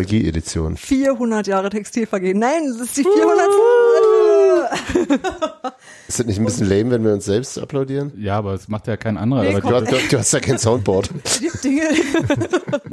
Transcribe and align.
Nostalgie-Edition. 0.00 0.76
400 0.76 1.46
Jahre 1.46 1.70
Textilvergehen. 1.70 2.38
Nein, 2.38 2.66
das 2.68 2.88
ist 2.88 2.96
die 2.98 3.02
400. 3.02 3.46
Ist 6.08 6.18
das 6.20 6.26
nicht 6.26 6.38
ein 6.38 6.44
bisschen 6.44 6.68
lame, 6.68 6.90
wenn 6.90 7.04
wir 7.04 7.12
uns 7.14 7.24
selbst 7.24 7.58
applaudieren? 7.58 8.12
Ja, 8.18 8.36
aber 8.38 8.52
es 8.54 8.68
macht 8.68 8.86
ja 8.86 8.96
kein 8.96 9.16
anderer. 9.16 9.42
Nee, 9.42 9.48
aber 9.50 9.60
komm. 9.62 9.70
Du, 9.70 9.76
hast- 9.76 9.90
du, 9.92 9.96
du 10.10 10.18
hast 10.18 10.32
ja 10.32 10.40
kein 10.40 10.58
Soundboard. 10.58 11.10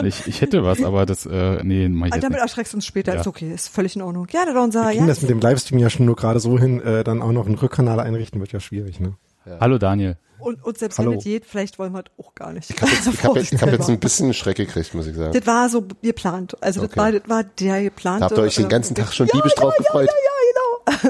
Ich, 0.04 0.28
ich 0.28 0.42
hätte 0.42 0.64
was, 0.64 0.84
aber 0.84 1.06
das, 1.06 1.26
äh, 1.26 1.64
nee, 1.64 1.88
mach 1.88 2.08
ich 2.08 2.12
Damit 2.14 2.32
nicht. 2.32 2.40
erschreckst 2.42 2.74
du 2.74 2.78
uns 2.78 2.86
später. 2.86 3.14
Ja. 3.14 3.22
Ist 3.22 3.28
okay, 3.28 3.54
ist 3.54 3.70
völlig 3.70 3.96
in 3.96 4.02
Ordnung. 4.02 4.28
Ja, 4.32 4.44
der 4.46 4.62
unser. 4.62 4.92
Ging 4.92 5.02
Ja, 5.02 5.08
das 5.08 5.22
mit 5.22 5.30
dem 5.30 5.40
Livestream 5.40 5.80
ja 5.80 5.90
schon 5.90 6.06
nur 6.06 6.16
gerade 6.16 6.40
so 6.40 6.60
hin, 6.60 6.82
äh, 6.82 7.04
dann 7.04 7.22
auch 7.22 7.32
noch 7.32 7.46
einen 7.46 7.56
Rückkanal 7.56 8.00
einrichten, 8.00 8.40
wird 8.42 8.52
ja 8.52 8.60
schwierig, 8.60 9.00
ne? 9.00 9.14
Hallo 9.60 9.78
Daniel. 9.78 10.18
und, 10.40 10.64
und 10.64 10.78
selbst 10.78 11.00
Hallo. 11.00 11.12
wenn 11.12 11.18
es 11.20 11.24
geht, 11.24 11.46
vielleicht 11.46 11.80
wollen 11.80 11.94
wir 11.94 12.04
das 12.04 12.14
auch 12.18 12.34
gar 12.36 12.52
nicht. 12.54 12.70
Ich 12.70 12.82
habe 12.82 12.92
jetzt, 12.92 13.08
ich 13.08 13.24
hab 13.24 13.36
jetzt, 13.36 13.54
ich 13.54 13.62
hab 13.62 13.72
jetzt 13.72 13.90
ein 13.90 14.00
bisschen 14.00 14.34
Schreck 14.34 14.58
gekriegt, 14.58 14.94
muss 14.94 15.08
ich 15.08 15.16
sagen. 15.16 15.34
Das 15.34 15.46
war 15.48 15.70
so 15.70 15.86
geplant. 16.02 16.56
Also 16.62 16.82
das 16.82 16.90
Okay. 16.92 17.00
war, 17.00 17.12
das 17.12 17.30
war 17.30 17.44
der 17.44 17.84
geplante. 17.84 18.20
Da 18.22 18.26
habt 18.28 18.38
ihr 18.38 18.44
euch 18.44 18.56
den 18.56 18.70
ganzen 18.70 18.96
Tag 18.96 19.14
schon 19.14 19.28
ja, 19.28 19.34
diebisch 19.34 19.54
ja, 19.56 19.62
drauf 19.64 19.74
ja, 19.78 19.84
gefreut. 19.84 20.08
Ja, 20.08 20.14
ja, 20.14 20.30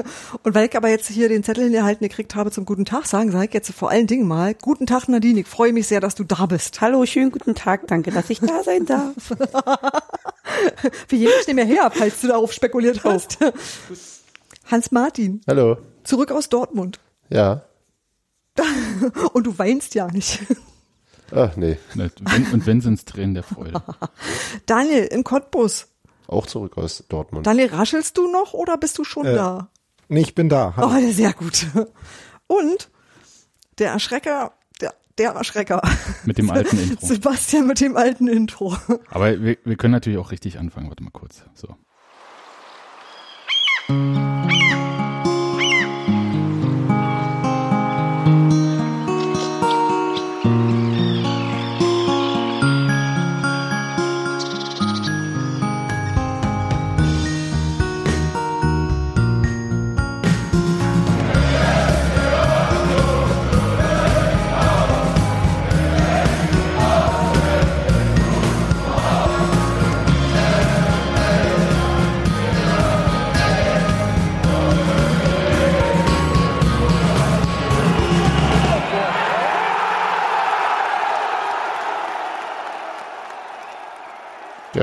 genau. 0.02 0.04
Und 0.44 0.54
weil 0.54 0.68
ich 0.68 0.76
aber 0.76 0.88
jetzt 0.88 1.08
hier 1.08 1.28
den 1.28 1.42
Zettel 1.42 1.64
hingehalten 1.64 2.06
gekriegt 2.08 2.34
habe 2.36 2.50
zum 2.52 2.64
guten 2.64 2.84
Tag 2.84 3.06
sagen, 3.06 3.32
sage 3.32 3.46
ich 3.46 3.54
jetzt 3.54 3.72
vor 3.72 3.90
allen 3.90 4.06
Dingen 4.06 4.26
mal, 4.26 4.54
guten 4.54 4.86
Tag 4.86 5.08
Nadine, 5.08 5.40
ich 5.40 5.46
freue 5.48 5.72
mich 5.72 5.88
sehr, 5.88 6.00
dass 6.00 6.14
du 6.14 6.22
da 6.24 6.46
bist. 6.46 6.80
Hallo, 6.80 7.04
schönen 7.06 7.32
guten 7.32 7.54
Tag, 7.56 7.86
danke, 7.88 8.10
dass 8.12 8.30
ich 8.30 8.38
da 8.40 8.62
sein 8.62 8.86
darf. 8.86 9.14
Wie 11.08 11.16
jemand 11.16 11.46
nicht 11.46 11.54
mehr 11.54 11.64
her, 11.64 11.90
falls 11.92 12.20
du 12.20 12.28
darauf 12.28 12.52
spekuliert 12.52 13.02
hast. 13.04 13.38
Hans 14.70 14.90
Martin, 14.92 15.40
Hallo. 15.48 15.78
zurück 16.04 16.30
aus 16.30 16.48
Dortmund. 16.48 17.00
Ja. 17.28 17.62
Und 19.32 19.46
du 19.46 19.58
weinst 19.58 19.94
ja 19.94 20.06
nicht. 20.08 20.40
Ach 21.32 21.56
nee, 21.56 21.78
Ne, 21.94 22.10
Wenn, 22.20 22.46
und 22.52 22.66
wenn 22.66 22.80
sind's 22.80 23.04
Tränen 23.06 23.34
der 23.34 23.42
Freude. 23.42 23.82
Daniel, 24.66 25.04
im 25.06 25.24
Cottbus. 25.24 25.88
auch 26.28 26.46
zurück 26.46 26.76
aus 26.76 27.02
Dortmund. 27.08 27.46
Daniel, 27.46 27.68
raschelst 27.68 28.16
du 28.18 28.30
noch 28.30 28.52
oder 28.52 28.76
bist 28.76 28.98
du 28.98 29.04
schon 29.04 29.26
Äh, 29.26 29.34
da? 29.34 29.68
Nee, 30.08 30.20
ich 30.20 30.34
bin 30.34 30.48
da. 30.48 30.74
Oh, 30.76 30.92
Hallo. 30.92 31.10
sehr 31.10 31.32
gut. 31.32 31.66
Und 32.46 32.90
der 33.78 33.90
Erschrecker, 33.92 34.52
der, 34.80 34.94
der 35.18 35.32
Erschrecker. 35.32 35.80
Mit 36.24 36.36
dem 36.38 36.50
alten 36.50 36.78
Intro. 36.78 37.06
Sebastian 37.06 37.66
mit 37.66 37.80
dem 37.80 37.96
alten 37.96 38.28
Intro. 38.28 38.76
Aber 39.10 39.40
wir, 39.42 39.56
wir 39.64 39.76
können 39.76 39.92
natürlich 39.92 40.18
auch 40.18 40.30
richtig 40.30 40.58
anfangen. 40.58 40.88
Warte 40.88 41.02
mal 41.02 41.10
kurz. 41.10 41.42
So. 41.54 41.74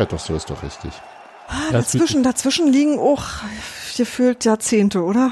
Ja, 0.01 0.06
doch, 0.07 0.17
so 0.19 0.34
ist 0.34 0.50
doch 0.50 0.63
richtig. 0.63 0.91
Fühlt 1.47 1.73
Dazwischen, 1.75 2.23
dazwischen 2.23 2.73
liegen 2.73 2.97
auch 2.97 3.22
gefühlt 3.95 4.44
Jahrzehnte, 4.45 5.03
oder? 5.03 5.31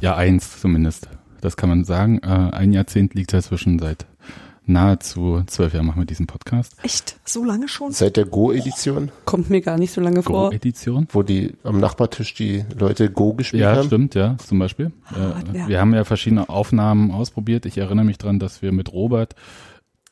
Ja, 0.00 0.14
eins 0.14 0.60
zumindest. 0.60 1.08
Das 1.40 1.56
kann 1.56 1.68
man 1.68 1.82
sagen. 1.84 2.20
Äh, 2.22 2.26
ein 2.54 2.72
Jahrzehnt 2.72 3.14
liegt 3.14 3.32
dazwischen 3.32 3.80
seit 3.80 4.06
nahezu 4.66 5.42
zwölf 5.48 5.74
Jahren 5.74 5.86
machen 5.86 6.00
wir 6.02 6.06
diesen 6.06 6.28
Podcast. 6.28 6.76
Echt? 6.84 7.16
So 7.24 7.42
lange 7.44 7.66
schon? 7.66 7.90
Seit 7.90 8.16
der 8.16 8.24
Go-Edition, 8.26 9.10
Kommt 9.24 9.50
mir 9.50 9.60
gar 9.62 9.78
nicht 9.78 9.92
so 9.92 10.00
lange 10.00 10.22
vor. 10.22 10.50
Go-Edition. 10.50 11.08
wo 11.10 11.24
die 11.24 11.54
am 11.64 11.80
Nachbartisch 11.80 12.34
die 12.34 12.64
Leute 12.78 13.10
Go 13.10 13.32
gespielt 13.34 13.62
Ja, 13.64 13.74
haben. 13.74 13.86
stimmt, 13.88 14.14
ja, 14.14 14.36
zum 14.46 14.60
Beispiel. 14.60 14.92
Ah, 15.06 15.40
äh, 15.52 15.58
ja. 15.58 15.66
Wir 15.68 15.80
haben 15.80 15.92
ja 15.92 16.04
verschiedene 16.04 16.48
Aufnahmen 16.48 17.10
ausprobiert. 17.10 17.66
Ich 17.66 17.78
erinnere 17.78 18.04
mich 18.06 18.18
dran, 18.18 18.38
dass 18.38 18.62
wir 18.62 18.70
mit 18.70 18.92
Robert 18.92 19.34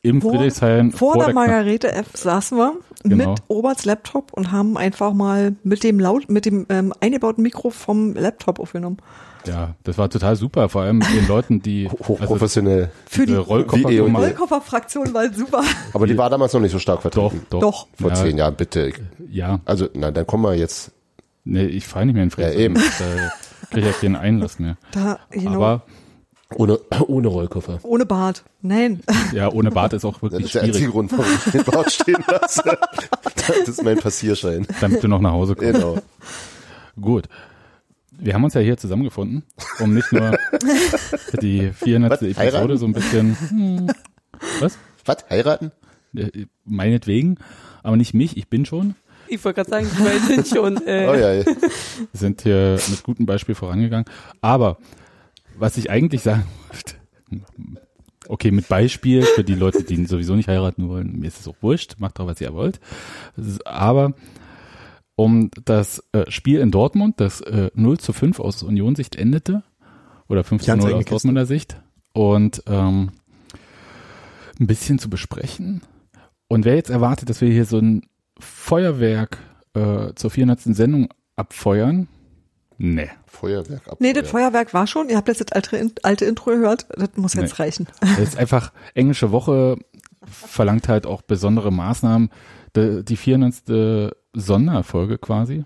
im 0.02 0.20
Vor- 0.20 0.32
Friedrichshain 0.32 0.90
Vor, 0.92 1.14
der 1.16 1.28
Kna- 1.28 1.32
Margarete 1.34 1.92
F 1.92 2.08
saßen 2.14 2.58
wir 2.58 2.74
Genau. 3.04 3.30
mit 3.30 3.42
Oberts 3.48 3.84
Laptop 3.84 4.32
und 4.32 4.52
haben 4.52 4.76
einfach 4.76 5.12
mal 5.12 5.54
mit 5.64 5.82
dem 5.84 5.98
laut, 6.00 6.28
mit 6.28 6.44
dem 6.46 6.66
ähm, 6.68 6.92
eingebauten 7.00 7.42
Mikro 7.42 7.70
vom 7.70 8.14
Laptop 8.14 8.58
aufgenommen. 8.60 8.98
Ja, 9.44 9.74
das 9.82 9.98
war 9.98 10.08
total 10.08 10.36
super, 10.36 10.68
vor 10.68 10.82
allem 10.82 10.98
mit 10.98 11.08
den 11.12 11.26
Leuten, 11.26 11.62
die 11.62 11.88
also 11.90 12.08
Hochprofessionell. 12.08 12.90
Für 13.08 13.26
die 13.26 13.32
je. 13.32 13.38
Rollkoffer-Fraktion 13.38 15.12
war 15.14 15.32
super. 15.32 15.62
Aber 15.92 16.06
die 16.06 16.16
war 16.16 16.30
damals 16.30 16.52
noch 16.52 16.60
nicht 16.60 16.70
so 16.72 16.78
stark 16.78 17.02
vertreten. 17.02 17.44
doch. 17.50 17.60
Doch. 17.60 17.86
Vor 18.00 18.10
Ja. 18.10 18.14
zehn 18.16 18.38
Jahren, 18.38 18.54
bitte. 18.54 18.92
Ja, 19.30 19.58
Also, 19.64 19.88
na, 19.94 20.10
dann 20.12 20.26
kommen 20.26 20.44
wir 20.44 20.54
jetzt. 20.54 20.92
nee, 21.44 21.64
ich 21.64 21.86
fahre 21.88 22.06
nicht 22.06 22.14
mehr 22.14 22.22
in 22.24 22.30
Friedrichshain. 22.30 22.60
Ja, 22.60 22.64
eben. 22.64 22.74
Da 22.74 23.68
kriege 23.70 23.90
ich 23.90 24.00
keinen 24.00 24.16
Einlass 24.16 24.58
mehr. 24.60 24.76
Da, 24.92 25.18
genau. 25.30 25.54
Aber 25.54 25.82
Ohne, 26.56 26.78
ohne 27.06 27.28
Rollkoffer. 27.28 27.78
Ohne 27.82 28.06
Bart. 28.06 28.44
Nein. 28.60 29.00
ja, 29.32 29.50
ohne 29.50 29.70
Bart 29.70 29.92
ist 29.92 30.04
auch 30.04 30.14
Das 30.14 30.22
wirklich 30.22 30.44
ist 30.46 30.54
der 30.54 30.62
einzige 30.62 30.78
schwierig, 30.78 30.92
Grund, 30.92 31.12
warum 31.12 31.26
ich 31.46 31.52
den 31.52 31.64
Bart 31.64 31.92
stehen 31.92 32.24
lasse. 32.26 32.62
Das 33.34 33.68
ist 33.68 33.82
mein 33.82 33.98
Passierschein. 33.98 34.66
damit 34.80 35.02
du 35.02 35.08
noch 35.08 35.20
nach 35.20 35.32
Hause 35.32 35.56
kommst. 35.56 35.72
Genau. 35.74 35.98
Gut. 37.00 37.28
Wir 38.12 38.34
haben 38.34 38.44
uns 38.44 38.54
ja 38.54 38.60
hier 38.60 38.76
zusammengefunden, 38.76 39.42
um 39.80 39.94
nicht 39.94 40.12
nur 40.12 40.38
die 41.40 41.72
400. 41.72 42.10
Was, 42.12 42.22
Episode 42.22 42.38
heiraten? 42.40 42.76
so 42.76 42.86
ein 42.86 42.92
bisschen, 42.92 43.36
hm, 43.48 43.86
was? 44.60 44.78
Was? 45.04 45.16
Heiraten? 45.28 45.72
Meinetwegen, 46.64 47.38
aber 47.82 47.96
nicht 47.96 48.14
mich, 48.14 48.36
ich 48.36 48.48
bin 48.48 48.64
schon. 48.64 48.94
Ich 49.28 49.44
wollte 49.44 49.64
gerade 49.64 49.70
sagen, 49.70 49.88
beiden 49.98 50.28
sind 50.28 50.48
schon. 50.48 50.86
Äh, 50.86 51.06
Oh 51.08 51.14
ja. 51.14 51.44
Wir 51.44 51.56
sind 52.12 52.42
hier 52.42 52.78
mit 52.90 53.02
gutem 53.02 53.26
Beispiel 53.26 53.54
vorangegangen. 53.54 54.04
Aber 54.40 54.76
was 55.62 55.76
ich 55.76 55.90
eigentlich 55.90 56.22
sagen 56.22 56.42
wollte, 56.68 56.96
okay, 58.26 58.50
mit 58.50 58.68
Beispiel 58.68 59.22
für 59.22 59.44
die 59.44 59.54
Leute, 59.54 59.84
die 59.84 60.04
sowieso 60.06 60.34
nicht 60.34 60.48
heiraten 60.48 60.88
wollen, 60.88 61.20
mir 61.20 61.28
ist 61.28 61.38
es 61.38 61.46
auch 61.46 61.54
wurscht, 61.60 61.94
macht 61.98 62.18
doch, 62.18 62.26
was 62.26 62.40
ihr 62.40 62.52
wollt. 62.52 62.80
Aber 63.64 64.14
um 65.14 65.50
das 65.64 66.02
äh, 66.12 66.28
Spiel 66.30 66.58
in 66.58 66.72
Dortmund, 66.72 67.20
das 67.20 67.40
äh, 67.42 67.70
0 67.74 67.98
zu 67.98 68.12
5 68.12 68.40
aus 68.40 68.64
Union-Sicht 68.64 69.14
endete, 69.14 69.62
oder 70.28 70.42
5 70.42 70.62
zu 70.62 70.66
Ganz 70.66 70.82
0 70.82 70.92
enge 70.92 71.04
aus. 71.04 71.06
Dortmunder 71.06 71.46
Sicht, 71.46 71.80
und 72.12 72.64
ähm, 72.66 73.12
ein 74.58 74.66
bisschen 74.66 74.98
zu 74.98 75.08
besprechen. 75.08 75.82
Und 76.48 76.64
wer 76.64 76.74
jetzt 76.74 76.90
erwartet, 76.90 77.30
dass 77.30 77.40
wir 77.40 77.50
hier 77.50 77.66
so 77.66 77.78
ein 77.78 78.02
Feuerwerk 78.38 79.38
äh, 79.74 80.12
zur 80.16 80.30
400. 80.30 80.60
Sendung 80.74 81.08
abfeuern, 81.36 82.08
nee. 82.82 83.08
Feuerwerk 83.26 83.88
ab. 83.88 83.96
Nee, 84.00 84.12
das 84.12 84.28
Feuerwerk 84.28 84.74
war 84.74 84.86
schon. 84.86 85.08
Ihr 85.08 85.16
habt 85.16 85.28
jetzt 85.28 85.40
das 85.40 85.52
alte, 85.52 85.90
alte 86.02 86.24
Intro 86.26 86.50
gehört. 86.50 86.86
Das 86.96 87.10
muss 87.16 87.34
jetzt 87.34 87.58
Nee. 87.58 87.64
reichen. 87.64 87.86
Das 88.00 88.18
ist 88.18 88.36
einfach, 88.36 88.72
englische 88.94 89.32
Woche 89.32 89.78
verlangt 90.24 90.88
halt 90.88 91.06
auch 91.06 91.22
besondere 91.22 91.72
Maßnahmen. 91.72 92.30
Die, 92.76 93.04
die 93.04 93.16
400. 93.16 94.14
Sonderfolge 94.34 95.18
quasi, 95.18 95.64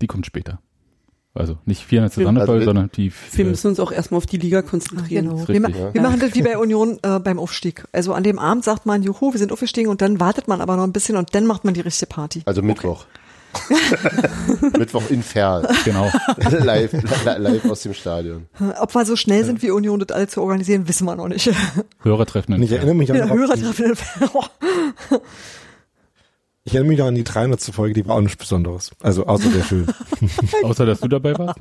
Die 0.00 0.06
kommt 0.06 0.26
später. 0.26 0.60
Also 1.34 1.58
nicht 1.66 1.84
400 1.84 2.16
Wir- 2.16 2.24
Sonderfolge, 2.24 2.52
also- 2.60 2.64
sondern 2.64 2.90
die. 2.96 3.12
Wir 3.32 3.44
äh, 3.44 3.48
müssen 3.48 3.68
uns 3.68 3.78
auch 3.78 3.92
erstmal 3.92 4.18
auf 4.18 4.26
die 4.26 4.38
Liga 4.38 4.62
konzentrieren. 4.62 5.26
Genau. 5.28 5.46
Wir, 5.46 5.60
ja. 5.60 5.94
wir 5.94 6.00
machen 6.02 6.18
das 6.18 6.34
wie 6.34 6.42
bei 6.42 6.56
Union 6.56 6.98
äh, 7.02 7.18
beim 7.20 7.38
Aufstieg. 7.38 7.84
Also 7.92 8.14
an 8.14 8.22
dem 8.24 8.38
Abend 8.38 8.64
sagt 8.64 8.86
man, 8.86 9.02
juhu, 9.02 9.32
wir 9.32 9.38
sind 9.38 9.52
aufgestiegen 9.52 9.90
und 9.90 10.00
dann 10.00 10.18
wartet 10.18 10.48
man 10.48 10.60
aber 10.62 10.76
noch 10.76 10.84
ein 10.84 10.92
bisschen 10.92 11.16
und 11.16 11.34
dann 11.34 11.46
macht 11.46 11.64
man 11.64 11.74
die 11.74 11.82
richtige 11.82 12.06
Party. 12.08 12.42
Also 12.46 12.62
Mittwoch. 12.62 13.04
Mittwoch 14.78 15.08
in 15.10 15.22
Ferl. 15.22 15.68
Genau. 15.84 16.10
live, 16.64 16.92
li- 16.92 17.02
live 17.38 17.64
aus 17.70 17.82
dem 17.82 17.94
Stadion. 17.94 18.46
Ob 18.80 18.94
wir 18.94 19.04
so 19.04 19.16
schnell 19.16 19.44
sind 19.44 19.62
wie 19.62 19.70
Union, 19.70 19.98
das 20.00 20.14
alle 20.16 20.26
zu 20.28 20.40
organisieren, 20.42 20.88
wissen 20.88 21.04
wir 21.06 21.16
noch 21.16 21.28
nicht. 21.28 21.50
Hörertreffen. 22.02 22.54
Und 22.54 22.62
ich 22.62 22.72
erinnere 22.72 22.94
mich 22.94 23.10
auch 23.12 23.16
Ja, 23.16 23.26
noch 23.26 23.34
Hörertreffen. 23.34 23.96
ich 26.64 26.74
erinnere 26.74 26.88
mich 26.92 27.02
auch 27.02 27.06
an 27.06 27.14
die 27.14 27.24
300. 27.24 27.60
Folge, 27.62 27.94
die 27.94 28.06
war 28.08 28.16
auch 28.16 28.20
nichts 28.20 28.36
Besonderes. 28.36 28.90
Also 29.00 29.26
außer 29.26 29.48
der 29.50 29.62
schön. 29.62 29.86
Außer, 30.64 30.84
dass 30.86 31.00
du 31.00 31.08
dabei 31.08 31.38
warst. 31.38 31.58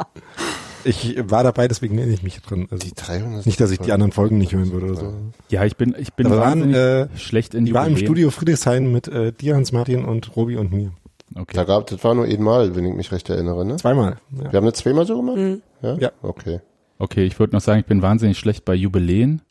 Ich 0.83 1.17
war 1.29 1.43
dabei, 1.43 1.67
deswegen 1.67 1.95
nenne 1.95 2.13
ich 2.13 2.21
mich 2.21 2.39
drin. 2.41 2.67
Also 2.69 2.87
Die 2.87 2.93
300. 2.93 3.45
nicht, 3.47 3.59
dass 3.59 3.71
ich 3.71 3.79
die 3.79 3.91
anderen 3.91 4.11
Folgen 4.11 4.37
nicht 4.37 4.53
hören 4.53 4.71
würde 4.71 4.85
oder 4.87 4.95
so. 4.95 5.13
Ja, 5.49 5.65
ich 5.65 5.77
bin, 5.77 5.95
ich 5.97 6.13
bin 6.13 6.29
Da 6.29 6.37
waren, 6.37 6.73
äh, 6.73 7.07
schlecht 7.17 7.55
in 7.55 7.65
Die 7.65 7.73
war 7.73 7.85
im 7.85 7.93
Jubiläen. 7.93 8.07
Studio 8.07 8.29
Friedrichshain 8.31 8.91
mit 8.91 9.07
äh, 9.07 9.31
dir, 9.31 9.55
Hans-Martin 9.55 10.05
und 10.05 10.35
Robi 10.35 10.57
und 10.57 10.71
mir. 10.71 10.91
Okay. 11.37 11.55
Da 11.55 11.65
gab, 11.65 11.87
das 11.87 12.01
war 12.03 12.15
nur 12.15 12.25
einmal, 12.25 12.75
wenn 12.75 12.85
ich 12.85 12.95
mich 12.95 13.11
recht 13.11 13.29
erinnere, 13.29 13.65
ne? 13.65 13.75
Zweimal. 13.75 14.17
Ja. 14.31 14.51
Wir 14.51 14.57
haben 14.57 14.65
das 14.65 14.75
zweimal 14.75 15.05
so 15.05 15.17
gemacht? 15.17 15.61
Ja? 15.81 15.97
Ja. 15.97 16.11
Okay. 16.21 16.61
Okay, 16.97 17.25
ich 17.25 17.37
würde 17.39 17.53
noch 17.53 17.61
sagen, 17.61 17.81
ich 17.81 17.85
bin 17.85 18.01
wahnsinnig 18.01 18.39
schlecht 18.39 18.63
bei 18.63 18.73
Jubiläen 18.73 19.41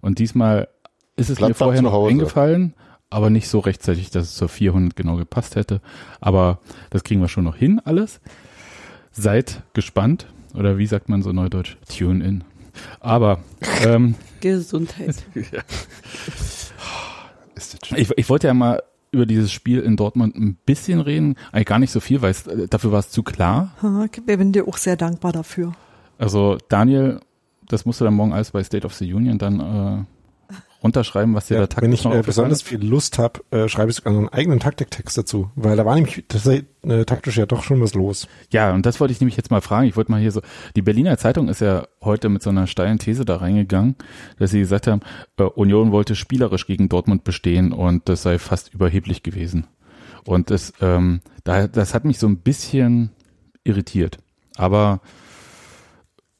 und 0.00 0.20
diesmal 0.20 0.68
ist 1.16 1.30
es 1.30 1.40
mir 1.40 1.46
Gladbach 1.46 1.66
vorher 1.66 1.82
zu 1.82 1.88
noch 1.88 2.08
eingefallen, 2.08 2.74
aber 3.10 3.28
nicht 3.28 3.48
so 3.48 3.58
rechtzeitig, 3.58 4.10
dass 4.10 4.24
es 4.24 4.36
zur 4.36 4.48
400 4.48 4.94
genau 4.94 5.16
gepasst 5.16 5.56
hätte. 5.56 5.80
Aber 6.20 6.60
das 6.90 7.02
kriegen 7.02 7.20
wir 7.20 7.28
schon 7.28 7.44
noch 7.44 7.56
hin, 7.56 7.80
alles. 7.84 8.20
Seid 9.10 9.62
gespannt 9.74 10.28
oder 10.54 10.78
wie 10.78 10.86
sagt 10.86 11.08
man 11.08 11.22
so 11.22 11.32
neudeutsch? 11.32 11.76
Tune 11.88 12.24
in. 12.24 12.44
Aber 13.00 13.40
ähm, 13.84 14.14
Gesundheit. 14.40 15.16
Ist 15.34 16.72
das 17.56 17.78
schön. 17.84 17.98
ich, 17.98 18.10
ich 18.16 18.28
wollte 18.28 18.46
ja 18.46 18.54
mal 18.54 18.80
über 19.12 19.26
dieses 19.26 19.52
Spiel 19.52 19.80
in 19.80 19.96
Dortmund 19.96 20.34
ein 20.34 20.56
bisschen 20.66 21.00
reden, 21.00 21.36
eigentlich 21.52 21.66
gar 21.66 21.78
nicht 21.78 21.92
so 21.92 22.00
viel, 22.00 22.22
weil 22.22 22.30
es, 22.30 22.46
äh, 22.46 22.66
dafür 22.66 22.92
war 22.92 22.98
es 22.98 23.10
zu 23.10 23.22
klar. 23.22 23.72
Ich 24.12 24.24
bin 24.24 24.52
dir 24.52 24.66
auch 24.66 24.78
sehr 24.78 24.96
dankbar 24.96 25.32
dafür. 25.32 25.74
Also 26.18 26.58
Daniel, 26.68 27.20
das 27.68 27.84
musst 27.84 28.00
du 28.00 28.04
dann 28.04 28.14
morgen 28.14 28.32
alles 28.32 28.50
bei 28.50 28.64
State 28.64 28.86
of 28.86 28.94
the 28.94 29.12
Union 29.12 29.38
dann 29.38 30.06
runterschreiben, 30.82 31.34
was 31.34 31.46
dir 31.46 31.54
da 31.54 31.60
Ja, 31.62 31.66
taktisch 31.66 31.82
wenn 31.82 31.92
ich 31.92 32.04
äh, 32.04 32.22
besonders 32.22 32.62
viel 32.62 32.84
Lust 32.84 33.18
habe, 33.18 33.40
äh, 33.50 33.68
schreibe 33.68 33.90
ich 33.90 33.96
sogar 33.96 34.12
einen 34.12 34.28
eigenen 34.28 34.60
Taktiktext 34.60 35.16
dazu, 35.16 35.50
weil 35.54 35.76
da 35.76 35.84
war 35.84 35.94
nämlich 35.94 36.24
äh, 36.28 37.04
taktisch 37.04 37.36
ja 37.36 37.46
doch 37.46 37.62
schon 37.62 37.80
was 37.80 37.94
los. 37.94 38.28
Ja, 38.50 38.72
und 38.72 38.86
das 38.86 39.00
wollte 39.00 39.12
ich 39.12 39.20
nämlich 39.20 39.36
jetzt 39.36 39.50
mal 39.50 39.60
fragen. 39.60 39.86
Ich 39.86 39.96
wollte 39.96 40.10
mal 40.10 40.20
hier 40.20 40.32
so, 40.32 40.42
die 40.76 40.82
Berliner 40.82 41.18
Zeitung 41.18 41.48
ist 41.48 41.60
ja 41.60 41.86
heute 42.02 42.28
mit 42.28 42.42
so 42.42 42.50
einer 42.50 42.66
steilen 42.66 42.98
These 42.98 43.24
da 43.24 43.36
reingegangen, 43.36 43.96
dass 44.38 44.50
sie 44.50 44.60
gesagt 44.60 44.86
haben, 44.86 45.00
äh, 45.38 45.44
Union 45.44 45.92
wollte 45.92 46.14
spielerisch 46.14 46.66
gegen 46.66 46.88
Dortmund 46.88 47.24
bestehen 47.24 47.72
und 47.72 48.08
das 48.08 48.22
sei 48.22 48.38
fast 48.38 48.74
überheblich 48.74 49.22
gewesen. 49.22 49.66
Und 50.24 50.50
das, 50.50 50.72
ähm, 50.80 51.20
da, 51.44 51.66
das 51.66 51.94
hat 51.94 52.04
mich 52.04 52.18
so 52.18 52.26
ein 52.26 52.38
bisschen 52.38 53.10
irritiert. 53.64 54.18
Aber 54.56 55.00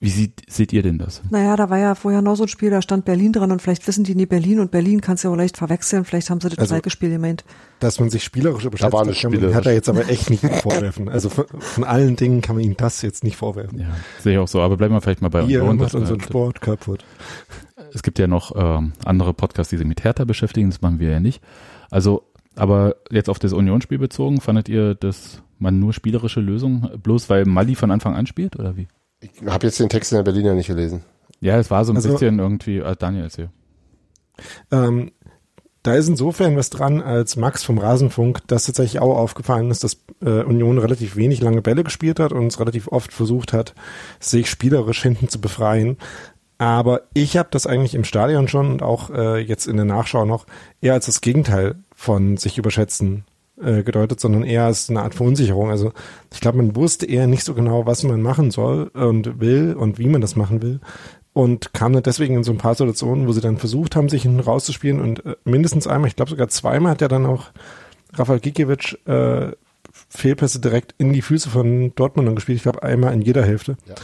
wie 0.02 0.10
sieht, 0.10 0.43
seht 0.49 0.72
ihr 0.72 0.82
denn 0.82 0.99
das? 0.99 1.22
Naja, 1.31 1.54
da 1.54 1.70
war 1.70 1.78
ja 1.78 1.94
vorher 1.94 2.22
noch 2.22 2.34
so 2.34 2.43
ein 2.43 2.49
Spiel, 2.49 2.70
da 2.70 2.82
stand 2.82 3.04
Berlin 3.04 3.32
dran 3.32 3.52
und 3.52 3.62
vielleicht 3.62 3.87
wissen 3.87 4.02
die 4.02 4.16
nie 4.16 4.26
Berlin 4.26 4.58
und 4.58 4.72
Berlin 4.72 5.00
kannst 5.00 5.22
du 5.22 5.28
ja 5.28 5.32
auch 5.32 5.37
leicht 5.38 5.56
verwechseln. 5.56 6.04
Vielleicht 6.04 6.28
haben 6.28 6.40
sie 6.40 6.49
das 6.49 6.58
Also- 6.58 6.75
zweite 6.75 6.90
Spiel 6.90 7.10
gemeint. 7.10 7.44
Dass 7.78 8.00
man 8.00 8.10
sich 8.10 8.25
spielerisch 8.25 8.64
überschätzt, 8.64 8.93
war 8.93 9.00
das 9.04 9.08
nicht 9.10 9.22
kann 9.22 9.31
man, 9.31 9.38
spielerisch. 9.38 9.56
hat 9.56 9.66
er 9.66 9.72
jetzt 9.75 9.88
aber 9.88 10.08
echt 10.08 10.28
nicht 10.31 10.44
vorwerfen. 10.62 11.08
Also 11.08 11.28
von, 11.28 11.44
von 11.58 11.84
allen 11.84 12.16
Dingen 12.16 12.40
kann 12.40 12.56
man 12.56 12.64
ihm 12.64 12.76
das 12.76 13.00
jetzt 13.02 13.22
nicht 13.22 13.37
vorwerfen. 13.37 13.78
Ja, 13.78 13.87
sehe 14.20 14.32
ich 14.32 14.38
auch 14.38 14.49
so. 14.49 14.60
Aber 14.60 14.76
bleiben 14.76 14.93
wir 14.93 15.00
vielleicht 15.00 15.22
mal 15.22 15.28
bei 15.31 15.43
Ihr 15.44 15.60
Union. 15.62 15.76
macht 15.76 15.87
Das, 15.87 15.94
unseren 15.94 16.20
Sport 16.20 16.60
kaputt. 16.60 17.05
Es 17.94 18.02
gibt 18.02 18.19
ja 18.19 18.26
noch 18.26 18.52
ähm, 18.56 18.93
andere 19.05 19.34
Podcasts, 19.34 19.70
die 19.70 19.76
sich 19.76 19.87
mit 19.87 20.02
Hertha 20.02 20.25
beschäftigen, 20.25 20.70
das 20.70 20.81
machen 20.82 20.98
wir 20.98 21.10
ja 21.10 21.20
nicht. 21.20 21.40
Also, 21.90 22.25
aber 22.56 22.96
jetzt 23.10 23.28
auf 23.31 23.38
das 23.38 23.52
Unionsspiel 23.52 23.98
bezogen, 23.98 24.40
fandet 24.40 24.69
ihr, 24.69 24.94
dass 24.96 25.43
man 25.60 25.78
nur 25.78 25.93
spielerische 25.93 26.40
Lösungen, 26.40 26.88
bloß 27.02 27.31
weil 27.31 27.44
Mali 27.44 27.76
von 27.76 27.93
Anfang 27.93 28.14
an 28.16 28.26
spielt, 28.26 28.58
oder 28.58 28.76
wie? 28.76 28.88
Ich 29.22 29.30
habe 29.46 29.66
jetzt 29.66 29.78
den 29.80 29.88
Text 29.88 30.12
in 30.12 30.16
der 30.16 30.24
Berliner 30.24 30.54
nicht 30.54 30.66
gelesen. 30.66 31.02
Ja, 31.40 31.58
es 31.58 31.70
war 31.70 31.84
so 31.84 31.92
ein 31.92 31.96
Also- 31.96 32.12
bisschen 32.12 32.38
irgendwie, 32.38 32.78
äh, 32.78 32.94
Daniel 32.96 33.24
erzähl. 33.24 33.50
Ähm, 34.70 35.12
da 35.82 35.94
ist 35.94 36.08
insofern 36.08 36.56
was 36.56 36.70
dran, 36.70 37.00
als 37.02 37.36
Max 37.36 37.64
vom 37.64 37.78
Rasenfunk, 37.78 38.40
das 38.46 38.66
tatsächlich 38.66 39.00
auch 39.00 39.16
aufgefallen 39.16 39.70
ist, 39.70 39.82
dass 39.82 39.98
äh, 40.24 40.42
Union 40.44 40.78
relativ 40.78 41.16
wenig 41.16 41.40
lange 41.40 41.62
Bälle 41.62 41.82
gespielt 41.82 42.20
hat 42.20 42.32
und 42.32 42.46
es 42.46 42.60
relativ 42.60 42.88
oft 42.88 43.12
versucht 43.12 43.52
hat, 43.52 43.74
sich 44.20 44.48
spielerisch 44.48 45.02
hinten 45.02 45.28
zu 45.28 45.40
befreien. 45.40 45.96
Aber 46.58 47.02
ich 47.14 47.36
habe 47.36 47.48
das 47.50 47.66
eigentlich 47.66 47.94
im 47.96 48.04
Stadion 48.04 48.46
schon 48.46 48.70
und 48.70 48.82
auch 48.82 49.10
äh, 49.10 49.38
jetzt 49.40 49.66
in 49.66 49.76
der 49.76 49.84
Nachschau 49.84 50.24
noch 50.24 50.46
eher 50.80 50.92
als 50.94 51.06
das 51.06 51.20
Gegenteil 51.20 51.74
von 51.96 52.36
sich 52.36 52.58
überschätzen 52.58 53.24
äh, 53.64 53.82
gedeutet, 53.82 54.20
sondern 54.20 54.44
eher 54.44 54.64
als 54.64 54.90
eine 54.90 55.02
Art 55.02 55.14
Verunsicherung. 55.14 55.70
Also 55.70 55.92
ich 56.32 56.40
glaube, 56.40 56.58
man 56.58 56.76
wusste 56.76 57.06
eher 57.06 57.26
nicht 57.26 57.44
so 57.44 57.54
genau, 57.54 57.86
was 57.86 58.02
man 58.02 58.22
machen 58.22 58.50
soll 58.50 58.88
und 58.88 59.40
will 59.40 59.74
und 59.74 59.98
wie 59.98 60.08
man 60.08 60.20
das 60.20 60.36
machen 60.36 60.62
will 60.62 60.80
und 61.32 61.72
kam 61.72 61.92
dann 61.92 62.02
deswegen 62.02 62.36
in 62.36 62.44
so 62.44 62.52
ein 62.52 62.58
paar 62.58 62.74
Situationen, 62.74 63.26
wo 63.26 63.32
sie 63.32 63.40
dann 63.40 63.56
versucht 63.56 63.96
haben, 63.96 64.08
sich 64.08 64.22
hinten 64.22 64.40
rauszuspielen 64.40 65.00
und 65.00 65.24
äh, 65.24 65.36
mindestens 65.44 65.86
einmal, 65.86 66.08
ich 66.08 66.16
glaube 66.16 66.30
sogar 66.30 66.48
zweimal 66.48 66.92
hat 66.92 67.00
ja 67.00 67.08
dann 67.08 67.26
auch 67.26 67.50
Rafael 68.14 68.40
Gikiewicz 68.40 68.96
äh, 69.06 69.52
Fehlpässe 70.08 70.60
direkt 70.60 70.94
in 70.98 71.12
die 71.12 71.22
Füße 71.22 71.50
von 71.50 71.94
Dortmund 71.94 72.34
gespielt. 72.34 72.56
Ich 72.56 72.62
glaube 72.62 72.82
einmal 72.82 73.12
in 73.12 73.22
jeder 73.22 73.44
Hälfte. 73.44 73.76
Ja. 73.86 73.94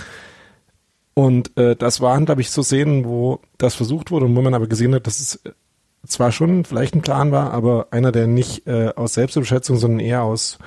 Und 1.15 1.57
äh, 1.57 1.75
das 1.75 2.01
waren, 2.01 2.27
glaube 2.27 2.43
ich, 2.43 2.51
so 2.51 2.63
Szenen, 2.63 3.05
wo 3.05 3.41
das 3.59 3.75
versucht 3.75 4.11
wurde 4.11 4.27
und 4.27 4.37
wo 4.37 4.41
man 4.43 4.55
aber 4.55 4.67
gesehen 4.67 4.95
hat, 4.95 5.07
dass 5.07 5.19
es 5.19 5.41
zwar 6.07 6.33
schon 6.33 6.65
vielleicht 6.65 6.95
ein 6.95 7.03
Plan 7.03 7.33
war, 7.33 7.53
aber 7.53 7.89
einer, 7.91 8.13
der 8.13 8.27
nicht 8.27 8.67
äh, 8.67 8.93
aus 8.95 9.15
Selbstüberschätzung, 9.15 9.77
sondern 9.77 10.01
eher 10.01 10.23
aus 10.23 10.59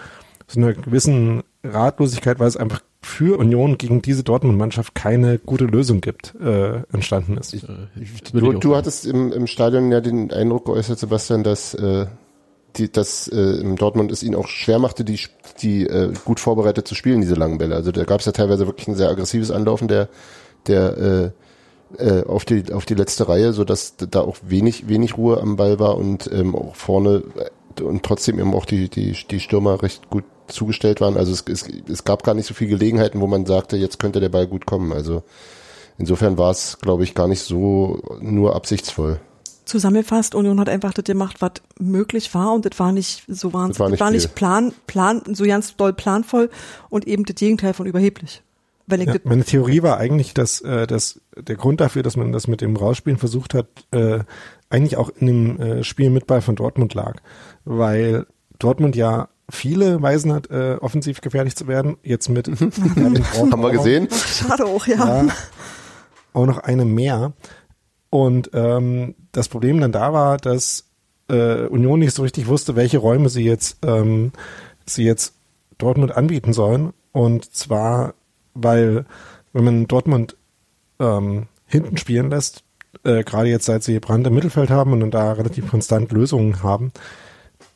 so 0.48 0.60
einer 0.60 0.74
gewissen 0.74 1.44
Ratlosigkeit, 1.63 2.39
weil 2.39 2.48
es 2.48 2.57
einfach 2.57 2.81
für 3.01 3.39
Union 3.39 3.78
gegen 3.78 4.01
diese 4.01 4.24
Dortmund-Mannschaft 4.24 4.94
keine 4.94 5.39
gute 5.39 5.66
Lösung 5.66 6.01
gibt, 6.01 6.36
äh, 6.39 6.81
entstanden 6.94 7.38
ist. 7.38 7.54
Du, 7.54 7.57
ich 8.00 8.12
auch 8.24 8.31
du 8.31 8.60
sagen. 8.60 8.75
hattest 8.75 9.06
im, 9.07 9.31
im 9.31 9.48
Stadion 9.48 9.92
ja 9.92 10.01
den 10.01 10.31
Eindruck 10.31 10.66
geäußert, 10.66 11.00
Sebastian, 11.00 11.44
dass, 11.44 11.74
äh, 11.74 12.06
die, 12.75 12.92
dass 12.92 13.27
äh, 13.27 13.60
im 13.60 13.75
Dortmund 13.75 14.12
es 14.12 14.22
ihnen 14.22 14.36
auch 14.36 14.48
schwer 14.48 14.77
machte, 14.77 15.04
die, 15.04 15.19
die 15.62 15.88
äh, 15.88 16.13
gut 16.25 16.39
vorbereitet 16.39 16.88
zu 16.88 16.94
spielen, 16.94 17.22
diese 17.22 17.36
langen 17.36 17.58
Bälle. 17.58 17.75
Also 17.75 17.91
da 17.91 18.03
gab 18.03 18.20
es 18.20 18.27
ja 18.27 18.32
teilweise 18.34 18.67
wirklich 18.67 18.88
ein 18.88 18.96
sehr 18.96 19.10
aggressives 19.10 19.50
Anlaufen 19.50 19.88
der, 19.88 20.10
der 20.67 20.98
äh, 20.98 21.32
äh, 21.98 22.24
auf 22.24 22.45
die 22.45 22.71
auf 22.71 22.86
die 22.86 22.95
letzte 22.95 23.27
Reihe, 23.27 23.53
so 23.53 23.63
dass 23.63 23.95
da 23.98 24.21
auch 24.21 24.38
wenig 24.41 24.88
wenig 24.88 25.17
Ruhe 25.17 25.39
am 25.39 25.55
Ball 25.55 25.79
war 25.79 25.98
und 25.98 26.29
ähm, 26.31 26.55
auch 26.55 26.75
vorne 26.75 27.24
äh, 27.36 27.83
und 27.83 28.03
trotzdem 28.03 28.39
eben 28.39 28.53
auch 28.53 28.65
die 28.65 28.89
die 28.89 29.15
die 29.29 29.39
Stürmer 29.39 29.81
recht 29.81 30.10
gut 30.10 30.24
zugestellt 30.48 31.01
waren. 31.01 31.17
Also 31.17 31.31
es, 31.31 31.43
es, 31.48 31.65
es 31.89 32.03
gab 32.03 32.24
gar 32.24 32.33
nicht 32.36 32.45
so 32.45 32.53
viele 32.53 32.71
Gelegenheiten, 32.71 33.21
wo 33.21 33.27
man 33.27 33.45
sagte, 33.45 33.77
jetzt 33.77 34.00
könnte 34.00 34.19
der 34.19 34.29
Ball 34.29 34.48
gut 34.48 34.65
kommen. 34.65 34.91
Also 34.91 35.24
insofern 35.98 36.38
war 36.38 36.51
es, 36.51 36.79
glaube 36.79 37.03
ich, 37.03 37.15
gar 37.15 37.27
nicht 37.27 37.41
so 37.41 38.01
nur 38.21 38.55
absichtsvoll. 38.55 39.19
Zusammengefasst, 39.63 40.36
Union 40.36 40.60
hat 40.60 40.67
einfach 40.67 40.93
das 40.93 41.05
gemacht, 41.05 41.38
was 41.39 41.53
möglich 41.79 42.33
war 42.33 42.53
und 42.53 42.65
das 42.65 42.77
war 42.79 42.91
nicht 42.91 43.24
so 43.27 43.53
wahnsinnig, 43.53 43.77
Das 43.77 43.79
war 43.79 43.86
das 43.86 43.91
nicht 43.91 44.00
war 44.01 44.07
viel. 44.10 44.17
nicht 44.17 44.36
plan, 44.36 44.74
plan, 44.88 45.21
so 45.33 45.45
ganz 45.45 45.75
doll 45.77 45.93
planvoll 45.93 46.50
und 46.89 47.07
eben 47.07 47.24
das 47.24 47.36
Gegenteil 47.36 47.74
von 47.74 47.86
überheblich. 47.86 48.41
Wenn 48.91 49.01
ich 49.01 49.07
Ja, 49.07 49.15
meine 49.24 49.43
Theorie 49.43 49.81
war 49.81 49.98
eigentlich, 49.98 50.33
dass, 50.33 50.62
äh, 50.62 50.86
dass 50.86 51.21
der 51.36 51.55
Grund 51.55 51.81
dafür, 51.81 52.03
dass 52.03 52.17
man 52.17 52.31
das 52.31 52.48
mit 52.48 52.62
dem 52.62 52.75
Rausspielen 52.75 53.17
versucht 53.17 53.53
hat, 53.53 53.67
äh, 53.91 54.19
eigentlich 54.69 54.98
auch 54.98 55.10
in 55.10 55.27
dem 55.27 55.60
äh, 55.60 55.83
Spiel 55.83 56.10
mit 56.10 56.27
Ball 56.27 56.41
von 56.41 56.55
Dortmund 56.55 56.93
lag. 56.93 57.15
Weil 57.65 58.27
Dortmund 58.60 58.95
ja 58.95 59.29
viele 59.50 60.01
Weisen 60.01 60.33
hat, 60.33 60.50
äh, 60.50 60.77
offensiv 60.79 61.21
gefährlich 61.21 61.55
zu 61.55 61.67
werden. 61.67 61.98
Jetzt 62.03 62.29
mit 62.29 62.48
Haben 62.48 63.62
wir 63.62 63.71
gesehen? 63.71 64.07
schade 64.12 64.65
auch, 64.65 64.86
ja. 64.88 65.24
Ja, 65.24 65.33
auch 66.33 66.45
noch 66.45 66.60
eine 66.60 66.86
mehr. 66.86 67.33
Und 68.10 68.51
ähm, 68.53 69.15
das 69.31 69.50
Problem 69.50 69.79
dann 69.79 69.91
da 69.91 70.13
war, 70.13 70.38
dass 70.38 70.86
äh, 71.29 71.65
Union 71.67 72.00
nicht 72.00 72.13
so 72.13 72.24
richtig 72.24 72.48
wusste, 72.48 72.75
welche 72.75 72.98
Räume 72.98 73.29
sie 73.29 73.43
jetzt 73.43 73.77
ähm, 73.83 74.31
sie 74.86 75.03
jetzt 75.03 75.33
Dortmund 75.77 76.15
anbieten 76.15 76.53
sollen. 76.53 76.93
Und 77.12 77.53
zwar, 77.53 78.13
weil 78.53 79.05
wenn 79.53 79.63
man 79.63 79.88
Dortmund 79.88 80.38
ähm, 81.00 81.48
hinten 81.65 81.98
spielen 81.98 82.29
lässt, 82.29 82.63
äh, 83.03 83.24
gerade 83.24 83.50
jetzt 83.50 83.65
seit 83.65 83.84
sie 83.84 84.00
Brand 84.00 84.27
im 84.27 84.36
Mittelfeld 84.36 84.70
haben 84.70 85.01
und 85.01 85.12
da 85.12 85.34
relativ 85.34 85.70
konstant 85.70 86.12
Lösungen 86.12 86.63
haben, 86.63 86.91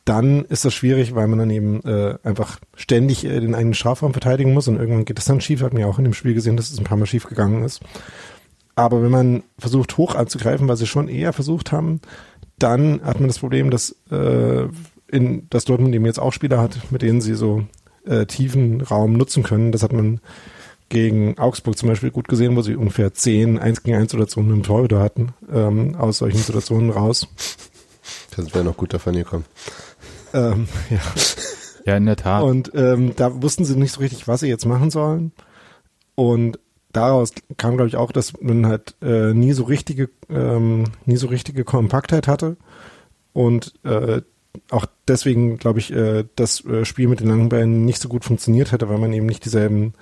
dann 0.04 0.44
ist 0.44 0.64
das 0.64 0.72
schwierig, 0.72 1.14
weil 1.14 1.26
man 1.26 1.40
dann 1.40 1.50
eben 1.50 1.82
äh, 1.82 2.16
einfach 2.22 2.60
ständig 2.76 3.24
äh, 3.24 3.40
den 3.40 3.54
eigenen 3.54 3.74
Strafraum 3.74 4.12
verteidigen 4.12 4.54
muss 4.54 4.68
und 4.68 4.76
irgendwann 4.76 5.04
geht 5.04 5.18
es 5.18 5.24
dann 5.24 5.40
schief. 5.40 5.62
Hat 5.62 5.72
man 5.72 5.82
ja 5.82 5.88
auch 5.88 5.98
in 5.98 6.04
dem 6.04 6.14
Spiel 6.14 6.34
gesehen, 6.34 6.56
dass 6.56 6.70
es 6.70 6.78
ein 6.78 6.84
paar 6.84 6.96
Mal 6.96 7.06
schief 7.06 7.26
gegangen 7.26 7.64
ist. 7.64 7.80
Aber 8.76 9.02
wenn 9.02 9.10
man 9.10 9.42
versucht 9.58 9.96
hoch 9.96 10.14
anzugreifen, 10.14 10.68
was 10.68 10.78
sie 10.78 10.86
schon 10.86 11.08
eher 11.08 11.32
versucht 11.32 11.72
haben, 11.72 12.00
dann 12.58 13.02
hat 13.02 13.18
man 13.18 13.28
das 13.28 13.38
Problem, 13.38 13.70
dass, 13.70 13.96
äh, 14.10 14.68
in, 15.10 15.48
dass 15.50 15.64
Dortmund 15.64 15.94
eben 15.94 16.06
jetzt 16.06 16.20
auch 16.20 16.32
Spieler 16.32 16.60
hat, 16.60 16.92
mit 16.92 17.02
denen 17.02 17.20
sie 17.20 17.34
so 17.34 17.64
äh, 18.06 18.26
tiefen 18.26 18.82
Raum 18.82 19.14
nutzen 19.14 19.42
können. 19.42 19.72
Das 19.72 19.82
hat 19.82 19.92
man 19.92 20.20
gegen 20.88 21.38
Augsburg 21.38 21.76
zum 21.76 21.88
Beispiel 21.88 22.10
gut 22.10 22.28
gesehen, 22.28 22.56
wo 22.56 22.62
sie 22.62 22.76
ungefähr 22.76 23.12
zehn 23.12 23.58
1 23.58 23.82
gegen 23.82 23.96
1 23.96 24.10
Situationen 24.12 24.52
im 24.52 24.62
Torhüter 24.62 25.00
hatten, 25.00 25.34
ähm, 25.52 25.94
aus 25.96 26.18
solchen 26.18 26.38
Situationen 26.38 26.90
raus. 26.90 27.28
Das 28.36 28.54
wäre 28.54 28.64
noch 28.64 28.76
gut 28.76 28.94
davon 28.94 29.14
gekommen. 29.14 29.44
Ähm, 30.32 30.68
ja. 30.90 31.00
Ja, 31.86 31.96
in 31.96 32.06
der 32.06 32.16
Tat. 32.16 32.42
Und 32.42 32.72
ähm, 32.74 33.14
da 33.14 33.42
wussten 33.42 33.64
sie 33.64 33.76
nicht 33.76 33.92
so 33.92 34.00
richtig, 34.00 34.26
was 34.26 34.40
sie 34.40 34.48
jetzt 34.48 34.66
machen 34.66 34.90
sollen. 34.90 35.32
Und 36.16 36.58
daraus 36.92 37.32
kam, 37.56 37.76
glaube 37.76 37.88
ich, 37.88 37.96
auch, 37.96 38.10
dass 38.10 38.32
man 38.40 38.66
halt 38.66 38.96
äh, 39.00 39.32
nie 39.32 39.52
so 39.52 39.64
richtige, 39.64 40.10
ähm, 40.28 40.84
nie 41.04 41.16
so 41.16 41.28
richtige 41.28 41.62
Kompaktheit 41.62 42.26
hatte. 42.26 42.56
Und 43.32 43.74
äh, 43.84 44.22
auch 44.70 44.86
deswegen, 45.06 45.58
glaube 45.58 45.78
ich, 45.78 45.92
äh, 45.92 46.24
das 46.34 46.64
äh, 46.64 46.84
Spiel 46.84 47.06
mit 47.06 47.20
den 47.20 47.28
langen 47.28 47.48
Bällen 47.48 47.84
nicht 47.84 48.00
so 48.00 48.08
gut 48.08 48.24
funktioniert 48.24 48.72
hätte, 48.72 48.88
weil 48.88 48.98
man 48.98 49.12
eben 49.12 49.26
nicht 49.26 49.44
dieselben 49.44 49.94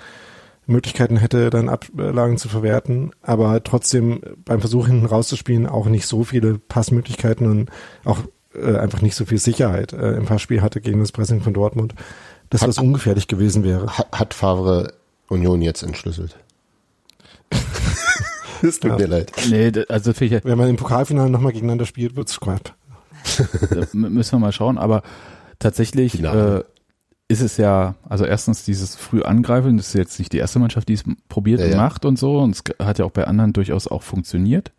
Möglichkeiten 0.67 1.17
hätte, 1.17 1.51
dann 1.51 1.69
Ablagen 1.69 2.39
zu 2.39 2.49
verwerten, 2.49 3.11
aber 3.23 3.63
trotzdem 3.65 4.21
beim 4.45 4.61
Versuch 4.61 4.87
hinten 4.87 5.07
rauszuspielen 5.07 5.67
auch 5.67 5.87
nicht 5.87 6.07
so 6.07 6.25
viele 6.25 6.59
Passmöglichkeiten 6.59 7.47
und 7.47 7.71
auch 8.05 8.19
äh, 8.55 8.77
einfach 8.77 9.03
nicht 9.03 9.15
so 9.15 9.25
viel 9.27 9.39
Sicherheit 9.39 9.93
äh, 9.93 10.13
im 10.13 10.25
Passspiel 10.27 10.63
hatte 10.63 10.81
gegen 10.81 11.01
das 11.01 11.13
Pressing 11.13 11.41
von 11.43 11.53
Dortmund, 11.55 11.95
dass 12.51 12.63
Hat- 12.63 12.69
das 12.69 12.79
ungefährlich 12.79 13.29
gewesen 13.29 13.65
wäre. 13.65 13.87
Hat, 13.99 14.09
hat 14.13 14.35
Favre 14.35 14.95
Union 15.29 15.61
jetzt 15.63 15.83
entschlüsselt? 15.83 16.37
Es 18.63 18.81
tut 18.81 18.93
Ja. 18.93 18.97
mir 18.97 19.07
leid. 19.09 19.31
nee, 19.51 19.71
also 19.91 20.13
ich, 20.19 20.31
Wenn 20.45 20.57
man 20.57 20.71
im 20.71 20.77
Pokalfinale 20.77 21.29
nochmal 21.29 21.53
gegeneinander 21.53 21.85
spielt, 21.85 22.17
wird's 22.17 22.41
knapp. 22.41 22.75
Müssen 23.93 24.33
wir 24.33 24.39
mal 24.39 24.53
schauen, 24.53 24.79
aber 24.79 25.03
tatsächlich 25.59 26.23
äh, 26.23 26.63
ist 27.35 27.53
es 27.53 27.57
ja, 27.57 27.95
also 28.09 28.25
erstens 28.25 28.65
dieses 28.65 28.97
früh 28.97 29.23
angreifen, 29.23 29.77
das 29.77 29.89
ist 29.89 29.95
jetzt 29.95 30.19
nicht 30.19 30.33
die 30.33 30.39
erste 30.39 30.59
Mannschaft, 30.59 30.89
die 30.89 30.95
es 30.95 31.05
probiert 31.29 31.61
Ja, 31.61 31.67
und 31.67 31.73
ja. 31.73 31.77
macht 31.79 32.05
und 32.05 32.19
so, 32.19 32.39
und 32.39 32.51
es 32.57 32.63
hat 32.85 32.99
ja 32.99 33.05
auch 33.05 33.11
bei 33.11 33.27
anderen 33.27 33.53
durchaus 33.53 33.87
auch 33.89 34.03
funktioniert. 34.03 34.73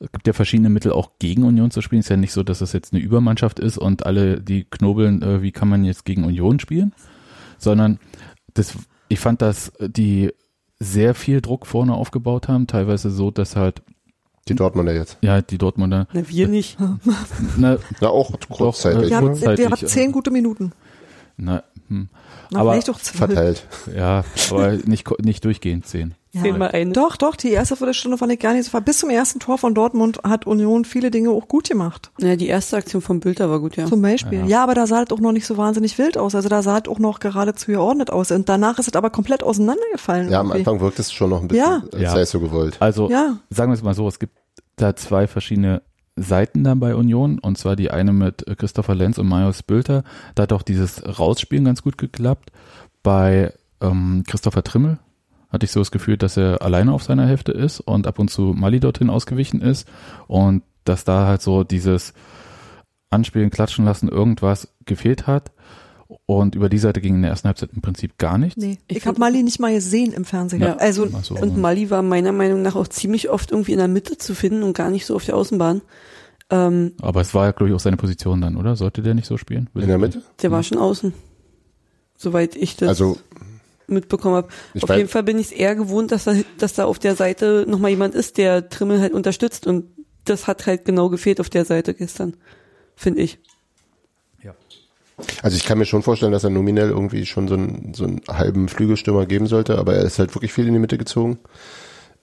Es 0.00 0.10
gibt 0.12 0.26
ja 0.26 0.32
verschiedene 0.32 0.68
Mittel, 0.68 0.92
auch 0.92 1.12
gegen 1.18 1.44
Union 1.44 1.70
zu 1.70 1.80
spielen. 1.80 2.00
Es 2.00 2.06
ist 2.06 2.10
ja 2.10 2.16
nicht 2.16 2.32
so, 2.32 2.42
dass 2.42 2.60
es 2.60 2.72
jetzt 2.72 2.92
eine 2.92 3.02
Übermannschaft 3.02 3.58
ist 3.58 3.78
und 3.78 4.04
alle, 4.04 4.40
die 4.40 4.64
knobeln, 4.64 5.22
äh, 5.22 5.40
wie 5.42 5.52
kann 5.52 5.68
man 5.68 5.84
jetzt 5.84 6.04
gegen 6.04 6.24
Union 6.24 6.58
spielen, 6.60 6.92
sondern 7.58 7.98
das, 8.54 8.74
ich 9.08 9.20
fand, 9.20 9.40
dass 9.40 9.72
die 9.80 10.32
sehr 10.80 11.14
viel 11.14 11.40
Druck 11.40 11.66
vorne 11.66 11.94
aufgebaut 11.94 12.48
haben, 12.48 12.66
teilweise 12.66 13.10
so, 13.10 13.30
dass 13.30 13.56
halt, 13.56 13.82
Die 14.48 14.54
Dortmunder 14.54 14.92
jetzt. 14.92 15.16
ja, 15.22 15.40
die 15.40 15.56
Dortmunder, 15.56 16.06
Na, 16.12 16.28
wir 16.28 16.48
nicht. 16.48 16.76
na, 17.56 17.78
Na, 18.00 18.08
auch 18.08 18.32
kurzzeitig. 18.50 19.04
äh, 19.04 19.10
Wir 19.10 19.16
haben, 19.16 19.40
wir 19.40 19.70
haben 19.70 19.72
äh, 19.72 19.86
zehn 19.86 20.12
gute 20.12 20.30
Minuten. 20.30 20.72
Na, 21.36 21.62
hm. 21.88 22.08
Na, 22.50 22.60
Aber 22.60 22.72
vielleicht 22.72 22.90
auch 22.90 22.98
zwölf. 22.98 23.18
Verteilt. 23.32 23.66
Ja, 23.94 24.24
aber 24.50 24.72
nicht, 24.84 25.08
nicht 25.22 25.44
durchgehend 25.44 25.86
zehn. 25.86 26.14
Zehnmal 26.32 26.72
eine. 26.72 26.90
Doch, 26.92 27.14
doch, 27.16 27.36
die 27.36 27.50
erste 27.52 27.76
Viertelstunde 27.76 28.18
fand 28.18 28.32
ich 28.32 28.40
gar 28.40 28.54
nicht 28.54 28.68
so. 28.68 28.80
Bis 28.80 28.98
zum 28.98 29.08
ersten 29.10 29.38
Tor 29.38 29.56
von 29.56 29.72
Dortmund 29.72 30.18
hat 30.24 30.48
Union 30.48 30.84
viele 30.84 31.12
Dinge 31.12 31.30
auch 31.30 31.46
gut 31.46 31.68
gemacht. 31.68 32.10
Na, 32.18 32.34
die 32.34 32.48
erste 32.48 32.76
Aktion 32.76 33.02
vom 33.02 33.20
Bilder 33.20 33.50
war 33.50 33.60
gut, 33.60 33.76
ja. 33.76 33.86
Zum 33.86 34.02
Beispiel. 34.02 34.40
Ja. 34.40 34.46
Ja. 34.46 34.62
aber 34.64 34.74
da 34.74 34.88
sah 34.88 35.02
es 35.04 35.10
auch 35.12 35.20
noch 35.20 35.30
nicht 35.30 35.46
so 35.46 35.56
wahnsinnig 35.56 35.96
wild 35.96 36.18
aus. 36.18 36.34
Also 36.34 36.48
da 36.48 36.60
sah 36.62 36.78
es 36.78 36.88
auch 36.88 36.98
noch 36.98 37.20
geradezu 37.20 37.70
geordnet 37.70 38.10
aus. 38.10 38.32
Und 38.32 38.48
danach 38.48 38.80
ist 38.80 38.88
es 38.88 38.94
aber 38.96 39.10
komplett 39.10 39.44
auseinandergefallen. 39.44 40.28
Ja, 40.30 40.40
am 40.40 40.46
irgendwie. 40.48 40.58
Anfang 40.68 40.80
wirkt 40.80 40.98
es 40.98 41.12
schon 41.12 41.30
noch 41.30 41.40
ein 41.40 41.46
bisschen, 41.46 41.64
Ja. 41.64 41.82
als 41.92 42.02
Ja. 42.02 42.10
sei 42.10 42.20
es 42.22 42.30
so 42.30 42.40
gewollt. 42.40 42.78
Also 42.80 43.08
Ja. 43.08 43.38
sagen 43.50 43.70
wir 43.70 43.74
es 43.76 43.82
mal 43.84 43.94
so, 43.94 44.08
es 44.08 44.18
gibt 44.18 44.36
da 44.74 44.96
zwei 44.96 45.28
verschiedene 45.28 45.82
Seiten 46.16 46.62
dann 46.62 46.80
bei 46.80 46.94
Union 46.94 47.38
und 47.38 47.58
zwar 47.58 47.76
die 47.76 47.90
eine 47.90 48.12
mit 48.12 48.44
Christopher 48.58 48.94
Lenz 48.94 49.18
und 49.18 49.28
Marius 49.28 49.62
Bülter. 49.62 50.04
Da 50.34 50.44
hat 50.44 50.52
auch 50.52 50.62
dieses 50.62 51.02
Rausspielen 51.18 51.64
ganz 51.64 51.82
gut 51.82 51.98
geklappt. 51.98 52.52
Bei 53.02 53.52
ähm, 53.80 54.22
Christopher 54.26 54.62
Trimmel 54.62 54.98
hatte 55.50 55.64
ich 55.66 55.72
so 55.72 55.80
das 55.80 55.90
Gefühl, 55.90 56.16
dass 56.16 56.36
er 56.36 56.62
alleine 56.62 56.92
auf 56.92 57.02
seiner 57.02 57.26
Hälfte 57.26 57.52
ist 57.52 57.80
und 57.80 58.06
ab 58.06 58.18
und 58.18 58.30
zu 58.30 58.54
Mali 58.56 58.80
dorthin 58.80 59.10
ausgewichen 59.10 59.60
ist 59.60 59.88
und 60.26 60.62
dass 60.84 61.04
da 61.04 61.26
halt 61.26 61.42
so 61.42 61.64
dieses 61.64 62.12
Anspielen, 63.10 63.50
Klatschen 63.50 63.84
lassen, 63.84 64.08
irgendwas 64.08 64.74
gefehlt 64.84 65.26
hat. 65.26 65.52
Und 66.26 66.54
über 66.54 66.68
die 66.68 66.78
Seite 66.78 67.00
ging 67.00 67.14
in 67.16 67.22
der 67.22 67.30
ersten 67.30 67.48
Halbzeit 67.48 67.70
im 67.74 67.80
Prinzip 67.82 68.18
gar 68.18 68.36
nichts. 68.38 68.56
Nee, 68.58 68.78
Ich 68.88 68.98
ich, 68.98 69.06
habe 69.06 69.18
Mali 69.18 69.42
nicht 69.42 69.58
mal 69.58 69.72
gesehen 69.74 70.12
im 70.12 70.24
Fernsehen. 70.24 70.60
Ja. 70.62 70.76
Also 70.76 71.06
so. 71.22 71.34
Und 71.36 71.56
Mali 71.58 71.90
war 71.90 72.02
meiner 72.02 72.32
Meinung 72.32 72.62
nach 72.62 72.76
auch 72.76 72.88
ziemlich 72.88 73.30
oft 73.30 73.50
irgendwie 73.52 73.72
in 73.72 73.78
der 73.78 73.88
Mitte 73.88 74.18
zu 74.18 74.34
finden 74.34 74.62
und 74.62 74.74
gar 74.76 74.90
nicht 74.90 75.06
so 75.06 75.14
auf 75.16 75.24
der 75.24 75.36
Außenbahn. 75.36 75.80
Ähm, 76.50 76.92
Aber 77.00 77.22
es 77.22 77.32
war 77.34 77.46
ja, 77.46 77.52
glaube 77.52 77.70
ich, 77.70 77.74
auch 77.74 77.80
seine 77.80 77.96
Position 77.96 78.40
dann, 78.42 78.56
oder? 78.56 78.76
Sollte 78.76 79.00
der 79.02 79.14
nicht 79.14 79.26
so 79.26 79.38
spielen? 79.38 79.70
In 79.74 79.86
der 79.88 79.98
Mitte? 79.98 80.22
der 80.42 80.50
war 80.50 80.62
schon 80.62 80.78
außen. 80.78 81.14
Soweit 82.16 82.54
ich 82.54 82.76
das 82.76 82.88
Also, 82.90 83.16
mitbekommen 83.86 84.36
habe. 84.36 84.48
Ich 84.74 84.82
Auf 84.84 84.90
weiß- 84.90 84.96
jeden 84.98 85.08
Fall 85.08 85.22
bin 85.22 85.38
ich 85.38 85.46
es 85.46 85.52
eher 85.52 85.74
gewohnt, 85.74 86.12
dass 86.12 86.24
da, 86.24 86.34
dass 86.58 86.74
da 86.74 86.84
auf 86.84 86.98
der 86.98 87.16
Seite 87.16 87.64
nochmal 87.68 87.90
jemand 87.90 88.14
ist, 88.14 88.36
der 88.38 88.68
Trimmel 88.68 89.00
halt 89.00 89.12
unterstützt 89.14 89.66
und 89.66 89.86
das 90.24 90.46
hat 90.46 90.66
halt 90.66 90.84
genau 90.84 91.08
gefehlt 91.10 91.40
auf 91.40 91.50
der 91.50 91.64
Seite 91.64 91.92
gestern, 91.94 92.36
finde 92.94 93.22
ich. 93.22 93.38
Also 95.42 95.56
ich 95.56 95.64
kann 95.64 95.78
mir 95.78 95.84
schon 95.84 96.02
vorstellen, 96.02 96.32
dass 96.32 96.44
er 96.44 96.50
nominell 96.50 96.90
irgendwie 96.90 97.26
schon 97.26 97.48
so 97.48 97.54
einen, 97.54 97.94
so 97.94 98.04
einen 98.04 98.20
halben 98.28 98.68
Flügelstürmer 98.68 99.26
geben 99.26 99.46
sollte, 99.46 99.78
aber 99.78 99.94
er 99.94 100.02
ist 100.04 100.18
halt 100.18 100.34
wirklich 100.34 100.52
viel 100.52 100.66
in 100.66 100.72
die 100.72 100.80
Mitte 100.80 100.98
gezogen. 100.98 101.38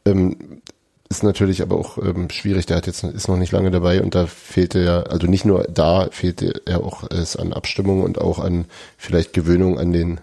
Ähm, 0.05 0.61
ist 1.09 1.23
natürlich 1.23 1.61
aber 1.61 1.77
auch 1.77 1.97
ähm, 1.97 2.29
schwierig, 2.29 2.65
der 2.65 2.77
hat 2.77 2.87
jetzt 2.87 3.03
ist 3.03 3.27
noch 3.27 3.37
nicht 3.37 3.51
lange 3.51 3.69
dabei 3.69 4.01
und 4.01 4.15
da 4.15 4.27
fehlte 4.27 4.79
ja, 4.79 5.01
also 5.03 5.27
nicht 5.27 5.43
nur 5.43 5.65
da 5.65 6.07
fehlte 6.09 6.61
er 6.65 6.83
auch 6.83 7.03
es 7.11 7.35
an 7.35 7.51
Abstimmung 7.51 8.01
und 8.01 8.19
auch 8.19 8.39
an 8.39 8.65
vielleicht 8.97 9.33
Gewöhnung 9.33 9.77
an 9.77 9.91
den 9.91 10.21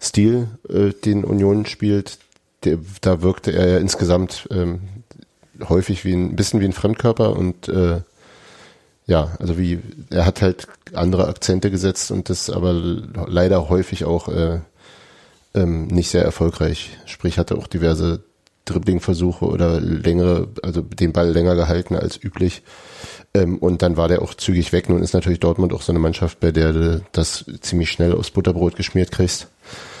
Stil, 0.00 0.48
äh, 0.68 0.90
den 0.90 1.24
Union 1.24 1.64
spielt. 1.64 2.18
Der, 2.64 2.78
da 3.00 3.22
wirkte 3.22 3.52
er 3.52 3.68
ja 3.68 3.78
insgesamt 3.78 4.46
ähm, 4.50 4.80
häufig 5.68 6.04
wie 6.04 6.14
ein, 6.14 6.36
bisschen 6.36 6.60
wie 6.60 6.66
ein 6.66 6.72
Fremdkörper 6.72 7.34
und 7.34 7.68
äh, 7.68 8.00
ja, 9.06 9.34
also 9.38 9.58
wie 9.58 9.80
er 10.10 10.24
hat 10.26 10.42
halt 10.42 10.66
andere 10.94 11.28
Akzente 11.28 11.70
gesetzt 11.70 12.10
und 12.10 12.30
das 12.30 12.48
aber 12.50 12.72
leider 12.72 13.68
häufig 13.68 14.04
auch 14.04 14.28
äh, 14.28 14.60
ähm, 15.54 15.86
nicht 15.88 16.10
sehr 16.10 16.24
erfolgreich. 16.24 16.96
Sprich 17.06 17.38
hatte 17.38 17.56
auch 17.56 17.66
diverse 17.66 18.22
Dribbling-Versuche 18.64 19.44
oder 19.44 19.80
längere, 19.80 20.48
also 20.62 20.80
den 20.80 21.12
Ball 21.12 21.30
länger 21.30 21.54
gehalten 21.54 21.96
als 21.96 22.22
üblich. 22.22 22.62
Ähm, 23.34 23.58
und 23.58 23.82
dann 23.82 23.96
war 23.96 24.08
der 24.08 24.22
auch 24.22 24.34
zügig 24.34 24.72
weg. 24.72 24.88
Nun 24.88 25.02
ist 25.02 25.12
natürlich 25.12 25.40
Dortmund 25.40 25.72
auch 25.74 25.82
so 25.82 25.92
eine 25.92 25.98
Mannschaft, 25.98 26.40
bei 26.40 26.50
der 26.50 26.72
du 26.72 27.02
das 27.12 27.44
ziemlich 27.60 27.90
schnell 27.90 28.14
aufs 28.14 28.30
Butterbrot 28.30 28.76
geschmiert 28.76 29.10
kriegst. 29.12 29.48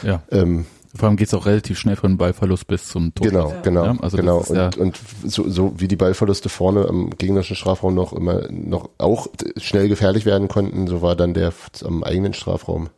Ja. 0.02 0.22
Ähm, 0.30 0.66
Vor 0.96 1.08
allem 1.08 1.16
geht's 1.16 1.34
auch 1.34 1.46
relativ 1.46 1.78
schnell 1.78 1.96
von 1.96 2.16
Ballverlust 2.16 2.66
bis 2.68 2.86
zum 2.86 3.14
Tor. 3.14 3.26
Genau, 3.26 3.52
genau, 3.62 3.84
Ja, 3.86 3.96
also 4.00 4.16
genau. 4.16 4.40
ist 4.40 4.50
ja- 4.50 4.66
und, 4.66 4.78
und 4.78 5.00
so, 5.24 5.48
so 5.48 5.74
wie 5.78 5.88
die 5.88 5.96
Ballverluste 5.96 6.48
vorne 6.48 6.86
am 6.88 7.10
gegnerischen 7.10 7.56
Strafraum 7.56 7.94
noch 7.94 8.12
immer 8.12 8.48
noch 8.50 8.90
auch 8.98 9.26
schnell 9.56 9.88
gefährlich 9.88 10.24
werden 10.24 10.48
konnten, 10.48 10.86
so 10.86 11.02
war 11.02 11.16
dann 11.16 11.34
der 11.34 11.52
am 11.84 12.04
eigenen 12.04 12.32
Strafraum 12.32 12.90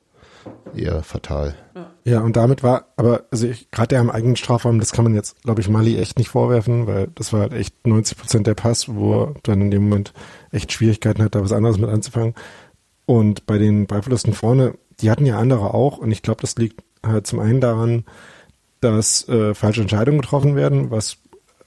eher 0.74 1.02
fatal. 1.02 1.54
Ja, 2.04 2.20
und 2.20 2.36
damit 2.36 2.62
war, 2.62 2.86
aber 2.96 3.24
also 3.30 3.48
ich, 3.48 3.70
gerade 3.70 3.88
der 3.88 4.00
am 4.00 4.10
eigenen 4.10 4.36
Strafraum, 4.36 4.78
das 4.78 4.92
kann 4.92 5.04
man 5.04 5.14
jetzt, 5.14 5.42
glaube 5.42 5.60
ich, 5.60 5.68
Mali 5.68 5.96
echt 5.96 6.18
nicht 6.18 6.28
vorwerfen, 6.28 6.86
weil 6.86 7.08
das 7.14 7.32
war 7.32 7.40
halt 7.40 7.52
echt 7.52 7.86
90 7.86 8.16
Prozent 8.18 8.46
der 8.46 8.54
Pass, 8.54 8.94
wo 8.94 9.22
er 9.24 9.34
dann 9.42 9.60
in 9.60 9.70
dem 9.70 9.88
Moment 9.88 10.12
echt 10.52 10.70
Schwierigkeiten 10.72 11.22
hat, 11.22 11.34
da 11.34 11.42
was 11.42 11.52
anderes 11.52 11.78
mit 11.78 11.90
anzufangen. 11.90 12.34
Und 13.06 13.46
bei 13.46 13.58
den 13.58 13.86
Ballverlusten 13.86 14.34
vorne, 14.34 14.74
die 15.00 15.10
hatten 15.10 15.26
ja 15.26 15.38
andere 15.38 15.74
auch, 15.74 15.98
und 15.98 16.10
ich 16.12 16.22
glaube, 16.22 16.42
das 16.42 16.56
liegt 16.56 16.82
zum 17.22 17.40
einen 17.40 17.60
daran, 17.60 18.04
dass 18.80 19.28
äh, 19.28 19.54
falsche 19.54 19.82
Entscheidungen 19.82 20.20
getroffen 20.20 20.56
werden, 20.56 20.90
was 20.90 21.18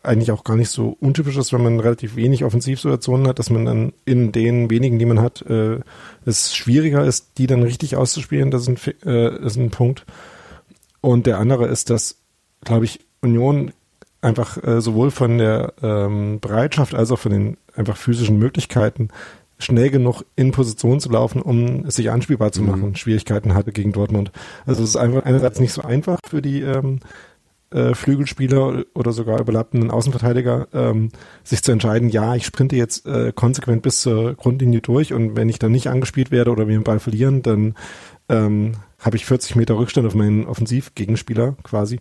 eigentlich 0.01 0.31
auch 0.31 0.43
gar 0.43 0.55
nicht 0.55 0.69
so 0.69 0.95
untypisch 0.99 1.35
ist, 1.37 1.51
wenn 1.51 1.63
man 1.63 1.79
relativ 1.79 2.15
wenig 2.15 2.45
Offensivsituationen 2.45 3.27
hat, 3.27 3.39
dass 3.39 3.49
man 3.49 3.65
dann 3.65 3.93
in 4.05 4.31
den 4.31 4.69
wenigen, 4.69 4.97
die 4.97 5.05
man 5.05 5.19
hat, 5.19 5.41
äh, 5.41 5.79
es 6.25 6.55
schwieriger 6.55 7.03
ist, 7.03 7.37
die 7.37 7.47
dann 7.47 7.63
richtig 7.63 7.95
auszuspielen. 7.97 8.51
Das 8.51 8.67
ist 8.67 8.69
ein, 8.69 8.77
äh, 9.05 9.45
ist 9.45 9.57
ein 9.57 9.71
Punkt. 9.71 10.05
Und 11.01 11.25
der 11.25 11.37
andere 11.37 11.67
ist, 11.67 11.89
dass, 11.89 12.17
glaube 12.63 12.85
ich, 12.85 13.01
Union 13.21 13.73
einfach 14.21 14.61
äh, 14.63 14.81
sowohl 14.81 15.11
von 15.11 15.37
der 15.37 15.73
ähm, 15.81 16.39
Bereitschaft 16.39 16.95
als 16.95 17.11
auch 17.11 17.19
von 17.19 17.31
den 17.31 17.57
einfach 17.75 17.97
physischen 17.97 18.37
Möglichkeiten 18.39 19.09
schnell 19.59 19.89
genug 19.89 20.23
in 20.35 20.51
Position 20.51 20.99
zu 20.99 21.09
laufen, 21.09 21.41
um 21.41 21.85
es 21.85 21.95
sich 21.95 22.09
anspielbar 22.09 22.51
zu 22.51 22.63
machen, 22.63 22.95
Schwierigkeiten 22.95 23.53
hatte 23.53 23.71
gegen 23.71 23.91
Dortmund. 23.91 24.31
Also 24.65 24.83
es 24.83 24.89
ist 24.89 24.95
einfach 24.95 25.25
einerseits 25.25 25.59
nicht 25.59 25.73
so 25.73 25.81
einfach 25.81 26.19
für 26.27 26.41
die 26.41 26.61
ähm, 26.61 26.99
äh, 27.71 27.93
Flügelspieler 27.93 28.85
oder 28.95 29.11
sogar 29.11 29.39
überlappenden 29.39 29.91
Außenverteidiger, 29.91 30.67
ähm, 30.73 31.09
sich 31.43 31.61
zu 31.61 31.71
entscheiden, 31.71 32.09
ja, 32.09 32.35
ich 32.35 32.45
sprinte 32.45 32.75
jetzt 32.75 33.05
äh, 33.05 33.31
konsequent 33.33 33.81
bis 33.81 34.01
zur 34.01 34.33
Grundlinie 34.35 34.81
durch 34.81 35.13
und 35.13 35.35
wenn 35.35 35.49
ich 35.49 35.59
dann 35.59 35.71
nicht 35.71 35.87
angespielt 35.87 36.31
werde 36.31 36.51
oder 36.51 36.67
wir 36.67 36.77
den 36.77 36.83
Ball 36.83 36.99
verlieren, 36.99 37.41
dann 37.43 37.75
ähm, 38.29 38.73
habe 38.97 39.17
ich 39.17 39.25
40 39.25 39.55
Meter 39.55 39.77
Rückstand 39.77 40.07
auf 40.07 40.15
meinen 40.15 40.45
Offensivgegenspieler 40.45 41.55
quasi. 41.63 41.99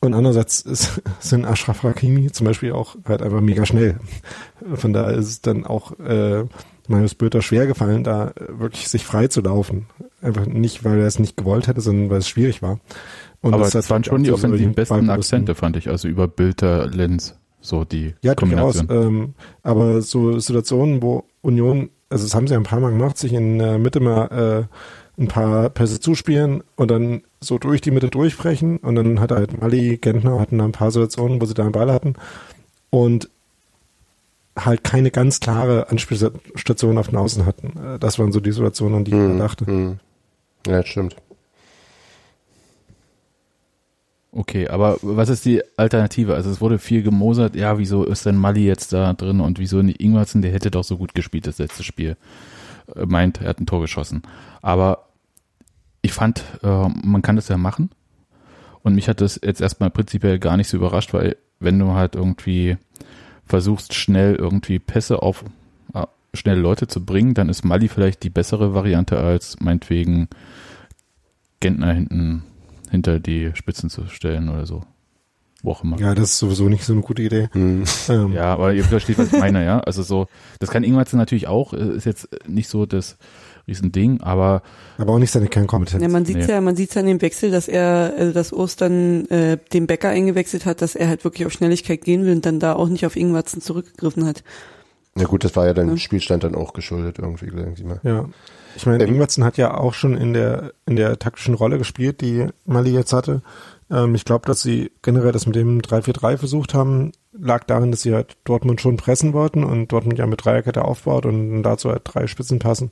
Und 0.00 0.14
andererseits 0.14 0.60
ist, 0.62 1.02
sind 1.20 1.44
Ashraf 1.44 1.82
Hakimi 1.82 2.30
zum 2.32 2.46
Beispiel 2.46 2.72
auch 2.72 2.96
halt 3.04 3.22
einfach 3.22 3.40
mega 3.40 3.66
schnell. 3.66 3.98
Von 4.74 4.92
daher 4.92 5.14
ist 5.14 5.26
es 5.26 5.40
dann 5.40 5.66
auch 5.66 5.98
äh, 5.98 6.44
Marius 6.90 7.14
Böter 7.14 7.40
schwer 7.42 7.66
gefallen, 7.66 8.04
da 8.04 8.28
äh, 8.28 8.58
wirklich 8.58 8.88
sich 8.88 9.04
frei 9.04 9.28
zu 9.28 9.40
laufen. 9.40 9.86
Einfach 10.20 10.46
nicht, 10.46 10.84
weil 10.84 10.98
er 10.98 11.06
es 11.06 11.18
nicht 11.18 11.36
gewollt 11.36 11.68
hätte, 11.68 11.80
sondern 11.80 12.10
weil 12.10 12.18
es 12.18 12.28
schwierig 12.28 12.62
war. 12.62 12.80
Und 13.40 13.54
Aber 13.54 13.64
das 13.64 13.72
das 13.72 13.88
waren 13.90 14.04
schon 14.04 14.22
die 14.22 14.32
offensiv 14.32 14.74
besten 14.74 15.08
Akzente, 15.08 15.54
fand 15.54 15.76
ich. 15.76 15.88
Also 15.88 16.08
über 16.08 16.28
Bilder, 16.28 16.86
Lenz, 16.88 17.36
so 17.60 17.84
die 17.84 18.14
Ja, 18.22 18.34
durchaus. 18.34 18.78
Kombination. 18.78 19.06
Ähm, 19.06 19.34
aber 19.62 20.02
so 20.02 20.38
Situationen, 20.38 21.00
wo 21.00 21.24
Union, 21.40 21.88
also 22.10 22.24
das 22.24 22.34
haben 22.34 22.46
sie 22.46 22.52
ja 22.54 22.60
ein 22.60 22.64
paar 22.64 22.80
Mal 22.80 22.90
gemacht, 22.90 23.16
sich 23.16 23.32
in 23.32 23.58
der 23.58 23.78
Mitte 23.78 24.00
mal 24.00 24.68
äh, 24.68 25.22
ein 25.22 25.28
paar 25.28 25.70
Pässe 25.70 26.00
zuspielen 26.00 26.62
und 26.76 26.90
dann 26.90 27.22
so 27.40 27.58
durch 27.58 27.80
die 27.80 27.90
Mitte 27.90 28.08
durchbrechen 28.08 28.78
und 28.78 28.94
dann 28.94 29.20
hat 29.20 29.32
halt 29.32 29.60
Mali, 29.60 29.96
Gentner 29.98 30.38
hatten 30.40 30.58
da 30.58 30.64
ein 30.64 30.72
paar 30.72 30.90
Situationen, 30.90 31.40
wo 31.40 31.46
sie 31.46 31.54
da 31.54 31.62
einen 31.62 31.72
Ball 31.72 31.92
hatten 31.92 32.14
und 32.90 33.30
halt 34.58 34.84
keine 34.84 35.10
ganz 35.10 35.40
klare 35.40 35.88
Anspielstation 35.90 36.98
auf 36.98 37.08
den 37.08 37.16
Außen 37.18 37.46
hatten. 37.46 37.78
Äh, 37.78 37.98
Das 37.98 38.18
waren 38.18 38.32
so 38.32 38.40
die 38.40 38.52
Situationen, 38.52 38.98
an 38.98 39.04
die 39.04 39.12
ich 39.12 39.16
Hm, 39.16 39.38
da 39.38 39.44
dachte. 39.44 39.66
hm. 39.66 39.98
Ja, 40.66 40.78
das 40.78 40.88
stimmt. 40.88 41.16
Okay, 44.32 44.68
aber 44.68 44.96
was 45.02 45.28
ist 45.28 45.44
die 45.44 45.60
Alternative? 45.76 46.34
Also 46.36 46.50
es 46.50 46.60
wurde 46.60 46.78
viel 46.78 47.02
gemosert, 47.02 47.56
ja, 47.56 47.78
wieso 47.78 48.04
ist 48.04 48.26
denn 48.26 48.36
Mali 48.36 48.64
jetzt 48.64 48.92
da 48.92 49.12
drin 49.12 49.40
und 49.40 49.58
wieso 49.58 49.82
nicht 49.82 50.00
Ingwertsen, 50.00 50.40
der 50.40 50.52
hätte 50.52 50.70
doch 50.70 50.84
so 50.84 50.98
gut 50.98 51.14
gespielt 51.14 51.48
das 51.48 51.58
letzte 51.58 51.82
Spiel. 51.82 52.16
Äh, 52.94 53.06
Meint, 53.06 53.40
er 53.40 53.48
hat 53.48 53.60
ein 53.60 53.66
Tor 53.66 53.80
geschossen. 53.80 54.22
Aber 54.62 55.08
ich 56.02 56.12
fand, 56.12 56.44
äh, 56.62 56.88
man 57.02 57.22
kann 57.22 57.36
das 57.36 57.48
ja 57.48 57.56
machen. 57.56 57.90
Und 58.82 58.94
mich 58.94 59.08
hat 59.08 59.20
das 59.20 59.40
jetzt 59.42 59.60
erstmal 59.60 59.90
prinzipiell 59.90 60.38
gar 60.38 60.56
nicht 60.56 60.68
so 60.68 60.76
überrascht, 60.76 61.12
weil 61.12 61.36
wenn 61.58 61.78
du 61.78 61.92
halt 61.94 62.14
irgendwie 62.14 62.78
versuchst, 63.50 63.94
schnell 63.94 64.34
irgendwie 64.36 64.78
Pässe 64.78 65.22
auf 65.22 65.44
äh, 65.92 66.06
schnell 66.32 66.58
Leute 66.58 66.86
zu 66.86 67.04
bringen, 67.04 67.34
dann 67.34 67.48
ist 67.48 67.64
Mali 67.64 67.88
vielleicht 67.88 68.22
die 68.22 68.30
bessere 68.30 68.74
Variante 68.74 69.18
als 69.18 69.60
meinetwegen 69.60 70.28
Gentner 71.60 71.92
hinten 71.92 72.44
hinter 72.90 73.20
die 73.20 73.50
Spitzen 73.54 73.90
zu 73.90 74.06
stellen 74.06 74.48
oder 74.48 74.66
so. 74.66 74.82
Wo 75.62 75.72
auch 75.72 75.84
immer. 75.84 75.98
Ja, 75.98 76.08
Ja, 76.08 76.14
das 76.14 76.30
ist 76.30 76.38
sowieso 76.38 76.68
nicht 76.68 76.84
so 76.84 76.94
eine 76.94 77.02
gute 77.02 77.22
Idee. 77.22 77.48
Hm. 77.52 77.84
Ähm, 78.08 78.32
aber 78.38 78.72
ihr 78.72 78.84
versteht, 78.84 79.18
was 79.18 79.32
ich 79.32 79.38
meine, 79.38 79.64
ja. 79.64 79.80
Also 79.80 80.02
so, 80.02 80.26
das 80.58 80.70
kann 80.70 80.84
Ingwertsen 80.84 81.18
natürlich 81.18 81.48
auch, 81.48 81.74
äh, 81.74 81.96
ist 81.96 82.06
jetzt 82.06 82.28
nicht 82.46 82.68
so 82.68 82.86
das 82.86 83.18
Riesending, 83.70 84.20
aber 84.20 84.62
Aber 84.98 85.14
auch 85.14 85.18
nicht 85.18 85.30
seine 85.30 85.48
Kernkompetenz. 85.48 86.02
Ja, 86.02 86.08
man 86.08 86.26
sieht 86.26 86.36
Nee. 86.36 86.46
ja, 86.46 86.60
man 86.60 86.76
sieht's 86.76 86.94
ja 86.94 87.00
an 87.00 87.06
dem 87.06 87.22
Wechsel, 87.22 87.50
dass 87.50 87.68
er, 87.68 88.12
also 88.18 88.32
dass 88.32 88.52
Ostern 88.52 89.26
äh, 89.30 89.56
den 89.72 89.86
Bäcker 89.86 90.10
eingewechselt 90.10 90.66
hat, 90.66 90.82
dass 90.82 90.94
er 90.94 91.08
halt 91.08 91.24
wirklich 91.24 91.46
auf 91.46 91.52
Schnelligkeit 91.52 92.02
gehen 92.02 92.26
will 92.26 92.32
und 92.32 92.44
dann 92.44 92.60
da 92.60 92.74
auch 92.74 92.88
nicht 92.88 93.06
auf 93.06 93.16
Ingwertsen 93.16 93.62
zurückgegriffen 93.62 94.26
hat. 94.26 94.42
Ja 95.16 95.24
gut, 95.24 95.42
das 95.44 95.56
war 95.56 95.66
ja 95.66 95.74
dann 95.74 95.88
Ja. 95.88 95.96
Spielstand 95.96 96.44
dann 96.44 96.54
auch 96.54 96.72
geschuldet 96.72 97.18
irgendwie, 97.18 97.46
denke 97.46 97.74
ich 97.76 97.84
mal. 97.84 98.00
Ja. 98.02 98.28
Ich 98.76 98.86
meine, 98.86 99.02
Ähm, 99.04 99.10
Ingwertsen 99.14 99.44
hat 99.44 99.56
ja 99.56 99.76
auch 99.76 99.94
schon 99.94 100.16
in 100.16 100.32
der, 100.32 100.72
in 100.86 100.96
der 100.96 101.18
taktischen 101.18 101.54
Rolle 101.54 101.78
gespielt, 101.78 102.20
die 102.20 102.46
Mali 102.66 102.90
jetzt 102.90 103.12
hatte. 103.12 103.42
Ähm, 103.90 104.14
ich 104.14 104.24
glaube, 104.24 104.46
dass 104.46 104.62
sie 104.62 104.92
generell 105.02 105.32
das 105.32 105.46
mit 105.46 105.56
dem 105.56 105.80
3-4-3 105.80 106.36
versucht 106.36 106.74
haben, 106.74 107.12
lag 107.32 107.64
darin, 107.64 107.90
dass 107.90 108.02
sie 108.02 108.14
halt 108.14 108.36
Dortmund 108.44 108.80
schon 108.80 108.96
pressen 108.96 109.32
wollten 109.32 109.64
und 109.64 109.88
Dortmund 109.92 110.18
ja 110.18 110.26
mit 110.26 110.44
Dreierkette 110.44 110.84
aufbaut 110.84 111.26
und 111.26 111.62
dazu 111.62 111.90
halt 111.90 112.02
drei 112.04 112.26
Spitzen 112.26 112.58
passen. 112.60 112.90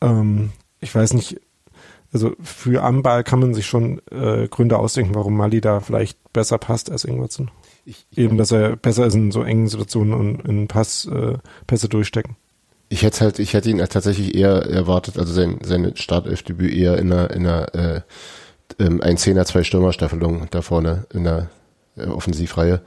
Ähm, 0.00 0.52
ich 0.80 0.94
weiß 0.94 1.12
nicht, 1.14 1.40
also 2.12 2.34
für 2.42 2.82
am 2.82 3.02
Ball 3.02 3.22
kann 3.22 3.40
man 3.40 3.54
sich 3.54 3.66
schon 3.66 4.00
äh, 4.10 4.48
Gründe 4.48 4.78
ausdenken, 4.78 5.14
warum 5.14 5.36
Mali 5.36 5.60
da 5.60 5.80
vielleicht 5.80 6.32
besser 6.32 6.58
passt 6.58 6.90
als 6.90 7.04
Ingwertsen. 7.04 7.50
Eben, 8.14 8.36
dass 8.36 8.52
er 8.52 8.76
besser 8.76 9.06
ist 9.06 9.14
in 9.14 9.32
so 9.32 9.42
engen 9.42 9.68
Situationen 9.68 10.14
und 10.14 10.46
in 10.46 10.68
Pass, 10.68 11.06
äh, 11.06 11.38
Pässe 11.66 11.88
durchstecken. 11.88 12.36
Ich 12.88 13.02
hätte 13.02 13.20
halt, 13.20 13.38
ich 13.38 13.54
hätte 13.54 13.70
ihn 13.70 13.78
tatsächlich 13.78 14.34
eher 14.34 14.66
erwartet, 14.66 15.18
also 15.18 15.32
sein, 15.32 15.58
seine 15.62 15.96
Startelfdebüt 15.96 16.72
eher 16.72 16.98
in 16.98 17.12
einer, 17.12 17.30
in 17.30 17.46
einer 17.46 17.74
äh, 17.74 18.00
ähm, 18.78 19.00
ein 19.00 19.16
Zehner, 19.16 19.44
zwei 19.44 19.62
Stürmerstaffelung 19.62 20.48
da 20.50 20.62
vorne 20.62 21.06
in 21.12 21.24
der 21.24 21.50
äh, 21.96 22.06
Offensivreihe. 22.06 22.80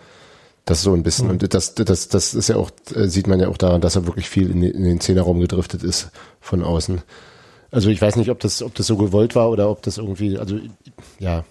Das 0.65 0.77
ist 0.77 0.83
so 0.85 0.93
ein 0.93 1.03
bisschen, 1.03 1.29
und 1.29 1.53
das, 1.53 1.75
das, 1.75 2.07
das 2.07 2.33
ist 2.33 2.47
ja 2.47 2.55
auch, 2.55 2.71
äh, 2.95 3.07
sieht 3.07 3.27
man 3.27 3.39
ja 3.39 3.49
auch 3.49 3.57
daran, 3.57 3.81
dass 3.81 3.97
er 3.97 4.05
wirklich 4.07 4.29
viel 4.29 4.49
in, 4.49 4.61
den- 4.61 4.71
in 4.73 4.83
den 4.85 4.99
Zehnerraum 5.01 5.39
gedriftet 5.41 5.83
ist 5.83 6.09
von 6.39 6.63
außen. 6.63 7.01
Also 7.71 7.89
ich 7.89 8.01
weiß 8.01 8.15
nicht, 8.15 8.29
ob 8.29 8.39
das, 8.39 8.61
ob 8.61 8.73
das 8.75 8.87
so 8.87 8.95
gewollt 8.95 9.35
war 9.35 9.49
oder 9.49 9.69
ob 9.69 9.81
das 9.81 9.97
irgendwie, 9.97 10.37
also 10.37 10.57
ja. 11.19 11.43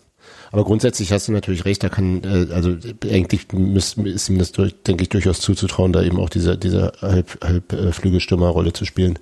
Aber 0.50 0.64
grundsätzlich 0.64 1.12
hast 1.12 1.28
du 1.28 1.32
natürlich 1.32 1.64
recht, 1.64 1.82
da 1.82 1.88
kann, 1.90 2.22
äh, 2.24 2.52
also 2.54 2.74
eigentlich 3.04 3.52
müsst, 3.52 3.98
ist 3.98 4.28
ihm 4.30 4.38
das, 4.38 4.52
durch, 4.52 4.74
denke 4.86 5.02
ich, 5.02 5.08
durchaus 5.10 5.40
zuzutrauen, 5.40 5.92
da 5.92 6.02
eben 6.02 6.18
auch 6.18 6.30
diese, 6.30 6.56
diese 6.56 6.92
halb, 7.02 7.38
halb 7.44 7.72
äh, 7.72 7.92
Flügelstürmerrolle 7.92 8.72
zu 8.72 8.84
spielen. 8.86 9.18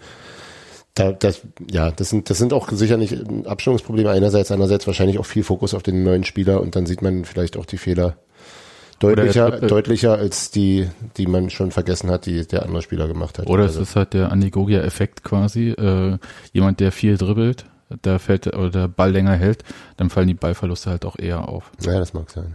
Da, 0.94 1.12
das, 1.12 1.40
ja, 1.70 1.90
das 1.90 2.11
sind, 2.11 2.31
das 2.31 2.38
sind 2.38 2.53
auch 2.53 2.68
sicher 2.70 2.96
nicht 2.96 3.16
Abstimmungsprobleme 3.46 4.11
einerseits, 4.11 4.50
andererseits 4.50 4.87
wahrscheinlich 4.87 5.18
auch 5.18 5.26
viel 5.26 5.44
Fokus 5.44 5.72
auf 5.74 5.83
den 5.83 6.03
neuen 6.05 6.24
Spieler 6.24 6.61
und 6.61 6.76
dann 6.76 6.87
sieht 6.87 7.00
man 7.03 7.24
vielleicht 7.24 7.57
auch 7.57 7.64
die 7.66 7.79
Fehler 7.79 8.16
deutlicher, 9.01 9.53
er- 9.61 9.67
deutlicher 9.67 10.15
als 10.17 10.51
die, 10.53 10.89
die 11.17 11.27
man 11.27 11.51
schon 11.51 11.73
vergessen 11.73 12.11
hat, 12.11 12.27
die 12.27 12.47
der 12.47 12.63
andere 12.65 12.83
Spieler 12.83 13.09
gemacht 13.09 13.39
hat. 13.39 13.47
Oder 13.49 13.65
Also, 13.65 13.83
es 13.83 13.91
ist 13.91 13.97
halt 13.97 14.13
der 14.15 14.31
Anigogia-Effekt 14.31 15.25
quasi. 15.25 15.71
Äh, 15.71 16.19
jemand, 16.53 16.79
der 16.81 16.93
viel 16.93 17.17
dribbelt, 17.19 17.65
da 18.03 18.19
fällt 18.21 18.47
oder 18.47 18.71
der 18.71 18.89
Ball 18.89 19.11
länger 19.11 19.35
hält, 19.35 19.65
dann 19.97 20.11
fallen 20.11 20.29
die 20.29 20.35
Ballverluste 20.35 20.91
halt 20.91 21.05
auch 21.05 21.19
eher 21.19 21.49
auf. 21.49 21.73
ja, 21.81 21.99
das 21.99 22.15
mag 22.15 22.31
sein. 22.31 22.55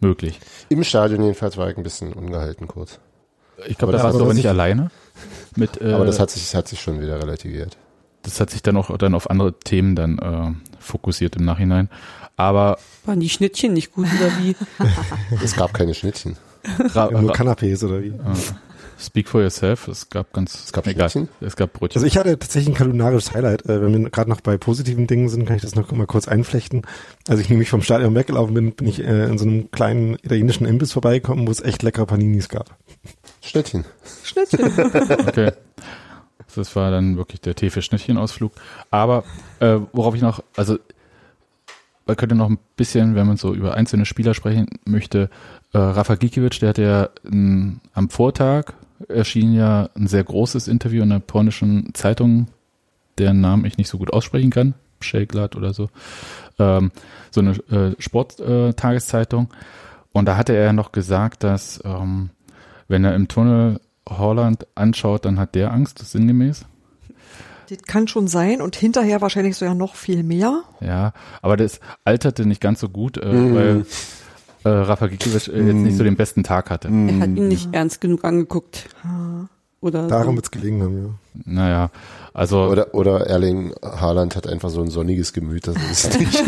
Möglich. 0.00 0.40
Im 0.70 0.82
Stadion 0.82 1.22
jedenfalls 1.22 1.58
war 1.58 1.68
ich 1.68 1.76
ein 1.76 1.82
bisschen 1.82 2.14
ungehalten 2.14 2.66
kurz. 2.66 2.98
Ich 3.66 3.76
glaube, 3.76 3.92
das 3.92 4.02
warst 4.02 4.18
du 4.18 4.24
aber 4.24 4.32
nicht 4.32 4.46
alleine. 4.48 4.90
Mit, 5.56 5.78
äh, 5.82 5.92
Aber 5.92 6.06
das 6.06 6.18
hat 6.18 6.30
sich, 6.30 6.42
das 6.44 6.54
hat 6.54 6.68
sich 6.68 6.80
schon 6.80 7.00
wieder 7.02 7.20
relativiert. 7.20 7.76
das 8.22 8.40
hat 8.40 8.48
sich 8.48 8.62
dann 8.62 8.78
auch 8.78 8.96
dann 8.96 9.14
auf 9.14 9.28
andere 9.28 9.58
Themen 9.58 9.94
dann 9.96 10.18
äh, 10.18 10.69
fokussiert 10.80 11.36
im 11.36 11.44
Nachhinein. 11.44 11.88
Aber 12.36 12.78
Waren 13.04 13.20
die 13.20 13.28
Schnittchen 13.28 13.72
nicht 13.74 13.92
gut 13.92 14.06
oder 14.18 14.30
wie? 14.40 14.56
Es 15.44 15.54
gab 15.54 15.72
keine 15.74 15.94
Schnittchen. 15.94 16.36
Ra 16.94 17.10
Nur 17.10 17.32
Canapés 17.34 17.84
oder 17.84 18.02
wie? 18.02 18.08
äh, 18.08 18.12
Speak 18.98 19.28
for 19.30 19.40
yourself. 19.40 19.88
Es 19.88 20.10
gab 20.10 20.32
ganz, 20.34 20.54
Es 20.66 20.72
gab 20.72 20.86
egal. 20.86 21.08
Schnittchen? 21.08 21.34
Es 21.40 21.56
gab 21.56 21.72
Brötchen. 21.72 21.98
Also 22.00 22.06
ich 22.06 22.18
hatte 22.18 22.38
tatsächlich 22.38 22.74
ein 22.74 22.76
kulinarisches 22.84 23.32
Highlight. 23.32 23.64
Äh, 23.64 23.80
wenn 23.80 24.02
wir 24.02 24.10
gerade 24.10 24.28
noch 24.28 24.42
bei 24.42 24.58
positiven 24.58 25.06
Dingen 25.06 25.28
sind, 25.30 25.46
kann 25.46 25.56
ich 25.56 25.62
das 25.62 25.74
noch 25.74 25.90
mal 25.92 26.06
kurz 26.06 26.28
einflechten. 26.28 26.82
Als 27.28 27.40
ich 27.40 27.48
nämlich 27.48 27.70
vom 27.70 27.80
Stadion 27.82 28.14
weggelaufen 28.14 28.54
bin, 28.54 28.72
bin 28.72 28.86
ich 28.88 29.00
äh, 29.00 29.24
in 29.24 29.38
so 29.38 29.46
einem 29.46 29.70
kleinen 29.70 30.14
italienischen 30.16 30.66
Imbiss 30.66 30.92
vorbeigekommen, 30.92 31.46
wo 31.46 31.50
es 31.50 31.60
echt 31.62 31.82
leckere 31.82 32.04
Paninis 32.06 32.48
gab. 32.50 32.76
Schnittchen. 33.42 33.84
Schnittchen. 34.22 34.60
Okay. 35.26 35.52
Das 36.54 36.74
war 36.76 36.90
dann 36.90 37.16
wirklich 37.16 37.40
der 37.40 37.54
Tee 37.54 37.70
für 37.70 37.82
Schnittchenausflug. 37.82 38.52
Aber 38.90 39.24
äh, 39.60 39.78
worauf 39.92 40.14
ich 40.14 40.22
noch, 40.22 40.42
also 40.56 40.78
man 42.06 42.16
könnte 42.16 42.34
noch 42.34 42.50
ein 42.50 42.58
bisschen, 42.76 43.14
wenn 43.14 43.26
man 43.26 43.36
so 43.36 43.54
über 43.54 43.74
einzelne 43.74 44.04
Spieler 44.04 44.34
sprechen 44.34 44.66
möchte, 44.84 45.30
äh, 45.72 45.78
Rafa 45.78 46.16
Gikiewicz, 46.16 46.58
der 46.58 46.68
hat 46.70 46.78
ja 46.78 47.08
ähm, 47.24 47.80
am 47.94 48.10
Vortag 48.10 48.72
erschien 49.08 49.54
ja 49.54 49.88
ein 49.94 50.08
sehr 50.08 50.24
großes 50.24 50.68
Interview 50.68 51.02
in 51.02 51.12
einer 51.12 51.20
polnischen 51.20 51.94
Zeitung, 51.94 52.48
deren 53.18 53.40
Namen 53.40 53.64
ich 53.64 53.78
nicht 53.78 53.88
so 53.88 53.98
gut 53.98 54.12
aussprechen 54.12 54.50
kann, 54.50 54.74
Przeglad 54.98 55.56
oder 55.56 55.72
so, 55.72 55.88
ähm, 56.58 56.90
so 57.30 57.40
eine 57.40 57.52
äh, 57.70 57.94
Sporttageszeitung. 57.98 59.48
Und 60.12 60.26
da 60.26 60.36
hatte 60.36 60.54
er 60.54 60.64
ja 60.64 60.72
noch 60.72 60.92
gesagt, 60.92 61.44
dass 61.44 61.80
ähm, 61.84 62.30
wenn 62.88 63.04
er 63.04 63.14
im 63.14 63.28
Tunnel 63.28 63.80
Holland 64.10 64.66
anschaut, 64.74 65.24
dann 65.24 65.38
hat 65.38 65.54
der 65.54 65.72
Angst, 65.72 65.98
sinngemäß. 65.98 66.64
Das 67.68 67.78
kann 67.86 68.08
schon 68.08 68.26
sein 68.26 68.60
und 68.60 68.74
hinterher 68.74 69.20
wahrscheinlich 69.20 69.56
sogar 69.56 69.74
noch 69.76 69.94
viel 69.94 70.22
mehr. 70.24 70.62
Ja, 70.80 71.12
aber 71.40 71.56
das 71.56 71.78
alterte 72.04 72.44
nicht 72.44 72.60
ganz 72.60 72.80
so 72.80 72.88
gut, 72.88 73.16
äh, 73.16 73.54
weil 73.54 73.86
äh, 74.64 74.68
Rafa 74.68 75.06
Gikiewicz 75.06 75.46
äh, 75.48 75.62
jetzt 75.62 75.74
nicht 75.76 75.96
so 75.96 76.02
den 76.04 76.16
besten 76.16 76.42
Tag 76.42 76.68
hatte. 76.70 76.88
Er 76.88 76.92
hat 77.20 77.28
ihn 77.28 77.46
nicht 77.48 77.68
ernst 77.72 78.00
genug 78.00 78.24
angeguckt. 78.24 78.88
Oder 79.82 80.08
Daran 80.08 80.26
so. 80.26 80.34
wird 80.34 80.44
es 80.46 80.50
gelegen 80.50 80.82
haben, 80.82 80.98
ja. 81.02 81.10
Naja, 81.46 81.90
also 82.34 82.64
Oder, 82.68 82.92
oder 82.94 83.26
Erling 83.28 83.72
Haaland 83.82 84.36
hat 84.36 84.46
einfach 84.46 84.68
so 84.68 84.82
ein 84.82 84.90
sonniges 84.90 85.32
Gemüt, 85.32 85.66
das 85.68 85.76
ist 85.90 86.18
nicht. 86.20 86.44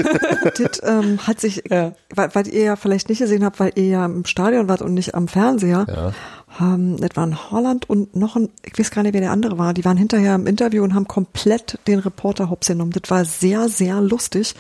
Das 0.60 0.82
ähm, 0.82 1.18
hat 1.26 1.40
sich, 1.40 1.62
Ja. 1.70 1.92
weil, 2.14 2.34
weil 2.34 2.46
ihr 2.48 2.62
ja 2.64 2.76
vielleicht 2.76 3.08
nicht 3.08 3.20
gesehen 3.20 3.42
habt, 3.44 3.58
weil 3.58 3.72
ihr 3.76 3.86
ja 3.86 4.04
im 4.04 4.26
Stadion 4.26 4.68
wart 4.68 4.82
und 4.82 4.92
nicht 4.92 5.14
am 5.14 5.28
Fernseher. 5.28 5.86
ja. 5.88 6.12
Ähm, 6.60 6.96
das 6.98 7.10
waren 7.14 7.50
Holland 7.50 7.88
und 7.88 8.16
noch 8.16 8.36
ein, 8.36 8.48
ich 8.64 8.78
weiß 8.78 8.90
gar 8.90 9.02
nicht, 9.02 9.14
wer 9.14 9.20
der 9.20 9.32
andere 9.32 9.58
war. 9.58 9.74
Die 9.74 9.84
waren 9.84 9.96
hinterher 9.96 10.34
im 10.34 10.46
Interview 10.46 10.82
und 10.82 10.94
haben 10.94 11.08
komplett 11.08 11.78
den 11.86 11.98
Reporter 11.98 12.50
hops 12.50 12.68
genommen. 12.68 12.92
Das 12.92 13.10
war 13.10 13.24
sehr, 13.24 13.68
sehr 13.68 14.00
lustig, 14.00 14.54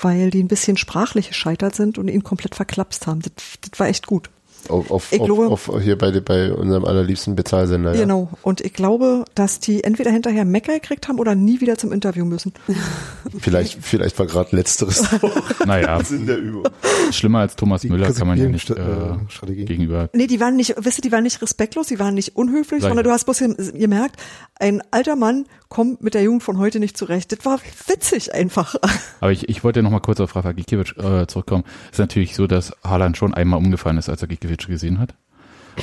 weil 0.00 0.30
die 0.30 0.42
ein 0.42 0.48
bisschen 0.48 0.76
sprachlich 0.76 1.28
gescheitert 1.28 1.74
sind 1.74 1.98
und 1.98 2.08
ihn 2.08 2.22
komplett 2.22 2.54
verklapst 2.54 3.06
haben. 3.06 3.20
Das, 3.20 3.32
das 3.70 3.78
war 3.78 3.88
echt 3.88 4.06
gut. 4.06 4.30
Auf, 4.70 4.90
auf, 4.90 5.12
Ich 5.12 5.20
auf, 5.20 5.26
glaube- 5.26 5.46
auf 5.48 5.70
hier 5.82 5.96
bei, 5.98 6.10
bei 6.20 6.52
unserem 6.52 6.84
allerliebsten 6.84 7.36
Bezahlsender. 7.36 7.94
Ja. 7.94 8.02
Genau. 8.02 8.28
Und 8.42 8.60
ich 8.60 8.72
glaube, 8.72 9.24
dass 9.34 9.60
die 9.60 9.84
entweder 9.84 10.10
hinterher 10.10 10.44
Mecker 10.44 10.74
gekriegt 10.74 11.08
haben 11.08 11.18
oder 11.18 11.34
nie 11.34 11.60
wieder 11.60 11.76
zum 11.78 11.92
Interview 11.92 12.24
müssen. 12.24 12.52
Vielleicht, 13.38 13.78
vielleicht 13.82 14.18
war 14.18 14.26
gerade 14.26 14.54
letzteres 14.56 15.04
Naja, 15.66 16.00
in 16.10 16.26
der 16.26 16.38
Übung. 16.38 16.64
schlimmer 17.10 17.40
als 17.40 17.56
Thomas 17.56 17.82
Die 17.82 17.90
Müller 17.90 18.12
kann 18.12 18.26
man 18.26 18.38
ja 18.38 18.46
nicht 18.48 18.70
äh, 18.70 18.74
Kassipieren-Strategie. 18.74 19.64
gegenüber. 19.64 20.08
Nee, 20.12 20.26
die 20.26 20.40
waren 20.40 20.56
nicht, 20.56 20.74
wisst 20.78 20.98
ihr, 20.98 21.02
die 21.02 21.12
waren 21.12 21.24
nicht 21.24 21.42
respektlos, 21.42 21.88
die 21.88 21.98
waren 21.98 22.14
nicht 22.14 22.36
unhöflich, 22.36 22.78
ich 22.78 22.84
sondern 22.84 23.04
du 23.04 23.10
ja. 23.10 23.14
hast 23.14 23.24
bloß 23.24 23.38
gem- 23.40 23.56
gemerkt, 23.74 24.16
ein 24.58 24.82
alter 24.90 25.16
Mann 25.16 25.46
kommt 25.68 26.02
mit 26.02 26.14
der 26.14 26.22
Jugend 26.22 26.42
von 26.44 26.58
heute 26.58 26.78
nicht 26.80 26.96
zurecht. 26.96 27.32
Das 27.32 27.44
war 27.44 27.58
witzig 27.88 28.32
einfach. 28.32 28.76
Aber 29.20 29.32
ich, 29.32 29.48
ich 29.48 29.64
wollte 29.64 29.82
noch 29.82 29.90
mal 29.90 30.00
kurz 30.00 30.20
auf 30.20 30.34
Rafa 30.36 30.52
Gikiewicz 30.52 30.92
äh, 30.96 31.26
zurückkommen. 31.26 31.64
ist 31.90 31.98
natürlich 31.98 32.36
so, 32.36 32.46
dass 32.46 32.72
Haaland 32.84 33.16
schon 33.16 33.34
einmal 33.34 33.58
umgefallen 33.58 33.98
ist, 33.98 34.08
als 34.08 34.22
er 34.22 34.28
Gikiewicz 34.28 34.55
gesehen 34.58 34.98
hat. 34.98 35.14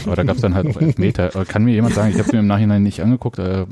Aber 0.06 0.16
da 0.16 0.24
gab 0.24 0.36
es 0.38 0.42
dann 0.42 0.56
halt 0.56 0.68
auch 0.68 0.82
Elfmeter. 0.82 1.36
Äh, 1.36 1.46
Kann 1.46 1.64
mir 1.64 1.74
jemand 1.74 1.94
sagen, 1.94 2.10
ich 2.10 2.16
habe 2.18 2.26
es 2.26 2.34
mir 2.34 2.40
im 2.40 2.48
Nachhinein 2.48 2.82
nicht 2.84 3.02
angeguckt, 3.02 3.38
äh, 3.40 3.66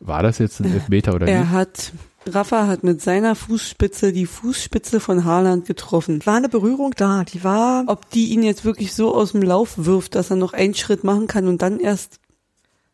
war 0.00 0.22
das 0.22 0.38
jetzt 0.38 0.60
ein 0.60 0.72
Elfmeter 0.72 1.14
oder 1.14 1.26
Er 1.28 1.40
nicht? 1.40 1.50
hat, 1.50 1.92
Rafa 2.26 2.66
hat 2.66 2.82
mit 2.82 3.00
seiner 3.00 3.36
Fußspitze 3.36 4.12
die 4.12 4.26
Fußspitze 4.26 4.98
von 5.00 5.24
Haaland 5.24 5.64
getroffen. 5.66 6.24
War 6.26 6.36
eine 6.36 6.48
Berührung 6.48 6.92
da, 6.96 7.22
die 7.24 7.44
war, 7.44 7.84
Ob 7.86 8.10
die 8.10 8.30
ihn 8.32 8.42
jetzt 8.42 8.64
wirklich 8.64 8.92
so 8.94 9.14
aus 9.14 9.32
dem 9.32 9.42
Lauf 9.42 9.74
wirft, 9.76 10.16
dass 10.16 10.30
er 10.30 10.36
noch 10.36 10.52
einen 10.52 10.74
Schritt 10.74 11.04
machen 11.04 11.28
kann 11.28 11.46
und 11.46 11.62
dann 11.62 11.78
erst 11.78 12.18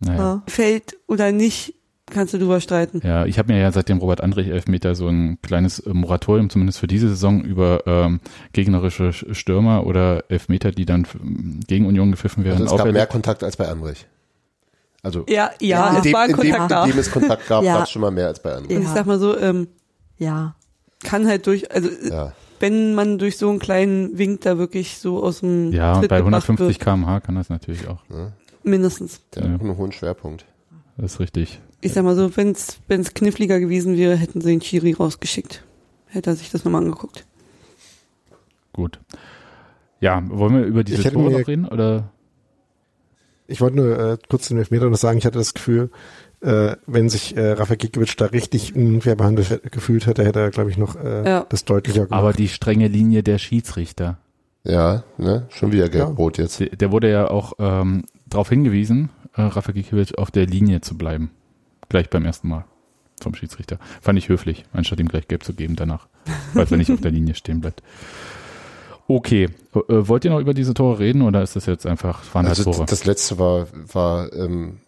Naja. 0.01 0.19
ja. 0.19 0.43
fällt 0.47 0.99
oder 1.09 1.33
nicht, 1.33 1.75
kannst 2.13 2.33
du 2.35 2.39
drüber 2.39 2.61
streiten. 2.61 3.01
Ja, 3.05 3.27
ich 3.27 3.39
habe 3.39 3.53
mir 3.53 3.61
ja 3.61 3.73
seit 3.73 3.89
dem 3.89 3.99
Robert 3.99 4.21
Andrich 4.21 4.49
Elfmeter 4.49 4.95
so 4.95 5.09
ein 5.09 5.39
kleines 5.43 5.81
äh, 5.81 5.93
Moratorium, 5.93 6.49
zumindest 6.51 6.79
für 6.79 6.87
diese 6.87 7.09
Saison, 7.09 7.43
über 7.43 7.83
ähm, 7.87 8.21
gegnerische 8.53 9.11
Sch- 9.11 9.35
Stürmer 9.35 9.87
oder 9.87 10.25
Elfmeter, 10.29 10.71
die 10.71 10.85
dann 10.87 11.07
gegen 11.67 11.87
Union 11.87 12.11
gepfiffen 12.13 12.45
werden. 12.45 12.63
Also 12.63 12.77
es 12.77 12.83
gab 12.85 12.93
mehr 12.93 13.07
Kontakt 13.07 13.43
als 13.43 13.57
bei 13.57 13.67
Andrich. 13.69 14.07
Also 15.03 15.25
Ja, 15.29 15.51
ja, 15.61 15.93
Ja. 15.93 15.99
es 15.99 16.07
in 16.07 16.13
war 16.13 16.21
ein 16.23 16.29
dem, 16.31 16.37
in 16.37 16.43
dem, 16.43 16.51
Kontakt 16.53 16.71
da. 16.71 16.85
in 16.85 16.91
dem 16.93 16.99
es 17.01 17.11
Kontakt 17.11 17.49
gab, 17.49 17.65
Ja. 17.65 17.75
gab 17.75 17.85
es 17.85 17.91
schon 17.91 18.03
mal 18.03 18.11
mehr 18.13 18.29
als 18.29 18.41
bei 18.41 18.53
Andrich. 18.53 18.77
Und 18.77 18.83
ich 18.85 18.89
sag 18.89 19.07
mal 19.07 19.19
so, 19.19 19.37
ähm, 19.37 19.67
ja. 20.19 20.55
kann 21.03 21.27
halt 21.27 21.47
durch, 21.49 21.73
also 21.73 21.89
äh, 21.89 22.09
Ja. 22.11 22.33
wenn 22.61 22.95
man 22.95 23.19
durch 23.19 23.37
so 23.37 23.51
einen 23.51 23.59
kleinen 23.59 24.17
Wink 24.19 24.43
da 24.43 24.59
wirklich 24.59 24.99
so 24.99 25.21
aus 25.23 25.41
dem 25.41 25.73
Ja, 25.73 25.95
Tritt 25.99 26.11
bei 26.11 26.19
gebracht 26.19 26.45
150 26.49 26.69
wird, 26.69 26.81
kmh 26.81 27.21
kann 27.21 27.35
das 27.35 27.49
natürlich 27.49 27.89
auch. 27.89 27.99
mindestens. 28.63 29.21
Der 29.35 29.43
hat 29.51 29.57
auch 29.57 29.65
einen 29.65 29.77
hohen 29.77 29.91
Schwerpunkt. 29.91 30.45
Das 30.97 31.15
ist 31.15 31.21
richtig. 31.21 31.59
Ich 31.85 31.93
sag 31.93 32.05
mal 32.05 32.15
so, 32.17 32.35
wenn's 32.37 32.79
wenn's 32.89 33.13
kniffliger 33.13 33.59
gewesen 33.61 33.97
wäre, 33.97 34.17
hätten 34.17 34.41
sie 34.41 34.49
den 34.51 34.61
Chiri 34.61 34.93
rausgeschickt. 34.93 35.65
Hätte 36.07 36.31
er 36.31 36.37
sich 36.37 36.51
das 36.51 36.65
nochmal 36.65 36.83
angeguckt. 36.83 37.27
Gut. 38.73 38.99
Ja, 40.01 40.23
wollen 40.29 40.55
wir 40.55 40.65
über 40.65 40.85
diese 40.85 41.11
Tore 41.13 41.31
noch 41.31 41.47
reden? 41.49 41.67
Oder? 41.67 42.11
Ich 43.47 43.61
wollte 43.61 43.77
nur 43.77 43.99
äh, 43.99 44.19
kurz 44.29 44.49
den 44.49 44.59
Elfmeter 44.59 44.89
noch 44.89 44.97
sagen, 44.97 45.19
ich 45.19 45.27
hatte 45.27 45.39
das 45.39 45.55
Gefühl, 45.55 45.91
äh, 46.41 46.77
wenn 46.87 47.09
sich 47.09 47.37
äh, 47.37 47.53
Rafa 47.53 47.75
Gikiewicz 47.75 48.17
da 48.17 48.27
richtig 48.27 48.75
unfair 48.75 49.17
behandelt 49.17 49.51
hätte- 49.51 49.69
gefühlt 49.71 50.07
hätte, 50.07 50.25
hätte 50.25 50.41
er, 50.41 50.51
glaube 50.51 50.71
ich, 50.71 50.79
noch 50.79 50.97
äh, 50.97 51.29
Ja. 51.29 51.47
das 51.49 51.65
deutlicher 51.65 52.05
gemacht. 52.07 52.19
Aber 52.19 52.33
die 52.33 52.49
strenge 52.49 52.89
Linie 52.89 53.23
der 53.23 53.39
Schiedsrichter. 53.39 54.19
Ja, 54.65 55.03
ne? 55.19 55.47
Schon 55.51 55.73
wieder 55.73 55.89
gelb-rot 55.89 56.39
jetzt. 56.39 56.61
Der, 56.61 56.69
der 56.69 56.93
wurde 56.93 57.11
ja 57.11 57.29
auch 57.29 57.55
ähm, 57.59 58.05
darauf 58.27 58.49
hingewiesen, 58.49 59.11
äh, 59.35 59.43
Rafa 59.43 59.73
Gikiewicz 59.73 60.13
auf 60.13 60.31
der 60.31 60.47
Linie 60.47 60.81
zu 60.81 60.97
bleiben. 60.97 61.31
Gleich 61.93 62.09
beim 62.09 62.25
ersten 62.25 62.49
Mal 62.49 62.65
vom 63.21 63.35
Schiedsrichter. 63.35 63.79
Fand 64.01 64.19
ich 64.19 64.29
höflich, 64.31 64.65
anstatt 64.73 64.99
ihm 64.99 65.09
gleich 65.09 65.29
gelb 65.29 65.45
zu 65.45 65.53
geben 65.53 65.77
danach, 65.77 66.09
weil 66.55 66.67
er 66.71 66.77
nicht 66.79 66.91
auf 66.91 67.03
der 67.03 67.11
Linie 67.11 67.35
stehen 67.35 67.61
bleibt. 67.61 67.83
Okay, 69.09 69.45
äh, 69.45 69.49
wollt 69.89 70.25
ihr 70.25 70.31
noch 70.31 70.41
über 70.41 70.55
diese 70.55 70.73
Tore 70.75 70.99
reden 71.01 71.21
oder 71.23 71.43
ist 71.43 71.55
das 71.55 71.67
jetzt 71.67 71.87
einfach, 71.87 72.23
waren 72.35 72.47
Also 72.47 72.65
Tore? 72.65 72.87
das 72.87 73.05
letzte 73.05 73.39
war, 73.39 73.67
war 73.93 74.33
ähm, 74.33 74.79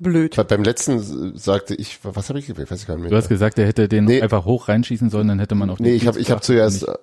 Blöd. 0.00 0.34
bei- 0.36 0.42
beim 0.44 0.64
letzten 0.64 1.36
sagte 1.38 1.74
ich, 1.76 2.00
was 2.02 2.28
habe 2.28 2.40
ich 2.40 2.46
gesagt? 2.46 2.70
Weiß 2.70 2.80
ich 2.80 2.86
gar 2.88 2.94
nicht 2.94 3.02
mehr. 3.02 3.10
Du 3.10 3.16
hast 3.16 3.28
gesagt, 3.28 3.56
er 3.58 3.66
hätte 3.66 3.88
den 3.88 4.06
Nee. 4.06 4.20
einfach 4.20 4.44
hoch 4.44 4.66
reinschießen 4.68 5.10
sollen, 5.10 5.28
dann 5.28 5.38
hätte 5.38 5.54
man 5.54 5.70
auf 5.70 5.78
Nee, 5.78 5.90
den 5.90 5.96
ich 5.96 6.06
habe 6.08 6.18
ich 6.18 6.30
hab 6.32 6.42
zuerst 6.42 6.80
gedacht. 6.80 6.98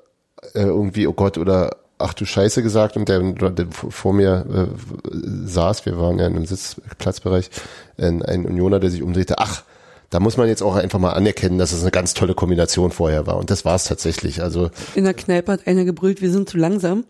äh, 0.54 0.64
irgendwie, 0.64 1.08
oh 1.08 1.14
Gott, 1.14 1.38
oder 1.38 1.78
ach 1.98 2.14
du 2.14 2.26
Scheiße 2.26 2.62
gesagt 2.62 2.98
und 2.98 3.08
der, 3.08 3.22
der 3.22 3.68
vor 3.72 4.14
mir 4.14 4.46
äh, 4.50 5.18
saß, 5.46 5.86
wir 5.86 5.98
waren 5.98 6.20
ja 6.20 6.28
in 6.28 6.36
einem 6.36 6.46
Sitzplatzbereich, 6.46 7.50
ein, 7.98 8.22
ein 8.22 8.46
Unioner, 8.46 8.80
der 8.80 8.92
sich 8.92 9.02
umdrehte, 9.02 9.38
ach, 9.38 9.64
da 10.10 10.20
muss 10.20 10.38
man 10.38 10.48
jetzt 10.48 10.62
auch 10.62 10.76
einfach 10.76 11.00
mal 11.00 11.14
anerkennen, 11.14 11.58
dass 11.58 11.72
es 11.72 11.82
eine 11.82 11.92
ganz 11.92 12.14
tolle 12.14 12.36
Kombination 12.36 12.92
vorher 12.92 13.28
war. 13.28 13.38
Und 13.38 13.50
das 13.50 13.66
war 13.66 13.76
es 13.76 13.86
tatsächlich. 13.86 14.42
Also 14.42 14.70
In 14.94 15.04
der 15.04 15.14
Kneipe 15.14 15.52
hat 15.52 15.68
einer 15.68 15.84
gebrüllt, 15.84 16.22
wir 16.22 16.32
sind 16.32 16.48
zu 16.48 16.58
langsam. 16.58 17.06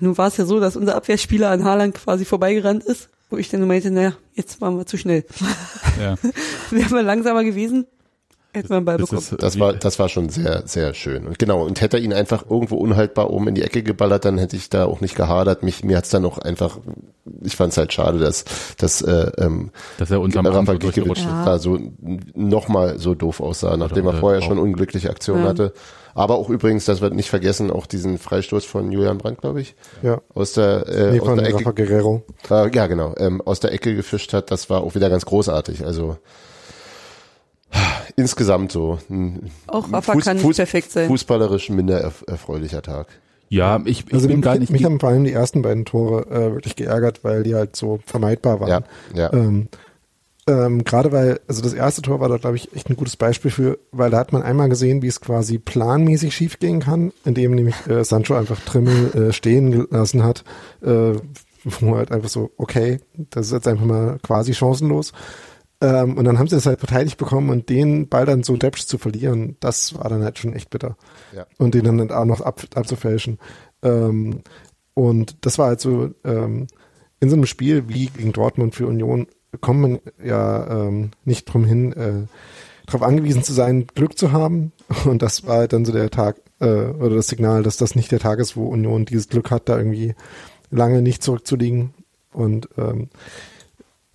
Nun 0.00 0.16
war 0.16 0.28
es 0.28 0.36
ja 0.36 0.46
so, 0.46 0.60
dass 0.60 0.76
unser 0.76 0.94
Abwehrspieler 0.94 1.50
an 1.50 1.64
Haaland 1.64 1.94
quasi 1.94 2.24
vorbeigerannt 2.24 2.84
ist, 2.84 3.08
wo 3.30 3.36
ich 3.36 3.48
dann 3.50 3.60
nur 3.60 3.68
meinte, 3.68 3.90
naja, 3.90 4.12
jetzt 4.34 4.60
waren 4.60 4.78
wir 4.78 4.86
zu 4.86 4.96
schnell. 4.96 5.24
Ja, 6.00 6.14
Wären 6.70 6.90
wir 6.90 7.02
langsamer 7.02 7.44
gewesen, 7.44 7.86
wir 8.64 8.76
einen 8.76 8.84
Ball 8.84 8.98
das 8.98 9.10
bekommen. 9.10 9.26
das 9.38 9.58
war, 9.58 9.72
das 9.72 9.98
war 9.98 10.08
schon 10.08 10.28
sehr, 10.28 10.62
sehr 10.66 10.94
schön. 10.94 11.26
Und 11.26 11.38
genau, 11.38 11.64
und 11.64 11.80
hätte 11.80 11.96
er 11.98 12.02
ihn 12.02 12.12
einfach 12.12 12.44
irgendwo 12.50 12.76
unhaltbar 12.76 13.30
oben 13.30 13.48
in 13.48 13.54
die 13.54 13.62
Ecke 13.62 13.82
geballert, 13.82 14.24
dann 14.24 14.38
hätte 14.38 14.56
ich 14.56 14.70
da 14.70 14.86
auch 14.86 15.00
nicht 15.00 15.14
gehadert. 15.16 15.62
Mich, 15.62 15.84
mir 15.84 15.96
hat's 15.96 16.10
dann 16.10 16.24
auch 16.24 16.38
einfach, 16.38 16.78
ich 17.42 17.56
fand 17.56 17.72
es 17.72 17.78
halt 17.78 17.92
schade, 17.92 18.18
dass, 18.18 18.44
dass 18.78 19.02
äh, 19.02 19.30
ähm, 19.38 19.70
dass 19.98 20.10
er 20.10 20.20
unterm 20.20 20.46
Rafa 20.46 20.72
so 20.72 20.78
Gikiewicz. 20.78 21.20
Ja. 21.24 21.44
da 21.44 21.58
so 21.58 21.78
nochmal 22.34 22.98
so 22.98 23.14
doof 23.14 23.40
aussah, 23.40 23.76
nachdem 23.76 24.06
er 24.06 24.14
vorher 24.14 24.40
auch. 24.40 24.44
schon 24.46 24.58
unglückliche 24.58 25.10
Aktionen 25.10 25.42
Ja. 25.44 25.48
hatte. 25.50 25.72
Aber 26.14 26.34
auch 26.36 26.50
übrigens, 26.50 26.84
das 26.84 27.00
wird 27.00 27.14
nicht 27.14 27.30
vergessen, 27.30 27.70
auch 27.70 27.86
diesen 27.86 28.18
Freistoß 28.18 28.64
von 28.64 28.90
Julian 28.90 29.18
Brandt, 29.18 29.40
glaube 29.40 29.60
ich, 29.60 29.76
ja. 30.02 30.20
aus 30.34 30.52
der, 30.52 30.88
äh, 30.88 31.12
Nee, 31.12 31.20
aus 31.20 31.26
von 31.28 31.38
der 31.38 31.54
Rafa 31.54 31.70
Ecke, 31.70 31.86
Guerrero. 31.86 32.24
äh, 32.50 32.74
ja 32.74 32.88
genau, 32.88 33.14
ähm, 33.18 33.40
aus 33.40 33.60
der 33.60 33.72
Ecke 33.72 33.94
gefischt 33.94 34.32
hat. 34.32 34.50
Das 34.50 34.68
war 34.68 34.80
auch 34.82 34.96
wieder 34.96 35.10
ganz 35.10 35.26
großartig. 35.26 35.84
Also 35.86 36.16
insgesamt 38.16 38.72
so 38.72 38.98
ein 39.10 39.50
Auch 39.66 39.92
Rafa 39.92 40.14
kann 40.16 40.36
nicht 40.38 40.56
perfekt 40.56 40.90
sein. 40.90 41.08
fußballerisch 41.08 41.70
minder 41.70 42.00
erf 42.00 42.24
erfreulicher 42.26 42.82
Tag. 42.82 43.08
Ja, 43.50 43.80
ich, 43.84 44.04
ich 44.06 44.14
Also 44.14 44.28
bin 44.28 44.38
mich, 44.38 44.44
gar 44.44 44.58
nicht. 44.58 44.70
mich 44.70 44.84
haben 44.84 45.00
vor 45.00 45.08
allem 45.08 45.24
die 45.24 45.32
ersten 45.32 45.62
beiden 45.62 45.84
Tore 45.86 46.26
äh, 46.30 46.52
wirklich 46.52 46.76
geärgert, 46.76 47.24
weil 47.24 47.42
die 47.44 47.54
halt 47.54 47.76
so 47.76 47.98
vermeidbar 48.04 48.60
waren. 48.60 48.68
Ja, 48.68 48.82
ja. 49.14 49.32
Ähm, 49.32 49.68
ähm, 50.46 50.84
Gerade 50.84 51.12
weil, 51.12 51.40
also 51.46 51.62
das 51.62 51.72
erste 51.74 52.02
Tor 52.02 52.20
war 52.20 52.28
da, 52.28 52.36
glaube 52.38 52.56
ich, 52.56 52.74
echt 52.74 52.88
ein 52.90 52.96
gutes 52.96 53.16
Beispiel 53.16 53.50
für, 53.50 53.78
weil 53.92 54.10
da 54.10 54.18
hat 54.18 54.32
man 54.32 54.42
einmal 54.42 54.68
gesehen, 54.68 55.00
wie 55.02 55.06
es 55.06 55.20
quasi 55.20 55.58
planmäßig 55.58 56.34
schiefgehen 56.34 56.80
kann, 56.80 57.12
indem 57.24 57.54
nämlich 57.54 57.74
äh, 57.86 58.02
Sancho 58.04 58.34
einfach 58.34 58.58
Trimmel 58.60 59.28
äh, 59.28 59.32
stehen 59.32 59.70
gelassen 59.70 60.22
hat, 60.24 60.44
äh, 60.82 61.12
wo 61.64 61.96
halt 61.96 62.12
einfach 62.12 62.28
so, 62.30 62.50
okay, 62.56 63.00
das 63.30 63.46
ist 63.46 63.52
jetzt 63.52 63.68
einfach 63.68 63.84
mal 63.84 64.18
quasi 64.22 64.54
chancenlos. 64.54 65.12
Ähm, 65.80 66.16
und 66.16 66.24
dann 66.24 66.38
haben 66.38 66.48
sie 66.48 66.56
es 66.56 66.66
halt 66.66 66.80
verteidigt 66.80 67.18
bekommen 67.18 67.50
und 67.50 67.68
den 67.68 68.08
Ball 68.08 68.26
dann 68.26 68.42
so 68.42 68.56
deppsch 68.56 68.86
zu 68.86 68.98
verlieren, 68.98 69.56
das 69.60 69.94
war 69.96 70.08
dann 70.08 70.24
halt 70.24 70.38
schon 70.38 70.52
echt 70.52 70.70
bitter. 70.70 70.96
Ja. 71.34 71.46
Und 71.56 71.74
den 71.74 71.84
dann 71.84 72.10
auch 72.10 72.24
noch 72.24 72.40
ab, 72.40 72.62
abzufälschen. 72.74 73.38
Ähm, 73.82 74.40
und 74.94 75.36
das 75.46 75.58
war 75.58 75.68
halt 75.68 75.80
so, 75.80 76.10
ähm, 76.24 76.66
in 77.20 77.30
so 77.30 77.36
einem 77.36 77.46
Spiel 77.46 77.88
wie 77.88 78.06
gegen 78.06 78.32
Dortmund 78.32 78.74
für 78.74 78.86
Union 78.86 79.28
kommt 79.60 79.80
man 79.80 79.98
ja 80.22 80.86
ähm, 80.86 81.10
nicht 81.24 81.44
drum 81.46 81.64
hin, 81.64 81.92
äh, 81.92 82.26
darauf 82.86 83.02
angewiesen 83.02 83.42
zu 83.42 83.52
sein, 83.52 83.86
Glück 83.86 84.18
zu 84.18 84.32
haben. 84.32 84.72
Und 85.04 85.22
das 85.22 85.46
war 85.46 85.58
halt 85.58 85.72
dann 85.72 85.84
so 85.84 85.92
der 85.92 86.10
Tag 86.10 86.36
äh, 86.60 86.66
oder 86.66 87.16
das 87.16 87.28
Signal, 87.28 87.62
dass 87.62 87.76
das 87.76 87.94
nicht 87.94 88.10
der 88.12 88.18
Tag 88.18 88.38
ist, 88.38 88.56
wo 88.56 88.68
Union 88.68 89.04
dieses 89.04 89.28
Glück 89.28 89.50
hat, 89.50 89.68
da 89.68 89.76
irgendwie 89.76 90.14
lange 90.70 91.02
nicht 91.02 91.22
zurückzuliegen. 91.22 91.94
Und 92.32 92.68
ähm, 92.76 93.08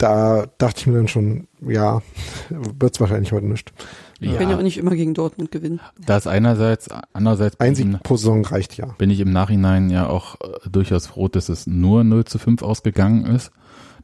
da 0.03 0.45
dachte 0.57 0.81
ich 0.81 0.87
mir 0.87 0.93
dann 0.97 1.07
schon, 1.07 1.47
ja, 1.65 2.01
wird's 2.49 2.99
wahrscheinlich 2.99 3.31
heute 3.31 3.45
nicht. 3.47 3.71
Wir 4.19 4.37
können 4.37 4.51
ja 4.51 4.57
auch 4.57 4.61
nicht 4.61 4.77
immer 4.77 4.95
gegen 4.95 5.13
Dortmund 5.13 5.51
gewinnen. 5.51 5.81
Das 6.05 6.27
einerseits, 6.27 6.87
andererseits 7.13 7.55
bin 7.57 7.67
Ein 7.67 7.73
ich 7.73 7.79
im- 7.79 7.91
Sieg 7.93 8.03
pro 8.03 8.15
Saison 8.15 8.45
reicht 8.45 8.77
ja. 8.77 8.85
bin 8.97 9.09
ich 9.09 9.19
im 9.19 9.31
Nachhinein 9.31 9.89
ja 9.89 10.07
auch 10.07 10.35
äh, 10.35 10.69
durchaus 10.69 11.07
froh, 11.07 11.27
dass 11.27 11.49
es 11.49 11.67
nur 11.67 12.03
0 12.03 12.25
zu 12.25 12.37
5 12.39 12.61
ausgegangen 12.61 13.25
ist. 13.25 13.51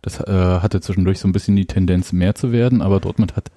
Das 0.01 0.19
äh, 0.21 0.25
hatte 0.61 0.81
zwischendurch 0.81 1.19
so 1.19 1.27
ein 1.27 1.31
bisschen 1.33 1.55
die 1.55 1.67
Tendenz 1.67 2.11
mehr 2.13 2.33
zu 2.35 2.51
werden, 2.51 2.81
aber 2.81 2.99
Dortmund 2.99 3.35
hat 3.35 3.51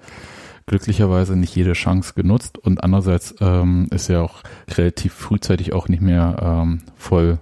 glücklicherweise 0.66 1.37
nicht 1.37 1.55
jede 1.57 1.72
Chance 1.72 2.12
genutzt 2.14 2.59
und 2.59 2.83
andererseits 2.83 3.35
ähm, 3.40 3.87
ist 3.90 4.09
ja 4.09 4.20
auch 4.22 4.42
relativ 4.76 5.12
frühzeitig 5.14 5.72
auch 5.72 5.88
nicht 5.88 6.02
mehr 6.02 6.37
ähm, 6.40 6.83
voll 6.96 7.38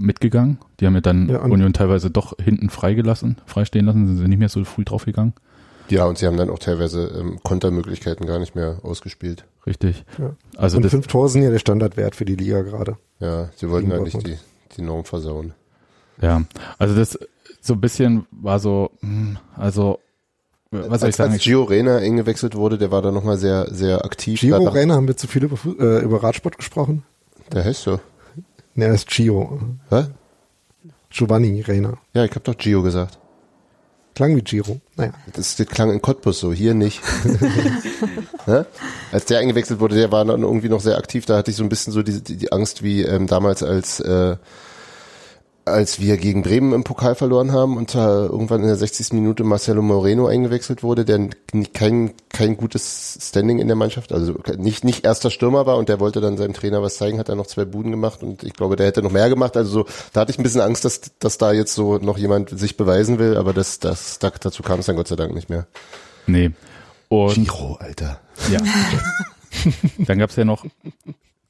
mitgegangen. 0.00 0.58
Die 0.80 0.86
haben 0.86 0.94
ja 0.94 1.00
dann 1.00 1.28
Ja, 1.28 1.40
Union 1.42 1.72
teilweise 1.72 2.10
doch 2.10 2.34
hinten 2.42 2.70
freigelassen, 2.70 3.36
freistehen 3.46 3.86
lassen, 3.86 4.06
sind 4.06 4.16
sie 4.18 4.28
nicht 4.28 4.38
mehr 4.38 4.48
so 4.48 4.64
früh 4.64 4.84
draufgegangen. 4.84 5.34
Ja, 5.88 6.04
und 6.04 6.18
sie 6.18 6.26
haben 6.26 6.36
dann 6.36 6.50
auch 6.50 6.58
teilweise 6.60 7.06
ähm, 7.18 7.40
Kontermöglichkeiten 7.42 8.24
gar 8.26 8.38
nicht 8.38 8.54
mehr 8.54 8.78
ausgespielt. 8.82 9.44
Richtig. 9.66 10.04
Ja. 10.18 10.36
Also 10.56 10.76
Und 10.76 10.84
das, 10.84 10.92
fünf 10.92 11.06
Tore 11.08 11.28
sind 11.28 11.42
ja 11.42 11.50
der 11.50 11.58
Standardwert 11.58 12.14
für 12.14 12.24
die 12.24 12.36
Liga 12.36 12.62
gerade. 12.62 12.96
Ja, 13.18 13.50
sie 13.56 13.68
wollten 13.70 13.90
Gegen 13.90 14.02
halt 14.04 14.14
nicht 14.14 14.26
die, 14.26 14.36
die 14.76 14.82
Norm 14.82 15.04
versauen. 15.04 15.52
ja, 16.22 16.42
also 16.78 16.94
das 16.94 17.18
so 17.60 17.74
ein 17.74 17.80
bisschen 17.80 18.26
war 18.30 18.58
so, 18.60 18.90
hm, 19.00 19.36
also 19.56 19.98
was 20.70 20.86
soll 20.86 20.94
ich 20.96 21.02
als, 21.04 21.16
sagen? 21.16 21.32
als 21.32 21.42
Gio 21.42 21.64
Reyna 21.64 21.96
eingewechselt 21.96 22.54
wurde, 22.54 22.78
der 22.78 22.92
war 22.92 23.02
da 23.02 23.10
nochmal 23.10 23.36
sehr, 23.36 23.66
sehr 23.74 24.04
aktiv. 24.04 24.38
Giro 24.40 24.58
Danach- 24.60 24.74
Renner 24.74 24.94
haben 24.94 25.08
wir 25.08 25.16
zu 25.16 25.26
viel 25.26 25.42
über, 25.44 25.58
äh, 25.80 26.02
über 26.04 26.22
Radsport 26.22 26.56
gesprochen. 26.56 27.02
Der 27.52 27.64
heißt 27.64 27.82
so. 27.82 27.98
Ne, 28.74 28.86
er 28.86 28.94
ist 28.94 29.08
Gio. 29.08 29.60
Hä? 29.90 30.06
Giovanni 31.10 31.60
Reina. 31.62 31.98
Ja, 32.14 32.24
ich 32.24 32.30
habe 32.30 32.42
doch 32.44 32.56
Gio 32.56 32.82
gesagt. 32.82 33.18
Klang 34.14 34.36
wie 34.36 34.42
Giro. 34.42 34.80
Naja. 34.96 35.12
Das, 35.32 35.56
das 35.56 35.66
klang 35.66 35.90
in 35.90 36.02
Cottbus 36.02 36.40
so, 36.40 36.52
hier 36.52 36.74
nicht. 36.74 37.00
ne? 38.46 38.66
Als 39.12 39.24
der 39.24 39.38
eingewechselt 39.38 39.80
wurde, 39.80 39.94
der 39.94 40.12
war 40.12 40.24
dann 40.24 40.42
irgendwie 40.42 40.68
noch 40.68 40.80
sehr 40.80 40.98
aktiv, 40.98 41.26
da 41.26 41.36
hatte 41.36 41.50
ich 41.50 41.56
so 41.56 41.62
ein 41.62 41.68
bisschen 41.68 41.92
so 41.92 42.02
die, 42.02 42.22
die, 42.22 42.36
die 42.36 42.52
Angst 42.52 42.82
wie 42.82 43.02
ähm, 43.02 43.26
damals 43.26 43.62
als 43.62 44.00
äh, 44.00 44.36
als 45.72 46.00
wir 46.00 46.16
gegen 46.16 46.42
Bremen 46.42 46.72
im 46.72 46.84
Pokal 46.84 47.14
verloren 47.14 47.52
haben 47.52 47.76
und 47.76 47.94
da 47.94 48.24
irgendwann 48.24 48.60
in 48.60 48.66
der 48.66 48.76
60. 48.76 49.12
Minute 49.12 49.44
Marcelo 49.44 49.82
Moreno 49.82 50.26
eingewechselt 50.26 50.82
wurde, 50.82 51.04
der 51.04 51.28
kein, 51.72 52.12
kein 52.28 52.56
gutes 52.56 53.18
Standing 53.20 53.58
in 53.58 53.66
der 53.66 53.76
Mannschaft, 53.76 54.12
also 54.12 54.34
nicht, 54.56 54.84
nicht 54.84 55.04
erster 55.04 55.30
Stürmer 55.30 55.66
war 55.66 55.76
und 55.76 55.88
der 55.88 56.00
wollte 56.00 56.20
dann 56.20 56.36
seinem 56.36 56.54
Trainer 56.54 56.82
was 56.82 56.96
zeigen, 56.96 57.18
hat 57.18 57.28
dann 57.28 57.38
noch 57.38 57.46
zwei 57.46 57.64
Buden 57.64 57.90
gemacht 57.90 58.22
und 58.22 58.42
ich 58.42 58.52
glaube, 58.52 58.76
der 58.76 58.86
hätte 58.86 59.02
noch 59.02 59.12
mehr 59.12 59.28
gemacht. 59.28 59.56
Also 59.56 59.70
so, 59.70 59.86
da 60.12 60.20
hatte 60.20 60.32
ich 60.32 60.38
ein 60.38 60.42
bisschen 60.42 60.60
Angst, 60.60 60.84
dass, 60.84 61.00
dass 61.18 61.38
da 61.38 61.52
jetzt 61.52 61.74
so 61.74 61.98
noch 61.98 62.18
jemand 62.18 62.50
sich 62.50 62.76
beweisen 62.76 63.18
will, 63.18 63.36
aber 63.36 63.52
das, 63.52 63.78
das, 63.78 64.18
da, 64.18 64.30
dazu 64.30 64.62
kam 64.62 64.80
es 64.80 64.86
dann 64.86 64.96
Gott 64.96 65.08
sei 65.08 65.16
Dank 65.16 65.34
nicht 65.34 65.50
mehr. 65.50 65.66
Nee. 66.26 66.50
Und 67.08 67.34
Giro, 67.34 67.76
Alter. 67.80 68.20
ja. 68.50 68.60
Dann 69.98 70.18
gab's 70.18 70.36
ja 70.36 70.44
noch 70.44 70.64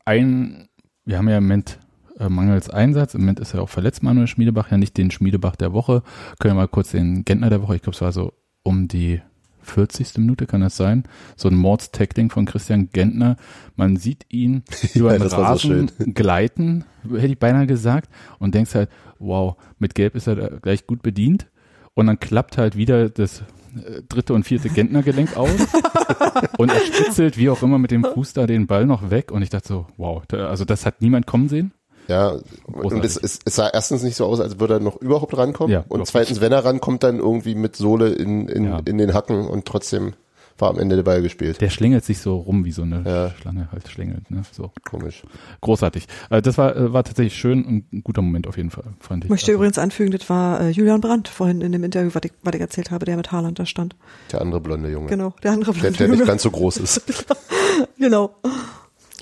ein, 0.06 0.68
wir 1.04 1.18
haben 1.18 1.28
ja 1.28 1.36
im 1.36 1.44
Moment 1.44 1.78
äh, 2.20 2.28
mangels 2.28 2.70
Einsatz, 2.70 3.14
im 3.14 3.22
Moment 3.22 3.40
ist 3.40 3.54
ja 3.54 3.60
auch 3.60 3.68
verletzt 3.68 4.02
Manuel 4.02 4.26
Schmiedebach, 4.26 4.70
ja 4.70 4.78
nicht 4.78 4.96
den 4.96 5.10
Schmiedebach 5.10 5.56
der 5.56 5.72
Woche. 5.72 6.02
Können 6.38 6.54
wir 6.54 6.62
mal 6.62 6.68
kurz 6.68 6.90
den 6.90 7.24
Gentner 7.24 7.50
der 7.50 7.62
Woche, 7.62 7.76
ich 7.76 7.82
glaube 7.82 7.96
es 7.96 8.02
war 8.02 8.12
so 8.12 8.32
um 8.62 8.88
die 8.88 9.20
40. 9.62 10.18
Minute 10.18 10.46
kann 10.46 10.60
das 10.60 10.76
sein. 10.76 11.04
So 11.36 11.48
ein 11.48 11.54
Mordstackling 11.54 12.30
von 12.30 12.46
Christian 12.46 12.90
Gentner. 12.92 13.36
Man 13.76 13.96
sieht 13.96 14.26
ihn 14.28 14.62
über 14.94 15.12
den 15.12 15.22
das 15.22 15.32
war 15.32 15.56
so 15.56 15.68
Rasen 15.68 15.90
gleiten, 16.14 16.84
hätte 17.04 17.26
ich 17.26 17.38
beinahe 17.38 17.66
gesagt, 17.66 18.10
und 18.38 18.54
denkst 18.54 18.74
halt, 18.74 18.90
wow, 19.18 19.56
mit 19.78 19.94
Gelb 19.94 20.14
ist 20.14 20.26
er 20.26 20.36
da 20.36 20.48
gleich 20.48 20.86
gut 20.86 21.02
bedient. 21.02 21.46
Und 21.94 22.06
dann 22.06 22.20
klappt 22.20 22.56
halt 22.56 22.76
wieder 22.76 23.10
das 23.10 23.42
äh, 23.74 24.02
dritte 24.08 24.32
und 24.32 24.44
vierte 24.44 24.68
Gentnergelenk 24.68 25.36
aus 25.36 25.50
und 26.58 26.70
er 26.70 26.80
spitzelt 26.80 27.36
wie 27.36 27.50
auch 27.50 27.62
immer 27.62 27.78
mit 27.78 27.90
dem 27.90 28.04
Fuß 28.04 28.32
da 28.32 28.46
den 28.46 28.66
Ball 28.66 28.86
noch 28.86 29.10
weg 29.10 29.32
und 29.32 29.42
ich 29.42 29.50
dachte 29.50 29.68
so, 29.68 29.86
wow, 29.96 30.22
also 30.32 30.64
das 30.64 30.86
hat 30.86 31.02
niemand 31.02 31.26
kommen 31.26 31.48
sehen. 31.48 31.72
Ja, 32.10 32.30
und 32.30 32.42
Großartig. 32.80 33.04
es, 33.04 33.16
es, 33.16 33.38
es 33.44 33.54
sah 33.56 33.68
erstens 33.68 34.02
nicht 34.02 34.16
so 34.16 34.26
aus, 34.26 34.40
als 34.40 34.58
würde 34.60 34.74
er 34.74 34.80
noch 34.80 34.96
überhaupt 35.00 35.36
rankommen. 35.36 35.72
Ja, 35.72 35.84
und 35.88 36.06
zweitens, 36.06 36.40
wenn 36.40 36.52
er 36.52 36.64
rankommt, 36.64 37.02
dann 37.02 37.18
irgendwie 37.18 37.54
mit 37.54 37.76
Sohle 37.76 38.08
in, 38.10 38.48
in, 38.48 38.64
Ja. 38.64 38.80
in 38.84 38.98
den 38.98 39.14
Hacken 39.14 39.46
und 39.46 39.64
trotzdem 39.64 40.14
war 40.58 40.68
am 40.68 40.78
Ende 40.78 40.94
der 40.96 41.04
Ball 41.04 41.22
gespielt. 41.22 41.58
Der 41.62 41.70
schlingelt 41.70 42.04
sich 42.04 42.18
so 42.18 42.36
rum, 42.36 42.66
wie 42.66 42.72
so 42.72 42.82
eine 42.82 43.02
Ja. 43.06 43.30
Schlange 43.40 43.68
halt 43.72 43.88
schlängelt. 43.88 44.30
Ne? 44.30 44.42
So 44.52 44.72
Komisch. 44.90 45.22
großartig. 45.62 46.06
Äh, 46.28 46.42
das 46.42 46.58
war, 46.58 46.76
äh, 46.76 46.92
war 46.92 47.02
tatsächlich 47.02 47.34
schön 47.34 47.64
und 47.64 47.90
ein 47.94 48.02
guter 48.04 48.20
Moment 48.20 48.46
auf 48.46 48.58
jeden 48.58 48.70
Fall, 48.70 48.84
fand 48.98 49.24
ich. 49.24 49.28
Ich 49.28 49.30
möchte 49.30 49.46
Also, 49.52 49.54
übrigens 49.54 49.78
anfügen, 49.78 50.10
das 50.10 50.28
war 50.28 50.60
äh, 50.60 50.68
Julian 50.68 51.00
Brandt 51.00 51.28
vorhin 51.28 51.62
in 51.62 51.72
dem 51.72 51.82
Interview, 51.82 52.10
was 52.12 52.22
ich, 52.24 52.32
was 52.42 52.54
ich 52.54 52.60
erzählt 52.60 52.90
habe, 52.90 53.06
der 53.06 53.16
mit 53.16 53.32
Haaland 53.32 53.58
da 53.58 53.64
stand. 53.64 53.96
Der 54.32 54.42
andere 54.42 54.60
blonde 54.60 54.90
Junge. 54.90 55.06
Genau, 55.08 55.32
der 55.42 55.52
andere 55.52 55.72
Der, 55.72 55.92
der 55.92 56.08
nicht 56.08 56.26
ganz 56.26 56.42
so 56.42 56.50
groß 56.50 56.76
ist. 56.78 57.02
Genau. 57.98 58.34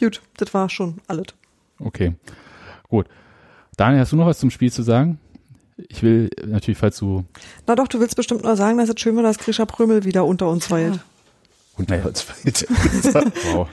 Gut, 0.01 0.21
das 0.39 0.53
war 0.55 0.69
schon 0.71 0.95
alles. 1.07 1.27
Okay, 1.79 2.15
gut. 2.89 3.07
Daniel, 3.77 4.01
hast 4.01 4.13
du 4.13 4.17
noch 4.17 4.27
was 4.27 4.39
zum 4.39 4.51
Spiel 4.51 4.73
zu 4.73 4.83
sagen? 4.83 5.19
Ich 5.89 6.03
will 6.03 6.29
natürlich, 6.47 6.79
falls 6.79 6.99
du 6.99 7.25
Na 7.67 7.77
doch, 7.77 7.87
du 7.87 8.01
willst 8.01 8.17
bestimmt 8.17 8.43
nur 8.43 8.57
sagen, 8.57 8.79
dass 8.79 8.89
es 8.89 9.01
schön 9.01 9.15
war, 9.17 9.23
dass 9.23 9.39
Grisha 9.39 9.65
Prömel 9.65 10.05
wieder 10.05 10.25
unter 10.25 10.49
uns 10.49 10.71
weilt. 10.71 10.99
Und 11.77 11.89
Naja. 11.91 12.05
als 12.05 12.29
weit. 12.45 12.67
wow, 13.55 13.69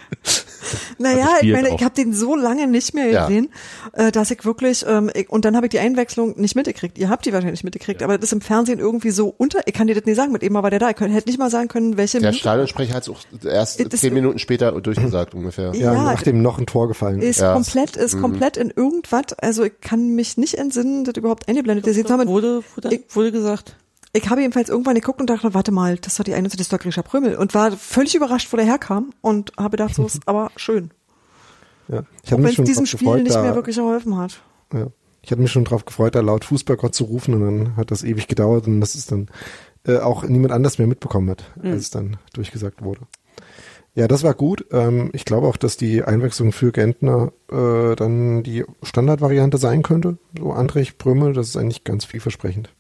Naja, 0.98 1.26
Also 1.36 1.46
ich 1.46 1.52
meine, 1.54 1.70
auch. 1.72 1.78
ich 1.80 1.84
habe 1.84 1.96
den 1.96 2.14
so 2.14 2.36
lange 2.36 2.68
nicht 2.68 2.94
mehr 2.94 3.10
Ja. 3.10 3.28
gesehen, 3.28 3.50
äh, 3.94 4.12
dass 4.12 4.32
ich 4.32 4.44
wirklich, 4.46 4.86
ähm, 4.88 5.10
ich, 5.14 5.30
und 5.30 5.46
dann 5.46 5.56
habe 5.56 5.66
ich 5.68 5.72
die 5.72 5.80
Einwechslung 5.80 6.40
nicht 6.40 6.56
mitgekriegt. 6.56 6.98
Ihr 6.98 7.10
habt 7.10 7.26
die 7.26 7.34
wahrscheinlich 7.34 7.64
mitgekriegt, 7.64 8.02
aber 8.04 8.18
das 8.18 8.26
ist 8.30 8.34
im 8.34 8.42
Fernsehen 8.42 8.80
irgendwie 8.80 9.12
so 9.12 9.34
unter, 9.38 9.60
ich 9.66 9.74
kann 9.74 9.88
dir 9.88 9.96
das 9.96 10.06
nicht 10.06 10.16
sagen, 10.16 10.32
mit 10.32 10.44
eben 10.44 10.56
war 10.56 10.70
der 10.70 10.80
da, 10.80 10.90
ich 10.90 10.96
könnte, 10.96 11.14
hätte 11.16 11.30
nicht 11.30 11.40
mal 11.40 11.50
sagen 11.50 11.68
können, 11.68 11.98
welche 11.98 12.20
Der 12.20 12.34
Stadionsprecher 12.34 12.94
hat 12.94 13.04
es 13.04 13.10
auch 13.10 13.20
erst 13.46 13.80
Das- 13.94 14.00
zehn 14.02 14.14
Minuten 14.14 14.40
später 14.40 14.72
durchgesagt 14.80 15.34
ungefähr. 15.34 15.72
Ja, 15.76 15.94
Ja, 15.94 16.04
nachdem 16.04 16.42
noch 16.42 16.58
ein 16.58 16.66
Tor 16.66 16.88
gefallen 16.88 17.22
ist. 17.22 17.30
ist 17.38 17.42
Ja. 17.42 17.54
komplett, 17.54 17.96
ist 17.96 18.20
komplett 18.20 18.58
in 18.58 18.72
irgendwas, 18.76 19.34
also 19.40 19.64
ich 19.64 19.74
kann 19.82 20.10
mich 20.16 20.38
nicht 20.38 20.56
entsinnen, 20.56 21.04
das 21.04 21.16
überhaupt 21.18 21.48
eingeblendet. 21.48 21.86
Jetzt 21.88 22.10
haben 22.10 22.20
wir- 22.22 22.28
wurde, 22.28 22.62
wurde, 22.76 22.96
Ich- 22.96 23.16
wurde 23.16 23.32
gesagt. 23.32 23.76
Ich 24.16 24.30
habe 24.30 24.42
jedenfalls 24.42 24.70
irgendwann 24.70 24.96
geguckt 24.96 25.20
und 25.20 25.30
dachte, 25.30 25.54
warte 25.54 25.72
mal, 25.72 25.98
das 25.98 26.18
war 26.20 26.24
die 26.24 26.34
21. 26.34 26.58
Das 26.58 26.70
doch 26.70 26.80
Grisha 26.82 27.02
Prömel 27.02 27.36
und 27.36 27.54
war 27.54 27.72
völlig 27.74 28.16
überrascht, 28.16 28.52
wo 28.54 28.58
der 28.58 28.66
herkam 28.66 29.14
und 29.22 29.52
habe 29.58 29.72
gedacht, 29.72 29.94
so 29.94 30.06
ist 30.06 30.22
aber 30.28 30.52
schön. 30.56 30.92
Ja. 31.88 32.04
Ich 32.24 32.34
Auch 32.34 32.38
wenn 32.38 32.44
mich 32.44 32.52
es 32.52 32.56
schon 32.56 32.66
diesem 32.66 32.86
Spiel 32.86 33.08
gefreut, 33.08 33.24
nicht 33.24 33.36
mehr 33.36 33.56
wirklich 33.56 33.76
geholfen 33.76 34.18
hat. 34.18 34.42
Ja. 34.74 34.88
Ich 35.22 35.32
hatte 35.32 35.42
mich 35.42 35.52
schon 35.52 35.66
drauf 35.66 35.86
gefreut, 35.86 36.16
da 36.16 36.22
laut 36.22 36.46
Fußballgott 36.46 36.94
zu 36.94 37.06
rufen 37.06 37.34
und 37.34 37.42
dann 37.42 37.76
hat 37.78 37.92
das 37.92 38.04
ewig 38.04 38.28
gedauert 38.28 38.68
und 38.68 38.80
das 38.80 38.96
ist 38.96 39.12
dann 39.12 39.28
äh, 39.86 39.98
auch 39.98 40.24
niemand 40.24 40.54
anders 40.54 40.78
mehr 40.78 40.88
mitbekommen 40.88 41.30
hat, 41.32 41.52
als 41.62 41.82
es 41.82 41.90
dann 41.90 42.18
durchgesagt 42.34 42.84
wurde. 42.84 43.02
Ja, 43.96 44.08
das 44.08 44.24
war 44.24 44.34
gut. 44.34 44.66
Ähm, 44.72 45.10
ich 45.14 45.26
glaube 45.26 45.48
auch, 45.48 45.58
dass 45.58 45.78
die 45.78 46.04
Einwechslung 46.04 46.52
für 46.52 46.72
Gentner 46.72 47.32
äh, 47.50 47.96
dann 47.96 48.44
die 48.44 48.66
Standardvariante 48.84 49.58
sein 49.58 49.84
könnte. 49.84 50.18
So 50.38 50.52
Andrich, 50.52 50.98
Brümmel, 50.98 51.34
das 51.34 51.48
ist 51.48 51.58
eigentlich 51.58 51.84
ganz 51.86 52.06
vielversprechend. 52.06 52.75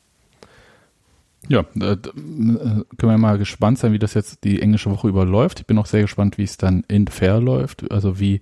Ja, 1.47 1.65
äh, 1.79 1.91
äh, 1.91 1.97
können 1.97 2.85
wir 2.99 3.17
mal 3.17 3.37
gespannt 3.37 3.77
sein, 3.77 3.93
wie 3.93 3.99
das 3.99 4.13
jetzt 4.13 4.43
die 4.43 4.61
englische 4.61 4.89
Woche 4.91 5.07
überläuft. 5.07 5.59
Ich 5.59 5.67
bin 5.67 5.77
auch 5.77 5.85
sehr 5.85 6.01
gespannt, 6.01 6.37
wie 6.37 6.43
es 6.43 6.57
dann 6.57 6.83
in 6.87 7.07
Fair 7.07 7.39
läuft, 7.39 7.91
also 7.91 8.19
wie 8.19 8.41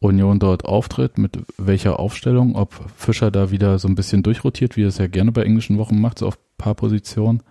Union 0.00 0.38
dort 0.38 0.64
auftritt, 0.64 1.18
mit 1.18 1.38
welcher 1.56 1.98
Aufstellung, 1.98 2.54
ob 2.54 2.74
Fischer 2.96 3.30
da 3.30 3.50
wieder 3.50 3.78
so 3.78 3.88
ein 3.88 3.94
bisschen 3.94 4.22
durchrotiert, 4.22 4.76
wie 4.76 4.84
er 4.84 4.88
es 4.88 4.98
ja 4.98 5.08
gerne 5.08 5.32
bei 5.32 5.42
englischen 5.42 5.78
Wochen 5.78 6.00
macht, 6.00 6.18
so 6.18 6.26
auf 6.26 6.38
paar 6.56 6.74
Positionen. 6.74 7.42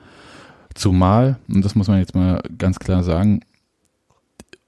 Zumal, 0.76 1.40
und 1.48 1.66
das 1.66 1.76
muss 1.76 1.88
man 1.88 2.00
jetzt 2.00 2.16
mal 2.16 2.42
ganz 2.58 2.78
klar 2.78 3.04
sagen, 3.04 3.42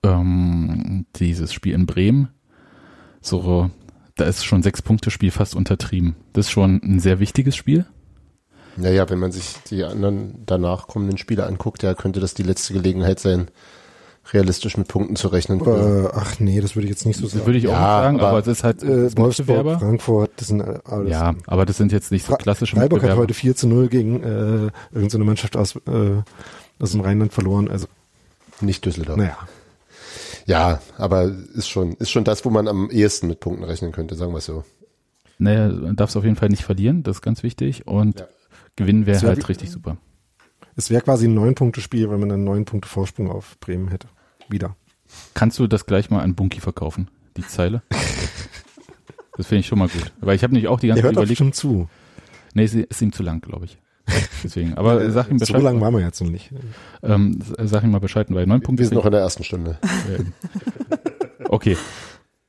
ähm, 0.03 1.05
dieses 1.17 1.53
Spiel 1.53 1.73
in 1.73 1.85
Bremen, 1.85 2.29
so, 3.21 3.69
da 4.15 4.25
ist 4.25 4.45
schon 4.45 4.63
sechs 4.63 4.81
Punkte 4.81 5.11
Spiel 5.11 5.31
fast 5.31 5.55
untertrieben. 5.55 6.15
Das 6.33 6.47
ist 6.47 6.51
schon 6.51 6.81
ein 6.83 6.99
sehr 6.99 7.19
wichtiges 7.19 7.55
Spiel. 7.55 7.85
Naja, 8.77 9.09
wenn 9.09 9.19
man 9.19 9.31
sich 9.31 9.55
die 9.69 9.83
anderen 9.83 10.43
danach 10.45 10.87
kommenden 10.87 11.17
Spiele 11.17 11.45
anguckt, 11.45 11.83
ja, 11.83 11.93
könnte 11.93 12.19
das 12.19 12.33
die 12.33 12.43
letzte 12.43 12.73
Gelegenheit 12.73 13.19
sein, 13.19 13.49
realistisch 14.31 14.77
mit 14.77 14.87
Punkten 14.87 15.15
zu 15.15 15.27
rechnen. 15.29 15.59
Äh, 15.65 16.07
ach 16.13 16.39
nee, 16.39 16.61
das 16.61 16.75
würde 16.75 16.85
ich 16.85 16.91
jetzt 16.91 17.05
nicht 17.05 17.17
so 17.17 17.23
Das 17.23 17.31
sagen. 17.33 17.45
würde 17.45 17.57
ich 17.59 17.67
auch 17.67 17.71
Ja, 17.71 17.79
nicht 17.79 18.05
sagen, 18.05 18.19
aber, 18.19 18.29
aber, 18.29 18.39
es 18.39 18.47
ist 18.47 18.63
halt 18.63 18.83
äh, 18.83 19.17
Wolfsburg. 19.17 19.79
Frankfurt, 19.79 20.31
das 20.37 20.47
sind 20.49 20.61
äh, 20.61 20.79
alles. 20.85 21.11
Ja, 21.11 21.33
aber 21.47 21.65
das 21.65 21.77
sind 21.77 21.91
jetzt 21.91 22.11
nicht 22.11 22.25
so 22.25 22.35
klassische 22.35 22.75
Freiburg 22.75 23.03
hat 23.03 23.17
heute 23.17 23.33
4 23.33 23.55
zu 23.55 23.67
0 23.67 23.89
gegen 23.89 24.23
äh, 24.23 24.69
irgendeine 24.93 25.23
Mannschaft 25.23 25.57
aus, 25.57 25.75
äh, 25.75 26.21
aus 26.79 26.91
dem 26.91 27.01
Rheinland 27.01 27.33
verloren. 27.33 27.69
Also, 27.69 27.87
Nicht 28.61 28.85
Düsseldorf. 28.85 29.17
naja. 29.17 29.37
Ja, 30.45 30.79
aber 30.97 31.31
ist 31.53 31.67
schon, 31.69 31.93
ist 31.93 32.09
schon 32.09 32.23
das, 32.23 32.43
wo 32.45 32.49
man 32.49 32.67
am 32.67 32.89
ehesten 32.89 33.27
mit 33.27 33.39
Punkten 33.39 33.63
rechnen 33.63 33.91
könnte, 33.91 34.15
sagen 34.15 34.31
wir 34.31 34.37
es 34.39 34.45
so. 34.45 34.63
Naja, 35.37 35.69
man 35.69 35.95
darf 35.95 36.09
es 36.09 36.15
auf 36.17 36.23
jeden 36.23 36.35
Fall 36.35 36.49
nicht 36.49 36.63
verlieren, 36.63 37.03
das 37.03 37.17
ist 37.17 37.21
ganz 37.21 37.43
wichtig. 37.43 37.87
Und 37.87 38.19
Ja. 38.19 38.27
Gewinnen 38.79 39.05
wäre 39.05 39.21
wär 39.21 39.29
halt 39.29 39.47
richtig 39.49 39.69
super. 39.71 39.97
Es 40.75 40.89
wäre 40.89 41.01
quasi 41.01 41.27
ein 41.27 41.33
Neun-Punkte-Spiel, 41.33 42.09
wenn 42.09 42.19
man 42.19 42.29
dann 42.29 42.43
neun 42.43 42.65
Punkte 42.65 42.87
Vorsprung 42.89 43.29
auf 43.29 43.59
Bremen 43.59 43.89
hätte. 43.89 44.07
Wieder. 44.49 44.75
Kannst 45.33 45.59
du 45.59 45.67
das 45.67 45.85
gleich 45.85 46.09
mal 46.09 46.21
an 46.21 46.35
Bunky 46.35 46.59
verkaufen, 46.61 47.09
die 47.37 47.45
Zeile? 47.45 47.81
das 49.37 49.47
finde 49.47 49.59
ich 49.61 49.67
schon 49.67 49.79
mal 49.79 49.87
gut. 49.89 50.11
Weil 50.21 50.35
ich 50.35 50.43
habe 50.43 50.53
nämlich 50.53 50.67
auch 50.69 50.79
die 50.79 50.87
ganze 50.87 51.03
Zeit 51.03 51.11
überlegt, 51.11 51.29
bestimmt 51.31 51.55
zu. 51.55 51.87
nee, 52.53 52.63
ist, 52.63 52.75
ist 52.75 53.01
ihm 53.01 53.11
zu 53.11 53.23
lang, 53.23 53.41
glaube 53.41 53.65
ich. 53.65 53.77
Deswegen, 54.43 54.73
aber 54.75 55.11
sag 55.11 55.29
ihm 55.29 55.37
So 55.37 55.45
Bescheid. 55.45 55.61
lange 55.61 55.81
waren 55.81 55.93
wir 55.93 56.01
jetzt 56.01 56.19
noch 56.21 56.29
nicht. 56.29 56.51
ähm, 57.03 57.39
sag 57.59 57.83
ihm 57.83 57.91
mal 57.91 57.99
Bescheid, 57.99 58.27
weil 58.31 58.47
neun 58.47 58.61
Punkte 58.61 58.81
Wir 58.81 58.87
sind 58.87 58.95
noch 58.95 59.05
in 59.05 59.11
der 59.11 59.21
ersten 59.21 59.43
Stunde. 59.43 59.77
Okay. 61.47 61.77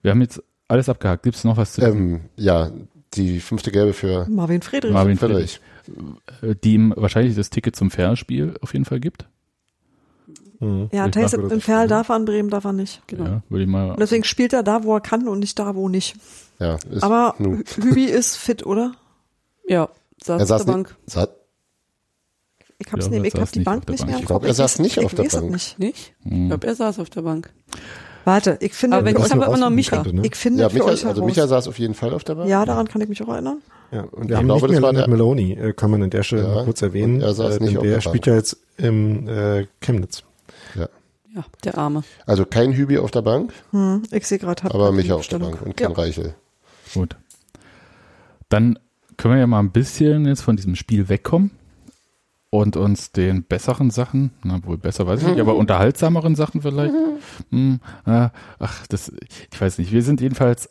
Wir 0.02 0.10
haben 0.12 0.20
jetzt 0.22 0.42
alles 0.68 0.88
abgehakt. 0.88 1.22
Gibt 1.22 1.36
es 1.36 1.44
noch 1.44 1.56
was 1.56 1.74
zu 1.74 1.82
ähm, 1.82 2.20
ja, 2.36 2.70
die 3.14 3.40
fünfte 3.40 3.70
Gelbe 3.72 3.92
für 3.92 4.26
Marvin 4.28 4.62
Friedrich. 4.62 4.92
Marvin 4.92 5.16
Friedrich, 5.18 5.58
Friedrich. 5.58 5.60
äh, 5.60 5.69
die 6.64 6.74
ihm 6.74 6.92
wahrscheinlich 6.96 7.34
das 7.36 7.50
Ticket 7.50 7.76
zum 7.76 7.90
Fairspiel 7.90 8.54
auf 8.60 8.72
jeden 8.72 8.84
Fall 8.84 9.00
gibt? 9.00 9.26
Mhm. 10.60 10.88
Ja, 10.92 11.08
Thais 11.08 11.32
in 11.32 11.60
Ferl 11.60 11.88
darf 11.88 12.10
er, 12.10 12.16
in 12.16 12.24
Bremen 12.26 12.50
darf 12.50 12.64
er 12.64 12.72
nicht. 12.72 13.02
Genau. 13.06 13.24
Ja, 13.24 13.42
würde 13.48 13.62
ich 13.64 13.68
mal. 13.68 13.90
Und 13.92 14.00
deswegen 14.00 14.24
spielt 14.24 14.52
er 14.52 14.62
da, 14.62 14.84
wo 14.84 14.94
er 14.94 15.00
kann 15.00 15.26
und 15.26 15.38
nicht 15.38 15.58
da, 15.58 15.74
wo 15.74 15.88
nicht. 15.88 16.16
Ja, 16.58 16.76
ist, 16.90 17.02
Aber 17.02 17.34
nu, 17.38 17.62
Hübi 17.76 18.04
ist 18.04 18.36
fit, 18.36 18.66
oder? 18.66 18.92
Ja, 19.66 19.88
saß 20.22 20.38
er 20.38 20.42
auf 20.42 20.48
saß 20.48 20.64
der 20.66 20.76
nicht, 20.76 20.88
Bank. 20.88 20.96
sa 21.06 21.28
Ich 22.78 22.92
hab's 22.92 23.06
Ja, 23.06 23.10
nicht, 23.12 23.26
ich 23.26 23.32
saß 23.32 23.40
hab 23.40 23.52
die 23.52 23.58
nicht 23.60 23.68
auf 23.68 23.72
Bank 23.74 23.86
der 23.86 23.92
nicht 23.92 24.00
Bank. 24.00 24.08
mehr 24.10 24.16
im 24.18 24.20
Ich 24.22 24.26
glaub, 24.26 24.40
Kopf. 24.42 24.48
er 24.48 24.54
saß 24.54 24.78
nicht 24.80 24.98
auf 24.98 25.14
der 25.14 25.22
Bank. 25.24 25.50
Nicht. 25.78 26.14
Ich 26.24 26.46
glaube, 26.48 26.66
er 26.66 26.74
saß 26.74 26.98
auf 26.98 27.08
der 27.10 27.22
Bank. 27.22 27.50
Warte, 28.24 28.58
ich 28.60 28.74
finde 28.74 28.96
Aber 28.98 29.06
wenn 29.06 29.16
ich 29.16 29.30
habe 29.30 29.44
immer 29.44 29.56
noch 29.56 29.70
Micha. 29.70 29.96
könnte, 29.96 30.14
ne? 30.14 30.22
ich 30.26 30.36
finde 30.36 30.62
ja, 30.62 30.68
für 30.68 30.74
Micha, 30.78 30.90
euch 30.90 31.06
also. 31.06 31.24
Micha 31.24 31.46
saß 31.46 31.68
auf 31.68 31.78
jeden 31.78 31.94
Fall 31.94 32.12
auf 32.12 32.22
der 32.24 32.34
Bank. 32.34 32.48
ja, 32.48 32.64
daran 32.64 32.86
kann 32.88 33.00
ich 33.00 33.08
mich 33.08 33.22
auch 33.22 33.28
erinnern. 33.28 33.62
Ja, 33.92 34.02
und 34.02 34.24
Ich 34.24 34.28
wir 34.30 34.36
haben 34.36 34.44
glaube, 34.46 34.66
nicht 34.66 34.76
das 34.76 34.82
war 34.82 34.92
mehr 34.92 35.02
der- 35.02 35.10
Maloney, 35.10 35.52
äh, 35.54 35.72
kann 35.72 35.90
man 35.90 36.02
an 36.02 36.10
der 36.10 36.22
Stelle 36.22 36.42
Ja, 36.42 36.64
kurz 36.64 36.82
erwähnen. 36.82 37.20
er 37.22 37.32
saß 37.34 37.56
äh, 37.56 37.60
nicht 37.60 37.70
denn 37.72 37.76
auf 37.78 37.82
der 37.84 37.92
der 37.94 38.00
spielt 38.02 38.26
ja 38.26 38.34
jetzt 38.34 38.56
im 38.76 39.26
äh, 39.28 39.66
Chemnitz. 39.80 40.22
Ja. 40.76 40.88
Ja, 41.34 41.44
der 41.64 41.78
Arme. 41.78 42.02
Also 42.26 42.44
kein 42.44 42.72
Hübi 42.72 42.98
auf 42.98 43.10
der 43.10 43.22
Bank, 43.22 43.52
Hm, 43.70 44.02
ich 44.10 44.26
sehe 44.26 44.38
gerade. 44.38 44.64
aber 44.72 44.92
Micha 44.92 45.14
auf 45.14 45.26
der 45.28 45.38
Bank 45.38 45.62
und 45.62 45.76
kein 45.76 45.90
ja. 45.90 45.96
Reichel. 45.96 46.34
Gut. 46.94 47.16
Dann 48.48 48.78
können 49.16 49.34
wir 49.34 49.40
ja 49.40 49.46
mal 49.46 49.60
ein 49.60 49.70
bisschen 49.70 50.26
jetzt 50.26 50.42
von 50.42 50.56
diesem 50.56 50.74
Spiel 50.76 51.08
wegkommen 51.08 51.50
und 52.50 52.76
uns 52.76 53.12
den 53.12 53.44
besseren 53.44 53.90
Sachen, 53.90 54.32
na 54.42 54.64
wohl 54.64 54.76
besser 54.76 55.06
weiß 55.06 55.22
ich 55.22 55.28
nicht, 55.28 55.40
aber 55.40 55.54
unterhaltsameren 55.54 56.34
Sachen 56.34 56.62
vielleicht. 56.62 56.94
Hm, 57.50 57.80
äh, 58.06 58.28
ach, 58.58 58.86
das, 58.88 59.12
ich 59.52 59.60
weiß 59.60 59.78
nicht. 59.78 59.92
Wir 59.92 60.02
sind 60.02 60.20
jedenfalls, 60.20 60.68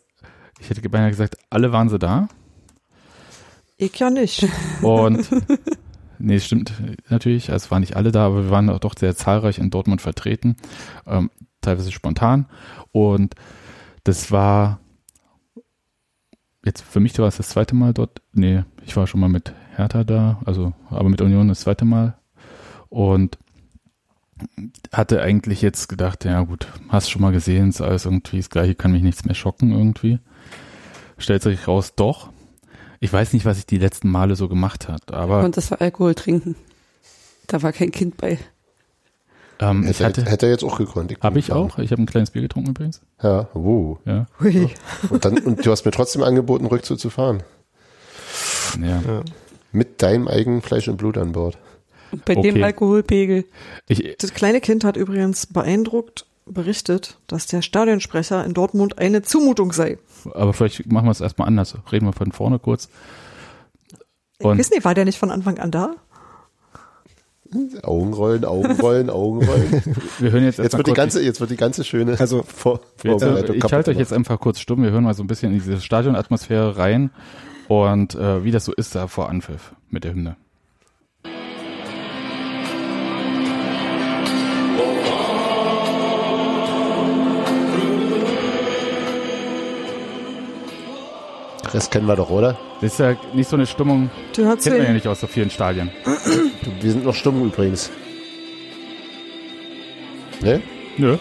ich 0.60 0.68
hätte 0.68 0.86
beinahe 0.88 1.10
gesagt, 1.10 1.38
alle 1.48 1.72
waren 1.72 1.88
sie 1.88 1.98
da. 1.98 2.28
Ich 3.78 3.98
ja 3.98 4.10
nicht. 4.10 4.46
Und 4.82 5.26
nee, 6.18 6.36
es 6.36 6.44
stimmt 6.44 6.74
natürlich, 7.08 7.50
also 7.50 7.64
es 7.64 7.70
waren 7.70 7.80
nicht 7.80 7.96
alle 7.96 8.12
da, 8.12 8.26
aber 8.26 8.44
wir 8.44 8.50
waren 8.50 8.68
auch 8.68 8.78
doch 8.78 8.94
sehr 8.98 9.16
zahlreich 9.16 9.58
in 9.58 9.70
Dortmund 9.70 10.02
vertreten, 10.02 10.56
ähm, 11.06 11.30
teilweise 11.62 11.92
spontan. 11.92 12.46
Und 12.92 13.34
das 14.04 14.30
war 14.30 14.80
jetzt 16.64 16.82
für 16.82 17.00
mich 17.00 17.18
war 17.18 17.28
es 17.28 17.38
das 17.38 17.48
zweite 17.48 17.74
Mal 17.74 17.94
dort. 17.94 18.20
Nee, 18.32 18.64
ich 18.84 18.96
war 18.96 19.06
schon 19.06 19.20
mal 19.20 19.28
mit 19.28 19.54
Hertha 19.80 20.04
da, 20.04 20.40
also 20.44 20.72
aber 20.90 21.08
mit 21.08 21.20
Union 21.20 21.48
das 21.48 21.60
zweite 21.60 21.84
Mal. 21.84 22.14
Und 22.88 23.38
hatte 24.92 25.20
eigentlich 25.22 25.62
jetzt 25.62 25.88
gedacht, 25.88 26.24
ja 26.24 26.42
gut, 26.42 26.66
hast 26.88 27.10
schon 27.10 27.22
mal 27.22 27.32
gesehen, 27.32 27.68
ist 27.68 27.80
alles 27.80 28.04
irgendwie 28.04 28.38
das 28.38 28.50
gleiche, 28.50 28.74
kann 28.74 28.92
mich 28.92 29.02
nichts 29.02 29.24
mehr 29.24 29.34
schocken 29.34 29.72
irgendwie. 29.72 30.18
Stellt 31.18 31.42
sich 31.42 31.68
raus, 31.68 31.94
doch. 31.94 32.30
Ich 33.00 33.12
weiß 33.12 33.32
nicht, 33.32 33.44
was 33.44 33.58
ich 33.58 33.66
die 33.66 33.78
letzten 33.78 34.10
Male 34.10 34.36
so 34.36 34.48
gemacht 34.48 34.88
hat, 34.88 35.12
aber 35.12 35.44
Und 35.44 35.56
das 35.56 35.70
war 35.70 35.80
Alkohol 35.80 36.14
trinken. 36.14 36.56
Da 37.46 37.62
war 37.62 37.72
kein 37.72 37.90
Kind 37.90 38.16
bei. 38.16 38.38
ähm, 39.60 39.82
ich 39.82 40.00
Hätte, 40.00 40.22
hatte, 40.22 40.30
hätte 40.30 40.46
er 40.46 40.52
jetzt 40.52 40.64
auch 40.64 40.78
gekonnt. 40.78 41.14
habe 41.20 41.38
ich 41.38 41.52
auch. 41.52 41.78
Ich 41.78 41.92
habe 41.92 42.02
ein 42.02 42.06
kleines 42.06 42.30
Bier 42.30 42.42
getrunken 42.42 42.70
übrigens. 42.70 43.00
Ja, 43.22 43.48
uh. 43.54 43.98
Ja, 44.06 44.26
Hui. 44.40 44.70
Und, 45.08 45.24
dann, 45.24 45.38
und 45.38 45.64
du 45.64 45.70
hast 45.70 45.84
mir 45.84 45.90
trotzdem 45.92 46.22
angeboten, 46.22 46.66
Rückzug 46.66 46.98
zu 46.98 47.10
fahren. 47.10 47.42
ja. 48.80 49.22
Mit 49.72 50.02
deinem 50.02 50.28
eigenen 50.28 50.62
Fleisch 50.62 50.88
und 50.88 50.96
Blut 50.96 51.16
an 51.18 51.32
Bord. 51.32 51.58
Und 52.12 52.24
bei 52.24 52.36
Okay. 52.36 52.50
dem 52.52 52.62
Alkoholpegel. 52.62 53.44
Ich, 53.88 54.16
Das 54.18 54.34
kleine 54.34 54.60
Kind 54.60 54.82
hat 54.84 54.96
übrigens 54.96 55.46
beeindruckt 55.46 56.26
berichtet, 56.46 57.16
dass 57.28 57.46
der 57.46 57.62
Stadionsprecher 57.62 58.44
in 58.44 58.54
Dortmund 58.54 58.98
eine 58.98 59.22
Zumutung 59.22 59.72
sei. 59.72 59.98
aber 60.34 60.52
vielleicht 60.52 60.90
machen 60.90 61.06
wir 61.06 61.12
es 61.12 61.20
erstmal 61.20 61.46
anders. 61.46 61.76
Reden 61.92 62.06
wir 62.06 62.12
von 62.12 62.32
vorne 62.32 62.58
kurz. 62.58 62.88
Ich 64.38 64.44
Und- 64.46 64.58
weiß 64.58 64.70
nicht, 64.70 64.84
war 64.84 64.94
der 64.94 65.04
nicht 65.04 65.18
von 65.18 65.30
Anfang 65.30 65.58
an 65.58 65.70
da? 65.70 65.94
Augenrollen, 67.82 68.44
Augenrollen, 68.44 69.10
Augenrollen. 69.10 69.82
Wir 70.20 70.30
hören 70.30 70.44
jetzt 70.44 70.60
Jetzt 70.60 70.76
wird 70.76 70.86
die 70.86 70.92
ganze, 70.92 71.20
jetzt 71.20 71.40
wird 71.40 71.50
die 71.50 71.56
ganze 71.56 71.82
schöne 71.82 72.18
Also, 72.20 72.44
Vor 72.44 72.80
Wir- 73.02 73.10
Vorbereitung 73.18 73.56
ich 73.56 73.60
kaputt 73.60 73.72
halte 73.72 73.90
euch 73.90 73.98
jetzt 73.98 74.12
einfach 74.12 74.38
kurz 74.38 74.60
stumm. 74.60 74.82
Wir 74.84 74.92
hören 74.92 75.02
mal 75.02 75.14
so 75.14 75.24
ein 75.24 75.26
bisschen 75.26 75.52
in 75.52 75.58
diese 75.58 75.80
Stadionatmosphäre 75.80 76.76
rein 76.76 77.10
und 77.70 78.16
äh, 78.16 78.42
wie 78.42 78.50
das 78.50 78.64
so 78.64 78.72
ist 78.72 78.96
da 78.96 79.06
vor 79.06 79.28
Anpfiff 79.28 79.76
mit 79.90 80.02
der 80.02 80.12
Hymne. 80.12 80.36
Rest 91.72 91.92
kennen 91.92 92.06
wir 92.06 92.16
doch, 92.16 92.30
oder? 92.30 92.58
Das 92.80 92.94
ist 92.94 92.98
ja 92.98 93.14
nicht 93.34 93.48
so 93.48 93.54
eine 93.54 93.66
Stimmung, 93.66 94.10
Du 94.34 94.42
hörst 94.42 94.64
kennt 94.64 94.74
man 94.74 94.82
ja 94.82 94.88
den, 94.88 94.94
nicht 94.94 95.06
aus 95.06 95.20
so 95.20 95.28
vielen 95.28 95.50
Stadien. 95.50 95.92
Wir 96.80 96.90
sind 96.90 97.04
noch 97.04 97.14
stumm 97.14 97.44
übrigens. 97.44 97.88
Ne? 100.40 100.60
Nö. 100.96 101.18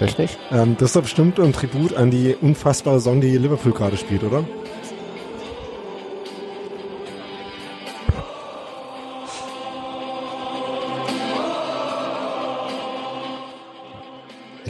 Echt 0.00 0.18
nicht? 0.18 0.38
ähm, 0.52 0.76
das 0.78 0.88
ist 0.88 0.96
doch 0.96 1.02
bestimmt 1.02 1.38
ein 1.38 1.52
Tribut 1.52 1.92
an 1.92 2.10
die 2.10 2.34
unfassbare 2.40 2.98
Song, 2.98 3.20
die 3.20 3.36
Liverpool 3.36 3.72
gerade 3.72 3.98
spielt, 3.98 4.24
oder? 4.24 4.42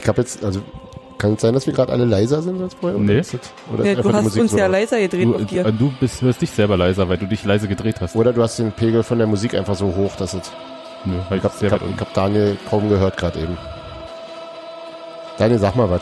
Ich 0.01 0.07
habe 0.07 0.21
jetzt, 0.21 0.43
also 0.43 0.61
kann 1.17 1.33
es 1.33 1.41
sein, 1.41 1.53
dass 1.53 1.67
wir 1.67 1.73
gerade 1.73 1.91
alle 1.93 2.05
leiser 2.05 2.41
sind 2.41 2.59
als 2.61 2.73
vorher? 2.73 2.97
Nee. 2.99 3.19
Ist 3.19 3.33
das- 3.35 3.41
Oder, 3.71 3.85
Ja, 3.85 3.91
ist 3.93 4.03
du 4.03 4.11
hast 4.13 4.23
Musik 4.23 4.41
uns 4.41 4.51
so 4.51 4.57
ja 4.57 4.65
laut? 4.65 4.71
leiser 4.73 4.99
gedreht 4.99 5.25
Du, 5.27 5.35
auf 5.35 5.45
dir. 5.45 5.65
äh, 5.67 5.71
du 5.73 5.93
bist, 5.99 6.21
hörst 6.23 6.41
dich 6.41 6.49
selber 6.51 6.77
leiser, 6.77 7.07
weil 7.09 7.17
du 7.17 7.27
dich 7.27 7.43
leise 7.45 7.67
gedreht 7.67 7.97
hast. 8.01 8.15
Oder 8.15 8.33
du 8.33 8.41
hast 8.41 8.57
den 8.57 8.71
Pegel 8.71 9.03
von 9.03 9.17
der 9.19 9.27
Musik 9.27 9.53
einfach 9.53 9.75
so 9.75 9.95
hoch, 9.95 10.15
dass 10.17 10.33
es. 10.33 10.51
Nö, 11.05 11.13
weil 11.29 11.37
Ich 11.37 11.43
habe 11.43 11.53
ich 11.65 11.71
hab, 11.71 11.81
ich 11.81 11.99
hab 12.01 12.13
Daniel 12.13 12.57
kaum 12.69 12.89
gehört 12.89 13.17
gerade 13.17 13.39
eben. 13.39 13.57
Daniel, 15.37 15.59
sag 15.59 15.75
mal 15.75 15.89
was. 15.89 16.01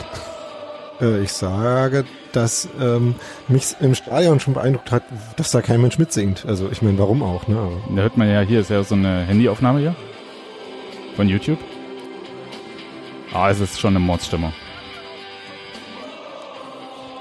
Äh, 1.00 1.20
ich 1.22 1.32
sage, 1.32 2.04
dass 2.32 2.68
ähm, 2.80 3.14
mich 3.48 3.74
im 3.80 3.94
Stadion 3.94 4.40
schon 4.40 4.54
beeindruckt 4.54 4.90
hat, 4.92 5.02
dass 5.36 5.50
da 5.50 5.62
kein 5.62 5.80
Mensch 5.80 5.98
mitsingt. 5.98 6.44
Also 6.46 6.68
ich 6.70 6.82
meine, 6.82 6.98
warum 6.98 7.22
auch, 7.22 7.46
ne? 7.48 7.56
Aber 7.58 7.72
Da 7.96 8.02
hört 8.02 8.16
man 8.16 8.28
ja, 8.30 8.40
hier 8.40 8.60
ist 8.60 8.70
ja 8.70 8.82
so 8.84 8.94
eine 8.94 9.22
Handyaufnahme 9.22 9.80
hier 9.80 9.94
von 11.16 11.28
YouTube. 11.28 11.58
Ah, 13.32 13.50
es 13.50 13.60
ist 13.60 13.78
schon 13.80 13.90
eine 13.90 14.00
Mordsstimmung. 14.04 14.52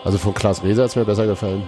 Also 0.03 0.17
von 0.17 0.33
Klaas 0.33 0.63
Reser 0.63 0.83
hat's 0.83 0.95
mir 0.95 1.05
besser 1.05 1.27
gefallen. 1.27 1.63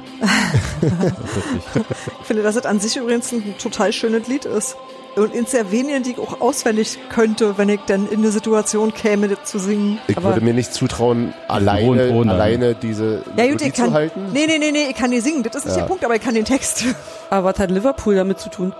Das 0.82 0.92
ist 0.92 1.36
richtig. 1.36 1.86
ich 2.22 2.26
finde, 2.28 2.44
dass 2.44 2.56
es 2.56 2.66
an 2.66 2.80
sich 2.80 2.96
übrigens 2.96 3.32
ein 3.32 3.56
total 3.58 3.92
schönes 3.92 4.28
Lied 4.28 4.46
ist. 4.46 4.78
Und 5.18 5.36
in 5.36 5.46
sehr 5.46 5.70
wenigen, 5.74 6.04
die 6.04 6.12
ich 6.12 6.20
auch 6.20 6.40
auswendig 6.40 6.98
könnte, 7.10 7.58
wenn 7.58 7.68
ich 7.68 7.82
dann 7.86 8.08
in 8.08 8.20
eine 8.20 8.32
Situation 8.32 8.94
käme, 8.94 9.28
das 9.28 9.44
zu 9.44 9.60
singen. 9.60 10.00
Ich 10.08 10.16
Aber- 10.16 10.30
würde 10.30 10.40
mir 10.42 10.54
nicht 10.54 10.74
zutrauen, 10.74 11.34
alleine, 11.50 12.08
Ton 12.10 12.30
alleine 12.30 12.76
diese 12.76 13.22
Ja, 13.36 13.46
gut, 13.52 13.60
kann. 13.60 13.74
zu 13.74 13.92
halten. 13.94 14.30
Nee, 14.32 14.46
nee, 14.48 14.58
nee, 14.58 14.72
nee, 14.72 14.88
ich 14.90 14.96
kann 14.96 15.10
nicht 15.10 15.24
singen. 15.24 15.44
Das 15.44 15.58
ist 15.58 15.66
nicht 15.66 15.76
Ja. 15.76 15.82
der 15.82 15.88
Punkt, 15.90 16.06
aber 16.06 16.16
ich 16.16 16.22
kann 16.22 16.34
den 16.34 16.46
Text. 16.46 16.86
Aber 17.30 17.50
was 17.50 17.60
hat 17.60 17.70
Liverpool 17.72 18.16
damit 18.16 18.40
zu 18.40 18.50
tun? 18.50 18.74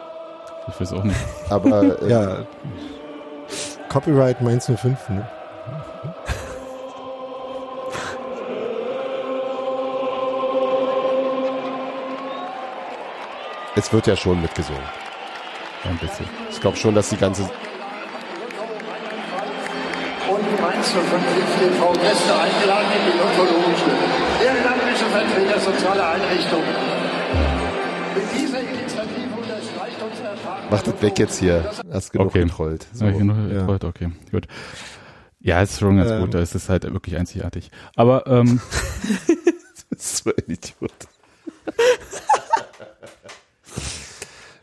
Ich 0.70 0.80
weiß 0.80 0.94
auch 0.94 1.04
nicht. 1.04 1.18
Aber 1.50 2.02
äh, 2.02 2.10
ja, 2.10 2.38
Copyright 3.90 4.42
Mainz 4.42 4.68
05, 4.74 5.10
ne? 5.10 5.28
Es 13.82 13.92
wird 13.92 14.06
ja 14.08 14.16
schon 14.16 14.40
mitgesungen. 14.42 14.82
Ein 15.84 15.98
bisschen. 15.98 16.28
Ich 16.52 16.62
glaube 16.62 16.78
schon, 16.78 16.94
dass 16.94 17.10
die 17.10 17.18
ganze. 17.18 17.42
Und 17.42 17.50
Mainz 20.62 20.88
05 20.92 21.04
TV 21.60 21.92
Gäste 21.94 22.36
eingeladen 22.40 22.88
in 22.96 23.02
die 23.12 23.18
odontologische, 23.20 23.92
ehrenamtliche 24.46 25.06
Vertreter 25.06 25.60
sozialer 25.60 26.10
Einrichtungen. 26.12 26.64
Mit 28.14 28.24
dieser 28.40 28.60
Initiative 28.60 29.34
unterstreicht 29.36 30.02
uns 30.02 30.20
Erfahrung. 30.20 30.70
Macht 30.70 30.88
das 30.88 31.02
weg 31.02 31.18
jetzt 31.20 31.40
hier. 31.40 31.72
Hast 31.92 32.12
genug 32.12 32.28
Okay. 32.28 32.44
getrollt. 32.44 32.86
So. 32.94 33.06
Ja, 33.06 33.12
genug 33.12 33.38
Ja. 33.52 33.60
gefreut, 33.62 33.84
okay, 33.86 34.12
gut. 34.32 34.48
Ja, 35.40 35.62
es 35.64 35.72
ist 35.72 35.80
schon 35.80 35.98
ganz 35.98 36.12
Ähm. 36.12 36.20
gut, 36.22 36.36
es 36.36 36.54
ist 36.54 36.70
halt 36.70 36.84
wirklich 36.84 37.18
einzigartig. 37.18 37.72
Aber 37.96 38.28
ähm, 38.28 38.62
so 39.98 40.30
ein 40.30 40.44
Idiot. 40.54 40.92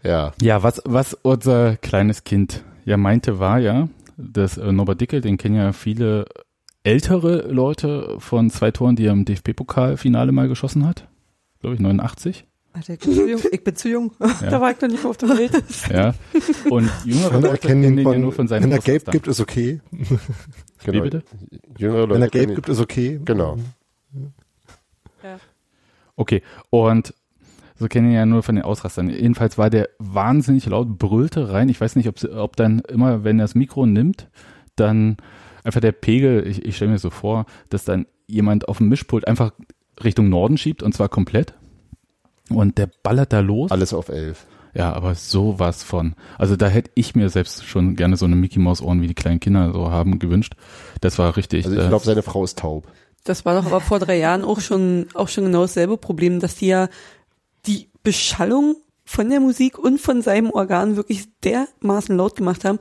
Ja. 0.09 0.33
ja, 0.41 0.63
was, 0.63 0.83
was 0.85 1.15
unser 1.15 1.77
kleines 1.77 2.25
Kind 2.25 2.65
ja 2.85 2.97
meinte, 2.97 3.39
war 3.39 3.59
ja, 3.59 3.89
dass 4.17 4.57
äh, 4.59 4.73
Norbert 4.73 5.01
Dickel, 5.01 5.21
den 5.21 5.37
kennen 5.37 5.55
ja 5.57 5.73
viele 5.73 6.27
ältere 6.83 7.49
Leute 7.53 8.17
von 8.19 8.51
zwei 8.51 8.71
Toren, 8.71 8.97
die 8.97 9.07
er 9.07 9.13
im 9.13 9.25
DFB-Pokalfinale 9.25 10.33
mal 10.33 10.49
geschossen 10.49 10.87
hat. 10.87 11.07
Glaube 11.61 11.75
ich, 11.75 11.81
89. 11.81 12.47
Alter, 12.73 12.93
ich 12.95 13.01
bin 13.01 13.13
zu 13.15 13.29
jung. 13.29 13.41
Ich 13.51 13.65
bin 13.65 13.77
zu 13.77 13.89
jung. 13.89 14.13
Da 14.41 14.61
war 14.61 14.71
ich 14.71 14.81
noch 14.81 14.89
nicht 14.89 15.05
auf 15.05 15.17
der 15.17 15.29
Welt. 15.31 15.53
Ja. 15.93 16.15
Und 16.71 16.91
jüngere 17.05 17.33
er 17.35 17.41
Leute 17.41 17.67
kennen 17.67 17.83
ihn 17.85 17.97
den 17.97 18.11
ja 18.11 18.19
nur 18.19 18.33
von 18.33 18.47
seinen 18.49 18.65
wenn 18.65 18.73
er 18.73 18.79
gelb 18.79 19.11
gibt, 19.11 19.27
ist 19.27 19.41
okay. 19.41 19.81
Wie 19.91 20.07
Genau. 20.85 21.03
bitte? 21.03 21.23
Jüngere 21.77 22.01
Leute. 22.07 22.15
Wenn 22.15 22.23
er 22.23 22.29
gelb 22.29 22.55
gibt, 22.55 22.69
ist 22.69 22.81
okay. 22.81 23.21
Genau. 23.25 23.59
Okay, 26.17 26.43
und 26.71 27.15
so 27.79 27.87
kennen 27.87 28.09
ihn 28.09 28.15
ja 28.15 28.27
nur 28.27 28.43
von 28.43 28.57
den 28.57 28.65
Ausrastern. 28.65 29.09
Jedenfalls 29.09 29.57
war 29.57 29.71
der 29.71 29.89
wahnsinnig 29.99 30.67
laut, 30.67 30.99
brüllte 30.99 31.53
rein. 31.53 31.69
Ich 31.69 31.81
weiß 31.81 31.97
nicht, 31.97 32.09
ob, 32.09 32.23
ob 32.35 32.57
dann 32.57 32.81
immer, 32.81 33.25
wenn 33.25 33.39
er 33.39 33.45
das 33.45 33.55
Mikro 33.55 33.87
nimmt, 33.87 34.29
dann 34.77 35.17
einfach 35.65 35.81
der 35.81 35.93
Pegel, 35.93 36.47
ich, 36.47 36.65
ich 36.65 36.77
stelle 36.77 36.93
mir 36.93 36.99
so 36.99 37.11
vor, 37.11 37.47
dass 37.71 37.85
dann 37.85 38.07
jemand 38.27 38.69
auf 38.69 38.79
dem 38.79 38.89
Mischpult 38.89 39.27
einfach 39.27 39.53
Richtung 40.03 40.29
Norden 40.29 40.59
schiebt 40.59 40.83
und 40.83 40.93
zwar 40.93 41.09
komplett. 41.09 41.55
Und 42.51 42.79
der 42.79 42.89
ballert 43.03 43.33
da 43.33 43.41
los. 43.41 43.71
Alles 43.71 43.93
auf 43.93 44.09
elf. 44.09 44.47
Ja, 44.75 44.93
aber 44.93 45.15
sowas 45.15 45.83
von. 45.83 46.15
Also 46.37 46.57
da 46.57 46.69
hätte 46.69 46.91
ich 46.95 47.15
mir 47.15 47.31
selbst 47.31 47.65
schon 47.65 47.97
gerne 47.97 48.17
so 48.17 48.27
eine 48.27 48.37
Mickey 48.37 48.59
Maus 48.59 48.81
Ohren, 48.81 49.03
wie 49.03 49.07
die 49.07 49.15
kleinen 49.15 49.41
Kinder 49.41 49.73
so 49.73 49.91
haben, 49.91 50.19
gewünscht. 50.19 50.55
Das 51.01 51.19
war 51.19 51.37
richtig. 51.37 51.65
Also 51.65 51.77
ich 51.77 51.85
äh, 51.85 51.89
glaube, 51.89 52.05
seine 52.05 52.23
Frau 52.23 52.45
ist 52.45 52.59
taub. 52.59 52.87
Das 53.25 53.45
war 53.45 53.61
doch 53.61 53.67
aber 53.67 53.81
vor 53.81 53.99
drei 53.99 54.19
Jahren 54.19 54.45
auch 54.45 54.61
schon, 54.61 55.07
auch 55.15 55.29
schon 55.29 55.45
genau 55.45 55.63
dasselbe 55.63 55.97
Problem, 55.97 56.41
dass 56.41 56.57
die 56.57 56.69
ja 56.69 56.89
die 57.67 57.89
Beschallung 58.03 58.77
von 59.05 59.31
der 59.31 59.41
Musik 59.41 59.79
und 59.79 60.01
von 60.01 60.23
seinem 60.23 60.51
Organ 60.51 60.97
wirklich 60.97 61.29
dermaßen 61.43 62.17
laut 62.17 62.37
gemacht 62.37 62.65
haben. 62.65 62.79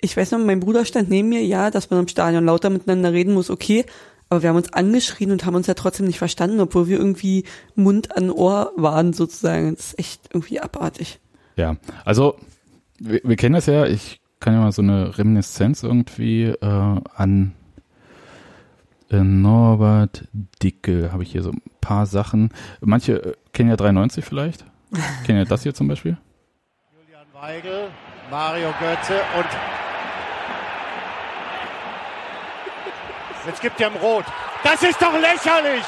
Ich 0.00 0.16
weiß 0.16 0.32
noch, 0.32 0.38
mein 0.38 0.60
Bruder 0.60 0.84
stand 0.84 1.08
neben 1.08 1.28
mir, 1.28 1.44
ja, 1.44 1.70
dass 1.70 1.90
man 1.90 2.00
im 2.00 2.08
Stadion 2.08 2.44
lauter 2.44 2.70
miteinander 2.70 3.12
reden 3.12 3.34
muss, 3.34 3.50
okay, 3.50 3.84
Aber 4.28 4.42
wir 4.42 4.48
haben 4.48 4.56
uns 4.56 4.72
angeschrien 4.72 5.30
und 5.30 5.44
haben 5.44 5.54
uns 5.54 5.68
ja 5.68 5.74
trotzdem 5.74 6.06
nicht 6.06 6.18
verstanden, 6.18 6.60
obwohl 6.60 6.88
wir 6.88 6.98
irgendwie 6.98 7.44
Mund 7.74 8.16
an 8.16 8.30
Ohr 8.30 8.72
waren 8.76 9.12
sozusagen. 9.12 9.76
Das 9.76 9.88
ist 9.88 9.98
echt 9.98 10.20
irgendwie 10.32 10.60
abartig. 10.60 11.20
Ja, 11.56 11.76
also 12.04 12.36
wir, 12.98 13.20
wir 13.22 13.36
kennen 13.36 13.54
das 13.54 13.66
ja. 13.66 13.86
Ich 13.86 14.20
kann 14.40 14.54
ja 14.54 14.60
mal 14.60 14.72
so 14.72 14.82
eine 14.82 15.16
Reminiszenz 15.16 15.82
irgendwie 15.82 16.44
äh, 16.44 16.56
an 16.60 17.52
Norbert 19.10 20.24
Dicke 20.62 21.12
habe 21.12 21.22
ich 21.22 21.32
hier 21.32 21.42
so 21.42 21.50
ein 21.50 21.62
paar 21.80 22.06
Sachen. 22.06 22.50
Manche 22.80 23.12
äh, 23.12 23.34
kennen 23.52 23.70
ja 23.70 23.76
93 23.76 24.24
vielleicht. 24.24 24.64
kennen 25.24 25.38
ja 25.38 25.44
das 25.44 25.62
hier 25.62 25.74
zum 25.74 25.88
Beispiel. 25.88 26.16
Julian 26.92 27.26
Weigel, 27.32 27.88
Mario 28.30 28.72
Götze 28.80 29.20
und 29.36 29.46
jetzt 33.46 33.60
gibt 33.60 33.80
er 33.80 33.90
ihm 33.90 33.96
Rot. 33.96 34.24
Das 34.64 34.82
ist 34.82 35.00
doch 35.00 35.12
lächerlich. 35.12 35.84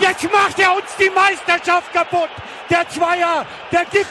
Jetzt 0.00 0.24
macht 0.24 0.58
er 0.58 0.74
uns 0.74 0.96
die 0.98 1.10
Meisterschaft 1.10 1.92
kaputt. 1.92 2.28
Der 2.68 2.86
Zweier, 2.88 3.46
der 3.72 3.84
gibt 3.84 4.06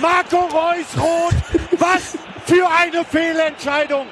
Marco 0.00 0.38
Reus 0.38 0.96
Rot. 0.96 1.34
Was 1.78 2.16
für 2.46 2.66
eine 2.68 3.04
Fehlentscheidung. 3.04 4.06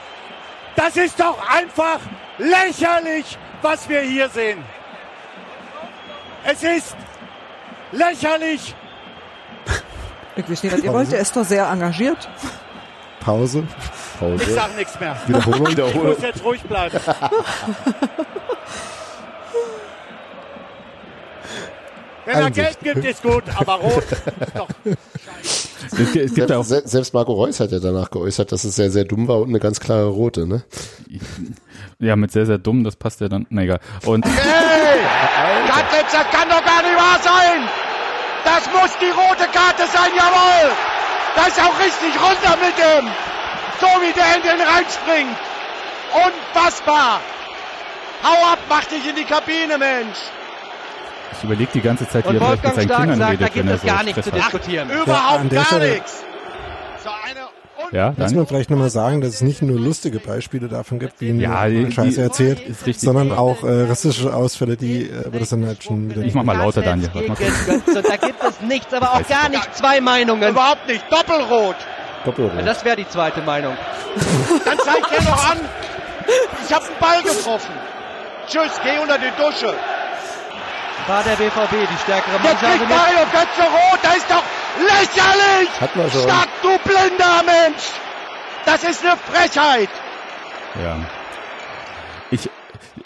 Das 0.76 0.97
ist 0.97 1.18
doch 1.18 1.38
einfach 1.49 1.99
lächerlich, 2.38 3.38
was 3.62 3.88
wir 3.88 4.00
hier 4.00 4.28
sehen. 4.28 4.59
Es 6.44 6.62
ist 6.62 6.96
lächerlich. 7.92 8.74
Ich 10.36 10.48
weiß 10.50 10.62
nicht, 10.62 10.72
was 10.74 10.80
ihr 10.84 10.92
wollt. 10.92 11.12
Er 11.12 11.20
ist 11.20 11.34
doch 11.36 11.44
sehr 11.44 11.66
engagiert. 11.68 12.28
Pause. 13.20 13.64
Ich 14.14 14.20
Pause. 14.20 14.52
sag 14.54 14.76
nichts 14.76 14.98
mehr. 15.00 15.16
Wiederholung, 15.26 15.62
Ich 15.64 15.70
Wiederholung. 15.72 16.07
muss 16.09 16.22
jetzt 16.22 16.44
ruhig 16.44 16.62
bleiben. 16.62 16.98
Wenn 22.24 22.34
er 22.38 22.46
Einsicht. 22.46 22.80
Geld 22.82 22.94
gibt, 22.96 23.07
ist 23.07 23.22
gut, 23.22 23.44
aber 23.54 23.74
rot 23.74 24.02
ist 24.11 24.22
doch 24.57 24.68
Es, 25.44 25.96
gibt- 25.96 26.16
es 26.16 26.34
gibt 26.34 26.50
ja 26.50 26.59
auch 26.59 26.64
Se- 26.64 26.82
Selbst 26.84 27.14
Marco 27.14 27.32
Reus 27.32 27.61
hat 27.61 27.70
ja 27.70 27.78
danach 27.78 28.11
geäußert, 28.11 28.50
dass 28.50 28.64
es 28.64 28.74
sehr, 28.74 28.90
sehr 28.90 29.04
dumm 29.04 29.28
war 29.28 29.38
und 29.40 29.48
eine 29.50 29.61
ganz 29.61 29.78
klare 29.78 30.07
rote, 30.09 30.44
ne? 30.46 30.64
Ja 31.99 32.16
mit 32.16 32.32
sehr 32.32 32.47
sehr 32.47 32.59
dumm. 32.59 32.84
Das 32.84 32.97
passt 32.97 33.20
ja 33.20 33.28
dann. 33.28 33.47
Na 33.51 33.62
egal. 33.62 33.80
Und 34.05 34.24
Hey! 34.24 35.01
Katlitz, 35.68 36.12
das 36.12 36.30
kann 36.30 36.49
doch 36.49 36.64
gar 36.64 36.82
nicht 36.82 36.97
wahr 36.97 37.18
sein! 37.22 37.68
Das 38.44 38.66
muss 38.72 38.97
die 38.99 39.11
rote 39.11 39.51
Karte 39.53 39.84
sein, 39.92 40.11
jawohl! 40.14 40.72
Das 41.34 41.49
ist 41.49 41.61
auch 41.61 41.78
richtig 41.78 42.14
runter 42.20 42.57
mit 42.64 42.76
dem! 42.78 43.11
So 43.80 43.86
wie 44.01 44.12
der 44.12 44.36
in 44.36 44.42
den 44.42 44.66
reinspringt! 44.66 45.36
Unfassbar! 46.14 47.20
Hau 48.22 48.53
ab, 48.53 48.59
mach 48.68 48.84
dich 48.84 49.07
in 49.07 49.16
die 49.16 49.24
Kabine, 49.24 49.78
Mensch! 49.78 50.18
ich 51.32 51.44
überlege 51.44 51.70
die 51.74 51.80
ganze 51.80 52.09
Zeit, 52.09 52.24
wie 52.30 52.36
er 52.36 52.51
mit 52.51 52.62
seinen 52.62 52.88
Stark 52.88 53.01
Kindern 53.01 53.18
sagt, 53.18 53.20
da 53.20 53.26
redet, 53.28 53.40
wenn 53.40 53.53
gibt 53.53 53.68
er 53.68 53.74
es 53.74 53.80
so 53.82 53.86
gar 53.86 54.03
nichts 54.05 54.22
zu 54.22 54.30
diskutieren. 54.30 54.90
Überhaupt 54.90 55.53
der 55.53 55.62
gar 55.62 55.78
nichts! 55.78 56.24
So 57.05 57.11
eine 57.11 57.45
Ja, 57.93 58.09
Muss 58.16 58.16
dann 58.30 58.34
man 58.37 58.47
vielleicht 58.47 58.70
nochmal 58.70 58.91
sagen, 58.91 59.20
dass 59.20 59.34
es 59.34 59.41
nicht 59.43 59.62
nur 59.62 59.78
lustige 59.78 60.18
Beispiele 60.18 60.68
davon 60.68 60.99
gibt, 60.99 61.20
wie 61.20 61.30
Ja, 61.30 61.66
ja, 61.66 61.84
die- 61.84 61.93
Scheiße 61.93 62.20
erzählt, 62.20 62.61
ist 62.61 62.87
richtig. 62.87 63.05
sondern 63.05 63.32
auch 63.32 63.62
äh, 63.62 63.82
rassistische 63.82 64.34
Ausfälle, 64.34 64.76
die, 64.76 65.05
äh, 65.11 65.26
aber 65.26 65.39
das 65.39 65.51
dann 65.51 65.66
halt 65.66 65.82
schon 65.82 66.11
wieder 66.11 66.22
Ich 66.22 66.34
mach 66.34 66.43
mal 66.43 66.57
lauter, 66.57 66.82
Daniel. 66.82 67.11
Mal 67.14 67.37
da 68.03 68.16
gibt 68.16 68.43
es 68.43 68.61
nichts, 68.62 68.93
aber 68.93 69.12
auch 69.14 69.28
gar 69.28 69.49
nicht 69.49 69.74
zwei 69.76 70.01
Meinungen. 70.01 70.51
Überhaupt 70.51 70.87
nicht! 70.89 71.05
Doppelrot! 71.11 71.76
Doppelrot. 72.24 72.66
Das 72.66 72.84
wäre 72.84 72.97
die 72.97 73.09
zweite 73.09 73.41
Meinung. 73.43 73.74
Dann 74.64 74.78
zeigt 74.78 75.12
er 75.12 75.22
doch 75.24 75.51
an! 75.51 75.59
Ich 76.66 76.74
hab 76.74 76.82
einen 76.82 76.99
Ball 77.01 77.22
getroffen! 77.22 77.72
Tschüss, 78.49 78.80
geh 78.82 78.99
unter 79.01 79.18
die 79.18 79.30
Dusche! 79.41 79.74
War 81.07 81.22
der 81.22 81.36
BVB 81.36 81.88
die 81.88 81.98
stärkere 82.02 82.34
Jetzt 82.34 82.42
Mannschaft? 82.44 82.78
kriegt 82.78 82.88
Mario 82.88 83.24
Götze 83.30 83.62
rot, 83.62 84.00
das 84.02 84.16
ist 84.16 84.30
doch 84.30 84.42
lächerlich! 84.78 85.80
Hat 85.80 85.94
man 85.96 86.11
schon. 86.11 86.20
Stark, 86.22 86.48
du 86.62 86.68
blinder 86.82 87.42
Mensch! 87.44 87.92
Das 88.64 88.82
ist 88.82 89.04
eine 89.04 89.16
Frechheit! 89.16 89.88
Ja. 90.82 90.98
Ich, 92.32 92.50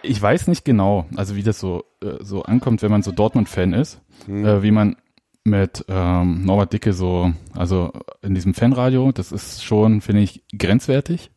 ich 0.03 0.21
weiß 0.21 0.49
nicht 0.49 0.65
genau, 0.65 1.07
also 1.15 1.37
wie 1.37 1.43
das 1.43 1.61
so, 1.61 1.85
äh, 2.03 2.15
so 2.21 2.43
ankommt, 2.43 2.81
wenn 2.83 2.91
man 2.91 3.03
so 3.03 3.13
Dortmund-Fan 3.13 3.75
ist, 3.75 4.01
äh, 4.29 4.63
wie 4.63 4.71
man 4.71 4.97
mit 5.45 5.85
ähm, 5.89 6.45
Norbert 6.45 6.73
Dicke 6.73 6.95
so, 6.95 7.33
also 7.55 7.93
in 8.23 8.35
diesem 8.35 8.55
Fanradio, 8.55 9.13
das 9.13 9.31
ist 9.31 9.63
schon, 9.63 10.01
finde 10.01 10.23
ich, 10.23 10.43
grenzwertig. 10.57 11.31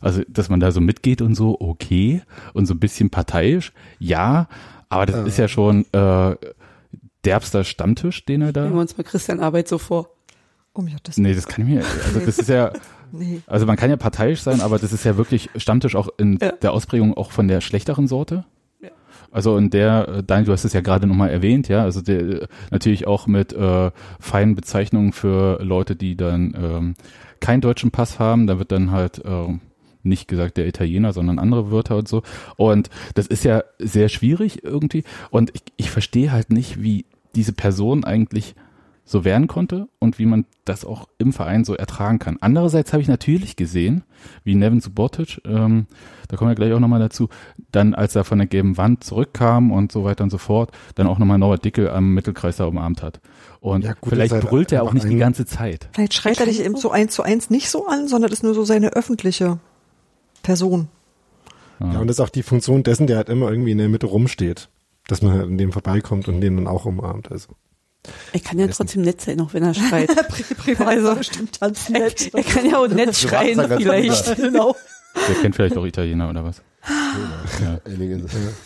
Also, 0.00 0.22
dass 0.28 0.48
man 0.48 0.60
da 0.60 0.70
so 0.72 0.80
mitgeht 0.80 1.20
und 1.20 1.34
so, 1.34 1.56
okay. 1.60 2.22
Und 2.54 2.66
so 2.66 2.74
ein 2.74 2.80
bisschen 2.80 3.10
parteiisch, 3.10 3.72
ja. 3.98 4.48
Aber 4.90 5.06
das 5.06 5.26
ist 5.26 5.38
ja 5.38 5.48
schon 5.48 5.86
äh, 5.92 6.36
derbster 7.24 7.64
Stammtisch, 7.64 8.24
den 8.26 8.42
er 8.42 8.52
da. 8.52 8.62
Nehmen 8.64 8.74
wir 8.74 8.80
uns 8.82 8.96
mal 8.98 9.04
Christian 9.04 9.40
Arbeit 9.40 9.68
so 9.68 9.78
vor. 9.78 10.10
Um 10.72 10.86
Gottes 10.86 11.16
Nee, 11.18 11.34
das 11.34 11.46
kann 11.48 11.66
ich 11.66 11.74
mir, 11.74 11.80
also 11.84 12.20
das 12.20 12.38
ist 12.38 12.48
ja, 12.48 12.72
Nee. 13.12 13.40
also 13.48 13.66
man 13.66 13.76
kann 13.76 13.90
ja 13.90 13.96
parteiisch 13.96 14.40
sein, 14.40 14.60
aber 14.60 14.78
das 14.78 14.92
ist 14.92 15.04
ja 15.04 15.16
wirklich 15.16 15.50
Stammtisch 15.56 15.96
auch 15.96 16.08
in 16.16 16.38
Ja. 16.40 16.52
der 16.52 16.72
Ausprägung 16.72 17.16
auch 17.16 17.32
von 17.32 17.48
der 17.48 17.60
schlechteren 17.60 18.06
Sorte. 18.06 18.44
Ja. 18.80 18.90
Also 19.32 19.56
in 19.56 19.70
der, 19.70 20.08
äh, 20.08 20.22
Daniel, 20.22 20.46
du 20.46 20.52
hast 20.52 20.64
es 20.64 20.72
ja 20.72 20.80
gerade 20.80 21.08
nochmal 21.08 21.30
erwähnt, 21.30 21.66
ja, 21.66 21.82
also 21.82 22.00
der, 22.02 22.20
äh, 22.20 22.46
natürlich 22.70 23.08
auch 23.08 23.26
mit 23.26 23.52
äh, 23.52 23.90
feinen 24.20 24.54
Bezeichnungen 24.54 25.12
für 25.12 25.60
Leute, 25.60 25.96
die 25.96 26.16
dann 26.16 26.54
ähm, 26.56 26.94
keinen 27.40 27.60
deutschen 27.62 27.90
Pass 27.90 28.20
haben, 28.20 28.46
da 28.46 28.60
wird 28.60 28.70
dann 28.70 28.92
halt 28.92 29.24
äh, 29.24 29.58
nicht 30.02 30.28
gesagt 30.28 30.56
der 30.56 30.66
Italiener, 30.66 31.12
sondern 31.12 31.38
andere 31.38 31.70
Wörter 31.70 31.96
und 31.96 32.08
so. 32.08 32.22
Und 32.56 32.90
das 33.14 33.26
ist 33.26 33.44
ja 33.44 33.62
sehr 33.78 34.08
schwierig 34.08 34.64
irgendwie. 34.64 35.04
Und 35.30 35.50
ich, 35.54 35.62
ich 35.76 35.90
verstehe 35.90 36.32
halt 36.32 36.50
nicht, 36.50 36.82
wie 36.82 37.04
diese 37.34 37.52
Person 37.52 38.04
eigentlich 38.04 38.54
so 39.10 39.24
werden 39.24 39.48
konnte 39.48 39.88
und 39.98 40.20
wie 40.20 40.26
man 40.26 40.44
das 40.64 40.84
auch 40.84 41.08
im 41.18 41.32
Verein 41.32 41.64
so 41.64 41.74
ertragen 41.74 42.20
kann. 42.20 42.38
Andererseits 42.40 42.92
habe 42.92 43.02
ich 43.02 43.08
natürlich 43.08 43.56
gesehen, 43.56 44.04
wie 44.44 44.54
Nevin 44.54 44.80
Subotic, 44.80 45.40
ähm, 45.44 45.86
da 46.28 46.36
kommen 46.36 46.52
wir 46.52 46.54
gleich 46.54 46.72
auch 46.72 46.78
nochmal 46.78 47.00
dazu, 47.00 47.28
dann 47.72 47.94
als 47.94 48.14
er 48.14 48.22
von 48.22 48.38
der 48.38 48.46
gelben 48.46 48.76
Wand 48.76 49.02
zurückkam 49.02 49.72
und 49.72 49.90
so 49.90 50.04
weiter 50.04 50.22
und 50.22 50.30
so 50.30 50.38
fort, 50.38 50.70
dann 50.94 51.08
auch 51.08 51.18
nochmal 51.18 51.38
Norbert 51.38 51.64
Dickel 51.64 51.90
am 51.90 52.14
Mittelkreis 52.14 52.58
da 52.58 52.66
umarmt 52.66 53.02
hat. 53.02 53.20
Und 53.58 53.84
Ja, 53.84 53.94
gut, 53.94 54.10
vielleicht 54.10 54.30
das 54.30 54.44
ist 54.44 54.48
brüllt 54.48 54.70
er 54.70 54.84
auch 54.84 54.92
nicht 54.92 55.08
die 55.08 55.16
ganze 55.16 55.44
Zeit. 55.44 55.88
Vielleicht 55.92 56.14
schreit 56.14 56.38
er 56.38 56.46
dich 56.46 56.64
eben 56.64 56.76
so 56.76 56.92
eins 56.92 57.12
zu 57.12 57.24
eins 57.24 57.50
nicht 57.50 57.68
so 57.68 57.88
an, 57.88 58.06
sondern 58.06 58.30
das 58.30 58.38
ist 58.38 58.42
nur 58.44 58.54
so 58.54 58.64
seine 58.64 58.90
öffentliche 58.90 59.58
Person. 60.42 60.88
Ja, 61.80 61.98
und 61.98 62.08
das 62.08 62.16
ist 62.16 62.20
auch 62.20 62.28
die 62.28 62.42
Funktion 62.42 62.82
dessen, 62.82 63.06
der 63.06 63.16
halt 63.16 63.30
immer 63.30 63.50
irgendwie 63.50 63.70
in 63.70 63.78
der 63.78 63.88
Mitte 63.88 64.06
rumsteht. 64.06 64.68
Dass 65.08 65.22
man 65.22 65.32
halt 65.32 65.44
an 65.44 65.56
dem 65.56 65.72
vorbeikommt 65.72 66.28
und 66.28 66.40
den 66.40 66.56
dann 66.56 66.66
auch 66.66 66.84
umarmt. 66.84 67.32
Also. 67.32 67.54
Er 68.32 68.40
kann 68.40 68.58
ja 68.58 68.68
trotzdem 68.68 69.02
nett 69.02 69.20
sein, 69.20 69.40
auch 69.40 69.54
wenn 69.54 69.62
er 69.62 69.74
schreit. 69.74 70.08
Privat 70.58 71.18
bestimmt 71.18 71.58
ganz 71.58 71.88
nett. 71.88 72.32
er 72.34 72.42
kann 72.42 72.68
ja 72.68 72.78
auch 72.78 72.88
nett 72.88 73.16
schreien, 73.16 73.60
vielleicht. 73.66 74.36
Genau. 74.36 74.76
Der 75.28 75.34
kennt 75.36 75.56
vielleicht 75.56 75.76
auch 75.76 75.84
Italiener 75.84 76.28
oder 76.28 76.44
was. 76.44 76.62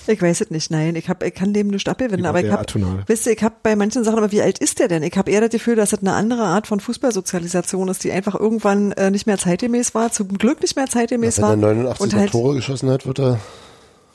Ich 0.07 0.23
weiß 0.23 0.43
es 0.43 0.51
nicht, 0.51 0.71
nein. 0.71 0.95
Ich, 0.95 1.09
hab, 1.09 1.23
ich 1.25 1.35
kann 1.35 1.53
dem 1.53 1.69
nicht 1.69 1.89
abgewinnen, 1.89 2.27
aber 2.27 2.41
ich 2.43 2.51
habe, 2.51 2.65
wisst 3.07 3.27
ihr, 3.27 3.33
ich 3.33 3.43
habe 3.43 3.57
bei 3.63 3.75
manchen 3.75 4.05
Sachen, 4.05 4.19
aber 4.19 4.31
wie 4.31 4.41
alt 4.41 4.59
ist 4.59 4.79
der 4.79 4.89
denn? 4.89 5.03
Ich 5.03 5.17
habe 5.17 5.31
eher 5.31 5.41
das 5.41 5.51
Gefühl, 5.51 5.75
dass 5.75 5.91
das 5.91 6.01
eine 6.01 6.13
andere 6.13 6.45
Art 6.45 6.67
von 6.67 6.79
Fußballsozialisation 6.81 7.89
ist, 7.89 8.05
die 8.05 8.13
einfach 8.13 8.35
irgendwann 8.35 8.93
äh, 8.93 9.11
nicht 9.11 9.27
mehr 9.27 9.39
zeitgemäß 9.39 9.95
war, 9.95 10.13
zum 10.13 10.29
Glück 10.39 10.63
nicht 10.63 10.77
mehr 10.77 10.87
zeitgemäß 10.87 11.39
Wenn 11.39 11.43
war. 11.43 11.51
er 11.51 11.57
89 11.57 12.01
und 12.01 12.15
halt, 12.15 12.31
Tore 12.31 12.55
geschossen 12.55 12.91
hat, 12.91 13.07
wird 13.07 13.19
er. 13.19 13.41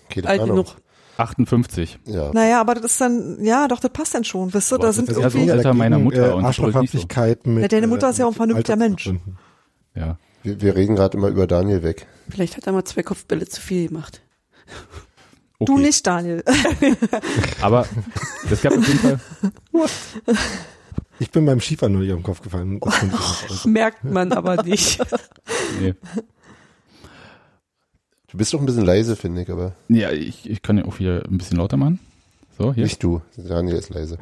Keine 0.09 0.27
Alt 0.27 0.41
Ahnung. 0.41 0.55
genug. 0.57 0.75
58. 1.17 1.99
Ja. 2.05 2.31
naja, 2.33 2.61
aber 2.61 2.75
das 2.75 2.93
ist 2.93 3.01
dann, 3.01 3.43
ja, 3.43 3.67
doch, 3.67 3.81
das 3.81 3.91
passt 3.91 4.15
dann 4.15 4.23
schon, 4.23 4.53
wisst 4.53 4.71
ihr, 4.71 4.75
Aber 4.75 4.83
da 4.83 4.87
das 4.87 4.95
sind 4.95 5.09
ist 5.09 5.17
ja 5.19 5.29
so 5.29 5.37
irgendwie, 5.37 5.51
Alter 5.51 5.73
meiner 5.73 5.99
Mutter 5.99 6.35
und 6.35 6.43
äh, 6.43 6.47
das 6.47 6.55
so. 6.55 6.63
Arschlochhaftigkeit 6.63 7.45
mit. 7.45 7.61
Ja, 7.63 7.67
deine 7.67 7.87
Mutter 7.87 8.09
ist 8.09 8.19
ja 8.19 8.25
auch 8.25 8.29
ein 8.31 8.35
vernünftiger 8.35 8.77
Mensch. 8.77 9.11
Ja. 9.93 10.17
Wir, 10.43 10.61
wir 10.61 10.75
reden 10.75 10.95
gerade 10.95 11.17
immer 11.17 11.27
über 11.27 11.45
Daniel 11.45 11.83
weg. 11.83 12.07
Vielleicht 12.29 12.57
hat 12.57 12.67
er 12.67 12.73
mal 12.73 12.85
zwei 12.85 13.03
Kopfbälle 13.03 13.47
zu 13.47 13.61
viel 13.61 13.87
gemacht. 13.87 14.21
Okay. 15.59 15.73
du 15.73 15.77
nicht, 15.77 16.05
Daniel. 16.07 16.43
Aber 17.61 17.85
das 18.49 18.61
gab 18.61 18.77
auf 18.77 18.87
jeden 18.87 18.99
Fall. 18.99 19.19
Ich 21.19 21.31
bin 21.31 21.45
beim 21.45 21.59
Skifahren 21.59 21.93
nur 21.93 22.13
am 22.13 22.23
Kopf 22.23 22.41
gefallen. 22.41 22.75
Nicht 22.75 22.85
raus. 22.85 23.65
Merkt 23.65 24.05
man 24.05 24.31
aber 24.31 24.63
nicht. 24.63 25.01
Nee. 25.81 25.95
Du 28.27 28.37
bist 28.37 28.53
doch 28.53 28.59
ein 28.59 28.65
bisschen 28.65 28.85
leise, 28.85 29.17
finde 29.17 29.41
ich, 29.41 29.49
aber 29.49 29.75
Ja, 29.89 30.11
ich, 30.11 30.49
ich 30.49 30.61
kann 30.61 30.77
ja 30.77 30.85
auch 30.85 30.99
wieder 30.99 31.25
ein 31.25 31.37
bisschen 31.37 31.57
lauter 31.57 31.75
machen. 31.75 31.99
So, 32.57 32.73
hier. 32.73 32.83
nicht 32.83 33.03
du. 33.03 33.21
Daniel 33.35 33.75
ist 33.75 33.89
leise. 33.89 34.17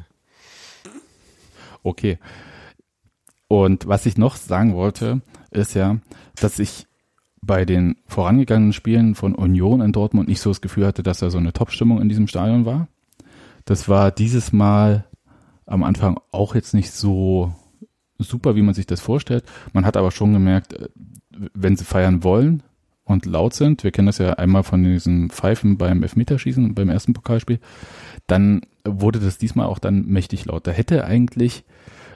Okay. 1.84 2.18
Und 3.48 3.88
was 3.88 4.06
ich 4.06 4.18
noch 4.18 4.36
sagen 4.36 4.74
wollte, 4.74 5.22
ist 5.52 5.76
ja, 5.76 5.98
dass 6.36 6.58
ich 6.58 6.87
bei 7.48 7.66
den 7.66 7.96
vorangegangenen 8.06 8.74
Spielen 8.74 9.16
von 9.16 9.34
Union 9.34 9.82
in 9.82 9.92
Dortmund 9.92 10.28
nicht 10.28 10.42
so 10.42 10.52
das 10.52 10.62
Gefühl 10.62 10.86
hatte, 10.86 11.02
dass 11.02 11.20
da 11.20 11.30
so 11.32 11.40
eine 11.40 11.54
Top-Stimmung 11.54 12.00
in 12.02 12.10
diesem 12.10 12.28
Stadion 12.28 12.66
war. 12.66 12.88
Das 13.66 13.90
war 13.90 14.12
dieses 14.12 14.54
Mal 14.54 15.06
am 15.66 15.84
Anfang 15.84 16.20
auch 16.32 16.54
jetzt 16.54 16.74
nicht 16.74 16.92
so 16.92 17.54
super, 18.20 18.56
wie 18.56 18.62
man 18.62 18.76
sich 18.76 18.86
das 18.86 19.02
vorstellt. 19.02 19.44
Man 19.74 19.86
hat 19.86 19.98
aber 19.98 20.12
schon 20.12 20.34
gemerkt, 20.34 20.74
äh, 20.74 20.90
wenn 21.54 21.76
sie 21.76 21.86
feiern 21.86 22.24
wollen, 22.24 22.64
und 23.08 23.26
laut 23.26 23.54
sind, 23.54 23.84
wir 23.84 23.92
kennen 23.92 24.08
das 24.08 24.18
ja 24.18 24.34
einmal 24.34 24.64
von 24.64 24.84
diesen 24.84 25.30
Pfeifen 25.30 25.78
beim 25.78 26.04
Elfmeterschießen, 26.04 26.76
beim 26.76 26.90
ersten 26.90 27.14
Pokalspiel, 27.14 27.60
dann 28.28 28.62
wurde 28.84 29.20
das 29.20 29.38
diesmal 29.38 29.68
auch 29.68 29.80
dann 29.80 30.06
mächtig 30.08 30.46
laut. 30.46 30.68
Da 30.68 30.72
hätte 30.72 31.06
eigentlich 31.06 31.64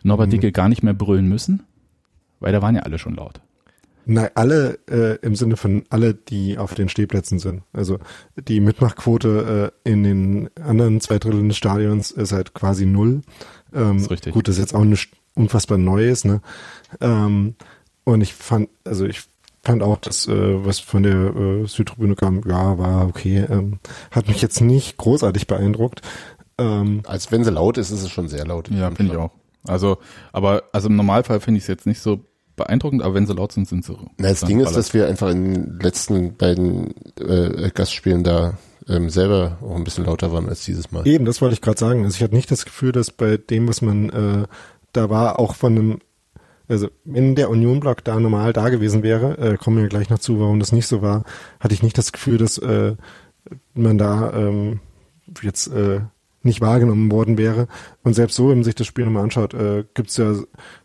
Norbert 0.03 0.27
Mhm. 0.27 0.31
Dicke 0.31 0.51
gar 0.51 0.67
nicht 0.69 0.83
mehr 0.83 0.93
brüllen 0.93 1.27
müssen, 1.27 1.63
weil 2.39 2.51
da 2.51 2.61
waren 2.61 2.75
ja 2.75 2.81
alle 2.81 2.99
schon 2.99 3.15
laut. 3.15 3.41
Nein, 4.05 4.29
alle 4.35 4.79
äh, 4.89 5.17
im 5.25 5.35
Sinne 5.35 5.57
von 5.57 5.83
alle, 5.89 6.13
die 6.13 6.57
auf 6.57 6.73
den 6.73 6.89
Stehplätzen 6.89 7.39
sind. 7.39 7.63
Also 7.73 7.99
die 8.35 8.59
Mitmachquote 8.59 9.71
äh, 9.85 9.89
in 9.89 10.03
den 10.03 10.49
anderen 10.57 11.01
zwei 11.01 11.19
Dritteln 11.19 11.49
des 11.49 11.57
Stadions 11.57 12.11
ist 12.11 12.31
halt 12.31 12.53
quasi 12.53 12.85
null. 12.85 13.21
Ähm, 13.73 13.97
ist 13.97 14.09
richtig. 14.09 14.33
Gut, 14.33 14.47
das 14.47 14.55
ist 14.55 14.61
jetzt 14.61 14.75
auch 14.75 14.83
nicht 14.83 15.11
unfassbar 15.35 15.77
Neues, 15.77 16.25
ne? 16.25 16.41
Ähm, 16.99 17.55
und 18.03 18.21
ich 18.21 18.33
fand, 18.33 18.69
also 18.83 19.05
ich 19.05 19.23
fand 19.63 19.83
auch, 19.83 19.97
dass 19.97 20.27
äh, 20.27 20.65
was 20.65 20.79
von 20.79 21.03
der 21.03 21.35
äh, 21.35 21.67
Südtribüne 21.67 22.15
kam, 22.15 22.41
ja, 22.47 22.77
war 22.77 23.07
okay. 23.07 23.45
Ähm, 23.49 23.79
hat 24.09 24.27
mich 24.27 24.41
jetzt 24.41 24.61
nicht 24.61 24.97
großartig 24.97 25.47
beeindruckt. 25.47 26.01
Ähm, 26.57 27.01
Als 27.05 27.31
wenn 27.31 27.43
sie 27.43 27.51
laut 27.51 27.77
ist, 27.77 27.91
ist 27.91 28.01
es 28.01 28.09
schon 28.09 28.27
sehr 28.27 28.45
laut. 28.45 28.69
Ja, 28.69 28.91
finde 28.91 29.13
ich 29.13 29.19
auch. 29.19 29.31
Also, 29.67 29.99
aber 30.31 30.63
also 30.71 30.89
im 30.89 30.95
Normalfall 30.95 31.39
finde 31.39 31.59
ich 31.59 31.65
es 31.65 31.67
jetzt 31.67 31.85
nicht 31.85 32.01
so 32.01 32.25
beeindruckend, 32.63 33.01
aber 33.01 33.13
wenn 33.15 33.27
sie 33.27 33.33
laut 33.33 33.51
sind, 33.51 33.67
sind 33.67 33.85
sie. 33.85 33.95
Na, 34.17 34.29
das 34.29 34.41
Ding 34.41 34.59
ist, 34.59 34.75
dass 34.75 34.93
wir 34.93 35.07
einfach 35.07 35.29
in 35.29 35.53
den 35.53 35.79
letzten 35.79 36.35
beiden 36.35 36.93
äh, 37.19 37.69
Gastspielen 37.73 38.23
da 38.23 38.57
ähm, 38.87 39.09
selber 39.09 39.57
auch 39.61 39.75
ein 39.75 39.83
bisschen 39.83 40.05
lauter 40.05 40.31
waren 40.31 40.49
als 40.49 40.65
dieses 40.65 40.91
Mal. 40.91 41.07
Eben, 41.07 41.25
das 41.25 41.41
wollte 41.41 41.53
ich 41.53 41.61
gerade 41.61 41.79
sagen. 41.79 42.03
Also 42.03 42.15
ich 42.15 42.23
hatte 42.23 42.35
nicht 42.35 42.51
das 42.51 42.65
Gefühl, 42.65 42.91
dass 42.91 43.11
bei 43.11 43.37
dem, 43.37 43.67
was 43.67 43.81
man 43.81 44.09
äh, 44.09 44.47
da 44.93 45.09
war, 45.09 45.39
auch 45.39 45.55
von 45.55 45.77
einem, 45.77 45.99
also 46.67 46.89
wenn 47.03 47.35
der 47.35 47.49
Union-Block 47.49 48.03
da 48.03 48.19
normal 48.19 48.53
da 48.53 48.69
gewesen 48.69 49.03
wäre, 49.03 49.37
äh, 49.37 49.57
kommen 49.57 49.77
wir 49.77 49.87
gleich 49.87 50.09
noch 50.09 50.19
zu, 50.19 50.39
warum 50.39 50.59
das 50.59 50.71
nicht 50.71 50.87
so 50.87 51.01
war, 51.01 51.23
hatte 51.59 51.73
ich 51.73 51.83
nicht 51.83 51.97
das 51.97 52.11
Gefühl, 52.11 52.37
dass 52.37 52.57
äh, 52.57 52.95
man 53.73 53.97
da 53.97 54.33
ähm, 54.33 54.79
jetzt 55.41 55.67
äh, 55.67 56.01
nicht 56.43 56.61
wahrgenommen 56.61 57.11
worden 57.11 57.37
wäre. 57.37 57.67
Und 58.03 58.13
selbst 58.13 58.35
so, 58.35 58.49
wenn 58.49 58.57
man 58.57 58.63
sich 58.63 58.75
das 58.75 58.87
Spiel 58.87 59.05
nochmal 59.05 59.23
anschaut, 59.23 59.53
äh, 59.53 59.83
gibt 59.93 60.09
es 60.09 60.17
ja 60.17 60.33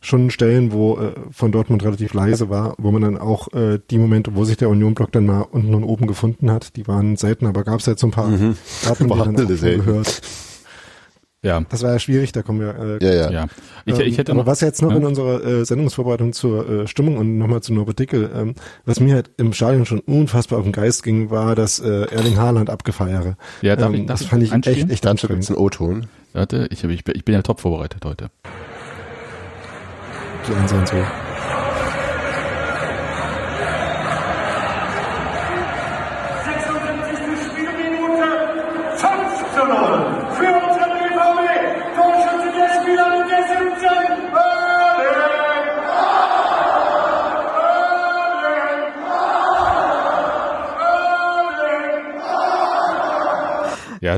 schon 0.00 0.30
Stellen, 0.30 0.72
wo 0.72 0.98
äh, 0.98 1.12
von 1.30 1.52
Dortmund 1.52 1.82
relativ 1.84 2.14
leise 2.14 2.50
war, 2.50 2.74
wo 2.78 2.90
man 2.90 3.02
dann 3.02 3.18
auch 3.18 3.52
äh, 3.52 3.78
die 3.90 3.98
Momente, 3.98 4.34
wo 4.34 4.44
sich 4.44 4.56
der 4.56 4.68
Union-Block 4.68 5.12
dann 5.12 5.26
mal 5.26 5.42
unten 5.42 5.74
und 5.74 5.84
oben 5.84 6.06
gefunden 6.06 6.50
hat, 6.50 6.76
die 6.76 6.86
waren 6.86 7.16
selten, 7.16 7.46
aber 7.46 7.64
gab 7.64 7.80
es 7.80 7.86
jetzt 7.86 8.00
so 8.00 8.08
ein 8.08 8.10
paar. 8.10 8.28
Mhm. 8.28 8.56
Hat 8.86 9.00
man 9.00 9.08
die 9.08 9.34
dann 9.34 9.46
auch 9.46 9.84
gehört. 9.84 10.22
Ja, 11.46 11.60
Das 11.68 11.82
war 11.82 11.92
ja 11.92 11.98
schwierig, 11.98 12.32
da 12.32 12.42
kommen 12.42 12.60
wir. 12.60 12.98
Äh, 13.00 13.04
Ja, 13.04 13.14
ja. 13.14 13.30
ja. 13.30 13.46
Ich, 13.84 13.94
ähm, 13.98 14.06
ich 14.06 14.18
hätte 14.18 14.32
aber 14.32 14.40
noch 14.42 14.46
was 14.46 14.60
jetzt 14.60 14.82
noch 14.82 14.90
ja? 14.90 14.96
in 14.96 15.04
unserer 15.04 15.44
äh, 15.44 15.64
Sendungsvorbereitung 15.64 16.32
zur 16.32 16.68
äh, 16.68 16.86
Stimmung 16.88 17.16
und 17.18 17.38
nochmal 17.38 17.60
zu 17.62 17.72
Norbert 17.72 17.98
Dickel, 18.00 18.28
ähm, 18.34 18.54
was 18.84 18.98
mir 19.00 19.14
halt 19.14 19.30
im 19.36 19.52
Stadion 19.52 19.86
schon 19.86 20.00
unfassbar 20.00 20.58
auf 20.58 20.64
den 20.64 20.72
Geist 20.72 21.02
ging, 21.04 21.30
war 21.30 21.54
das 21.54 21.78
äh, 21.78 22.06
Erling 22.10 22.36
Haaland 22.36 22.68
abgefeiere. 22.68 23.36
Ja, 23.62 23.76
darf 23.76 23.88
ähm, 23.90 24.00
ich- 24.00 24.06
darf 24.06 24.18
das 24.18 24.22
ich 24.22 24.28
fand 24.28 24.42
ich 24.42 24.52
echt, 24.52 24.90
echt 24.90 25.04
Dazu 25.04 25.28
gibt's 25.28 25.48
anstrengend. 25.50 25.50
einen 25.50 25.58
O-Ton. 25.58 26.06
Warte, 26.32 26.66
ich, 26.70 26.82
hab- 26.82 26.90
ich, 26.90 27.04
bin- 27.04 27.14
ich 27.16 27.24
bin 27.24 27.34
ja 27.34 27.42
top 27.42 27.60
vorbereitet 27.60 28.04
heute. 28.04 28.26
Die 30.48 30.52
Einser 30.54 30.78
und 30.78 30.88
so. 30.88 30.96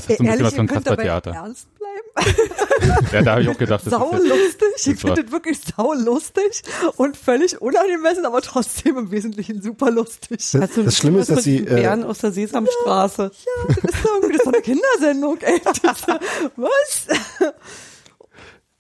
Ja, 0.09 0.15
es 0.15 0.19
ist 0.19 0.19
so 0.19 0.25
ein 0.25 0.31
bisschen 0.31 0.45
was 0.47 0.55
von 0.55 0.67
Kasper-Theater. 0.67 1.31
ernst 1.33 1.69
bleiben. 1.75 1.89
Ja, 3.13 3.23
da 3.23 3.33
habe 3.33 3.43
ich 3.43 3.49
auch 3.49 3.59
gedacht, 3.59 3.85
das 3.85 3.93
sau 3.93 4.11
ist 4.11 4.27
lustig. 4.27 4.69
Ich 4.77 4.85
das 4.85 5.01
finde 5.01 5.23
es 5.23 5.33
wirklich 5.33 5.59
sau 5.77 5.93
lustig 5.95 6.63
und 6.97 7.17
völlig 7.17 7.61
unangemessen, 7.61 8.25
aber 8.27 8.41
trotzdem 8.41 8.99
im 8.99 9.11
Wesentlichen 9.11 9.63
super 9.63 9.91
lustig. 9.91 10.39
Das, 10.53 10.73
du 10.73 10.83
das 10.83 10.97
Schlimme 10.97 11.21
ist, 11.21 11.31
dass 11.31 11.45
sie, 11.45 11.59
äh, 11.59 11.65
Bären 11.65 12.05
aus 12.05 12.19
der 12.19 12.33
Sesamstraße. 12.33 13.23
Ja, 13.23 13.75
das 13.75 13.95
ist 13.95 14.05
doch 14.05 14.15
irgendwie 14.15 14.37
das 14.37 14.41
ist 14.41 14.47
doch 14.47 14.53
eine 14.53 14.63
Kindersendung, 14.63 15.39
ey. 15.41 15.61
Das, 15.83 16.03
was? 16.57 17.07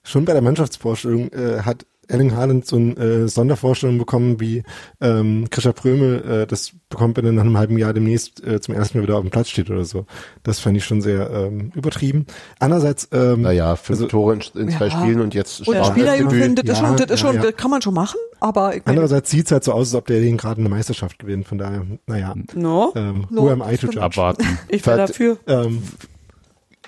schon 0.02 0.24
bei 0.24 0.32
der 0.32 0.42
Mannschaftsvorstellung 0.42 1.30
äh, 1.32 1.62
hat 1.62 1.86
Erling 2.08 2.34
Haaland 2.34 2.66
so 2.66 2.76
eine 2.76 2.94
äh, 2.96 3.28
Sondervorstellung 3.28 3.98
bekommen, 3.98 4.40
wie 4.40 4.62
ähm, 5.00 5.46
Krischer 5.50 5.72
Prömel 5.72 6.42
äh, 6.42 6.46
das 6.46 6.72
bekommt, 6.88 7.16
wenn 7.16 7.26
er 7.26 7.32
nach 7.32 7.42
einem 7.44 7.58
halben 7.58 7.78
Jahr 7.78 7.92
demnächst 7.92 8.44
äh, 8.46 8.60
zum 8.60 8.74
ersten 8.74 8.98
Mal 8.98 9.02
wieder 9.04 9.16
auf 9.16 9.22
dem 9.22 9.30
Platz 9.30 9.48
steht 9.50 9.70
oder 9.70 9.84
so. 9.84 10.06
Das 10.42 10.58
fand 10.58 10.76
ich 10.76 10.84
schon 10.84 11.00
sehr 11.02 11.30
ähm, 11.30 11.70
übertrieben. 11.74 12.26
Andererseits, 12.58 13.08
ähm, 13.12 13.42
Naja, 13.42 13.76
fünf 13.76 13.98
Also- 13.98 14.08
Tore 14.08 14.34
in, 14.34 14.40
in 14.62 14.70
zwei 14.70 14.86
Ja. 14.86 14.90
Spielen 14.98 15.20
und 15.20 15.34
jetzt 15.34 15.66
Und 15.68 15.84
Spielerjugendlichen, 15.86 16.54
das 16.56 16.64
ist 16.64 16.80
Ja, 16.80 16.86
schon, 16.88 16.96
das 16.96 17.04
ist 17.04 17.10
ja, 17.10 17.16
schon, 17.18 17.36
ja. 17.36 17.42
das 17.42 17.56
kann 17.56 17.70
man 17.70 17.82
schon 17.82 17.94
machen, 17.94 18.18
aber 18.40 18.70
ich 18.74 18.84
meine, 18.86 18.96
andererseits 18.98 19.30
sieht's 19.30 19.52
halt 19.52 19.64
so 19.64 19.72
aus, 19.72 19.88
als 19.88 19.94
ob 19.94 20.06
der 20.06 20.20
den 20.20 20.36
gerade 20.38 20.60
eine 20.60 20.68
Meisterschaft 20.68 21.18
gewinnt. 21.18 21.46
Von 21.46 21.58
daher, 21.58 21.84
naja, 22.06 22.34
No, 22.54 22.92
ähm, 22.96 23.26
No, 23.30 23.42
who 23.42 23.50
am 23.50 23.60
I 23.62 23.76
to 23.76 23.86
judge? 23.88 24.00
abwarten. 24.02 24.44
ich 24.68 24.84
wäre 24.86 24.96
dafür. 24.96 25.36
Ähm, 25.46 25.82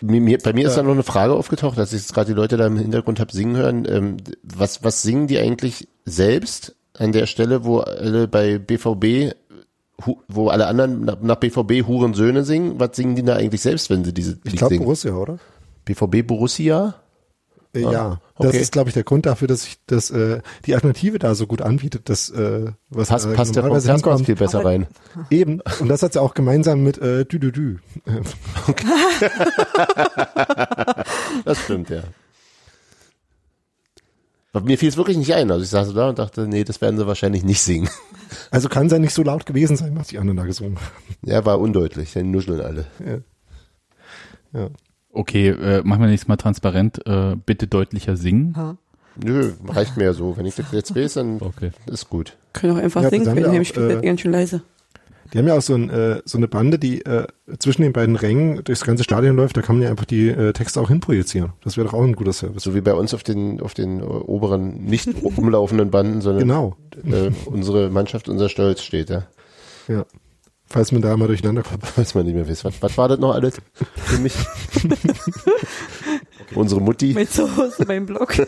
Mir, 0.02 0.20
mir, 0.20 0.38
bei 0.38 0.52
mir 0.52 0.66
ist 0.66 0.76
da 0.76 0.82
noch 0.82 0.92
eine 0.92 1.02
Frage 1.02 1.34
aufgetaucht, 1.34 1.76
dass 1.76 1.92
ich 1.92 2.00
jetzt 2.00 2.14
gerade 2.14 2.28
die 2.28 2.36
Leute 2.36 2.56
da 2.56 2.66
im 2.66 2.78
Hintergrund 2.78 3.20
hab 3.20 3.32
singen 3.32 3.56
hören. 3.56 3.86
Ähm, 3.88 4.16
was, 4.42 4.82
was 4.82 5.02
singen 5.02 5.26
die 5.26 5.38
eigentlich 5.38 5.88
selbst 6.04 6.74
an 6.94 7.12
der 7.12 7.26
Stelle, 7.26 7.64
wo 7.64 7.78
alle 7.78 8.26
bei 8.28 8.58
BVB, 8.58 9.34
wo 10.28 10.48
alle 10.48 10.66
anderen 10.66 11.04
nach, 11.04 11.36
BVB 11.36 11.86
Hurensöhne 11.86 12.44
singen? 12.44 12.80
Was 12.80 12.96
singen 12.96 13.16
die 13.16 13.22
da 13.22 13.36
eigentlich 13.36 13.60
selbst, 13.60 13.90
wenn 13.90 14.04
sie 14.04 14.14
diese 14.14 14.38
ich 14.44 14.56
glaube? 14.56 14.78
Borussia, 14.78 15.12
oder? 15.12 15.38
BVB 15.84 16.26
Borussia? 16.26 16.94
Äh, 17.74 17.80
ja, 17.82 18.20
das 18.38 18.48
okay. 18.48 18.58
ist, 18.58 18.72
glaube 18.72 18.88
ich, 18.90 18.94
der 18.94 19.04
Grund 19.04 19.26
dafür, 19.26 19.46
dass 19.46 19.64
ich 19.64 19.78
das 19.86 20.10
äh, 20.10 20.40
die 20.66 20.74
Alternative 20.74 21.18
da 21.18 21.34
so 21.34 21.46
gut 21.46 21.62
anbietet, 21.62 22.08
dass 22.08 22.28
äh, 22.30 22.72
was 22.88 23.08
Passt, 23.08 23.26
da 23.26 23.34
passt 23.34 23.54
der 23.54 23.64
hinkommt. 23.94 24.26
viel 24.26 24.34
besser 24.34 24.64
rein. 24.64 24.88
Eben. 25.30 25.60
Und 25.78 25.88
das 25.88 26.02
hat 26.02 26.14
sie 26.14 26.20
auch 26.20 26.34
gemeinsam 26.34 26.82
mit 26.82 26.98
äh, 26.98 27.24
Dü 27.24 27.38
Dü 27.38 27.52
Dü. 27.52 27.76
Das 31.44 31.58
stimmt, 31.62 31.90
ja. 31.90 32.02
Aber 34.52 34.64
mir 34.64 34.78
fiel 34.78 34.88
es 34.88 34.96
wirklich 34.96 35.16
nicht 35.16 35.32
ein. 35.34 35.50
Also 35.50 35.62
ich 35.62 35.70
saß 35.70 35.94
da 35.94 36.08
und 36.08 36.18
dachte, 36.18 36.48
nee, 36.48 36.64
das 36.64 36.80
werden 36.80 36.98
sie 36.98 37.06
wahrscheinlich 37.06 37.44
nicht 37.44 37.62
singen. 37.62 37.88
Also 38.50 38.68
kann 38.68 38.86
es 38.86 38.92
ja 38.92 38.98
nicht 38.98 39.14
so 39.14 39.22
laut 39.22 39.46
gewesen 39.46 39.76
sein, 39.76 39.96
was 39.96 40.08
die 40.08 40.18
anderen 40.18 40.36
da 40.36 40.44
gesungen 40.44 40.76
haben. 40.76 40.86
Ja, 41.24 41.44
war 41.44 41.60
undeutlich. 41.60 42.12
Dann 42.12 42.30
nuscheln 42.30 42.60
alle. 42.60 42.86
Ja. 44.52 44.68
Okay, 45.12 45.48
äh, 45.48 45.82
machen 45.82 46.00
wir 46.02 46.08
nächstes 46.08 46.28
Mal 46.28 46.36
transparent. 46.36 47.04
Äh, 47.06 47.36
bitte 47.44 47.66
deutlicher 47.66 48.16
singen. 48.16 48.54
Ja. 48.56 48.76
Nö, 49.22 49.52
reicht 49.66 49.96
mir 49.96 50.04
ja 50.04 50.12
so. 50.12 50.36
Wenn 50.36 50.46
ich 50.46 50.54
das 50.54 50.70
jetzt 50.72 50.94
weiß, 50.94 51.14
dann 51.14 51.40
Okay. 51.40 51.70
ist 51.86 52.08
gut. 52.08 52.36
Können 52.52 52.74
auch 52.76 52.82
einfach 52.82 53.02
Ja, 53.02 53.10
singen, 53.10 53.26
wenn 53.26 53.64
spielt 53.64 54.02
äh, 54.02 54.06
ganz 54.06 54.20
schön 54.20 54.32
leise. 54.32 54.62
Die 55.32 55.38
haben 55.38 55.46
ja 55.46 55.56
auch 55.56 55.62
so, 55.62 55.74
ein, 55.74 55.90
äh, 55.90 56.20
so 56.24 56.38
eine 56.38 56.48
Bande, 56.48 56.78
die 56.78 57.04
äh, 57.04 57.26
zwischen 57.60 57.82
den 57.82 57.92
beiden 57.92 58.16
Rängen 58.16 58.64
durchs 58.64 58.84
ganze 58.84 59.04
Stadion 59.04 59.36
läuft. 59.36 59.56
Da 59.56 59.62
kann 59.62 59.76
man 59.76 59.84
ja 59.84 59.90
einfach 59.90 60.04
die 60.04 60.28
äh, 60.28 60.52
Texte 60.52 60.80
auch 60.80 60.88
hinprojizieren. 60.88 61.52
Das 61.62 61.76
wäre 61.76 61.86
doch 61.86 61.94
auch 61.94 62.02
ein 62.02 62.16
guter 62.16 62.32
Service. 62.32 62.64
So 62.64 62.74
wie 62.74 62.80
bei 62.80 62.94
uns 62.94 63.14
auf 63.14 63.22
den, 63.22 63.60
auf 63.60 63.74
den 63.74 64.00
äh, 64.00 64.02
oberen, 64.02 64.84
nicht 64.84 65.08
umlaufenden 65.22 65.90
Banden, 65.90 66.20
sondern 66.20 66.42
Genau. 66.48 66.76
äh, 67.04 67.30
unsere 67.46 67.90
Mannschaft, 67.90 68.28
unser 68.28 68.48
Stolz 68.48 68.82
steht, 68.82 69.10
ja. 69.10 69.24
Ja. 69.86 70.04
Falls 70.72 70.92
man 70.92 71.02
da 71.02 71.16
mal 71.16 71.26
durcheinander 71.26 71.64
kommt. 71.64 71.84
Falls 71.86 72.14
man 72.14 72.24
nicht 72.24 72.34
mehr 72.34 72.48
weiß. 72.48 72.64
Was, 72.64 72.80
was 72.80 72.96
war 72.96 73.08
das 73.08 73.18
noch 73.18 73.34
alles 73.34 73.60
für 73.96 74.18
mich? 74.18 74.34
unsere 76.54 76.80
Mutti. 76.80 77.12
Mit 77.12 77.28
Hause 77.36 77.84
beim 77.84 78.06
Blog. 78.06 78.34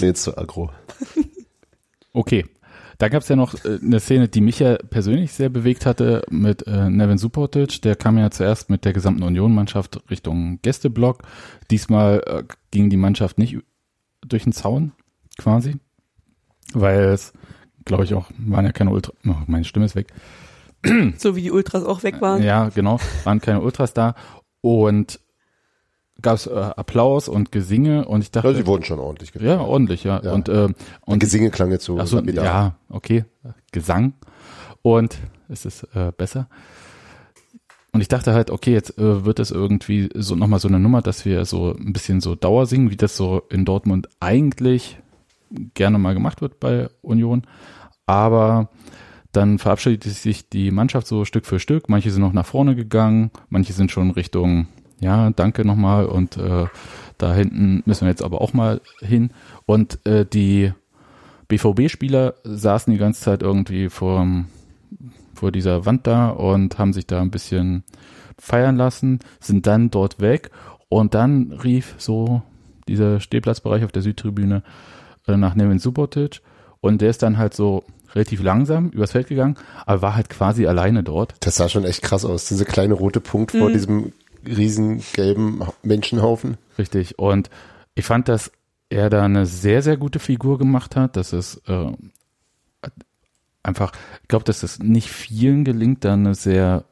Nee, 0.00 0.08
jetzt 0.08 0.24
zu 0.24 0.36
aggro. 0.36 0.70
Okay. 2.12 2.44
Da 2.98 3.08
gab 3.08 3.22
es 3.22 3.28
ja 3.28 3.36
noch 3.36 3.54
äh, 3.64 3.78
eine 3.82 4.00
Szene, 4.00 4.28
die 4.28 4.40
mich 4.40 4.58
ja 4.58 4.76
persönlich 4.76 5.32
sehr 5.32 5.48
bewegt 5.48 5.86
hatte 5.86 6.24
mit 6.30 6.66
äh, 6.66 6.90
Nevin 6.90 7.18
Subotic. 7.18 7.82
Der 7.82 7.96
kam 7.96 8.18
ja 8.18 8.30
zuerst 8.30 8.70
mit 8.70 8.84
der 8.84 8.92
gesamten 8.92 9.22
Union-Mannschaft 9.22 10.02
Richtung 10.10 10.60
Gästeblock. 10.62 11.22
Diesmal 11.70 12.22
äh, 12.26 12.42
ging 12.70 12.90
die 12.90 12.96
Mannschaft 12.96 13.38
nicht 13.38 13.58
durch 14.26 14.44
den 14.44 14.52
Zaun 14.52 14.92
quasi, 15.38 15.76
weil 16.72 17.04
es, 17.04 17.32
glaube 17.84 18.04
ich, 18.04 18.14
auch 18.14 18.26
waren 18.38 18.64
ja 18.64 18.72
keine 18.72 18.90
Ultra. 18.90 19.12
Oh, 19.26 19.34
meine 19.46 19.64
Stimme 19.64 19.86
ist 19.86 19.96
weg. 19.96 20.08
so 21.18 21.36
wie 21.36 21.42
die 21.42 21.50
Ultras 21.50 21.84
auch 21.84 22.02
weg 22.02 22.20
waren. 22.20 22.42
Ja, 22.42 22.68
genau, 22.68 22.98
waren 23.24 23.40
keine 23.40 23.60
Ultras 23.60 23.94
da 23.94 24.14
und 24.60 25.20
gab 26.20 26.36
es 26.36 26.46
äh, 26.46 26.50
Applaus 26.54 27.28
und 27.28 27.52
Gesinge 27.52 28.06
und 28.06 28.22
ich 28.22 28.30
dachte, 28.30 28.48
Ja, 28.48 28.54
sie 28.54 28.66
wurden 28.66 28.84
schon 28.84 28.98
ordentlich 28.98 29.32
gefeiert. 29.32 29.60
ja, 29.60 29.64
ordentlich, 29.64 30.04
ja. 30.04 30.22
Ja. 30.22 30.32
Und, 30.32 30.48
äh, 30.48 30.68
und 31.02 31.18
Gesinge 31.18 31.50
klang 31.50 31.70
jetzt 31.70 31.84
so. 31.84 31.98
Ach 31.98 32.06
so, 32.06 32.20
ja, 32.20 32.74
okay, 32.88 33.24
Gesang 33.72 34.14
und 34.82 35.18
es 35.48 35.64
ist 35.64 35.84
äh, 35.94 36.12
besser. 36.16 36.48
Und 37.92 38.00
ich 38.00 38.08
dachte 38.08 38.34
halt, 38.34 38.50
okay, 38.50 38.72
jetzt 38.72 38.98
äh, 38.98 39.24
wird 39.24 39.38
es 39.38 39.50
irgendwie 39.52 40.10
so 40.14 40.34
nochmal 40.34 40.58
so 40.58 40.66
eine 40.66 40.80
Nummer, 40.80 41.00
dass 41.00 41.24
wir 41.24 41.44
so 41.44 41.74
ein 41.74 41.92
bisschen 41.92 42.20
so 42.20 42.34
Dauer 42.34 42.66
singen, 42.66 42.90
wie 42.90 42.96
das 42.96 43.16
so 43.16 43.42
in 43.50 43.64
Dortmund 43.64 44.08
eigentlich 44.18 44.98
gerne 45.74 45.98
mal 45.98 46.14
gemacht 46.14 46.40
wird 46.40 46.60
bei 46.60 46.88
Union. 47.02 47.42
Aber 48.06 48.68
dann 49.32 49.58
verabschiedet 49.58 50.04
sich 50.04 50.48
die 50.48 50.70
Mannschaft 50.70 51.06
so 51.06 51.24
Stück 51.24 51.46
für 51.46 51.58
Stück. 51.58 51.88
Manche 51.88 52.10
sind 52.10 52.22
noch 52.22 52.32
nach 52.32 52.46
vorne 52.46 52.76
gegangen, 52.76 53.30
manche 53.48 53.72
sind 53.72 53.90
schon 53.90 54.10
Richtung, 54.10 54.68
ja, 55.00 55.30
danke 55.30 55.64
nochmal 55.64 56.06
und 56.06 56.36
äh, 56.36 56.66
da 57.18 57.34
hinten 57.34 57.82
müssen 57.84 58.02
wir 58.02 58.10
jetzt 58.10 58.22
aber 58.22 58.40
auch 58.40 58.52
mal 58.52 58.80
hin. 59.00 59.30
Und 59.66 60.04
äh, 60.06 60.24
die 60.24 60.72
BVB-Spieler 61.48 62.34
saßen 62.44 62.92
die 62.92 62.98
ganze 62.98 63.22
Zeit 63.22 63.42
irgendwie 63.42 63.88
vor, 63.88 64.26
vor 65.34 65.52
dieser 65.52 65.84
Wand 65.84 66.06
da 66.06 66.30
und 66.30 66.78
haben 66.78 66.92
sich 66.92 67.06
da 67.06 67.20
ein 67.20 67.30
bisschen 67.30 67.84
feiern 68.38 68.76
lassen, 68.76 69.20
sind 69.40 69.66
dann 69.66 69.90
dort 69.90 70.20
weg 70.20 70.50
und 70.88 71.14
dann 71.14 71.52
rief 71.52 71.94
so 71.98 72.42
dieser 72.88 73.20
Stehplatzbereich 73.20 73.84
auf 73.84 73.92
der 73.92 74.02
Südtribüne 74.02 74.62
nach 75.26 75.54
Nevin 75.54 75.78
Subotic 75.78 76.40
und 76.80 77.00
der 77.00 77.10
ist 77.10 77.22
dann 77.22 77.38
halt 77.38 77.54
so 77.54 77.84
relativ 78.14 78.42
langsam 78.42 78.90
übers 78.90 79.12
Feld 79.12 79.28
gegangen, 79.28 79.56
aber 79.86 80.02
war 80.02 80.14
halt 80.14 80.28
quasi 80.28 80.66
alleine 80.66 81.02
dort. 81.02 81.34
Das 81.40 81.56
sah 81.56 81.68
schon 81.68 81.84
echt 81.84 82.02
krass 82.02 82.24
aus. 82.24 82.46
Dieser 82.46 82.64
kleine 82.64 82.94
rote 82.94 83.20
Punkt 83.20 83.52
vor 83.52 83.70
diesem 83.70 84.12
riesen 84.46 85.02
gelben 85.12 85.62
Menschenhaufen. 85.82 86.58
Richtig. 86.78 87.18
Und 87.18 87.50
ich 87.94 88.04
fand, 88.04 88.28
dass 88.28 88.52
er 88.88 89.10
da 89.10 89.24
eine 89.24 89.46
sehr, 89.46 89.82
sehr 89.82 89.96
gute 89.96 90.18
Figur 90.18 90.58
gemacht 90.58 90.96
hat. 90.96 91.16
Das 91.16 91.32
ist 91.32 91.62
äh, 91.68 91.90
einfach, 93.62 93.92
ich 94.22 94.28
glaube, 94.28 94.44
dass 94.44 94.62
es 94.62 94.78
nicht 94.78 95.08
vielen 95.08 95.64
gelingt, 95.64 96.04
da 96.04 96.12
eine 96.12 96.34
sehr 96.34 96.84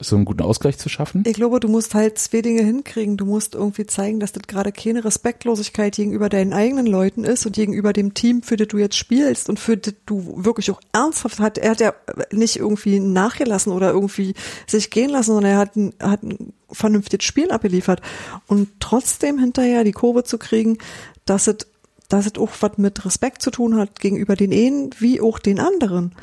so 0.00 0.16
einen 0.16 0.24
guten 0.24 0.42
Ausgleich 0.42 0.78
zu 0.78 0.88
schaffen. 0.88 1.24
Ich 1.26 1.34
glaube, 1.34 1.60
du 1.60 1.68
musst 1.68 1.94
halt 1.94 2.18
zwei 2.18 2.40
Dinge 2.40 2.62
hinkriegen. 2.62 3.16
Du 3.16 3.26
musst 3.26 3.54
irgendwie 3.54 3.86
zeigen, 3.86 4.18
dass 4.18 4.32
das 4.32 4.44
gerade 4.44 4.72
keine 4.72 5.04
Respektlosigkeit 5.04 5.94
gegenüber 5.94 6.28
deinen 6.28 6.52
eigenen 6.52 6.86
Leuten 6.86 7.24
ist 7.24 7.44
und 7.46 7.54
gegenüber 7.54 7.92
dem 7.92 8.14
Team, 8.14 8.42
für 8.42 8.56
das 8.56 8.68
du 8.68 8.78
jetzt 8.78 8.96
spielst 8.96 9.48
und 9.48 9.60
für 9.60 9.76
das 9.76 9.94
du 10.06 10.44
wirklich 10.44 10.70
auch 10.70 10.80
ernsthaft 10.92 11.38
hat. 11.38 11.58
Er 11.58 11.70
hat 11.72 11.80
ja 11.80 11.94
nicht 12.32 12.56
irgendwie 12.56 12.98
nachgelassen 12.98 13.72
oder 13.72 13.90
irgendwie 13.90 14.34
sich 14.66 14.90
gehen 14.90 15.10
lassen, 15.10 15.32
sondern 15.32 15.52
er 15.52 15.58
hat 15.58 15.76
ein, 15.76 15.94
hat 16.00 16.22
ein 16.22 16.52
vernünftiges 16.72 17.26
Spiel 17.26 17.50
abgeliefert. 17.50 18.00
Und 18.46 18.68
trotzdem 18.80 19.38
hinterher 19.38 19.84
die 19.84 19.92
Kurve 19.92 20.24
zu 20.24 20.38
kriegen, 20.38 20.78
dass 21.26 21.46
es, 21.46 21.66
dass 22.08 22.26
es 22.26 22.38
auch 22.38 22.50
was 22.60 22.78
mit 22.78 23.04
Respekt 23.04 23.42
zu 23.42 23.50
tun 23.50 23.76
hat 23.76 24.00
gegenüber 24.00 24.34
den 24.34 24.52
einen 24.52 24.90
wie 24.98 25.20
auch 25.20 25.38
den 25.38 25.60
anderen. 25.60 26.14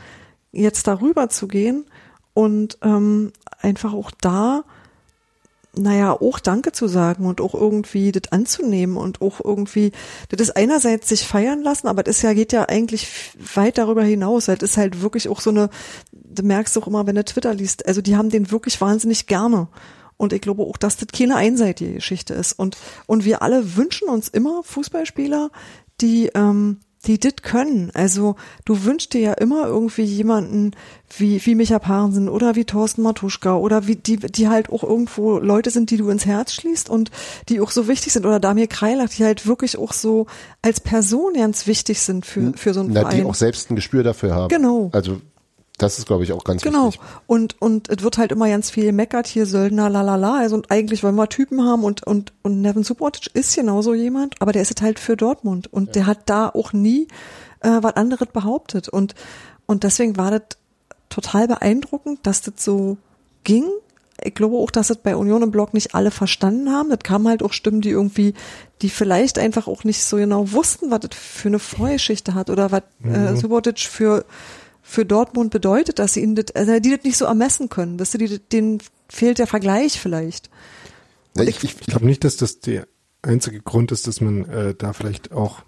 Jetzt 0.51 0.87
darüber 0.87 1.29
zu 1.29 1.47
gehen 1.47 1.85
und 2.37 2.77
ähm, 2.83 3.31
einfach 3.63 3.93
auch 3.93 4.11
da, 4.21 4.63
naja, 5.73 6.13
auch 6.13 6.37
Danke 6.37 6.71
zu 6.71 6.87
sagen 6.87 7.25
und 7.25 7.41
auch 7.41 7.55
irgendwie 7.55 8.11
das 8.11 8.31
anzunehmen 8.31 8.95
und 8.95 9.23
auch 9.23 9.43
irgendwie, 9.43 9.91
das 10.29 10.41
ist 10.41 10.55
einerseits 10.55 11.09
sich 11.09 11.25
feiern 11.25 11.63
lassen, 11.63 11.87
aber 11.87 12.03
das 12.03 12.21
ja, 12.21 12.33
geht 12.33 12.53
ja 12.53 12.65
eigentlich 12.69 13.07
weit 13.55 13.79
darüber 13.79 14.03
hinaus. 14.03 14.45
Das 14.45 14.59
ist 14.61 14.77
halt 14.77 15.01
wirklich 15.01 15.29
auch 15.29 15.41
so 15.41 15.49
eine, 15.49 15.71
du 16.11 16.43
merkst 16.43 16.77
auch 16.77 16.85
immer, 16.85 17.07
wenn 17.07 17.15
du 17.15 17.25
Twitter 17.25 17.55
liest, 17.55 17.87
also 17.87 18.03
die 18.03 18.15
haben 18.15 18.29
den 18.29 18.51
wirklich 18.51 18.79
wahnsinnig 18.79 19.25
gerne. 19.25 19.67
Und 20.15 20.31
ich 20.31 20.41
glaube 20.41 20.61
auch, 20.61 20.77
dass 20.77 20.97
das 20.97 21.07
keine 21.07 21.37
einseitige 21.37 21.95
Geschichte 21.95 22.35
ist. 22.35 22.53
Und, 22.53 22.77
und 23.07 23.25
wir 23.25 23.41
alle 23.41 23.75
wünschen 23.77 24.09
uns 24.09 24.27
immer 24.27 24.61
Fußballspieler, 24.61 25.49
die, 26.01 26.27
ähm, 26.35 26.81
die 27.07 27.19
das 27.19 27.33
können. 27.41 27.91
Also 27.93 28.35
du 28.65 28.83
wünschst 28.83 29.13
dir 29.13 29.21
ja 29.21 29.33
immer 29.33 29.65
irgendwie 29.65 30.03
jemanden 30.03 30.71
wie, 31.17 31.43
wie 31.45 31.55
Micha 31.55 31.79
Parensen 31.79 32.27
oder 32.29 32.55
wie 32.55 32.65
Thorsten 32.65 33.01
Matuschka 33.01 33.55
oder 33.55 33.87
wie 33.87 33.95
die, 33.95 34.17
die 34.17 34.49
halt 34.49 34.69
auch 34.69 34.83
irgendwo 34.83 35.39
Leute 35.39 35.69
sind, 35.71 35.89
die 35.89 35.97
du 35.97 36.09
ins 36.09 36.25
Herz 36.25 36.53
schließt 36.53 36.89
und 36.89 37.11
die 37.49 37.61
auch 37.61 37.71
so 37.71 37.87
wichtig 37.87 38.13
sind. 38.13 38.25
Oder 38.25 38.39
Damir 38.39 38.67
Kreilach, 38.67 39.09
die 39.09 39.23
halt 39.23 39.47
wirklich 39.47 39.77
auch 39.77 39.93
so 39.93 40.27
als 40.61 40.79
Person 40.79 41.33
ganz 41.33 41.67
wichtig 41.67 42.01
sind 42.01 42.25
für, 42.25 42.53
für 42.55 42.73
so 42.73 42.81
einen 42.81 42.91
Na, 42.91 43.01
Verein. 43.01 43.17
die 43.17 43.23
auch 43.23 43.35
selbst 43.35 43.71
ein 43.71 43.75
Gespür 43.75 44.03
dafür 44.03 44.35
haben. 44.35 44.49
Genau. 44.49 44.89
Also 44.91 45.21
das 45.77 45.99
ist, 45.99 46.07
glaube 46.07 46.23
ich, 46.23 46.31
auch 46.33 46.43
ganz 46.43 46.63
Genau. 46.63 46.87
wichtig. 46.87 47.01
Und, 47.27 47.61
und 47.61 47.89
es 47.89 48.01
wird 48.03 48.17
halt 48.17 48.31
immer 48.31 48.47
ganz 48.49 48.69
viel 48.71 48.91
meckert, 48.91 49.27
hier 49.27 49.45
Söldner, 49.45 49.89
lalala. 49.89 50.37
Also 50.39 50.55
und 50.55 50.71
eigentlich 50.71 51.03
wollen 51.03 51.15
wir 51.15 51.29
Typen 51.29 51.63
haben 51.63 51.83
und, 51.83 52.03
und, 52.03 52.33
und 52.41 52.61
Nevin 52.61 52.83
Subotic 52.83 53.29
ist 53.35 53.55
genauso 53.55 53.93
jemand, 53.93 54.41
aber 54.41 54.53
der 54.53 54.63
ist 54.63 54.73
es 54.75 54.81
halt 54.81 54.97
für 54.97 55.15
Dortmund. 55.15 55.71
Und 55.71 55.95
der 55.95 56.07
hat 56.07 56.21
da 56.25 56.49
auch 56.49 56.73
nie 56.73 57.07
äh, 57.61 57.77
was 57.81 57.95
anderes 57.95 58.27
behauptet. 58.33 58.89
Und, 58.89 59.13
und 59.67 59.83
deswegen 59.83 60.17
war 60.17 60.31
das 60.31 60.41
total 61.09 61.47
beeindruckend, 61.47 62.19
dass 62.23 62.41
das 62.41 62.55
so 62.57 62.97
ging. 63.43 63.65
Ich 64.23 64.33
glaube 64.33 64.55
auch, 64.57 64.71
dass 64.71 64.89
es 64.89 64.97
bei 64.97 65.15
Union 65.15 65.43
im 65.43 65.51
Blog 65.51 65.75
nicht 65.75 65.93
alle 65.93 66.09
verstanden 66.09 66.71
haben. 66.71 66.89
Das 66.89 66.99
kamen 67.03 67.27
halt 67.27 67.43
auch 67.43 67.53
Stimmen, 67.53 67.81
die 67.81 67.91
irgendwie, 67.91 68.33
die 68.81 68.89
vielleicht 68.89 69.37
einfach 69.37 69.67
auch 69.67 69.83
nicht 69.83 70.03
so 70.03 70.17
genau 70.17 70.51
wussten, 70.53 70.89
was 70.89 71.01
das 71.01 71.11
für 71.15 71.49
eine 71.49 71.59
Vorgeschichte 71.59 72.33
hat 72.33 72.49
oder 72.49 72.71
was 72.71 72.81
äh, 73.03 73.35
Subotic 73.35 73.77
für 73.81 74.25
für 74.87 75.05
Dortmund 75.05 75.51
bedeutet, 75.51 75.99
dass 75.99 76.13
sie 76.13 76.21
ihnen 76.21 76.35
das, 76.35 76.55
also 76.55 76.79
die 76.79 76.95
das 76.95 77.03
nicht 77.03 77.17
so 77.17 77.25
ermessen 77.25 77.67
können, 77.67 77.97
dass 77.97 78.13
sie 78.13 78.19
die, 78.19 78.39
denen 78.39 78.79
fehlt 79.09 79.37
der 79.37 79.45
Vergleich 79.45 79.99
vielleicht. 79.99 80.49
Ja, 81.35 81.43
ich, 81.43 81.61
ich, 81.61 81.75
Ich 81.81 81.87
glaube 81.87 82.05
nicht, 82.05 82.23
dass 82.23 82.37
das 82.37 82.61
der 82.61 82.87
einzige 83.21 83.61
Grund 83.61 83.91
ist, 83.91 84.07
dass 84.07 84.21
man 84.21 84.45
äh, 84.45 84.73
da 84.75 84.93
vielleicht 84.93 85.33
auch 85.33 85.61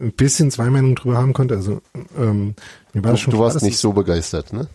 ein 0.00 0.12
bisschen 0.12 0.50
zwei 0.50 0.68
Meinungen 0.68 0.96
drüber 0.96 1.16
haben 1.16 1.32
konnte. 1.32 1.54
Also 1.54 1.80
ähm, 2.18 2.56
mir 2.92 3.04
war 3.04 3.12
das 3.12 3.20
du, 3.20 3.24
schon 3.24 3.30
du 3.30 3.36
klar, 3.36 3.44
warst 3.44 3.56
dass 3.56 3.62
nicht 3.62 3.78
so 3.78 3.92
begeistert, 3.92 4.52
ne? 4.52 4.66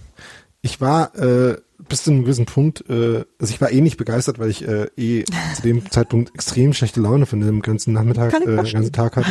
Ich 0.62 0.80
war 0.80 1.14
äh, 1.16 1.58
bis 1.90 2.04
zu 2.04 2.12
einem 2.12 2.22
gewissen 2.22 2.46
Punkt, 2.46 2.90
äh, 2.90 3.26
also 3.40 3.54
ich 3.54 3.60
war 3.60 3.72
eh 3.72 3.82
nicht 3.82 3.98
begeistert, 3.98 4.40
weil 4.40 4.50
ich 4.50 4.66
äh, 4.66 4.88
eh 4.96 5.26
zu 5.56 5.62
dem 5.64 5.92
Zeitpunkt 5.92 6.34
extrem 6.34 6.74
schlechte 6.74 7.02
Laune 7.02 7.26
von 7.26 7.42
dem 7.42 7.62
ganzen 7.62 7.92
Nachmittag, 7.92 8.34
äh, 8.34 8.46
den 8.46 8.72
ganzen 8.72 8.94
Tag 8.94 9.18
hatte. 9.18 9.30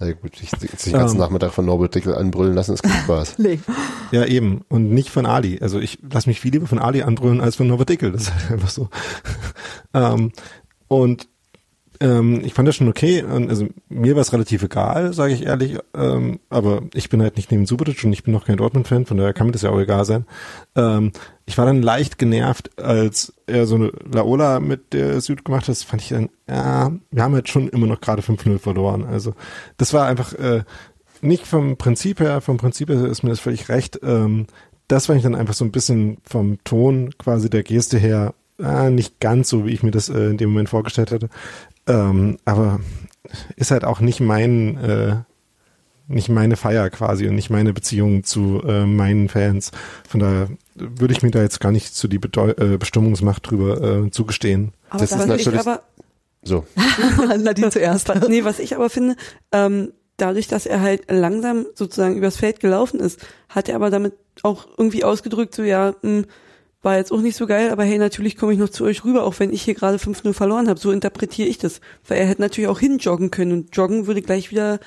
Na 0.00 0.12
gut, 0.12 0.32
ich, 0.40 0.50
ich 0.50 0.82
den 0.82 0.92
ganzen 0.94 1.16
Ähm. 1.16 1.20
Nachmittag 1.20 1.52
von 1.52 1.66
Norbert 1.66 1.94
Dickel 1.94 2.14
anbrüllen 2.14 2.54
lassen, 2.54 2.72
ist 2.72 2.82
kein 2.82 3.02
Spaß. 3.04 3.36
Ja, 4.10 4.24
eben. 4.24 4.62
Und 4.68 4.90
nicht 4.90 5.10
von 5.10 5.26
Ali. 5.26 5.58
Also 5.60 5.78
ich 5.78 5.98
lasse 6.10 6.28
mich 6.28 6.40
viel 6.40 6.52
lieber 6.52 6.66
von 6.66 6.78
Ali 6.78 7.02
anbrüllen 7.02 7.42
als 7.42 7.56
von 7.56 7.66
Norbert 7.66 7.90
Dickel. 7.90 8.12
Das 8.12 8.22
ist 8.22 8.34
halt 8.34 8.52
einfach 8.52 8.70
so. 8.70 8.88
ähm, 9.94 10.32
und 10.88 11.28
ähm, 12.00 12.40
ich 12.42 12.54
fand 12.54 12.66
das 12.66 12.76
schon 12.76 12.88
okay. 12.88 13.22
Und 13.22 13.50
also 13.50 13.68
mir 13.90 14.14
war 14.14 14.22
es 14.22 14.32
relativ 14.32 14.62
egal, 14.62 15.12
sage 15.12 15.34
ich 15.34 15.44
ehrlich. 15.44 15.78
Ähm, 15.94 16.40
aber 16.48 16.82
ich 16.94 17.10
bin 17.10 17.20
halt 17.20 17.36
nicht 17.36 17.52
neben 17.52 17.66
Subotic 17.66 18.02
und 18.02 18.14
ich 18.14 18.24
bin 18.24 18.32
noch 18.32 18.46
kein 18.46 18.56
Dortmund-Fan, 18.56 19.04
von 19.04 19.18
daher 19.18 19.34
kann 19.34 19.48
mir 19.48 19.52
das 19.52 19.62
ja 19.62 19.70
auch 19.70 19.78
egal 19.78 20.06
sein. 20.06 20.24
Ähm, 20.76 21.12
ich 21.50 21.58
war 21.58 21.66
dann 21.66 21.82
leicht 21.82 22.16
genervt, 22.16 22.78
als 22.78 23.32
er 23.48 23.66
so 23.66 23.74
eine 23.74 23.90
Laola 24.08 24.60
mit 24.60 24.92
der 24.92 25.20
Süd 25.20 25.44
gemacht 25.44 25.62
hat. 25.62 25.70
Das 25.70 25.82
fand 25.82 26.00
ich 26.00 26.10
dann, 26.10 26.28
ja, 26.48 26.92
wir 27.10 27.22
haben 27.24 27.34
halt 27.34 27.48
schon 27.48 27.68
immer 27.68 27.88
noch 27.88 28.00
gerade 28.00 28.22
5-0 28.22 28.60
verloren. 28.60 29.04
Also 29.04 29.34
das 29.76 29.92
war 29.92 30.06
einfach 30.06 30.32
äh, 30.34 30.62
nicht 31.22 31.48
vom 31.48 31.76
Prinzip 31.76 32.20
her, 32.20 32.40
vom 32.40 32.56
Prinzip 32.56 32.88
her 32.88 33.04
ist 33.04 33.24
mir 33.24 33.30
das 33.30 33.40
völlig 33.40 33.68
recht. 33.68 33.98
Ähm, 34.04 34.46
das 34.86 35.06
fand 35.06 35.16
ich 35.16 35.24
dann 35.24 35.34
einfach 35.34 35.54
so 35.54 35.64
ein 35.64 35.72
bisschen 35.72 36.18
vom 36.22 36.62
Ton 36.62 37.10
quasi 37.18 37.50
der 37.50 37.64
Geste 37.64 37.98
her 37.98 38.32
äh, 38.60 38.90
nicht 38.90 39.18
ganz 39.18 39.48
so, 39.48 39.66
wie 39.66 39.72
ich 39.72 39.82
mir 39.82 39.90
das 39.90 40.08
äh, 40.08 40.30
in 40.30 40.36
dem 40.36 40.50
Moment 40.50 40.68
vorgestellt 40.68 41.10
hätte. 41.10 41.30
Ähm, 41.88 42.38
aber 42.44 42.78
ist 43.56 43.72
halt 43.72 43.84
auch 43.84 43.98
nicht 43.98 44.20
mein, 44.20 44.76
äh, 44.76 45.16
nicht 46.10 46.28
meine 46.28 46.56
Feier 46.56 46.90
quasi 46.90 47.26
und 47.28 47.34
nicht 47.34 47.50
meine 47.50 47.72
Beziehung 47.72 48.24
zu 48.24 48.62
äh, 48.66 48.84
meinen 48.84 49.28
Fans. 49.28 49.70
Von 50.08 50.20
daher 50.20 50.48
würde 50.74 51.14
ich 51.14 51.22
mir 51.22 51.30
da 51.30 51.40
jetzt 51.42 51.60
gar 51.60 51.72
nicht 51.72 51.94
zu 51.94 52.08
die 52.08 52.18
Bedeu 52.18 52.50
äh, 52.50 52.76
Bestimmungsmacht 52.78 53.50
drüber 53.50 54.04
äh, 54.06 54.10
zugestehen. 54.10 54.72
Aber 54.90 55.00
Das 55.00 55.10
das 55.10 55.20
ist 55.20 55.28
Was 55.28 55.40
ich 55.40 55.46
natürlich- 55.46 55.66
aber, 55.66 55.82
So. 56.42 56.66
Nadine 57.38 57.70
zuerst. 57.70 58.08
was, 58.08 58.28
nee, 58.28 58.44
was 58.44 58.58
ich 58.58 58.74
aber 58.74 58.90
finde, 58.90 59.16
ähm, 59.52 59.92
dadurch, 60.16 60.48
dass 60.48 60.66
er 60.66 60.80
halt 60.80 61.10
langsam 61.10 61.66
sozusagen 61.74 62.16
übers 62.16 62.36
Feld 62.36 62.60
gelaufen 62.60 63.00
ist, 63.00 63.20
hat 63.48 63.68
er 63.68 63.76
aber 63.76 63.90
damit 63.90 64.12
auch 64.42 64.66
irgendwie 64.76 65.04
ausgedrückt, 65.04 65.54
so 65.54 65.62
ja, 65.62 65.94
mh, 66.02 66.24
war 66.82 66.96
jetzt 66.96 67.12
auch 67.12 67.20
nicht 67.20 67.36
so 67.36 67.46
geil, 67.46 67.70
aber 67.70 67.84
hey, 67.84 67.98
natürlich 67.98 68.36
komme 68.38 68.54
ich 68.54 68.58
noch 68.58 68.70
zu 68.70 68.84
euch 68.84 69.04
rüber, 69.04 69.24
auch 69.24 69.38
wenn 69.38 69.52
ich 69.52 69.62
hier 69.62 69.74
gerade 69.74 69.98
5-0 69.98 70.32
verloren 70.32 70.66
habe. 70.68 70.80
So 70.80 70.92
interpretiere 70.92 71.46
ich 71.46 71.58
das. 71.58 71.82
Weil 72.08 72.18
er 72.18 72.26
hätte 72.26 72.40
natürlich 72.40 72.68
auch 72.68 72.80
hinjoggen 72.80 73.30
können 73.30 73.52
und 73.52 73.76
joggen 73.76 74.06
würde 74.06 74.22
gleich 74.22 74.50
wieder 74.50 74.80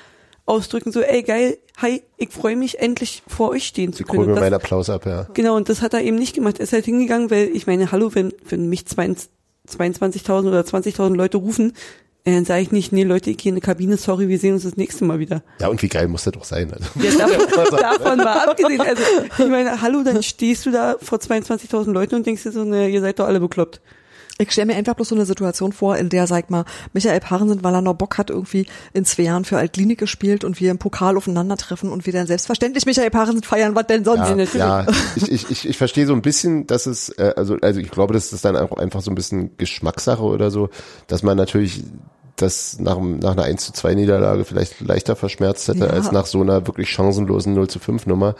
ausdrücken, 0.46 0.92
so, 0.92 1.00
ey 1.00 1.22
geil, 1.22 1.58
hi, 1.78 2.02
ich 2.16 2.30
freue 2.30 2.56
mich, 2.56 2.78
endlich 2.80 3.22
vor 3.26 3.50
euch 3.50 3.64
stehen 3.66 3.92
zu 3.92 4.02
Ich 4.02 4.08
können. 4.08 4.20
Und 4.20 4.26
mir 4.28 4.34
das- 4.34 4.40
meinen 4.42 4.54
Applaus 4.54 4.90
ab, 4.90 5.06
ja. 5.06 5.26
Genau, 5.34 5.56
und 5.56 5.68
das 5.68 5.80
hat 5.82 5.94
er 5.94 6.02
eben 6.02 6.16
nicht 6.18 6.34
gemacht. 6.34 6.58
Er 6.58 6.64
ist 6.64 6.72
halt 6.72 6.84
hingegangen, 6.84 7.30
weil 7.30 7.48
ich 7.54 7.66
meine, 7.66 7.90
hallo, 7.92 8.14
wenn, 8.14 8.32
wenn 8.48 8.68
mich 8.68 8.86
20 8.86 9.28
22.000 9.66 10.46
oder 10.48 10.60
20.000 10.60 11.14
Leute 11.16 11.38
rufen, 11.38 11.72
äh, 12.24 12.34
dann 12.34 12.44
sage 12.44 12.60
ich 12.60 12.70
nicht, 12.70 12.92
nee 12.92 13.02
Leute, 13.02 13.30
ich 13.30 13.38
gehe 13.38 13.48
in 13.50 13.54
eine 13.54 13.60
Kabine, 13.62 13.96
sorry, 13.96 14.28
wir 14.28 14.38
sehen 14.38 14.52
uns 14.54 14.64
das 14.64 14.76
nächste 14.76 15.06
Mal 15.06 15.18
wieder. 15.20 15.42
Ja, 15.58 15.68
und 15.68 15.82
wie 15.82 15.88
geil 15.88 16.06
muss 16.08 16.24
das 16.24 16.34
doch 16.34 16.44
sein? 16.44 16.70
Also. 16.72 16.86
Ja, 17.02 17.26
davon, 17.26 17.78
davon 17.78 18.18
mal 18.18 18.48
abgesehen. 18.48 18.80
Also, 18.82 19.02
ich 19.38 19.48
meine, 19.48 19.80
hallo, 19.80 20.02
dann 20.02 20.22
stehst 20.22 20.66
du 20.66 20.70
da 20.70 20.96
vor 21.00 21.18
22.000 21.18 21.92
Leuten 21.92 22.14
und 22.16 22.26
denkst 22.26 22.42
dir 22.42 22.52
so, 22.52 22.64
ne, 22.64 22.88
ihr 22.90 23.00
seid 23.00 23.18
doch 23.18 23.26
alle 23.26 23.40
bekloppt. 23.40 23.80
Ich 24.38 24.50
stelle 24.50 24.66
mir 24.66 24.74
einfach 24.74 24.94
bloß 24.94 25.08
so 25.08 25.14
eine 25.14 25.26
Situation 25.26 25.72
vor, 25.72 25.96
in 25.96 26.08
der, 26.08 26.26
sag 26.26 26.50
mal, 26.50 26.64
Michael 26.92 27.20
Parensen, 27.20 27.62
weil 27.62 27.74
er 27.74 27.82
noch 27.82 27.94
Bock 27.94 28.18
hat, 28.18 28.30
irgendwie 28.30 28.66
in 28.92 29.04
zwei 29.04 29.22
Jahren 29.24 29.44
für 29.44 29.58
Altklinik 29.58 29.98
gespielt 29.98 30.42
und 30.42 30.58
wir 30.60 30.70
im 30.72 30.78
Pokal 30.78 31.16
aufeinandertreffen 31.16 31.90
und 31.90 32.04
wir 32.04 32.12
dann 32.12 32.26
selbstverständlich 32.26 32.84
Michael 32.84 33.10
Parensen 33.10 33.42
feiern, 33.44 33.76
was 33.76 33.86
denn 33.86 34.04
sonst? 34.04 34.54
Ja, 34.54 34.82
ja 34.82 34.86
ich, 35.16 35.30
ich, 35.30 35.50
ich, 35.50 35.68
ich 35.68 35.78
verstehe 35.78 36.06
so 36.06 36.14
ein 36.14 36.22
bisschen, 36.22 36.66
dass 36.66 36.86
es, 36.86 37.10
äh, 37.10 37.32
also, 37.36 37.56
also 37.62 37.78
ich 37.78 37.90
glaube, 37.90 38.12
das 38.14 38.32
ist 38.32 38.44
dann 38.44 38.56
auch 38.56 38.76
einfach 38.76 39.02
so 39.02 39.10
ein 39.10 39.14
bisschen 39.14 39.56
Geschmackssache 39.56 40.22
oder 40.22 40.50
so, 40.50 40.68
dass 41.06 41.22
man 41.22 41.36
natürlich 41.36 41.84
das 42.36 42.80
nach, 42.80 42.98
nach 42.98 43.32
einer 43.32 43.44
1 43.44 43.64
zu 43.64 43.72
2 43.72 43.94
Niederlage 43.94 44.44
vielleicht 44.44 44.80
leichter 44.80 45.14
verschmerzt 45.14 45.68
hätte 45.68 45.86
Ja. 45.86 45.90
als 45.90 46.10
nach 46.10 46.26
so 46.26 46.40
einer 46.40 46.66
wirklich 46.66 46.90
chancenlosen 46.90 47.54
0 47.54 47.68
zu 47.68 47.78
5 47.78 48.06
Nummer. 48.06 48.34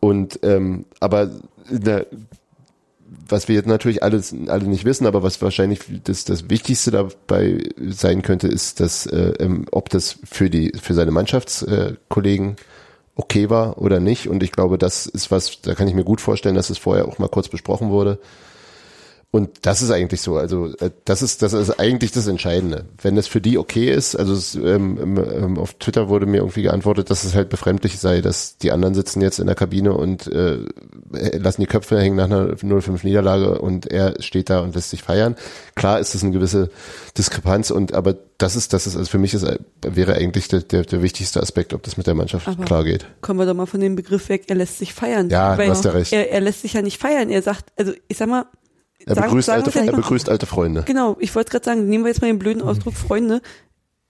Und 0.00 0.40
ähm, 0.42 0.84
aber 1.00 1.30
in 1.70 1.80
der, 1.80 2.06
was 3.28 3.48
wir 3.48 3.54
jetzt 3.54 3.66
natürlich 3.66 4.02
alles 4.02 4.34
alle 4.48 4.64
nicht 4.64 4.84
wissen, 4.84 5.06
aber 5.06 5.22
was 5.22 5.40
wahrscheinlich 5.42 5.80
das, 6.04 6.24
das 6.24 6.48
Wichtigste 6.50 6.90
dabei 6.90 7.62
sein 7.88 8.22
könnte, 8.22 8.48
ist, 8.48 8.80
dass 8.80 9.06
äh, 9.06 9.34
ähm, 9.38 9.66
ob 9.70 9.88
das 9.88 10.18
für 10.24 10.50
die 10.50 10.72
für 10.80 10.94
seine 10.94 11.10
Mannschaftskollegen 11.10 12.52
äh, 12.52 12.56
okay 13.16 13.50
war 13.50 13.78
oder 13.78 13.98
nicht. 13.98 14.28
Und 14.28 14.42
ich 14.42 14.52
glaube, 14.52 14.78
das 14.78 15.06
ist 15.06 15.30
was, 15.30 15.60
da 15.62 15.74
kann 15.74 15.88
ich 15.88 15.94
mir 15.94 16.04
gut 16.04 16.20
vorstellen, 16.20 16.54
dass 16.54 16.70
es 16.70 16.78
vorher 16.78 17.08
auch 17.08 17.18
mal 17.18 17.28
kurz 17.28 17.48
besprochen 17.48 17.90
wurde. 17.90 18.18
Und 19.36 19.66
das 19.66 19.82
ist 19.82 19.90
eigentlich 19.90 20.22
so, 20.22 20.38
also 20.38 20.68
äh, 20.80 20.90
das 21.04 21.20
ist 21.20 21.42
das 21.42 21.52
ist 21.52 21.78
eigentlich 21.78 22.10
das 22.10 22.26
Entscheidende. 22.26 22.86
Wenn 23.02 23.18
es 23.18 23.26
für 23.26 23.42
die 23.42 23.58
okay 23.58 23.90
ist, 23.92 24.16
also 24.16 24.32
es, 24.32 24.54
ähm, 24.54 24.98
ähm, 24.98 25.18
ähm, 25.18 25.58
auf 25.58 25.74
Twitter 25.74 26.08
wurde 26.08 26.24
mir 26.24 26.38
irgendwie 26.38 26.62
geantwortet, 26.62 27.10
dass 27.10 27.22
es 27.24 27.34
halt 27.34 27.50
befremdlich 27.50 27.98
sei, 27.98 28.22
dass 28.22 28.56
die 28.56 28.72
anderen 28.72 28.94
sitzen 28.94 29.20
jetzt 29.20 29.38
in 29.38 29.44
der 29.44 29.54
Kabine 29.54 29.92
und 29.92 30.26
äh, 30.28 30.60
lassen 31.36 31.60
die 31.60 31.66
Köpfe 31.66 32.00
hängen 32.00 32.16
nach 32.16 32.24
einer 32.24 32.54
0-5 32.54 33.04
Niederlage 33.04 33.58
und 33.58 33.84
er 33.92 34.14
steht 34.22 34.48
da 34.48 34.60
und 34.60 34.74
lässt 34.74 34.88
sich 34.88 35.02
feiern. 35.02 35.36
Klar 35.74 36.00
ist 36.00 36.14
das 36.14 36.22
eine 36.22 36.32
gewisse 36.32 36.70
Diskrepanz 37.18 37.70
und 37.70 37.92
aber 37.92 38.16
das 38.38 38.56
ist 38.56 38.72
das 38.72 38.86
ist 38.86 38.96
also 38.96 39.10
für 39.10 39.18
mich 39.18 39.34
ist 39.34 39.42
äh, 39.42 39.58
wäre 39.82 40.14
eigentlich 40.14 40.48
der, 40.48 40.60
der, 40.60 40.84
der 40.84 41.02
wichtigste 41.02 41.42
Aspekt, 41.42 41.74
ob 41.74 41.82
das 41.82 41.98
mit 41.98 42.06
der 42.06 42.14
Mannschaft 42.14 42.48
Aber- 42.48 42.64
klar 42.64 42.84
geht. 42.84 43.04
Kommen 43.20 43.38
wir 43.38 43.44
doch 43.44 43.52
mal 43.52 43.66
von 43.66 43.80
dem 43.80 43.96
Begriff 43.96 44.30
weg, 44.30 44.44
er 44.46 44.56
lässt 44.56 44.78
sich 44.78 44.94
feiern. 44.94 45.28
Ja, 45.28 45.56
du 45.56 45.68
hast 45.68 45.84
ja 45.84 45.90
recht. 45.90 46.14
Er, 46.14 46.30
er 46.32 46.40
lässt 46.40 46.62
sich 46.62 46.72
ja 46.72 46.80
nicht 46.80 46.98
feiern. 46.98 47.28
Er 47.28 47.42
sagt, 47.42 47.66
also 47.76 47.92
ich 48.08 48.16
sag 48.16 48.30
mal, 48.30 48.46
Er 49.04 49.14
begrüßt 49.14 49.46
sagen 49.46 49.64
alte 49.64 49.78
er 49.78 49.92
begrüßt 49.92 50.28
alte 50.28 50.46
Freunde. 50.46 50.82
Genau, 50.86 51.16
ich 51.20 51.34
wollte 51.34 51.50
gerade 51.50 51.64
sagen, 51.64 51.88
nehmen 51.88 52.04
wir 52.04 52.08
jetzt 52.08 52.22
mal 52.22 52.28
den 52.28 52.38
blöden 52.38 52.62
Ausdruck 52.62 52.94
Freunde. 52.94 53.42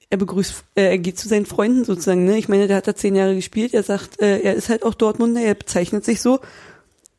Er 0.08 0.18
begrüßt, 0.18 0.64
äh, 0.76 0.82
er 0.82 0.98
geht 0.98 1.18
zu 1.18 1.28
seinen 1.28 1.46
Freunden 1.46 1.84
sozusagen. 1.84 2.24
Ne? 2.24 2.38
Ich 2.38 2.48
meine, 2.48 2.68
der 2.68 2.76
hat 2.76 2.86
da 2.86 2.94
zehn 2.94 3.16
Jahre 3.16 3.34
gespielt. 3.34 3.74
Er 3.74 3.82
sagt, 3.82 4.20
äh, 4.20 4.38
er 4.40 4.54
ist 4.54 4.68
halt 4.68 4.84
auch 4.84 4.94
Dortmunder. 4.94 5.40
Er 5.40 5.54
bezeichnet 5.54 6.04
sich 6.04 6.20
so, 6.20 6.38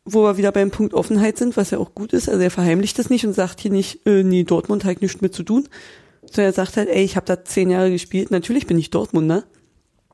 wo 0.06 0.24
wir 0.24 0.38
wieder 0.38 0.54
beim 0.54 0.72
Punkt 0.72 0.94
Offenheit 0.94 1.38
sind, 1.38 1.58
was 1.58 1.72
ja 1.72 1.80
auch 1.80 1.94
gut 1.94 2.14
ist. 2.14 2.30
Also 2.30 2.42
er 2.42 2.52
verheimlicht 2.52 2.98
das 2.98 3.10
nicht 3.10 3.26
und 3.26 3.34
sagt 3.34 3.60
hier 3.60 3.72
nicht, 3.72 4.08
äh, 4.08 4.24
nee, 4.24 4.46
Dortmund 4.46 4.86
hat 4.86 5.02
nichts 5.02 5.20
mit 5.20 5.36
zu 5.36 5.44
tun. 5.44 5.68
Sondern 6.22 6.52
er 6.52 6.54
sagt 6.54 6.78
halt, 6.78 6.88
ey, 6.88 7.04
ich 7.04 7.18
habe 7.18 7.26
da 7.26 7.44
zehn 7.44 7.70
Jahre 7.70 7.92
gespielt. 7.92 8.32
Natürlich 8.32 8.68
bin 8.68 8.80
ich 8.80 8.90
Dortmunder. 8.90 9.44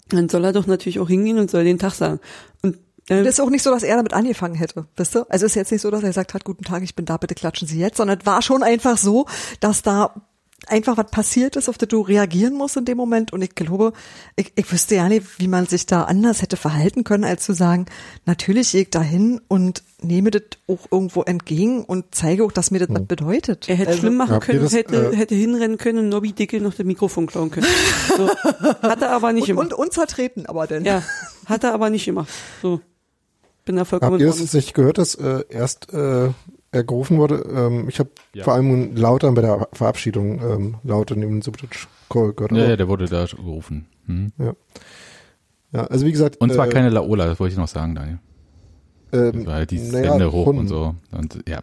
Dann 0.09 0.29
soll 0.29 0.43
er 0.43 0.53
doch 0.53 0.65
natürlich 0.65 0.99
auch 0.99 1.07
hingehen 1.07 1.37
und 1.37 1.51
soll 1.51 1.63
den 1.63 1.79
Tag 1.79 1.93
sagen. 1.93 2.19
Und 2.63 2.77
äh, 3.09 3.19
Und 3.19 3.25
es 3.25 3.35
ist 3.35 3.39
auch 3.39 3.49
nicht 3.49 3.63
so, 3.63 3.71
dass 3.71 3.83
er 3.83 3.95
damit 3.97 4.13
angefangen 4.13 4.55
hätte, 4.55 4.85
wisst 4.95 5.15
ihr? 5.15 5.25
Also 5.29 5.45
es 5.45 5.51
ist 5.51 5.55
jetzt 5.55 5.71
nicht 5.71 5.81
so, 5.81 5.91
dass 5.91 6.03
er 6.03 6.13
sagt 6.13 6.33
hat, 6.33 6.43
guten 6.45 6.63
Tag, 6.63 6.83
ich 6.83 6.95
bin 6.95 7.05
da, 7.05 7.17
bitte 7.17 7.35
klatschen 7.35 7.67
Sie 7.67 7.79
jetzt, 7.79 7.97
sondern 7.97 8.19
es 8.19 8.25
war 8.25 8.41
schon 8.41 8.63
einfach 8.63 8.97
so, 8.97 9.25
dass 9.59 9.81
da 9.81 10.13
einfach 10.67 10.95
was 10.95 11.11
passiert 11.11 11.57
ist, 11.57 11.67
auf 11.67 11.77
das 11.77 11.89
du 11.89 11.99
reagieren 11.99 12.53
musst 12.53 12.77
in 12.77 12.85
dem 12.85 12.95
Moment. 12.95 13.33
Und 13.33 13.41
ich 13.41 13.53
glaube, 13.53 13.91
ich, 14.37 14.53
ich 14.55 14.71
wüsste 14.71 14.95
ja 14.95 15.09
nicht, 15.09 15.37
wie 15.37 15.49
man 15.49 15.65
sich 15.67 15.85
da 15.87 16.03
anders 16.03 16.41
hätte 16.41 16.55
verhalten 16.55 17.03
können, 17.03 17.25
als 17.25 17.43
zu 17.43 17.51
sagen, 17.51 17.85
natürlich 18.25 18.71
gehe 18.71 18.83
ich 18.83 18.89
da 18.89 19.01
hin 19.01 19.41
und 19.49 19.83
nehme 20.01 20.31
das 20.31 20.43
auch 20.69 20.89
irgendwo 20.89 21.21
entgegen 21.23 21.83
und 21.83 22.05
zeige 22.15 22.45
auch, 22.45 22.51
dass 22.53 22.71
mir 22.71 22.79
das 22.79 22.87
was 22.91 23.05
bedeutet. 23.05 23.67
Er 23.67 23.75
hätte 23.75 23.89
Also- 23.89 23.99
schlimm 23.99 24.15
machen 24.15 24.39
können, 24.39 24.61
das, 24.61 24.71
hätte, 24.73 25.11
äh, 25.11 25.15
hätte 25.17 25.35
hinrennen 25.35 25.77
können 25.77 25.99
und 25.99 26.07
Nobby 26.07 26.31
Dickel 26.31 26.61
noch 26.61 26.73
das 26.73 26.85
Mikrofon 26.85 27.27
klauen 27.27 27.51
können. 27.51 27.67
So. 28.15 28.29
Hat 28.81 29.01
er 29.01 29.11
aber 29.11 29.33
nicht 29.33 29.43
und, 29.43 29.47
gemacht. 29.57 29.73
und 29.73 29.73
uns 29.73 29.95
vertreten, 29.95 30.45
aber 30.45 30.65
denn. 30.65 30.85
Ja, 30.85 31.03
hat 31.45 31.65
er 31.65 31.73
aber 31.73 31.89
nicht 31.89 32.05
gemacht. 32.05 32.29
So. 32.61 32.79
Bin 33.65 33.75
da 33.77 33.85
vollkommen 33.85 34.13
Habt 34.13 34.21
ihr 34.21 34.27
das 34.27 34.53
nicht 34.53 34.73
gehört, 34.73 34.97
dass 34.97 35.15
äh, 35.15 35.43
erst 35.49 35.93
äh, 35.93 36.29
er 36.71 36.83
gerufen 36.83 37.17
wurde? 37.17 37.35
Ähm, 37.53 37.87
ich 37.87 37.99
habe 37.99 38.09
Ja. 38.33 38.43
vor 38.43 38.53
allem 38.53 38.95
lauter 38.95 39.31
bei 39.31 39.41
der 39.41 39.67
Verabschiedung 39.73 40.41
ähm, 40.41 40.75
lauter 40.83 41.15
neben 41.15 41.41
Subotic 41.41 41.87
Call 42.09 42.33
gehört. 42.33 42.51
Ja, 42.51 42.69
ja, 42.69 42.75
der 42.75 42.87
wurde 42.87 43.05
da 43.05 43.25
gerufen. 43.25 43.87
Hm. 44.05 44.33
ja, 45.71 45.85
also 45.85 46.05
wie 46.05 46.11
gesagt. 46.11 46.37
Und 46.41 46.51
zwar 46.51 46.67
äh, 46.67 46.71
keine 46.71 46.89
Laola, 46.89 47.25
das 47.25 47.39
wollte 47.39 47.53
ich 47.53 47.57
noch 47.57 47.69
sagen, 47.69 47.95
Daniel. 47.95 48.19
Das 49.11 49.33
ähm, 49.33 49.45
war 49.45 49.53
halt 49.55 49.71
dieses 49.71 49.91
naja, 49.93 50.11
Hände 50.11 50.31
hoch 50.31 50.47
und 50.47 50.67
so. 50.67 50.95
Und 51.11 51.39
ja, 51.47 51.61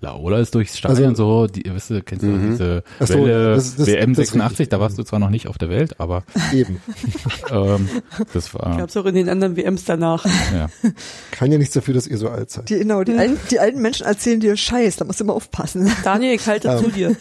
Laola 0.00 0.38
ist 0.40 0.54
durchs 0.54 0.76
Stadion 0.78 1.10
Also- 1.10 1.46
so, 1.46 1.52
die, 1.52 1.68
weißt 1.70 1.90
du, 1.90 2.02
kennst 2.02 2.22
du 2.22 2.28
Mhm. 2.28 2.50
diese 2.50 2.84
so, 3.00 3.14
Welle 3.14 3.54
das- 3.54 3.76
das- 3.76 3.86
WM 3.86 4.12
das 4.14 4.24
ist 4.24 4.30
86, 4.32 4.50
richtig. 4.50 4.68
da 4.70 4.80
warst 4.80 4.98
du 4.98 5.02
zwar 5.04 5.18
noch 5.18 5.30
nicht 5.30 5.48
auf 5.48 5.56
der 5.58 5.68
Welt, 5.70 5.98
aber 5.98 6.24
Eben. 6.52 6.80
ähm, 7.50 7.88
das 8.32 8.52
war, 8.54 8.76
Gab's 8.76 8.96
auch 8.96 9.06
in 9.06 9.14
den 9.14 9.28
anderen 9.28 9.56
WMs 9.56 9.84
danach. 9.84 10.24
ja. 10.52 10.68
Kann 11.30 11.50
ja 11.50 11.58
nichts 11.58 11.74
dafür, 11.74 11.94
dass 11.94 12.06
ihr 12.06 12.18
so 12.18 12.28
alt 12.28 12.50
seid. 12.50 12.68
Die, 12.68 12.78
genau, 12.78 13.04
die, 13.04 13.14
alten, 13.14 13.38
die 13.50 13.58
alten 13.58 13.80
Menschen 13.80 14.06
erzählen 14.06 14.40
dir 14.40 14.56
Scheiß, 14.56 14.96
da 14.96 15.04
musst 15.04 15.20
du 15.20 15.24
immer 15.24 15.34
aufpassen. 15.34 15.90
Daniel, 16.04 16.34
ich 16.34 16.46
halte 16.46 16.68
Ähm. 16.68 16.78
zu 16.84 16.90
dir. 16.90 17.16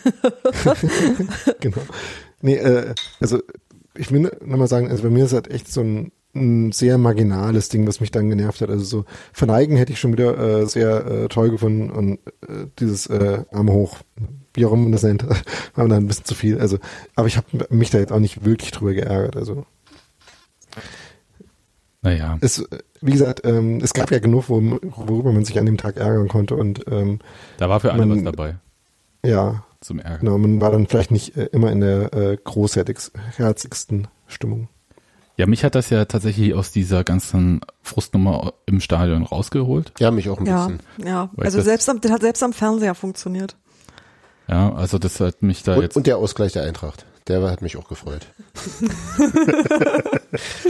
genau. 1.59 1.77
Nee, 2.41 2.55
äh, 2.55 2.93
also 3.19 3.39
ich 3.95 4.11
will 4.11 4.29
nochmal 4.45 4.67
sagen, 4.67 4.89
also 4.89 5.03
bei 5.03 5.09
mir 5.09 5.25
ist 5.25 5.33
halt 5.33 5.49
echt 5.49 5.71
so 5.71 5.81
ein, 5.81 6.11
ein 6.35 6.71
sehr 6.71 6.97
marginales 6.97 7.69
Ding, 7.69 7.87
was 7.87 7.99
mich 8.01 8.11
dann 8.11 8.29
genervt 8.29 8.61
hat. 8.61 8.69
Also 8.69 8.83
so 8.83 9.05
verneigen 9.33 9.77
hätte 9.77 9.93
ich 9.93 9.99
schon 9.99 10.11
wieder 10.13 10.37
äh, 10.37 10.65
sehr 10.67 11.05
äh, 11.05 11.27
toll 11.29 11.49
gefunden 11.51 11.89
und 11.91 12.19
äh, 12.47 12.67
dieses 12.79 13.07
äh, 13.07 13.43
Arme 13.51 13.71
hoch, 13.71 13.97
wie 14.53 14.65
auch 14.65 14.73
immer 14.73 14.83
man 14.83 14.91
das 14.91 15.03
nennt, 15.03 15.23
war 15.75 15.87
dann 15.87 16.03
ein 16.03 16.07
bisschen 16.07 16.25
zu 16.25 16.35
viel. 16.35 16.59
Also, 16.59 16.77
aber 17.15 17.27
ich 17.27 17.37
habe 17.37 17.47
mich 17.69 17.89
da 17.89 17.99
jetzt 17.99 18.11
auch 18.11 18.19
nicht 18.19 18.43
wirklich 18.45 18.71
drüber 18.71 18.93
geärgert. 18.93 19.35
Also 19.37 19.65
Naja, 22.01 22.37
es, 22.41 22.63
wie 23.01 23.11
gesagt, 23.11 23.41
ähm, 23.45 23.79
es 23.81 23.93
gab 23.93 24.11
ja 24.11 24.19
genug, 24.19 24.49
wo, 24.49 24.61
worüber 24.61 25.31
man 25.31 25.43
sich 25.45 25.57
an 25.57 25.65
dem 25.65 25.77
Tag 25.77 25.97
ärgern 25.97 26.27
konnte 26.27 26.55
und 26.55 26.83
ähm, 26.91 27.19
da 27.57 27.67
war 27.69 27.79
für 27.79 27.91
alle 27.91 28.05
man- 28.05 28.17
was 28.25 28.31
dabei 28.35 28.55
ja, 29.25 29.63
zum 29.81 29.97
Ärgern. 29.97 30.19
genau, 30.19 30.37
man 30.37 30.61
war 30.61 30.71
dann 30.71 30.85
vielleicht 30.85 31.09
nicht 31.09 31.35
äh, 31.35 31.45
immer 31.51 31.71
in 31.71 31.81
der 31.81 32.13
äh, 32.13 32.37
großherzigsten 32.43 34.07
Stimmung. 34.27 34.67
Ja, 35.37 35.45
mich 35.47 35.63
hat 35.65 35.75
das 35.75 35.89
ja 35.89 36.05
tatsächlich 36.05 36.53
aus 36.53 36.71
dieser 36.71 37.03
ganzen 37.03 37.59
Frustnummer 37.81 38.53
im 38.65 38.79
Stadion 38.79 39.23
rausgeholt. 39.23 39.91
Ja, 39.99 40.11
mich 40.11 40.29
auch 40.29 40.39
ein 40.39 40.45
Ja, 40.45 40.67
bisschen. 40.67 40.79
ja. 41.05 41.29
Weil 41.33 41.45
Also 41.45 41.61
selbst 41.61 41.89
am, 41.89 41.99
das 41.99 42.11
hat 42.11 42.21
selbst 42.21 42.41
am 42.43 42.53
Fernseher 42.53 42.95
funktioniert. 42.95 43.55
Ja, 44.47 44.73
also 44.73 44.97
das 44.97 45.19
hat 45.19 45.41
mich 45.41 45.63
da 45.63 45.75
Und, 45.75 45.81
jetzt. 45.81 45.97
und 45.97 46.07
der 46.07 46.17
Ausgleich 46.17 46.53
der 46.53 46.63
Eintracht. 46.63 47.05
Der 47.27 47.41
hat 47.49 47.61
mich 47.61 47.75
auch 47.77 47.87
gefreut. 47.89 48.27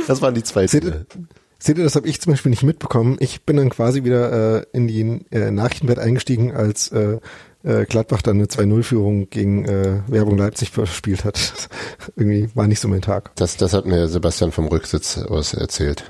das 0.07 0.21
waren 0.21 0.33
die 0.33 0.43
zwei 0.43 0.67
Seht 0.67 0.83
Ziele. 0.83 1.05
ihr, 1.13 1.23
seht 1.59 1.77
ihr, 1.77 1.83
das 1.83 1.95
habe 1.95 2.07
ich 2.07 2.21
zum 2.21 2.33
Beispiel 2.33 2.49
nicht 2.49 2.63
mitbekommen. 2.63 3.17
Ich 3.19 3.43
bin 3.43 3.57
dann 3.57 3.69
quasi 3.69 4.03
wieder 4.03 4.61
äh, 4.61 4.65
in 4.73 4.87
die 4.87 5.25
äh, 5.31 5.51
Nachrichtenwelt 5.51 5.99
eingestiegen, 5.99 6.55
als 6.55 6.89
äh, 6.91 7.19
äh, 7.65 7.85
Gladbach 7.85 8.21
dann 8.21 8.37
eine 8.37 8.45
2-0-Führung 8.45 9.29
gegen 9.29 9.65
äh, 9.65 10.01
Werbung 10.07 10.37
Leipzig 10.37 10.71
verspielt 10.71 11.25
hat. 11.25 11.67
Irgendwie 12.15 12.49
war 12.55 12.67
nicht 12.67 12.79
so 12.79 12.87
mein 12.87 13.01
Tag. 13.01 13.31
Das, 13.35 13.57
das 13.57 13.73
hat 13.73 13.85
mir 13.85 14.07
Sebastian 14.07 14.51
vom 14.51 14.67
Rücksitz 14.67 15.17
aus 15.17 15.53
erzählt. 15.53 16.09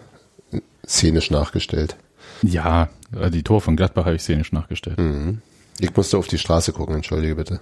Szenisch 0.87 1.31
nachgestellt. 1.31 1.95
ja, 2.43 2.89
die 3.33 3.43
Tor 3.43 3.61
von 3.61 3.75
Gladbach 3.75 4.05
habe 4.05 4.15
ich 4.15 4.21
szenisch 4.21 4.51
nachgestellt. 4.51 4.99
Mhm. 4.99 5.41
Ich 5.79 5.95
musste 5.95 6.17
auf 6.17 6.27
die 6.27 6.37
Straße 6.37 6.71
gucken, 6.73 6.95
entschuldige 6.95 7.35
bitte. 7.35 7.59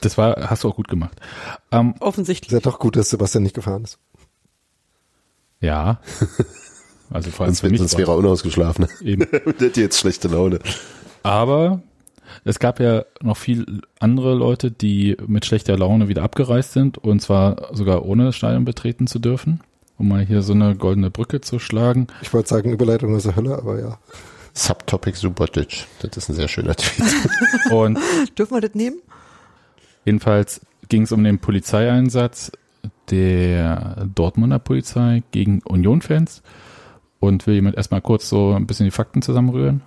Das 0.00 0.16
war, 0.18 0.48
hast 0.50 0.64
du 0.64 0.68
auch 0.68 0.74
gut 0.76 0.88
gemacht. 0.88 1.20
Ähm, 1.70 1.94
Offensichtlich. 2.00 2.48
Ist 2.52 2.64
ja 2.64 2.70
doch 2.70 2.78
gut, 2.78 2.96
dass 2.96 3.10
Sebastian 3.10 3.42
nicht 3.44 3.54
gefahren 3.54 3.84
ist. 3.84 3.98
ja. 5.60 6.00
Also 7.10 7.30
vor 7.30 7.44
allem 7.44 7.50
Sonst, 7.52 7.60
für 7.60 7.68
mich. 7.68 7.78
sonst 7.78 7.98
wäre 7.98 8.10
er 8.12 8.16
unausgeschlafen. 8.16 8.86
eben. 9.02 9.26
Der 9.60 9.68
hat 9.68 9.76
jetzt 9.76 9.98
schlechte 9.98 10.28
Laune. 10.28 10.60
Aber 11.22 11.82
es 12.44 12.58
gab 12.58 12.80
ja 12.80 13.04
noch 13.20 13.36
viel 13.36 13.82
andere 14.00 14.34
Leute, 14.34 14.70
die 14.70 15.16
mit 15.26 15.44
schlechter 15.46 15.76
Laune 15.76 16.08
wieder 16.08 16.22
abgereist 16.22 16.72
sind 16.72 16.98
und 16.98 17.20
zwar 17.20 17.74
sogar 17.74 18.04
ohne 18.04 18.24
das 18.26 18.36
Stadion 18.36 18.64
betreten 18.64 19.06
zu 19.06 19.18
dürfen, 19.18 19.60
um 19.98 20.08
mal 20.08 20.24
hier 20.24 20.42
so 20.42 20.52
eine 20.52 20.76
goldene 20.76 21.10
Brücke 21.10 21.40
zu 21.40 21.58
schlagen. 21.58 22.06
Ich 22.22 22.32
wollte 22.32 22.48
sagen, 22.48 22.70
Überleitung 22.72 23.14
aus 23.14 23.24
der 23.24 23.36
Hölle, 23.36 23.56
aber 23.56 23.80
ja. 23.80 23.98
Subtopic 24.54 25.16
Subotic. 25.16 25.86
Das 26.00 26.16
ist 26.16 26.28
ein 26.28 26.34
sehr 26.34 26.48
schöner 26.48 26.74
Tweet. 26.74 27.08
Und 27.70 27.98
Dürfen 28.38 28.56
wir 28.56 28.60
das 28.60 28.74
nehmen? 28.74 28.96
jedenfalls 30.04 30.60
ging 30.88 31.02
es 31.02 31.12
um 31.12 31.24
den 31.24 31.38
Polizeieinsatz 31.38 32.52
der 33.10 34.06
Dortmunder 34.14 34.58
Polizei 34.58 35.22
gegen 35.30 35.62
Union-Fans. 35.62 36.42
Und 37.20 37.46
will 37.46 37.54
jemand 37.54 37.76
erstmal 37.76 38.00
kurz 38.00 38.28
so 38.28 38.52
ein 38.52 38.66
bisschen 38.66 38.84
die 38.84 38.90
Fakten 38.90 39.22
zusammenrühren? 39.22 39.82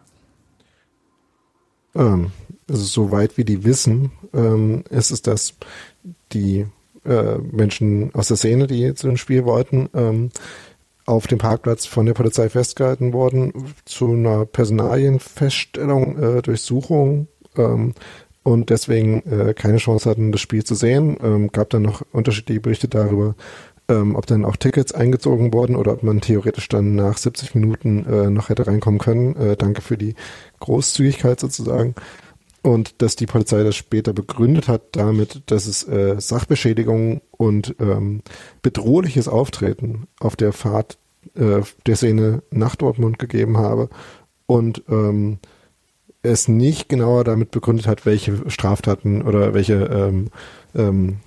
Ähm, 1.96 2.32
also 2.70 2.84
soweit 2.84 3.38
wir 3.38 3.46
die 3.46 3.64
wissen, 3.64 4.12
ähm, 4.34 4.84
ist 4.90 5.12
es, 5.12 5.22
dass 5.22 5.54
die 6.32 6.66
äh, 7.06 7.38
Menschen 7.38 8.14
aus 8.14 8.28
der 8.30 8.38
Szene, 8.38 8.68
die 8.68 8.94
zu 8.96 9.08
dem 9.08 9.18
Spiel 9.18 9.46
wollten, 9.46 9.90
ähm, 9.94 10.32
auf 11.06 11.28
dem 11.28 11.38
Parkplatz 11.38 11.86
von 11.86 12.08
der 12.08 12.14
Polizei 12.14 12.50
festgehalten 12.50 13.14
worden 13.14 13.54
zu 13.86 14.12
einer 14.12 14.46
Personalienfeststellung, 14.46 16.18
äh, 16.18 16.42
Durchsuchung 16.42 17.28
ähm, 17.58 17.94
und 18.42 18.72
deswegen 18.72 19.22
äh, 19.30 19.54
keine 19.54 19.78
Chance 19.78 20.10
hatten, 20.10 20.32
das 20.32 20.42
Spiel 20.42 20.64
zu 20.64 20.74
sehen. 20.74 21.18
Ähm, 21.22 21.52
gab 21.52 21.70
dann 21.70 21.84
noch 21.84 22.02
unterschiedliche 22.12 22.62
Berichte 22.62 22.88
darüber, 22.88 23.36
ähm, 23.88 24.16
ob 24.16 24.26
dann 24.26 24.46
auch 24.46 24.56
Tickets 24.56 24.94
eingezogen 24.94 25.54
wurden 25.54 25.76
oder 25.76 25.94
ob 25.94 26.04
man 26.04 26.22
theoretisch 26.22 26.68
dann 26.70 26.96
nach 26.96 27.18
70 27.18 27.56
Minuten 27.56 28.06
äh, 28.06 28.30
noch 28.30 28.50
hätte 28.50 28.68
reinkommen 28.68 29.00
können. 29.00 29.36
Äh, 29.36 29.58
danke 29.58 29.82
für 29.82 29.98
die 29.98 30.16
Großzügigkeit 30.60 31.40
sozusagen. 31.40 31.96
und 32.62 33.02
dass 33.04 33.16
die 33.16 33.28
Polizei 33.28 33.64
das 33.64 33.76
später 33.76 34.12
begründet 34.12 34.68
hat 34.68 34.96
damit, 34.96 35.44
dass 35.48 35.68
es 35.68 35.88
äh, 35.88 36.20
Sachbeschädigung 36.20 37.22
und 37.32 37.76
ähm, 37.80 38.22
bedrohliches 38.64 39.28
Auftreten 39.28 40.08
auf 40.20 40.36
der 40.36 40.52
Fahrt 40.52 40.98
äh, 41.36 41.62
der 41.86 41.96
Szene 41.96 42.42
nach 42.50 42.76
Dortmund 42.76 43.20
gegeben 43.20 43.58
habe 43.58 43.90
und 44.48 44.84
ähm, 44.90 45.38
es 46.24 46.48
nicht 46.48 46.90
genauer 46.90 47.24
damit 47.24 47.52
begründet 47.52 47.88
hat, 47.88 48.06
welche 48.06 48.50
Straftaten 48.50 49.22
oder 49.22 49.54
welche 49.54 49.84
ähm, 49.86 50.30
ähm, 50.76 51.18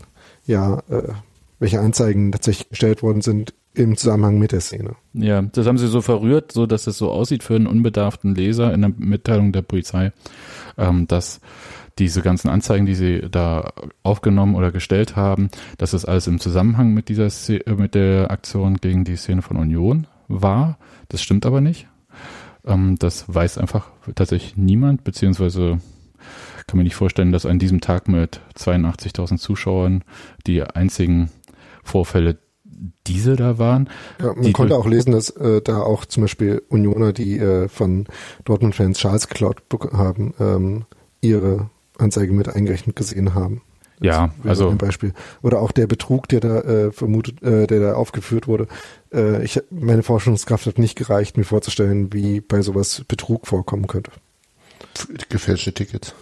ja 0.44 0.82
äh, 0.88 1.12
welche 1.58 1.80
Anzeigen 1.80 2.32
tatsächlich 2.32 2.70
gestellt 2.70 3.02
worden 3.02 3.22
sind 3.22 3.54
im 3.74 3.96
Zusammenhang 3.96 4.38
mit 4.38 4.52
der 4.52 4.60
Szene. 4.60 4.96
Ja, 5.12 5.42
das 5.42 5.66
haben 5.66 5.78
sie 5.78 5.86
so 5.86 6.00
verrührt, 6.00 6.52
so 6.52 6.66
dass 6.66 6.86
es 6.86 6.98
so 6.98 7.10
aussieht 7.10 7.42
für 7.42 7.54
einen 7.54 7.66
unbedarften 7.66 8.34
Leser 8.34 8.72
in 8.74 8.80
der 8.80 8.92
Mitteilung 8.96 9.52
der 9.52 9.62
Polizei, 9.62 10.12
ähm, 10.76 11.06
dass 11.06 11.40
diese 11.98 12.22
ganzen 12.22 12.48
Anzeigen, 12.48 12.86
die 12.86 12.94
sie 12.94 13.22
da 13.30 13.72
aufgenommen 14.02 14.54
oder 14.54 14.70
gestellt 14.70 15.16
haben, 15.16 15.48
dass 15.78 15.92
das 15.92 16.04
alles 16.04 16.26
im 16.28 16.38
Zusammenhang 16.38 16.94
mit 16.94 17.08
dieser 17.08 17.28
Szene, 17.30 17.62
mit 17.76 17.94
der 17.94 18.30
Aktion 18.30 18.76
gegen 18.76 19.04
die 19.04 19.16
Szene 19.16 19.42
von 19.42 19.56
Union 19.56 20.06
war. 20.28 20.78
Das 21.08 21.22
stimmt 21.22 21.44
aber 21.46 21.60
nicht. 21.60 21.88
Ähm, 22.64 22.96
das 22.98 23.24
weiß 23.32 23.58
einfach 23.58 23.90
tatsächlich 24.14 24.56
niemand, 24.56 25.04
beziehungsweise 25.04 25.80
kann 26.68 26.78
mir 26.78 26.84
nicht 26.84 26.94
vorstellen, 26.94 27.32
dass 27.32 27.46
an 27.46 27.58
diesem 27.58 27.80
Tag 27.80 28.08
mit 28.08 28.40
82.000 28.54 29.38
Zuschauern 29.38 30.04
die 30.46 30.62
einzigen 30.62 31.30
Vorfälle 31.88 32.38
diese 33.06 33.36
da 33.36 33.58
waren. 33.58 33.88
Ja, 34.20 34.34
man 34.34 34.52
konnte 34.52 34.76
auch 34.76 34.86
lesen, 34.86 35.12
dass 35.12 35.30
äh, 35.30 35.60
da 35.62 35.80
auch 35.80 36.04
zum 36.04 36.22
Beispiel 36.22 36.62
Unioner, 36.68 37.12
die 37.12 37.38
äh, 37.38 37.68
von 37.68 38.06
Dortmund-Fans 38.44 39.00
Schals 39.00 39.28
geklaut 39.28 39.62
haben, 39.92 40.34
ähm, 40.38 40.84
ihre 41.20 41.70
Anzeige 41.98 42.32
mit 42.32 42.48
eingerechnet 42.48 42.94
gesehen 42.94 43.34
haben. 43.34 43.62
Ja, 44.00 44.30
wäre 44.38 44.50
also 44.50 44.68
ein 44.68 44.78
Beispiel. 44.78 45.12
Oder 45.42 45.60
auch 45.60 45.72
der 45.72 45.88
Betrug, 45.88 46.28
der 46.28 46.40
da 46.40 46.60
äh, 46.60 46.92
vermutet, 46.92 47.42
äh, 47.42 47.66
der 47.66 47.80
da 47.80 47.94
aufgeführt 47.94 48.46
wurde. 48.46 48.68
Äh, 49.12 49.42
ich, 49.42 49.60
meine 49.70 50.04
Forschungskraft 50.04 50.66
hat 50.66 50.78
nicht 50.78 50.96
gereicht, 50.96 51.36
mir 51.36 51.44
vorzustellen, 51.44 52.12
wie 52.12 52.40
bei 52.40 52.62
sowas 52.62 53.04
Betrug 53.08 53.48
vorkommen 53.48 53.88
könnte. 53.88 54.12
Gefälschte 55.28 55.72
Tickets. 55.72 56.14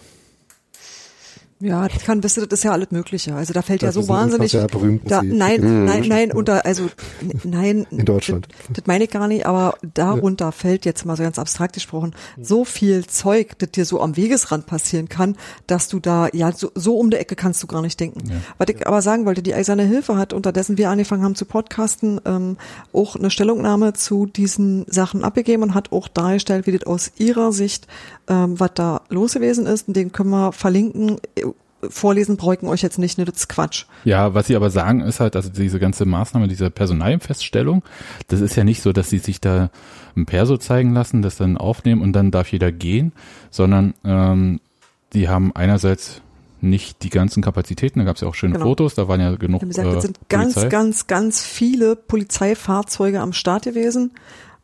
Ja, 1.59 1.87
das 1.87 2.03
kann, 2.03 2.21
wisst 2.23 2.37
ihr, 2.37 2.45
das 2.45 2.59
ist 2.59 2.63
ja 2.63 2.71
alles 2.71 2.91
Mögliche. 2.91 3.33
Also 3.33 3.51
da 3.51 3.63
fällt 3.63 3.81
ja 3.81 3.87
Dafür 3.87 4.03
so 4.03 4.09
wahnsinnig. 4.09 4.51
Sehr 4.51 4.67
berühmt, 4.67 5.01
da, 5.05 5.21
dass 5.21 5.21
sie- 5.21 5.33
nein, 5.35 5.85
nein, 5.85 6.03
nein, 6.07 6.31
unter, 6.31 6.65
also, 6.65 6.87
nein. 7.43 7.87
In 7.89 8.05
Deutschland. 8.05 8.47
Das, 8.67 8.77
das 8.77 8.85
meine 8.85 9.05
ich 9.05 9.09
gar 9.09 9.27
nicht, 9.27 9.47
aber 9.47 9.75
darunter 9.95 10.51
fällt 10.51 10.85
jetzt 10.85 11.03
mal 11.05 11.17
so 11.17 11.23
ganz 11.23 11.39
abstrakt 11.39 11.73
gesprochen 11.73 12.13
so 12.39 12.63
viel 12.63 13.07
Zeug, 13.07 13.57
das 13.57 13.71
dir 13.71 13.85
so 13.85 14.01
am 14.01 14.15
Wegesrand 14.17 14.67
passieren 14.67 15.09
kann, 15.09 15.35
dass 15.65 15.87
du 15.87 15.99
da, 15.99 16.27
ja, 16.31 16.51
so, 16.51 16.71
so 16.75 16.97
um 16.97 17.09
die 17.09 17.17
Ecke 17.17 17.35
kannst 17.35 17.63
du 17.63 17.67
gar 17.67 17.81
nicht 17.81 17.99
denken. 17.99 18.19
Was 18.59 18.67
ich 18.69 18.85
aber 18.85 19.01
sagen 19.01 19.25
wollte, 19.25 19.41
die 19.41 19.55
Eiserne 19.55 19.83
Hilfe 19.83 20.15
hat 20.15 20.33
unterdessen 20.33 20.77
wir 20.77 20.91
angefangen 20.91 21.23
haben 21.23 21.35
zu 21.35 21.45
podcasten, 21.45 22.21
ähm, 22.25 22.57
auch 22.93 23.15
eine 23.15 23.31
Stellungnahme 23.31 23.93
zu 23.93 24.27
diesen 24.27 24.85
Sachen 24.87 25.23
abgegeben 25.23 25.63
und 25.63 25.73
hat 25.73 25.91
auch 25.91 26.07
dargestellt, 26.07 26.67
wie 26.67 26.77
das 26.77 26.85
aus 26.85 27.11
ihrer 27.17 27.51
Sicht, 27.51 27.87
ähm, 28.29 28.59
was 28.59 28.71
da 28.75 29.01
los 29.09 29.33
gewesen 29.33 29.65
ist. 29.65 29.87
Und 29.87 29.95
den 29.97 30.11
können 30.11 30.29
wir 30.29 30.51
verlinken. 30.51 31.17
Vorlesen 31.89 32.37
bräuchten 32.37 32.67
euch 32.67 32.81
jetzt 32.81 32.97
nicht, 32.97 33.17
ne, 33.17 33.25
das 33.25 33.37
ist 33.37 33.49
Quatsch. 33.49 33.85
Ja, 34.03 34.33
was 34.33 34.47
sie 34.47 34.55
aber 34.55 34.69
sagen 34.69 35.01
ist 35.01 35.19
halt, 35.19 35.35
also 35.35 35.49
diese 35.49 35.79
ganze 35.79 36.05
Maßnahme, 36.05 36.47
diese 36.47 36.71
Personalienfeststellung, 36.71 37.83
das 38.27 38.41
ist 38.41 38.55
ja 38.55 38.63
nicht 38.63 38.81
so, 38.81 38.93
dass 38.93 39.09
sie 39.09 39.19
sich 39.19 39.39
da 39.39 39.69
ein 40.15 40.25
Perso 40.25 40.57
zeigen 40.57 40.93
lassen, 40.93 41.21
das 41.21 41.37
dann 41.37 41.57
aufnehmen 41.57 42.01
und 42.01 42.13
dann 42.13 42.31
darf 42.31 42.51
jeder 42.51 42.71
gehen, 42.71 43.11
sondern 43.51 43.93
ähm, 44.03 44.59
die 45.13 45.29
haben 45.29 45.55
einerseits 45.55 46.21
nicht 46.59 47.03
die 47.03 47.09
ganzen 47.09 47.43
Kapazitäten, 47.43 47.99
da 47.99 48.05
gab 48.05 48.15
es 48.15 48.21
ja 48.21 48.27
auch 48.27 48.35
schöne 48.35 48.53
Genau. 48.53 48.65
Fotos, 48.65 48.95
da 48.95 49.07
waren 49.07 49.21
ja 49.21 49.35
genug 49.35 49.61
habe 49.61 49.67
gesagt, 49.67 49.87
äh, 49.87 49.95
es 49.95 50.03
sind 50.03 50.19
ganz, 50.29 50.55
Polizei. 50.55 50.69
ganz, 50.69 51.07
ganz 51.07 51.43
viele 51.43 51.95
Polizeifahrzeuge 51.95 53.21
am 53.21 53.33
Start 53.33 53.65
gewesen, 53.65 54.11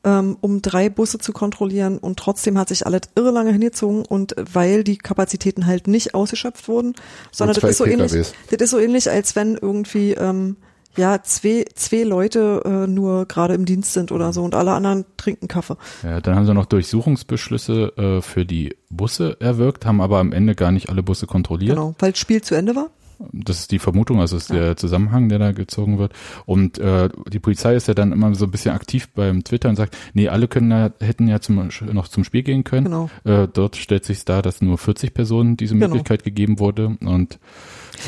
um 0.03 0.61
drei 0.61 0.89
Busse 0.89 1.17
zu 1.17 1.31
kontrollieren 1.31 1.97
und 1.97 2.19
trotzdem 2.19 2.57
hat 2.57 2.69
sich 2.69 2.85
alles 2.85 3.01
irre 3.15 3.31
lange 3.31 3.51
hingezogen 3.51 4.05
und 4.05 4.35
weil 4.37 4.83
die 4.83 4.97
Kapazitäten 4.97 5.65
halt 5.65 5.87
nicht 5.87 6.13
ausgeschöpft 6.13 6.67
wurden, 6.67 6.93
sondern 7.31 7.55
das 7.55 7.63
ist 7.63 7.77
so 7.77 7.85
ähnlich, 7.85 8.11
das 8.11 8.61
ist 8.61 8.69
so 8.69 8.79
ähnlich, 8.79 9.09
als 9.09 9.35
wenn 9.35 9.55
irgendwie 9.55 10.11
ähm, 10.11 10.57
ja 10.97 11.23
zwei, 11.23 11.65
zwei 11.75 12.03
Leute 12.03 12.61
äh, 12.65 12.87
nur 12.87 13.25
gerade 13.27 13.53
im 13.53 13.65
Dienst 13.65 13.93
sind 13.93 14.11
oder 14.11 14.33
so 14.33 14.43
und 14.43 14.55
alle 14.55 14.73
anderen 14.73 15.05
trinken 15.17 15.47
Kaffee. 15.47 15.77
Ja, 16.03 16.19
dann 16.21 16.35
haben 16.35 16.45
sie 16.45 16.53
noch 16.53 16.65
Durchsuchungsbeschlüsse 16.65 17.93
äh, 17.97 18.21
für 18.21 18.45
die 18.45 18.75
Busse 18.89 19.37
erwirkt, 19.39 19.85
haben 19.85 20.01
aber 20.01 20.19
am 20.19 20.33
Ende 20.33 20.55
gar 20.55 20.71
nicht 20.71 20.89
alle 20.89 21.03
Busse 21.03 21.27
kontrolliert. 21.27 21.75
Genau, 21.75 21.95
weil 21.99 22.11
das 22.11 22.19
Spiel 22.19 22.41
zu 22.41 22.55
Ende 22.55 22.75
war. 22.75 22.89
Das 23.32 23.59
ist 23.59 23.71
die 23.71 23.80
Vermutung, 23.80 24.19
also 24.19 24.36
ist 24.38 24.49
der 24.51 24.76
Zusammenhang, 24.76 25.30
der 25.30 25.39
da 25.39 25.51
gezogen 25.51 25.97
wird. 25.99 26.13
Und 26.45 26.78
äh, 26.80 27.09
die 27.32 27.39
Polizei 27.39 27.76
ist 27.76 27.88
ja 27.88 27.93
dann 27.93 28.11
immer 28.11 28.36
so 28.36 28.45
ein 28.45 28.51
bisschen 28.51 28.74
aktiv 28.74 29.09
beim 29.15 29.43
Twitter 29.43 29.69
und 29.69 29.76
sagt, 29.76 29.95
nee, 30.13 30.28
alle 30.28 30.47
können 30.47 30.71
ja, 30.71 30.91
hätten 30.99 31.28
ja 31.28 31.39
zum, 31.39 31.69
noch 31.91 32.07
zum 32.07 32.24
Spiel 32.24 32.43
gehen 32.43 32.63
können. 32.63 32.86
Genau. 32.86 33.09
Äh, 33.24 33.47
dort 33.47 33.76
stellt 33.78 34.05
sich 34.05 34.26
dar, 34.26 34.41
dass 34.41 34.61
nur 34.61 34.78
40 34.78 35.13
Personen 35.13 35.55
diese 35.57 35.74
Genau. 35.76 35.88
Möglichkeit 35.88 36.24
gegeben 36.24 36.59
wurde. 36.59 36.97
Und 37.01 37.39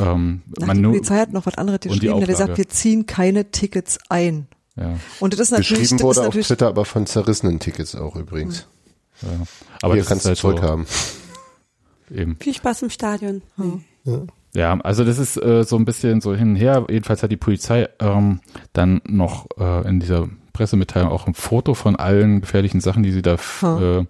ähm, 0.01 0.41
Ach, 0.61 0.65
man 0.67 0.77
die 0.77 0.81
nur, 0.83 0.91
Polizei 0.93 1.17
hat 1.17 1.31
noch 1.33 1.45
was 1.45 1.57
anderes 1.57 1.79
die 1.81 1.89
geschrieben, 1.89 2.01
der 2.05 2.11
hat 2.15 2.21
Auflage. 2.23 2.31
gesagt, 2.33 2.57
wir 2.57 2.67
ziehen 2.69 3.05
keine 3.05 3.51
Tickets 3.51 3.99
ein. 4.09 4.47
ja, 4.75 4.97
Und 5.19 5.33
das 5.33 5.39
ist 5.39 5.51
natürlich, 5.51 5.69
Geschrieben 5.69 5.83
das 5.83 5.91
ist 5.99 6.03
wurde 6.03 6.19
auf 6.21 6.25
natürlich 6.27 6.47
Twitter 6.47 6.67
aber 6.67 6.85
von 6.85 7.05
zerrissenen 7.05 7.59
Tickets 7.59 7.95
auch 7.95 8.15
übrigens. 8.15 8.67
ja. 9.21 9.29
aber 9.81 9.93
Hier 9.93 10.01
das 10.03 10.09
kannst 10.09 10.25
ist 10.25 10.27
halt 10.29 10.37
du 10.37 10.41
zurückhaben. 10.41 10.85
so 12.09 12.15
eben. 12.15 12.37
Viel 12.39 12.53
Spaß 12.53 12.81
im 12.83 12.89
Stadion. 12.89 13.41
Ja, 14.03 14.21
also 14.55 15.03
das 15.03 15.17
ist 15.19 15.37
äh, 15.37 15.63
so 15.63 15.75
ein 15.77 15.85
bisschen 15.85 16.21
so 16.21 16.33
hin 16.35 16.49
und 16.51 16.55
her. 16.55 16.85
Jedenfalls 16.89 17.21
hat 17.23 17.31
die 17.31 17.37
Polizei 17.37 17.89
ähm, 17.99 18.39
dann 18.73 19.01
noch 19.05 19.47
äh, 19.59 19.87
in 19.87 19.99
dieser 19.99 20.27
Pressemitteilung 20.53 21.09
auch 21.11 21.27
ein 21.27 21.33
Foto 21.33 21.73
von 21.73 21.95
allen 21.97 22.41
gefährlichen 22.41 22.79
Sachen, 22.79 23.03
die 23.03 23.11
sie 23.11 23.21
da 23.21 23.35
Hm. 23.59 24.01
äh, 24.01 24.05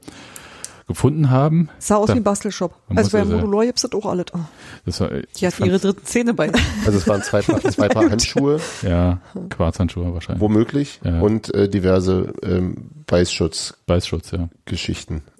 gefunden 0.88 1.32
haben. 1.32 1.70
sah 1.80 1.96
aus 1.96 2.08
Da- 2.10 2.14
wie 2.14 2.20
ein 2.20 2.24
Bastelshop. 2.24 2.76
Also 2.96 3.10
bei 3.10 3.18
ja 3.18 3.26
Modulor 3.26 3.66
gibt's 3.66 3.82
das 3.82 3.92
auch 3.94 4.06
alles. 4.06 4.26
Oh. 4.36 4.40
Das 4.86 5.02
war, 5.02 5.10
Die 5.10 5.48
hatten 5.48 5.66
ihre 5.66 5.80
dritten 5.80 6.06
Zähne 6.06 6.36
bei. 6.36 6.52
Also 6.86 7.00
es 7.00 7.08
waren 7.08 7.24
zwei 7.24 7.42
Paar, 7.42 7.60
zwei 7.72 7.88
Paar 7.88 8.08
Handschuhe, 8.08 8.60
ja, 8.84 9.18
Quarzhandschuhe 9.50 10.14
wahrscheinlich. 10.14 10.42
womöglich, 10.42 11.00
Ja. 11.04 11.22
und 11.22 11.52
äh, 11.56 11.68
diverse 11.68 12.34
ähm, 12.44 12.92
Beißschutzgeschichten. 13.08 13.84
Beißschutz, 13.88 14.32
ja. 14.32 14.50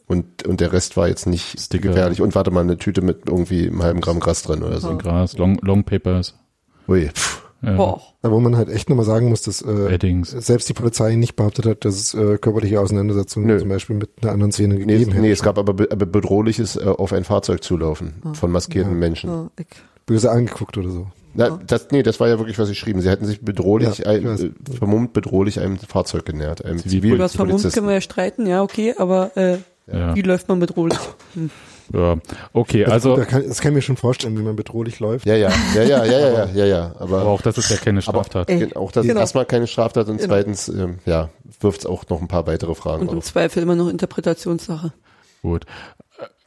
Und, 0.08 0.46
und 0.48 0.60
der 0.62 0.72
Rest 0.72 0.98
war 0.98 1.08
jetzt 1.08 1.26
nicht 1.26 1.60
Sticker. 1.60 1.90
gefährlich. 1.90 2.22
Und 2.22 2.36
warte 2.36 2.52
mal, 2.52 2.62
eine 2.62 2.78
Tüte 2.78 3.02
mit 3.02 3.28
irgendwie 3.28 3.68
einem 3.68 3.82
halben 3.82 4.02
Gramm 4.02 4.20
Gras 4.20 4.44
drin 4.44 4.62
oder 4.64 4.80
so. 4.80 4.96
Gras, 4.98 5.38
Long, 5.38 5.58
Long 5.62 5.84
Papers, 5.84 6.36
Ui, 6.88 7.10
ja, 7.64 7.76
Boah. 7.78 8.00
Wo 8.22 8.40
man 8.40 8.56
halt 8.58 8.70
echt 8.70 8.90
nochmal 8.90 9.06
sagen 9.06 9.30
muss, 9.30 9.42
dass 9.42 9.64
äh, 9.64 9.94
Eddings. 9.96 10.30
selbst 10.30 10.70
die 10.70 10.74
Polizei 10.74 11.16
nicht 11.16 11.36
behauptet 11.36 11.66
hat, 11.66 11.86
dass 11.86 11.96
es 11.96 12.14
äh, 12.14 12.38
körperliche 12.38 12.80
Auseinandersetzungen 12.80 13.48
Nö. 13.48 13.58
zum 13.60 13.70
Beispiel 13.70 13.96
mit 13.96 14.10
einer 14.22 14.34
anderen 14.34 14.52
Szene 14.52 14.76
Nee, 14.76 14.80
gegeben 14.86 15.12
hätte. 15.14 15.22
nee, 15.22 15.32
es 15.32 15.42
gab 15.42 15.58
aber, 15.58 15.74
be 15.74 15.88
aber 15.92 16.06
bedrohliches 16.06 16.76
äh, 16.76 16.84
auf 16.86 17.12
ein 17.12 17.24
Fahrzeug 17.24 17.64
zulaufen 17.64 18.14
von 18.34 18.52
maskierten 18.52 19.00
Menschen. 19.00 19.30
Ja, 19.32 19.50
ich, 19.60 19.66
Böse 20.06 20.30
angeguckt 20.30 20.78
oder 20.78 20.90
so. 20.92 21.08
Na, 21.34 21.60
das, 21.66 21.88
nee, 21.92 22.04
das 22.04 22.20
war 22.20 22.28
ja 22.28 22.38
wirklich, 22.38 22.60
was 22.60 22.68
sie 22.68 22.76
schrieben. 22.76 23.02
Sie 23.02 23.10
hätten 23.10 23.26
sich 23.26 23.42
bedrohlich, 23.42 23.98
Ja, 24.00 24.06
ein, 24.12 24.26
äh, 24.26 24.52
vermummt 24.78 25.14
bedrohlich 25.14 25.60
einem 25.60 25.78
Fahrzeug 25.80 26.26
genähert, 26.26 26.64
einem 26.64 26.78
Zivil- 26.78 27.10
Über 27.16 27.18
das 27.24 27.36
Vermummt 27.36 27.74
können 27.74 27.88
wir 27.88 27.96
ja 27.96 28.02
streiten, 28.02 28.46
ja, 28.46 28.62
okay, 28.62 28.94
aber 28.98 29.36
äh, 29.36 29.58
ja. 29.88 30.16
Wie 30.16 30.22
läuft 30.22 30.48
man 30.48 30.60
bedrohlich? 30.60 31.00
Hm. 31.34 31.52
Ja, 31.94 32.18
okay, 32.54 32.86
also. 32.86 33.16
Das 33.16 33.28
kann, 33.28 33.48
das 33.48 33.62
kann 33.62 33.72
ich 33.72 33.76
mir 33.76 33.82
schon 33.82 33.98
vorstellen, 33.98 34.38
wie 34.38 34.42
man 34.42 34.56
bedrohlich 34.56 35.00
läuft. 35.00 35.26
Ja, 35.26 35.36
ja, 35.36 35.52
ja, 35.76 35.84
ja, 35.84 36.06
ja, 36.06 36.20
ja, 36.20 36.46
ja, 36.46 36.66
ja. 36.66 36.96
Aber, 36.98 37.22
aber 37.22 37.30
auch 37.30 37.42
das 37.42 37.58
ist 37.58 37.70
ja 37.70 37.78
keine 37.78 38.02
Straftat. 38.02 38.50
Aber, 38.50 38.60
ey, 38.60 38.76
auch 38.76 38.92
das 38.92 39.04
genau. 39.04 39.16
ist 39.16 39.20
erstmal 39.22 39.46
keine 39.46 39.68
Straftat 39.68 40.10
und 40.10 40.18
genau. 40.18 40.28
zweitens, 40.28 40.68
ähm, 40.70 40.98
ja, 41.06 41.30
wirft 41.60 41.82
es 41.82 41.86
auch 41.86 42.04
noch 42.10 42.22
ein 42.22 42.28
paar 42.28 42.48
weitere 42.48 42.74
Fragen 42.74 43.04
Und 43.04 43.10
auf. 43.10 43.14
im 43.14 43.22
Zweifel 43.22 43.62
immer 43.62 43.76
noch 43.76 43.90
Interpretationssache. 43.90 44.94
Gut. 45.44 45.66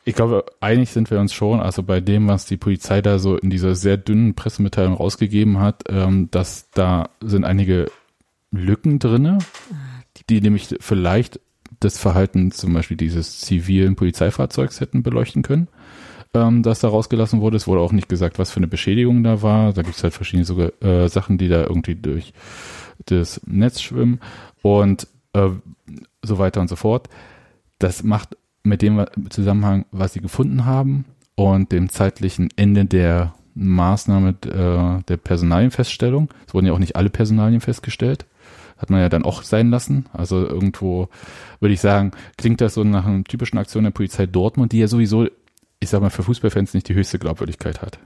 Ich 0.05 0.15
glaube, 0.15 0.47
einig 0.61 0.91
sind 0.91 1.11
wir 1.11 1.21
uns 1.21 1.35
schon, 1.35 1.61
also 1.61 1.83
bei 1.83 2.01
dem, 2.01 2.29
was 2.29 2.47
die 2.47 2.57
Polizei 2.57 3.03
da 3.03 3.19
so 3.19 3.37
in 3.37 3.51
dieser 3.51 3.75
sehr 3.75 3.99
dünnen 3.99 4.35
Pressemitteilung 4.35 4.95
rausgegeben 4.95 5.61
hat, 5.61 5.85
ähm, 5.89 6.31
dass 6.31 6.71
da 6.71 7.11
sind 7.21 7.45
einige 7.45 7.91
Lücken 8.51 8.99
drinne, 8.99 9.39
ah, 9.71 9.75
die 10.31 10.41
nämlich 10.41 10.75
vielleicht 10.81 11.41
das 11.81 11.99
Verhalten 11.99 12.51
zum 12.51 12.73
Beispiel 12.75 12.97
dieses 12.97 13.41
zivilen 13.41 13.97
Polizeifahrzeugs 13.97 14.81
hätten 14.81 15.03
beleuchten 15.03 15.43
können, 15.43 15.69
ähm, 16.35 16.63
das 16.63 16.81
da 16.81 16.89
rausgelassen 16.89 17.41
wurde. 17.41 17.57
Es 17.57 17.67
wurde 17.67 17.81
auch 17.81 17.93
nicht 17.93 18.09
gesagt, 18.09 18.39
was 18.39 18.51
für 18.51 18.59
eine 18.59 18.69
Beschädigung 18.69 19.23
da 19.23 19.43
war. 19.43 19.73
Da 19.73 19.83
gibt 19.83 19.97
es 19.97 20.03
halt 20.03 20.15
verschiedene 20.15 20.45
sogar, 20.45 20.73
äh, 20.83 21.09
Sachen, 21.09 21.39
die 21.39 21.49
da 21.49 21.63
irgendwie 21.63 21.95
durch 21.95 22.33
das 23.07 23.41
Netz 23.47 23.81
schwimmen 23.81 24.21
und 24.63 25.07
äh, 25.33 25.51
so 26.23 26.39
weiter 26.39 26.61
und 26.61 26.69
so 26.69 26.77
fort. 26.77 27.09
Das 27.79 28.03
macht 28.03 28.37
mit 28.65 28.83
dem 28.83 29.07
Zusammenhang, 29.31 29.87
was 29.93 30.13
sie 30.13 30.21
gefunden 30.21 30.65
haben 30.65 31.05
und 31.37 31.71
dem 31.71 31.89
zeitlichen 31.89 32.49
Ende 32.57 32.85
der 32.85 33.35
Maßnahme 33.55 34.31
äh, 34.31 35.03
der 35.05 35.17
Personalienfeststellung. 35.17 36.29
Es 36.47 36.55
wurden 36.55 36.67
ja 36.67 36.73
auch 36.73 36.79
nicht 36.79 36.97
alle 36.97 37.11
Personalien 37.11 37.61
festgestellt. 37.61 38.27
Hat 38.79 38.91
man 38.91 39.01
ja 39.01 39.09
dann 39.09 39.25
auch 39.25 39.43
sein 39.43 39.71
lassen. 39.71 40.07
Also 40.13 40.47
irgendwo 40.47 41.09
würde 41.61 41.75
ich 41.75 41.81
sagen, 41.81 42.13
klingt 42.37 42.61
das 42.61 42.75
so 42.75 42.85
nach 42.85 43.05
einer 43.05 43.25
typischen 43.25 43.59
Aktion 43.59 43.85
der 43.85 43.91
Polizei 43.91 44.27
Dortmund, 44.27 44.73
die 44.73 44.79
ja 44.79 44.89
sowieso 44.89 45.27
ich 45.81 45.91
sag 45.91 46.01
mal, 46.01 46.11
für 46.11 46.23
Fußballfans 46.23 46.75
nicht 46.75 46.89
die 46.89 46.95
höchste 46.95 47.19
Glaubwürdigkeit 47.19 47.83
hat. 47.83 47.99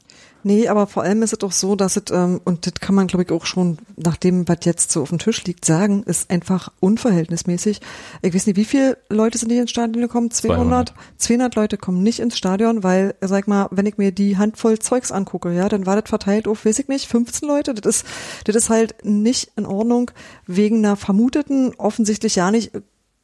Nee, 0.45 0.69
aber 0.69 0.87
vor 0.87 1.03
allem 1.03 1.23
ist 1.23 1.33
es 1.33 1.39
doch 1.39 1.53
so, 1.53 1.77
dass 1.77 1.97
es, 1.97 2.05
ähm, 2.11 2.41
und 2.45 2.67
das 2.67 2.75
kann 2.75 2.95
man, 2.95 3.07
glaube 3.07 3.25
ich, 3.25 3.31
auch 3.31 3.47
schon 3.47 3.79
nach 3.97 4.17
dem, 4.17 4.49
was 4.49 4.59
jetzt 4.65 4.91
so 4.91 5.03
auf 5.03 5.11
dem 5.11 5.19
Tisch 5.19 5.45
liegt, 5.45 5.65
sagen, 5.65 6.03
ist 6.03 6.31
einfach 6.31 6.73
unverhältnismäßig. 6.81 7.81
Ich 8.23 8.35
weiß 8.35 8.47
nicht, 8.47 8.57
wie 8.57 8.65
viele 8.65 8.99
Leute 9.09 9.39
sind 9.39 9.49
nicht 9.49 9.59
ins 9.59 9.71
Stadion 9.71 10.03
gekommen? 10.03 10.31
200? 10.31 10.89
200. 10.89 10.95
200 11.17 11.55
Leute 11.55 11.77
kommen 11.77 12.03
nicht 12.03 12.21
ins 12.21 12.37
Stadion, 12.37 12.83
weil, 12.83 13.15
sag 13.21 13.47
mal, 13.47 13.69
wenn 13.71 13.87
ich 13.87 13.99
mir 13.99 14.13
die 14.13 14.37
Handvoll 14.37 14.79
Zeugs 14.79 15.13
angucke, 15.13 15.53
ja, 15.53 15.69
dann 15.69 15.87
war 15.87 16.01
das 16.01 16.09
verteilt 16.09 16.49
auf, 16.49 16.65
weiß 16.65 16.79
ich 16.81 16.89
nicht, 16.89 17.07
15 17.07 17.49
Leute. 17.49 17.75
Das 17.75 17.97
ist, 17.97 18.07
das 18.45 18.57
ist 18.57 18.71
halt 18.71 18.97
nicht 19.05 19.53
in 19.57 19.67
Ordnung 19.67 20.11
wegen 20.47 20.79
einer 20.79 20.97
vermuteten, 20.97 21.75
offensichtlich 21.79 22.37
ja 22.37 22.51
nicht 22.51 22.73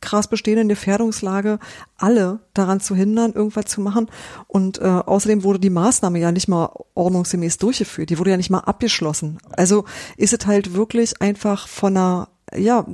krass 0.01 0.29
bestehenden 0.29 0.69
Gefährdungslage 0.69 1.59
alle 1.97 2.41
daran 2.55 2.81
zu 2.81 2.95
hindern, 2.95 3.33
irgendwas 3.33 3.67
zu 3.67 3.81
machen. 3.81 4.09
Und 4.47 4.79
äh, 4.79 4.85
außerdem 4.85 5.43
wurde 5.43 5.59
die 5.59 5.71
Maßnahme 5.71 6.19
ja 6.19 6.33
nicht 6.33 6.49
mal 6.49 6.71
ordnungsgemäß 6.95 7.59
durchgeführt. 7.59 8.11
Die 8.11 8.19
wurde 8.19 8.31
ja 8.31 8.37
nicht 8.37 8.51
mal 8.51 8.61
abgeschlossen. 8.61 9.39
Also 9.51 9.85
ist 10.17 10.33
es 10.33 10.47
halt 10.47 10.75
wirklich 10.75 11.21
einfach 11.21 11.69
von 11.69 11.97
einer 11.97 12.29
ja, 12.57 12.87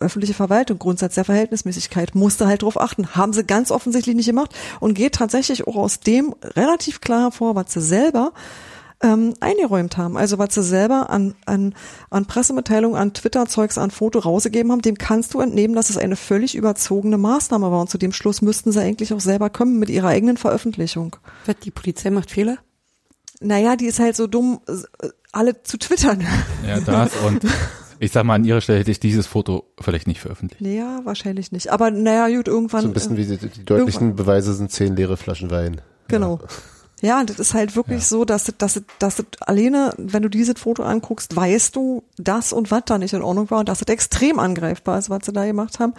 öffentliche 0.00 0.34
Verwaltung, 0.34 0.78
Grundsatz 0.78 1.14
der 1.14 1.24
Verhältnismäßigkeit, 1.24 2.14
musste 2.14 2.46
halt 2.46 2.62
darauf 2.62 2.80
achten. 2.80 3.14
Haben 3.14 3.32
sie 3.32 3.44
ganz 3.44 3.70
offensichtlich 3.70 4.16
nicht 4.16 4.26
gemacht 4.26 4.54
und 4.80 4.94
geht 4.94 5.14
tatsächlich 5.14 5.66
auch 5.66 5.76
aus 5.76 6.00
dem 6.00 6.34
relativ 6.42 7.00
klar 7.00 7.22
hervor, 7.22 7.54
was 7.54 7.72
sie 7.72 7.80
selber 7.80 8.32
ähm, 9.02 9.34
eingeräumt 9.40 9.96
haben. 9.96 10.16
Also 10.16 10.38
was 10.38 10.54
sie 10.54 10.62
selber 10.62 11.10
an, 11.10 11.34
an, 11.46 11.74
an 12.10 12.26
Pressemitteilungen, 12.26 12.98
an 12.98 13.14
Twitter-Zeugs, 13.14 13.78
an 13.78 13.90
Foto 13.90 14.18
rausgegeben 14.18 14.72
haben, 14.72 14.82
dem 14.82 14.98
kannst 14.98 15.34
du 15.34 15.40
entnehmen, 15.40 15.76
dass 15.76 15.90
es 15.90 15.96
eine 15.96 16.16
völlig 16.16 16.56
überzogene 16.56 17.18
Maßnahme 17.18 17.70
war. 17.70 17.80
Und 17.80 17.90
zu 17.90 17.98
dem 17.98 18.12
Schluss 18.12 18.42
müssten 18.42 18.72
sie 18.72 18.80
eigentlich 18.80 19.12
auch 19.12 19.20
selber 19.20 19.50
kommen 19.50 19.78
mit 19.78 19.90
ihrer 19.90 20.08
eigenen 20.08 20.36
Veröffentlichung. 20.36 21.16
Was, 21.46 21.56
die 21.60 21.70
Polizei 21.70 22.10
macht 22.10 22.30
Fehler? 22.30 22.58
Naja, 23.40 23.76
die 23.76 23.86
ist 23.86 24.00
halt 24.00 24.16
so 24.16 24.26
dumm, 24.26 24.60
alle 25.30 25.62
zu 25.62 25.78
twittern. 25.78 26.26
Ja, 26.66 26.80
das 26.80 27.12
und 27.24 27.44
ich 28.00 28.12
sag 28.12 28.24
mal, 28.24 28.34
an 28.34 28.44
ihrer 28.44 28.60
Stelle 28.60 28.80
hätte 28.80 28.90
ich 28.90 29.00
dieses 29.00 29.26
Foto 29.26 29.64
vielleicht 29.80 30.06
nicht 30.06 30.20
veröffentlicht. 30.20 30.60
Naja, 30.60 31.00
wahrscheinlich 31.04 31.52
nicht. 31.52 31.70
Aber 31.70 31.90
naja, 31.90 32.28
gut, 32.34 32.48
irgendwann. 32.48 32.82
So 32.82 32.88
ein 32.88 32.94
bisschen 32.94 33.16
wie 33.16 33.26
die, 33.26 33.36
die 33.36 33.64
deutlichen 33.64 34.16
Beweise 34.16 34.54
sind 34.54 34.70
zehn 34.70 34.96
leere 34.96 35.16
Flaschen 35.16 35.50
Wein. 35.50 35.80
Genau. 36.08 36.38
Ja, 36.40 36.48
und 37.02 37.30
das 37.30 37.38
ist 37.38 37.54
halt 37.54 37.76
wirklich 37.76 38.00
Ja. 38.00 38.04
so, 38.06 38.24
dass 38.24 38.44
das, 38.44 38.54
dass 38.58 38.74
das, 38.74 38.82
dass 38.98 39.16
das 39.16 39.26
alleine, 39.46 39.94
wenn 39.98 40.22
du 40.22 40.28
dieses 40.28 40.58
Foto 40.60 40.82
anguckst, 40.82 41.34
weißt 41.36 41.76
du, 41.76 42.02
das 42.16 42.52
und 42.52 42.70
was 42.70 42.82
da 42.86 42.98
nicht 42.98 43.12
in 43.14 43.22
Ordnung 43.22 43.50
war 43.50 43.60
und 43.60 43.68
dass 43.68 43.78
das 43.78 43.88
extrem 43.92 44.38
angreifbar 44.38 44.98
ist, 44.98 45.08
was 45.10 45.20
sie 45.24 45.32
da 45.32 45.44
gemacht 45.46 45.78
haben. 45.78 45.94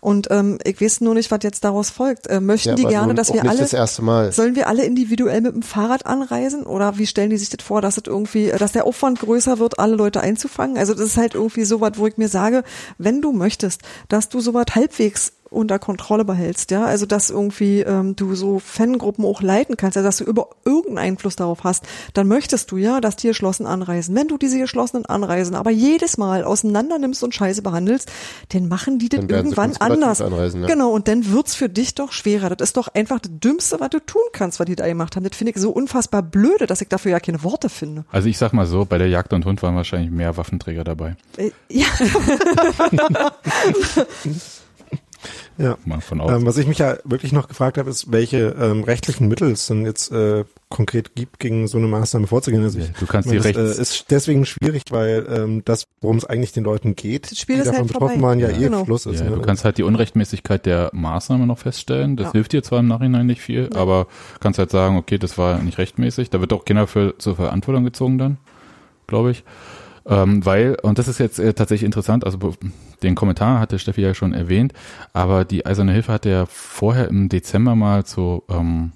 Und 0.00 0.28
ähm, 0.30 0.58
ich 0.64 0.80
weiß 0.80 1.00
nur 1.00 1.14
nicht, 1.14 1.30
was 1.30 1.40
jetzt 1.42 1.64
daraus 1.64 1.90
folgt. 1.90 2.26
Äh, 2.28 2.40
möchten 2.40 2.70
Ja, 2.70 2.74
die 2.76 2.84
gerne, 2.86 3.14
dass 3.14 3.32
wir 3.32 3.42
alle 3.48 3.58
das 3.58 3.72
erste 3.72 4.02
Mal. 4.02 4.32
Sollen 4.32 4.54
wir 4.54 4.68
alle 4.68 4.84
individuell 4.84 5.40
mit 5.40 5.54
dem 5.54 5.62
Fahrrad 5.62 6.06
anreisen 6.06 6.64
oder 6.64 6.98
wie 6.98 7.06
stellen 7.06 7.30
die 7.30 7.36
sich 7.36 7.50
das 7.50 7.64
vor, 7.64 7.82
dass 7.82 7.96
es 7.96 8.04
irgendwie, 8.06 8.52
dass 8.56 8.72
der 8.72 8.86
Aufwand 8.86 9.20
größer 9.20 9.58
wird, 9.58 9.78
alle 9.78 9.96
Leute 9.96 10.20
einzufangen? 10.20 10.78
Also 10.78 10.94
das 10.94 11.02
ist 11.06 11.16
halt 11.16 11.34
irgendwie 11.34 11.64
so 11.64 11.80
was, 11.80 11.92
wo 11.96 12.06
ich 12.06 12.16
mir 12.16 12.28
sage, 12.28 12.62
wenn 12.98 13.20
du 13.22 13.32
möchtest, 13.32 13.82
dass 14.08 14.28
du 14.28 14.40
sowas 14.40 14.66
halbwegs 14.74 15.32
unter 15.54 15.78
Kontrolle 15.78 16.24
behältst, 16.24 16.70
ja, 16.70 16.84
also 16.84 17.06
dass 17.06 17.30
irgendwie 17.30 17.80
ähm, 17.80 18.16
du 18.16 18.34
so 18.34 18.58
Fangruppen 18.58 19.24
auch 19.24 19.42
leiten 19.42 19.76
kannst, 19.76 19.96
also 19.96 20.06
dass 20.06 20.18
du 20.18 20.24
über 20.24 20.48
irgendeinen 20.64 20.98
Einfluss 20.98 21.36
darauf 21.36 21.64
hast, 21.64 21.84
dann 22.12 22.28
möchtest 22.28 22.70
du 22.70 22.76
ja, 22.76 23.00
dass 23.00 23.16
die 23.16 23.28
geschlossen 23.28 23.66
anreisen. 23.66 24.14
Wenn 24.14 24.28
du 24.28 24.38
diese 24.38 24.58
geschlossenen 24.58 25.06
Anreisen 25.06 25.54
aber 25.56 25.70
jedes 25.70 26.18
Mal 26.18 26.44
auseinander 26.44 26.98
nimmst 26.98 27.22
und 27.24 27.34
scheiße 27.34 27.62
behandelst, 27.62 28.10
dann 28.52 28.68
machen 28.68 28.98
die 28.98 29.08
das 29.08 29.24
irgendwann 29.26 29.76
anders. 29.78 30.20
anreisen, 30.20 30.62
ja. 30.62 30.68
Genau, 30.68 30.90
und 30.90 31.08
dann 31.08 31.30
wird's 31.30 31.54
für 31.54 31.68
dich 31.68 31.94
doch 31.94 32.12
schwerer. 32.12 32.50
Das 32.50 32.70
ist 32.70 32.76
doch 32.76 32.88
einfach 32.88 33.20
das 33.20 33.32
Dümmste, 33.32 33.80
was 33.80 33.90
du 33.90 34.00
tun 34.00 34.22
kannst, 34.32 34.60
was 34.60 34.66
die 34.66 34.76
da 34.76 34.86
gemacht 34.86 35.16
haben. 35.16 35.24
Das 35.24 35.36
finde 35.36 35.52
ich 35.52 35.60
so 35.60 35.70
unfassbar 35.70 36.22
blöde, 36.22 36.66
dass 36.66 36.80
ich 36.80 36.88
dafür 36.88 37.12
ja 37.12 37.20
keine 37.20 37.42
Worte 37.42 37.68
finde. 37.68 38.04
Also 38.10 38.28
ich 38.28 38.38
sag 38.38 38.52
mal 38.52 38.66
so, 38.66 38.84
bei 38.84 38.98
der 38.98 39.08
Jagd 39.08 39.32
und 39.32 39.44
Hund 39.44 39.62
waren 39.62 39.76
wahrscheinlich 39.76 40.10
mehr 40.10 40.36
Waffenträger 40.36 40.84
dabei. 40.84 41.16
Äh, 41.36 41.50
Ja, 41.68 41.86
Ja. 45.56 45.78
Mal 45.84 46.00
von 46.00 46.20
aus. 46.20 46.32
Ähm, 46.32 46.46
was 46.46 46.56
ich 46.56 46.66
mich 46.66 46.78
ja 46.78 46.96
wirklich 47.04 47.32
noch 47.32 47.46
gefragt 47.48 47.78
habe, 47.78 47.88
ist, 47.88 48.10
welche 48.10 48.56
ähm, 48.60 48.82
rechtlichen 48.82 49.28
Mittel 49.28 49.52
es 49.52 49.66
denn 49.68 49.84
jetzt 49.86 50.10
äh, 50.10 50.44
konkret 50.68 51.14
gibt, 51.14 51.38
gegen 51.38 51.68
so 51.68 51.78
eine 51.78 51.86
Maßnahme 51.86 52.26
vorzugehen. 52.26 52.62
Also 52.64 52.80
ich, 52.80 52.90
du 52.92 53.06
kannst 53.06 53.30
die 53.30 53.36
das 53.36 53.44
rechts. 53.44 53.78
äh, 53.78 53.82
ist 53.82 54.06
deswegen 54.10 54.44
schwierig, 54.46 54.82
weil 54.90 55.26
ähm, 55.30 55.62
das, 55.64 55.86
worum 56.00 56.16
es 56.16 56.24
eigentlich 56.24 56.52
den 56.52 56.64
Leuten 56.64 56.96
geht, 56.96 57.30
Das 57.30 57.38
Spiel 57.38 57.54
die 57.56 57.60
ist 57.60 57.66
davon 57.68 57.82
halt 57.82 57.88
betroffen 57.92 58.08
vorbei. 58.20 58.22
waren, 58.26 58.40
ja, 58.40 58.50
Ja. 58.50 58.56
eh 58.56 58.60
Genau. 58.64 58.84
Fluss 58.84 59.06
ist. 59.06 59.20
ja, 59.20 59.30
ne? 59.30 59.36
du 59.36 59.42
kannst 59.42 59.64
halt 59.64 59.78
die 59.78 59.84
Unrechtmäßigkeit 59.84 60.66
der 60.66 60.90
Maßnahme 60.92 61.46
noch 61.46 61.58
feststellen. 61.58 62.16
Das 62.16 62.26
Ja. 62.26 62.32
hilft 62.32 62.52
dir 62.52 62.62
zwar 62.64 62.80
im 62.80 62.88
Nachhinein 62.88 63.26
nicht 63.26 63.40
viel, 63.40 63.70
aber 63.74 64.08
kannst 64.40 64.58
halt 64.58 64.70
sagen, 64.72 64.96
okay, 64.96 65.18
das 65.18 65.38
war 65.38 65.58
nicht 65.62 65.78
rechtmäßig. 65.78 66.30
Da 66.30 66.40
wird 66.40 66.52
auch 66.52 66.64
keiner 66.64 66.86
für 66.88 67.16
zur 67.18 67.36
Verantwortung 67.36 67.84
gezogen 67.84 68.18
dann, 68.18 68.38
glaube 69.06 69.30
ich. 69.30 69.44
Ähm, 70.06 70.44
weil, 70.44 70.76
und 70.82 70.98
das 70.98 71.08
ist 71.08 71.18
jetzt 71.18 71.38
äh, 71.38 71.54
tatsächlich 71.54 71.86
interessant, 71.86 72.24
also 72.24 72.54
den 73.02 73.14
Kommentar 73.14 73.58
hatte 73.60 73.78
Steffi 73.78 74.02
ja 74.02 74.14
schon 74.14 74.34
erwähnt, 74.34 74.72
aber 75.12 75.44
die 75.44 75.64
Eiserne 75.64 75.92
Hilfe 75.92 76.12
hatte 76.12 76.28
ja 76.30 76.46
vorher 76.46 77.08
im 77.08 77.28
Dezember 77.28 77.74
mal 77.74 78.04
zu 78.04 78.42
ähm, 78.50 78.92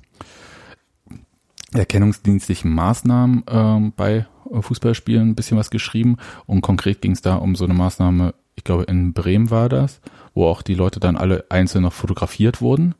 erkennungsdienstlichen 1.73 2.73
Maßnahmen 2.73 3.45
ähm, 3.51 3.93
bei 3.97 4.27
Fußballspielen 4.51 5.31
ein 5.31 5.35
bisschen 5.35 5.59
was 5.59 5.71
geschrieben. 5.71 6.17
Und 6.47 6.63
konkret 6.63 7.03
ging 7.03 7.13
es 7.13 7.23
da 7.23 7.37
um 7.37 7.57
so 7.57 7.65
eine 7.65 7.75
Maßnahme, 7.75 8.35
ich 8.55 8.65
glaube 8.65 8.85
in 8.85 9.13
Bremen 9.13 9.51
war 9.51 9.69
das, 9.69 10.01
wo 10.35 10.47
auch 10.47 10.63
die 10.63 10.75
Leute 10.75 11.01
dann 11.01 11.17
alle 11.17 11.45
einzeln 11.51 11.83
noch 11.83 11.93
fotografiert 11.93 12.61
wurden. 12.61 12.95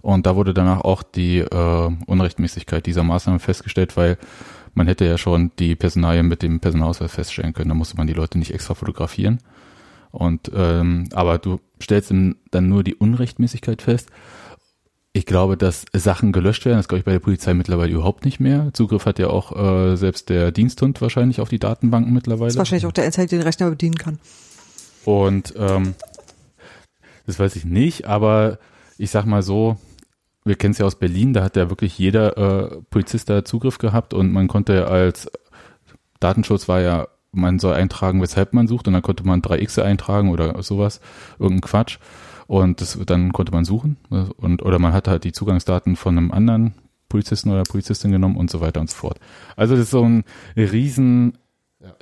Und 0.00 0.26
da 0.26 0.36
wurde 0.36 0.52
danach 0.52 0.82
auch 0.82 1.02
die 1.02 1.38
äh, 1.38 1.90
Unrechtmäßigkeit 2.06 2.84
dieser 2.84 3.04
Maßnahme 3.04 3.38
festgestellt, 3.38 3.96
weil 3.96 4.18
man 4.74 4.86
hätte 4.86 5.04
ja 5.04 5.18
schon 5.18 5.52
die 5.58 5.76
Personalien 5.76 6.26
mit 6.26 6.42
dem 6.42 6.60
Personalausweis 6.60 7.12
feststellen 7.12 7.52
können, 7.52 7.68
da 7.68 7.74
musste 7.74 7.96
man 7.96 8.06
die 8.06 8.12
Leute 8.12 8.38
nicht 8.38 8.52
extra 8.52 8.74
fotografieren. 8.74 9.38
Und 10.10 10.50
ähm, 10.54 11.08
aber 11.12 11.38
du 11.38 11.60
stellst 11.82 12.10
dann 12.10 12.68
nur 12.68 12.84
die 12.84 12.94
Unrechtmäßigkeit 12.94 13.82
fest. 13.82 14.10
Ich 15.12 15.26
glaube, 15.26 15.56
dass 15.56 15.84
Sachen 15.92 16.32
gelöscht 16.32 16.64
werden, 16.64 16.78
das 16.78 16.88
glaube 16.88 17.00
ich 17.00 17.04
bei 17.04 17.12
der 17.12 17.20
Polizei 17.20 17.54
mittlerweile 17.54 17.92
überhaupt 17.92 18.24
nicht 18.24 18.40
mehr. 18.40 18.70
Zugriff 18.72 19.06
hat 19.06 19.18
ja 19.18 19.28
auch 19.28 19.56
äh, 19.56 19.96
selbst 19.96 20.28
der 20.28 20.52
Diensthund 20.52 21.00
wahrscheinlich 21.00 21.40
auf 21.40 21.48
die 21.48 21.58
Datenbanken 21.58 22.12
mittlerweile. 22.12 22.48
ist 22.48 22.56
wahrscheinlich 22.56 22.86
auch 22.86 22.92
der 22.92 23.04
Einzige, 23.04 23.26
der 23.26 23.38
den 23.38 23.44
Rechner 23.44 23.70
bedienen 23.70 23.96
kann. 23.96 24.18
Und 25.04 25.54
ähm, 25.56 25.94
das 27.26 27.38
weiß 27.38 27.56
ich 27.56 27.64
nicht, 27.64 28.06
aber 28.06 28.58
ich 28.98 29.10
sag 29.10 29.26
mal 29.26 29.42
so, 29.42 29.78
wir 30.44 30.56
kennen 30.56 30.72
es 30.72 30.78
ja 30.78 30.86
aus 30.86 30.96
Berlin, 30.96 31.32
da 31.32 31.42
hat 31.42 31.56
ja 31.56 31.70
wirklich 31.70 31.98
jeder 31.98 32.36
äh, 32.36 32.80
Polizist 32.90 33.30
da 33.30 33.44
Zugriff 33.44 33.78
gehabt 33.78 34.12
und 34.14 34.32
man 34.32 34.48
konnte 34.48 34.88
als 34.88 35.30
Datenschutz 36.20 36.68
war 36.68 36.80
ja, 36.80 37.08
man 37.32 37.58
soll 37.58 37.74
eintragen, 37.74 38.22
weshalb 38.22 38.52
man 38.52 38.68
sucht 38.68 38.86
und 38.86 38.92
dann 38.92 39.02
konnte 39.02 39.26
man 39.26 39.42
3x 39.42 39.82
eintragen 39.82 40.30
oder 40.30 40.62
sowas, 40.62 41.00
irgendein 41.38 41.62
Quatsch. 41.62 41.98
Und 42.46 42.82
das, 42.82 42.98
dann 43.06 43.32
konnte 43.32 43.52
man 43.52 43.64
suchen 43.64 43.96
und 44.36 44.62
oder 44.62 44.78
man 44.78 44.92
hatte 44.92 45.10
halt 45.10 45.24
die 45.24 45.32
Zugangsdaten 45.32 45.96
von 45.96 46.18
einem 46.18 46.30
anderen 46.30 46.74
Polizisten 47.08 47.50
oder 47.50 47.62
Polizistin 47.62 48.12
genommen 48.12 48.36
und 48.36 48.50
so 48.50 48.60
weiter 48.60 48.80
und 48.80 48.90
so 48.90 48.96
fort. 48.96 49.18
Also 49.56 49.74
das 49.74 49.84
ist 49.84 49.90
so 49.90 50.04
ein 50.04 50.24
riesen 50.54 51.38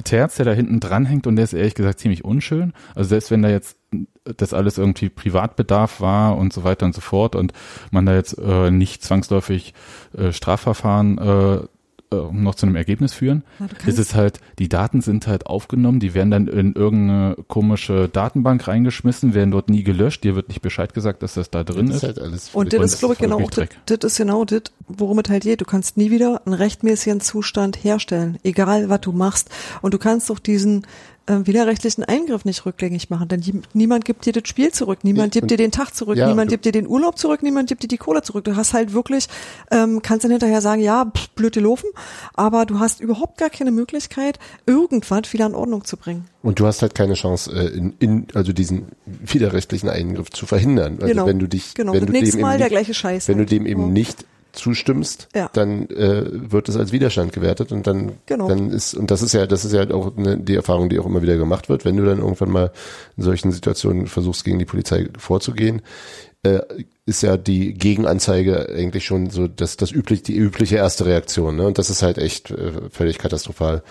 Terz, 0.05 0.37
der 0.37 0.47
da 0.47 0.53
hinten 0.53 0.81
dranhängt 0.81 1.27
und 1.27 1.37
der 1.37 1.45
ist 1.45 1.53
ehrlich 1.53 1.75
gesagt 1.75 2.01
ziemlich 2.01 2.25
unschön. 2.25 2.73
Also 2.95 3.11
selbst 3.11 3.31
wenn 3.31 3.43
da 3.43 3.51
jetzt 3.51 3.77
das 4.25 4.55
alles 4.55 4.79
irgendwie 4.79 5.09
Privatbedarf 5.09 6.01
war 6.01 6.37
und 6.37 6.53
so 6.53 6.65
weiter 6.65 6.87
und 6.87 6.95
so 6.95 7.01
fort 7.01 7.35
und 7.35 7.53
man 7.91 8.07
da 8.07 8.15
jetzt 8.15 8.39
äh, 8.39 8.71
nicht 8.71 9.03
zwangsläufig 9.03 9.75
äh, 10.17 10.33
Strafverfahren 10.33 11.19
äh, 11.19 11.67
äh, 12.13 12.33
noch 12.33 12.55
zu 12.55 12.67
einem 12.67 12.77
Ergebnis 12.77 13.15
führen, 13.15 13.43
ist 13.87 13.99
es 13.99 14.15
halt, 14.15 14.39
die 14.59 14.69
Daten 14.69 15.01
sind 15.01 15.27
halt 15.27 15.47
aufgenommen, 15.47 15.99
die 15.99 16.15
werden 16.15 16.31
dann 16.31 16.47
in 16.47 16.75
irgendeine 16.75 17.37
komische 17.49 18.09
Datenbank 18.09 18.69
reingeschmissen, 18.69 19.35
werden 19.35 19.51
dort 19.51 19.71
nie 19.71 19.83
gelöscht, 19.83 20.25
dir 20.25 20.37
wird 20.37 20.49
nicht 20.49 20.63
Bescheid 20.63 20.95
gesagt, 20.95 21.23
dass 21.23 21.35
das 21.35 21.51
da 21.51 21.65
drin 21.65 21.87
Das 21.87 21.97
ist. 21.97 22.03
ist 22.03 22.09
halt 22.09 22.19
alles 22.21 22.51
Und 22.53 22.73
das 22.73 22.93
ist, 22.93 22.99
glaube 22.99 23.15
ich, 23.15 23.21
genau, 23.21 23.41
das, 23.87 23.99
ist 24.05 24.17
genau 24.17 24.45
das, 24.45 24.63
worum 24.89 25.19
es 25.19 25.31
halt 25.31 25.43
geht. 25.45 25.61
Du 25.61 25.65
kannst 25.65 25.97
nie 25.97 26.11
wieder 26.11 26.43
einen 26.45 26.55
rechtmäßigen 26.55 27.21
Zustand 27.21 27.83
herstellen, 27.83 28.39
egal 28.43 28.89
was 28.89 29.01
du 29.01 29.13
machst. 29.13 29.51
Und 29.81 29.95
du 29.95 29.99
kannst 29.99 30.31
auch 30.31 30.39
diesen 30.39 30.87
äh, 31.27 31.47
widerrechtlichen 31.47 32.05
Eingriff 32.05 32.45
nicht 32.45 32.67
rückgängig 32.67 33.11
machen, 33.11 33.29
denn 33.29 33.41
die, 33.41 33.61
niemand 33.75 34.05
gibt 34.05 34.27
dir 34.27 34.33
das 34.33 34.49
Spiel 34.49 34.73
zurück, 34.73 35.01
niemand 35.03 35.33
gibt 35.33 35.51
dir 35.51 35.57
den 35.57 35.71
Tag 35.71 35.95
zurück, 35.95 36.17
ja, 36.17 36.27
niemand 36.29 36.51
du- 36.51 36.55
gibt 36.55 36.65
dir 36.65 36.73
den 36.73 36.87
Urlaub 36.89 37.17
zurück, 37.19 37.43
niemand 37.43 37.69
gibt 37.69 37.83
dir 37.83 37.89
die 37.89 37.97
Kohle 37.99 38.23
zurück. 38.23 38.45
Du 38.45 38.57
hast 38.57 38.75
halt 38.75 38.93
wirklich, 38.93 39.29
ähm, 39.71 40.03
kannst 40.03 40.25
dann 40.25 40.31
hinterher 40.33 40.61
sagen, 40.61 40.83
ja, 40.83 41.05
pff, 41.07 41.29
blöd 41.31 41.55
gelaufen, 41.55 41.89
aber 42.35 42.67
du 42.67 42.79
hast 42.81 43.01
überhaupt 43.01 43.39
gar 43.39 43.51
keine 43.51 43.71
Möglichkeit, 43.71 44.39
irgendwas 44.67 45.33
wieder 45.33 45.47
in 45.47 45.55
Ordnung 45.55 45.85
zu 45.85 45.97
bringen. 45.97 46.27
Und 46.43 46.59
du 46.59 46.67
hast 46.67 46.83
halt 46.83 46.95
keine 46.95 47.15
Chance, 47.15 47.53
äh, 47.53 47.69
in, 47.69 47.95
in, 48.01 48.27
also 48.35 48.53
diesen 48.53 48.87
widerrechtlichen 49.07 49.89
Eingriff 49.89 50.31
zu 50.31 50.47
verhindern. 50.47 50.95
Also 51.01 51.07
Genau. 51.09 51.27
wenn 51.27 51.39
du 51.39 51.47
dich, 51.47 51.75
Genau, 51.75 51.93
wenn 51.93 52.01
das 52.01 52.07
du 52.07 52.13
nächste 52.13 52.37
dem 52.39 52.43
Mal 52.43 52.53
eben 52.55 52.59
der 52.59 52.67
nicht, 52.67 52.73
gleiche 52.73 52.95
Scheiß 52.95 53.29
wenn 53.29 53.37
du 53.37 53.43
halt. 53.43 53.51
dem 53.53 53.67
eben 53.67 53.83
Ja. 53.83 53.89
nicht 53.89 54.25
zustimmst, 54.53 55.29
Ja. 55.35 55.51
dann 55.53 55.89
äh, 55.91 56.25
wird 56.51 56.69
es 56.69 56.77
als 56.77 56.93
Widerstand 56.93 57.33
gewertet 57.33 57.73
und 57.73 57.87
dann, 57.87 58.13
Genau. 58.27 58.49
dann 58.49 58.71
ist, 58.71 58.95
und 58.95 59.11
das 59.11 59.23
ist 59.23 59.33
ja, 59.33 59.47
das 59.47 59.65
ist 59.65 59.73
ja 59.73 59.91
auch 59.91 60.17
eine, 60.17 60.37
die 60.37 60.55
Erfahrung, 60.57 60.89
die 60.89 60.99
auch 60.99 61.07
immer 61.07 61.23
wieder 61.23 61.37
gemacht 61.37 61.69
wird, 61.69 61.85
wenn 61.85 61.97
du 61.97 62.05
dann 62.05 62.19
irgendwann 62.19 62.51
mal 62.51 62.71
in 63.17 63.23
solchen 63.23 63.51
Situationen 63.53 64.07
versuchst, 64.07 64.45
gegen 64.45 64.59
die 64.59 64.65
Polizei 64.65 65.09
vorzugehen, 65.19 65.83
äh, 66.43 66.61
ist 67.07 67.23
ja 67.23 67.37
die 67.37 67.75
Gegenanzeige 67.75 68.69
eigentlich 68.69 69.05
schon 69.07 69.31
so 69.31 69.49
das, 69.49 69.77
das 69.77 69.91
üblich, 69.93 70.23
die 70.23 70.37
übliche 70.37 70.77
erste 70.77 71.07
Reaktion, 71.07 71.57
ne? 71.57 71.67
Und 71.67 71.79
das 71.79 71.91
ist 71.91 72.03
halt 72.03 72.19
echt 72.19 72.51
äh, 72.51 72.73
völlig 72.91 73.19
katastrophal. 73.19 73.83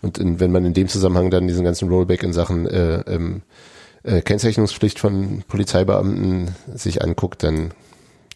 Und 0.00 0.18
in, 0.18 0.40
wenn 0.40 0.50
man 0.52 0.64
in 0.64 0.74
dem 0.74 0.88
Zusammenhang 0.88 1.30
dann 1.30 1.46
diesen 1.46 1.64
ganzen 1.64 1.88
Rollback 1.88 2.22
in 2.24 2.32
Sachen 2.32 2.66
äh, 2.66 3.00
ähm, 3.06 3.42
äh, 4.02 4.20
Kennzeichnungspflicht 4.20 4.98
von 4.98 5.44
Polizeibeamten 5.46 6.50
sich 6.74 7.02
anguckt, 7.02 7.42
dann 7.44 7.70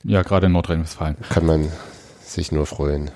Ja, 0.07 0.23
gerade 0.23 0.47
in 0.47 0.53
Nordrhein-Westfalen. 0.53 1.17
kann 1.29 1.47
man 1.47 1.69
sich 2.25 2.53
nur 2.53 2.67
freuen. 2.67 3.11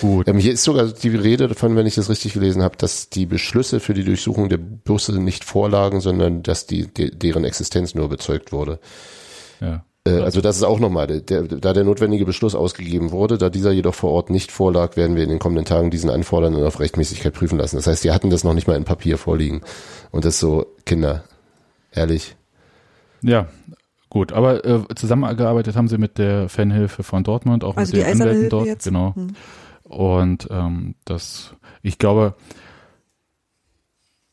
Gut. 0.00 0.28
Ähm, 0.28 0.38
hier 0.38 0.52
ist 0.52 0.64
sogar 0.64 0.86
die 0.86 1.08
Rede 1.08 1.48
davon, 1.48 1.76
wenn 1.76 1.86
ich 1.86 1.94
das 1.94 2.10
richtig 2.10 2.34
gelesen 2.34 2.62
habe, 2.62 2.76
dass 2.76 3.08
die 3.08 3.26
Beschlüsse 3.26 3.80
für 3.80 3.94
die 3.94 4.04
Durchsuchung 4.04 4.48
der 4.48 4.58
Busse 4.58 5.18
nicht 5.20 5.44
vorlagen, 5.44 6.00
sondern 6.00 6.42
dass 6.42 6.66
die, 6.66 6.86
de, 6.86 7.10
deren 7.10 7.44
Existenz 7.44 7.94
nur 7.94 8.08
bezeugt 8.08 8.52
wurde. 8.52 8.78
Ja. 9.60 9.84
Äh, 10.06 10.20
also 10.20 10.40
das 10.40 10.56
ist 10.56 10.64
auch 10.64 10.80
nochmal, 10.80 11.06
der, 11.06 11.42
da 11.42 11.72
der 11.72 11.84
notwendige 11.84 12.26
Beschluss 12.26 12.54
ausgegeben 12.54 13.10
wurde, 13.10 13.38
da 13.38 13.48
dieser 13.48 13.72
jedoch 13.72 13.94
vor 13.94 14.10
Ort 14.10 14.30
nicht 14.30 14.52
vorlag, 14.52 14.96
werden 14.96 15.16
wir 15.16 15.24
in 15.24 15.30
den 15.30 15.38
kommenden 15.38 15.64
Tagen 15.64 15.90
diesen 15.90 16.10
anfordern 16.10 16.54
und 16.54 16.64
auf 16.64 16.80
Rechtmäßigkeit 16.80 17.32
prüfen 17.32 17.58
lassen. 17.58 17.76
Das 17.76 17.86
heißt, 17.86 18.04
die 18.04 18.12
hatten 18.12 18.30
das 18.30 18.44
noch 18.44 18.54
nicht 18.54 18.66
mal 18.66 18.76
in 18.76 18.84
Papier 18.84 19.18
vorliegen. 19.18 19.62
Und 20.10 20.24
das 20.24 20.38
so, 20.38 20.66
Kinder, 20.84 21.24
ehrlich. 21.92 22.36
Ja, 23.22 23.48
gut. 24.10 24.32
Aber 24.32 24.64
äh, 24.64 24.80
zusammengearbeitet 24.94 25.76
haben 25.76 25.88
sie 25.88 25.96
mit 25.98 26.18
der 26.18 26.48
Fanhilfe 26.48 27.02
von 27.02 27.24
Dortmund, 27.24 27.64
auch 27.64 27.76
Also 27.76 27.96
mit 27.96 28.04
den 28.06 28.12
Anwälten 28.20 28.48
dort. 28.50 28.66
jetzt? 28.66 28.84
Genau. 28.84 29.14
Hm. 29.14 29.28
Und 29.84 30.48
ähm, 30.50 30.94
das, 31.04 31.54
ich 31.82 31.98
glaube, 31.98 32.34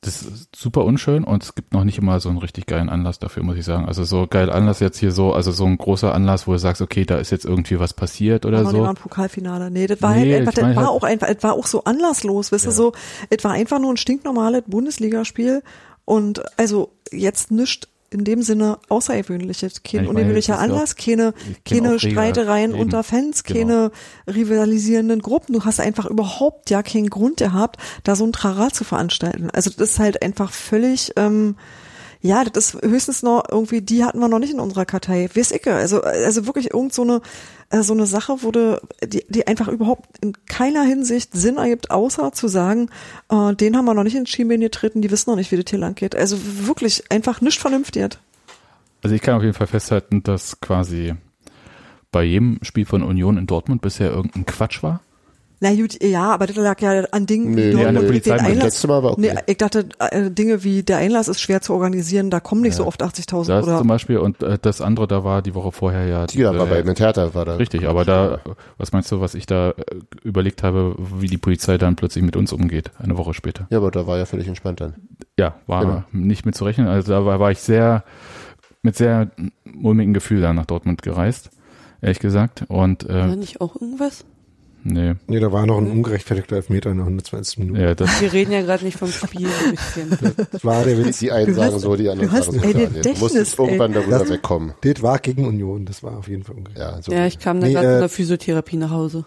das 0.02 0.22
ist 0.22 0.56
super 0.56 0.86
unschön 0.86 1.24
und 1.24 1.44
es 1.44 1.56
gibt 1.56 1.74
noch 1.74 1.84
nicht 1.84 1.98
immer 1.98 2.20
so 2.20 2.30
einen 2.30 2.38
richtig 2.38 2.68
geilen 2.68 2.88
Anlass 2.88 3.18
dafür, 3.20 3.42
muss 3.44 3.58
ich 3.58 3.66
sagen. 3.66 3.86
Also 3.88 4.04
so 4.04 4.28
geil 4.30 4.50
Anlass 4.52 4.80
jetzt 4.80 5.00
hier 5.00 5.12
so, 5.12 5.34
also 5.34 5.52
so 5.52 5.66
ein 5.66 5.78
großer 5.78 6.14
Anlass, 6.14 6.48
wo 6.48 6.52
du 6.54 6.60
sagst, 6.60 6.82
okay, 6.84 7.04
da 7.04 7.18
ist 7.18 7.32
jetzt 7.32 7.46
irgendwie 7.46 7.80
was 7.80 7.94
passiert 7.94 8.46
oder 8.46 8.60
nicht 8.62 8.72
mal 8.72 8.78
so. 8.78 8.84
ein 8.86 8.96
Pokalfinale. 8.96 9.72
Nee, 9.72 9.88
das 9.88 10.02
war 10.02 10.14
Nee, 10.14 10.32
halt 10.34 10.42
einfach, 10.42 10.54
das 10.54 10.64
war 10.64 10.76
halt- 10.76 10.88
auch 10.88 11.04
einfach, 11.04 11.28
es 11.30 11.44
war 11.44 11.54
auch 11.54 11.66
so 11.66 11.84
anlasslos, 11.84 12.52
weißt 12.52 12.68
du, 12.68 12.72
so, 12.72 12.92
es 13.30 13.44
war 13.44 13.52
einfach 13.54 13.80
nur 13.80 13.92
ein 13.92 13.98
stinknormales 13.98 14.64
Bundesligaspiel 14.68 15.64
und 16.06 16.42
also 16.58 16.92
jetzt 17.12 17.50
nischt 17.52 17.88
in 18.10 18.24
dem 18.24 18.42
Sinne 18.42 18.78
Außergewöhnliches. 18.90 19.84
Kein 19.84 19.92
Ja, 19.96 20.02
ich 20.02 20.08
meine, 20.08 20.10
ungewöhnlicher 20.10 20.54
das 20.54 20.62
ist 20.64 20.68
ja 20.68 20.74
Anlass, 20.74 20.96
keine, 20.96 21.34
kein 21.66 21.84
keine. 21.84 22.00
Streitereien 22.00 22.72
Eben. 22.72 22.80
unter 22.80 23.04
Fans, 23.04 23.44
Genau. 23.44 23.60
keine 23.60 23.92
rivalisierenden 24.28 25.22
Gruppen. 25.22 25.54
Du 25.54 25.66
hast 25.66 25.80
einfach 25.80 26.06
überhaupt 26.06 26.70
ja 26.70 26.84
keinen 26.84 27.10
Grund 27.10 27.38
gehabt, 27.38 27.78
da 28.04 28.16
so 28.16 28.26
ein 28.26 28.32
Trara 28.34 28.70
zu 28.72 28.84
veranstalten. 28.84 29.50
Also 29.52 29.70
das 29.70 29.92
ist 29.92 30.00
halt 30.00 30.22
einfach 30.22 30.52
völlig, 30.52 31.12
ähm, 31.18 31.56
ja, 32.28 32.44
das 32.44 32.74
ist 32.74 32.82
höchstens 32.84 33.24
noch 33.24 33.44
irgendwie, 33.50 33.82
die 33.82 34.04
hatten 34.04 34.20
wir 34.20 34.28
noch 34.28 34.40
nicht 34.40 34.54
in 34.54 34.60
unserer 34.60 34.86
Kartei. 34.86 35.30
Weiß 35.34 35.52
ich, 35.52 35.66
also, 35.68 36.02
also 36.02 36.46
wirklich 36.46 36.74
irgend 36.74 36.94
so 36.94 37.04
eine, 37.04 37.22
äh, 37.70 37.82
so 37.82 37.94
eine 37.94 38.06
Sache 38.06 38.44
wurde, 38.44 38.82
die, 39.04 39.26
die 39.30 39.48
einfach 39.48 39.68
überhaupt 39.68 40.06
in 40.22 40.34
keiner 40.48 40.84
Hinsicht 40.84 41.32
Sinn 41.34 41.58
ergibt, 41.58 41.90
außer 41.90 42.34
zu 42.34 42.48
sagen, 42.48 42.90
äh, 43.30 43.56
den 43.56 43.78
haben 43.78 43.86
wir 43.86 43.94
noch 43.94 44.04
nicht 44.04 44.16
in 44.16 44.28
Schienbein 44.28 44.60
getreten, 44.60 45.02
die 45.02 45.10
wissen 45.10 45.30
noch 45.30 45.38
nicht, 45.38 45.52
wie 45.52 45.56
das 45.56 45.70
hier 45.70 45.80
lang 45.80 45.96
geht. 45.96 46.16
Also 46.16 46.38
wirklich 46.68 47.10
einfach 47.10 47.42
nicht 47.42 47.60
vernünftig. 47.60 48.20
Also 49.02 49.16
ich 49.16 49.22
kann 49.22 49.36
auf 49.36 49.44
jeden 49.44 49.54
Fall 49.54 49.68
festhalten, 49.68 50.24
dass 50.24 50.60
quasi 50.60 51.14
bei 52.12 52.24
jedem 52.24 52.60
Spiel 52.62 52.86
von 52.86 53.04
Union 53.04 53.38
in 53.38 53.48
Dortmund 53.48 53.82
bisher 53.82 54.12
irgendein 54.12 54.46
Quatsch 54.46 54.84
war. 54.84 55.02
Na 55.60 55.74
gut, 55.74 56.04
ja, 56.04 56.32
aber 56.34 56.46
das 56.46 56.56
lag 56.56 56.80
ja 56.82 57.02
an 57.12 57.26
Dingen 57.26 57.56
Nee, 57.56 57.72
wie 57.72 57.76
nee, 57.78 57.86
an 57.86 57.96
der 57.96 58.02
Polizei 58.04 58.38
den. 58.38 58.46
Einlass. 58.46 58.64
Letztes 58.66 58.88
Mal 58.88 59.02
war 59.02 59.12
okay. 59.14 59.22
Nee, 59.34 59.40
ich 59.48 59.58
dachte, 59.58 59.90
äh, 59.98 60.30
Dinge 60.30 60.64
wie 60.64 60.84
der 60.84 60.98
Einlass 60.98 61.28
ist 61.28 61.42
schwer 61.42 61.62
zu 61.62 61.74
organisieren, 61.74 62.30
da 62.30 62.40
kommen 62.40 62.62
nicht 62.62 62.76
so 62.76 62.86
oft 62.86 63.02
80.000 63.02 63.48
Das 63.48 63.64
oder 63.66 63.80
zum 63.80 63.88
Beispiel 63.88 64.18
und 64.20 64.44
äh, 64.44 64.60
das 64.62 64.82
andere, 64.82 65.08
da 65.08 65.24
war 65.24 65.42
die 65.42 65.56
Woche 65.56 65.72
vorher 65.72 66.06
ja. 66.06 66.28
Die 66.28 66.44
war 66.44 66.54
äh, 66.54 66.66
bei 66.70 66.84
mit 66.84 67.00
Hertha 67.00 67.34
war 67.34 67.46
da. 67.46 67.56
Richtig, 67.56 67.88
aber 67.88 68.06
da, 68.06 68.40
was 68.78 68.92
meinst 68.92 69.12
du, 69.12 69.20
was 69.20 69.34
ich 69.34 69.48
da 69.48 69.72
äh, 69.72 69.76
überlegt 70.24 70.62
habe, 70.62 70.96
wie 70.98 71.28
die 71.28 71.38
Polizei 71.40 71.80
dann 71.80 71.96
plötzlich 71.96 72.24
mit 72.24 72.36
uns 72.36 72.54
umgeht, 72.54 72.92
eine 73.00 73.18
Woche 73.18 73.34
später? 73.34 73.66
Ja, 73.72 73.80
aber 73.80 73.90
da 73.90 74.06
war 74.06 74.20
ja 74.20 74.26
völlig 74.26 74.48
entspannt 74.48 74.80
dann. 74.82 74.94
Ja, 75.40 75.56
war 75.66 75.82
Genau. 75.86 76.04
nicht 76.12 76.46
mit 76.46 76.54
zu 76.56 76.66
rechnen. 76.66 76.88
Also 76.88 77.12
da 77.14 77.26
war, 77.26 77.40
war 77.40 77.50
ich 77.50 77.60
sehr, 77.60 78.04
mit 78.84 78.96
sehr 78.96 79.32
mulmigen 79.66 80.14
Gefühl 80.14 80.42
da 80.42 80.54
nach 80.54 80.66
Dortmund 80.68 81.02
gereist, 81.02 81.50
ehrlich 82.02 82.20
gesagt. 82.20 82.64
Und 82.68 83.10
War 83.10 83.30
äh, 83.32 83.36
nicht 83.36 83.60
auch 83.60 83.76
irgendwas? 83.80 84.24
Nee, 84.94 85.16
Nee, 85.28 85.40
da 85.40 85.52
war 85.52 85.66
noch 85.66 85.78
ein 85.78 85.90
ungerechtfertigter 85.90 86.56
Elfmeter 86.58 86.90
in 86.92 86.98
der 86.98 87.06
120. 87.06 87.60
Minute. 87.60 87.82
ja, 87.82 87.96
das, 87.96 88.22
Wir 88.22 88.34
reden 88.34 88.52
ja 88.52 88.62
gerade 88.62 88.84
nicht 88.86 88.98
vom 88.98 89.12
Spiel 89.12 89.48
ein 89.48 89.72
bisschen. 89.76 90.46
Das 90.52 90.64
war 90.66 90.84
der 90.84 90.98
Witz. 91.06 91.20
Die 91.20 91.32
einen 91.32 91.48
Du 91.48 91.54
sagen 91.54 91.74
hast- 91.76 91.82
so, 91.82 91.96
die 91.96 92.10
anderen 92.10 92.30
sagen 92.30 92.44
so. 92.44 92.52
ein 92.52 92.58
Daniel. 92.62 92.74
Du 92.88 92.94
Gedächtnis, 92.96 93.20
musstest 93.22 93.60
irgendwann 93.60 93.92
ey. 93.94 94.00
darüber 94.02 94.20
Das- 94.20 94.30
wegkommen. 94.30 94.74
Das 94.82 95.02
war 95.02 95.20
gegen 95.20 95.46
Union, 95.46 95.86
das 95.86 96.04
war 96.04 96.18
auf 96.18 96.28
jeden 96.28 96.44
Fall 96.44 96.56
ungerecht. 96.56 96.80
Ja, 96.80 97.02
so. 97.02 97.12
Ja, 97.12 97.26
ich 97.28 97.40
kam 97.40 97.60
da 97.62 97.68
Nee, 97.68 97.74
gerade 97.74 97.88
äh, 97.88 97.92
von 97.94 98.00
der 98.02 98.10
Physiotherapie 98.10 98.78
nach 98.78 98.92
Hause. 98.92 99.26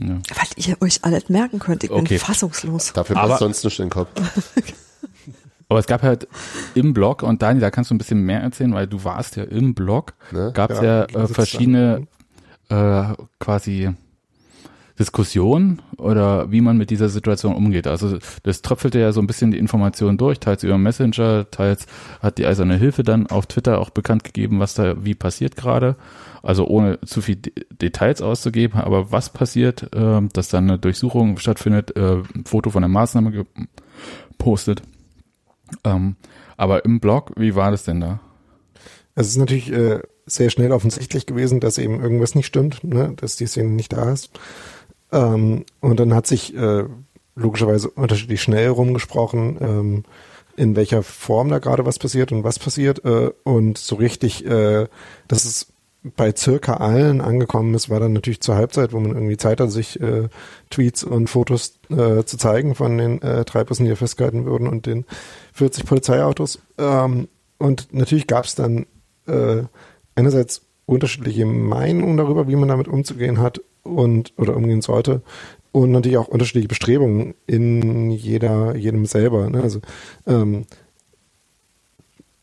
ja. 0.00 0.18
was 0.34 0.66
ihr 0.66 0.76
euch 0.80 1.00
alles 1.02 1.28
merken 1.28 1.58
könnt. 1.58 1.84
Ich 1.84 1.90
Okay. 1.90 2.04
bin 2.08 2.18
fassungslos. 2.18 2.92
Dafür 2.94 3.14
passt 3.16 3.38
sonst 3.40 3.64
nicht 3.64 3.78
in 3.78 3.84
den 3.86 3.90
Kopf. 3.90 4.08
Aber 5.68 5.78
es 5.78 5.86
gab 5.86 6.02
halt 6.02 6.28
im 6.74 6.92
Blog, 6.92 7.22
und 7.22 7.40
Dani, 7.40 7.58
da 7.60 7.70
kannst 7.70 7.90
du 7.90 7.94
ein 7.94 7.98
bisschen 7.98 8.20
mehr 8.22 8.40
erzählen, 8.40 8.74
weil 8.74 8.86
du 8.86 9.04
warst 9.04 9.36
ja 9.36 9.44
im 9.44 9.74
Blog, 9.74 10.12
Ne? 10.30 10.50
gab 10.52 10.70
es 10.70 10.78
Ja, 10.78 11.06
ja, 11.10 11.22
äh, 11.24 11.26
verschiedene 11.28 12.06
äh, 12.68 13.04
quasi 13.40 13.90
Diskussionen 14.98 15.80
oder 15.96 16.50
wie 16.52 16.60
man 16.60 16.76
mit 16.76 16.90
dieser 16.90 17.08
Situation 17.08 17.54
umgeht. 17.54 17.86
Also 17.86 18.18
das 18.42 18.62
tröpfelte 18.62 18.98
ja 18.98 19.12
so 19.12 19.20
ein 19.20 19.26
bisschen 19.26 19.50
die 19.50 19.58
Informationen 19.58 20.18
durch, 20.18 20.40
teils 20.40 20.62
über 20.62 20.78
Messenger, 20.78 21.50
teils 21.50 21.86
hat 22.20 22.38
die 22.38 22.46
Eiserne 22.46 22.76
Hilfe 22.76 23.02
dann 23.02 23.26
auf 23.26 23.46
Twitter 23.46 23.80
auch 23.80 23.90
bekannt 23.90 24.24
gegeben, 24.24 24.60
was 24.60 24.74
da 24.74 25.04
wie 25.04 25.14
passiert 25.14 25.56
gerade. 25.56 25.96
Also 26.42 26.66
ohne 26.66 27.00
zu 27.02 27.20
viel 27.20 27.36
De 27.36 27.52
Details 27.70 28.20
auszugeben, 28.20 28.80
aber 28.80 29.12
was 29.12 29.30
passiert, 29.30 29.94
äh, 29.94 30.20
dass 30.32 30.48
dann 30.48 30.68
eine 30.68 30.78
Durchsuchung 30.78 31.38
stattfindet, 31.38 31.96
äh, 31.96 32.16
ein 32.34 32.44
Foto 32.44 32.70
von 32.70 32.82
der 32.82 32.88
Maßnahme 32.88 33.44
gepostet. 34.38 34.82
Ähm, 35.84 36.16
aber 36.56 36.84
im 36.84 37.00
Blog, 37.00 37.32
wie 37.36 37.54
war 37.54 37.70
das 37.70 37.84
denn 37.84 38.00
da? 38.00 38.20
Es 39.14 39.28
ist 39.28 39.36
natürlich 39.36 39.72
äh, 39.72 40.00
sehr 40.26 40.50
schnell 40.50 40.72
offensichtlich 40.72 41.26
gewesen, 41.26 41.60
dass 41.60 41.78
eben 41.78 42.00
irgendwas 42.00 42.34
nicht 42.34 42.46
stimmt, 42.46 42.82
ne? 42.84 43.14
dass 43.16 43.36
die 43.36 43.46
Szene 43.46 43.70
nicht 43.70 43.92
da 43.92 44.12
ist. 44.12 44.30
Ähm, 45.12 45.64
und 45.80 46.00
dann 46.00 46.14
hat 46.14 46.26
sich 46.26 46.56
äh, 46.56 46.84
logischerweise 47.34 47.90
unterschiedlich 47.90 48.42
schnell 48.42 48.68
rumgesprochen, 48.68 49.58
ähm, 49.60 50.04
in 50.56 50.76
welcher 50.76 51.02
Form 51.02 51.48
da 51.48 51.58
gerade 51.58 51.86
was 51.86 51.98
passiert 51.98 52.32
und 52.32 52.44
was 52.44 52.58
passiert. 52.58 53.04
Äh, 53.04 53.30
und 53.44 53.78
so 53.78 53.96
richtig, 53.96 54.44
äh, 54.44 54.86
dass 55.28 55.44
es 55.44 55.72
bei 56.16 56.34
circa 56.34 56.74
allen 56.74 57.20
angekommen 57.20 57.74
ist, 57.74 57.88
war 57.88 58.00
dann 58.00 58.12
natürlich 58.12 58.40
zur 58.40 58.56
Halbzeit, 58.56 58.92
wo 58.92 58.98
man 58.98 59.12
irgendwie 59.12 59.36
Zeit 59.36 59.60
hat, 59.60 59.70
sich 59.70 60.00
äh, 60.00 60.28
Tweets 60.68 61.04
und 61.04 61.28
Fotos 61.28 61.78
äh, 61.90 62.24
zu 62.24 62.36
zeigen 62.36 62.74
von 62.74 62.98
den 62.98 63.22
äh, 63.22 63.44
drei 63.44 63.62
Bussen, 63.62 63.84
die 63.84 63.90
da 63.90 63.96
festgehalten 63.96 64.44
wurden 64.44 64.66
und 64.66 64.86
den 64.86 65.04
40 65.52 65.86
Polizeiautos. 65.86 66.58
Ähm, 66.76 67.28
und 67.58 67.94
natürlich 67.94 68.26
gab 68.26 68.46
es 68.46 68.56
dann 68.56 68.86
äh, 69.28 69.62
einerseits 70.16 70.62
unterschiedliche 70.94 71.46
Meinungen 71.46 72.16
darüber, 72.16 72.48
wie 72.48 72.56
man 72.56 72.68
damit 72.68 72.88
umzugehen 72.88 73.40
hat 73.40 73.60
und 73.82 74.32
oder 74.36 74.56
umgehen 74.56 74.82
sollte 74.82 75.22
und 75.72 75.90
natürlich 75.90 76.18
auch 76.18 76.28
unterschiedliche 76.28 76.68
Bestrebungen 76.68 77.34
in 77.46 78.10
jeder 78.10 78.76
jedem 78.76 79.06
selber. 79.06 79.48
Ne? 79.50 79.62
Also 79.62 79.80
ähm, 80.26 80.66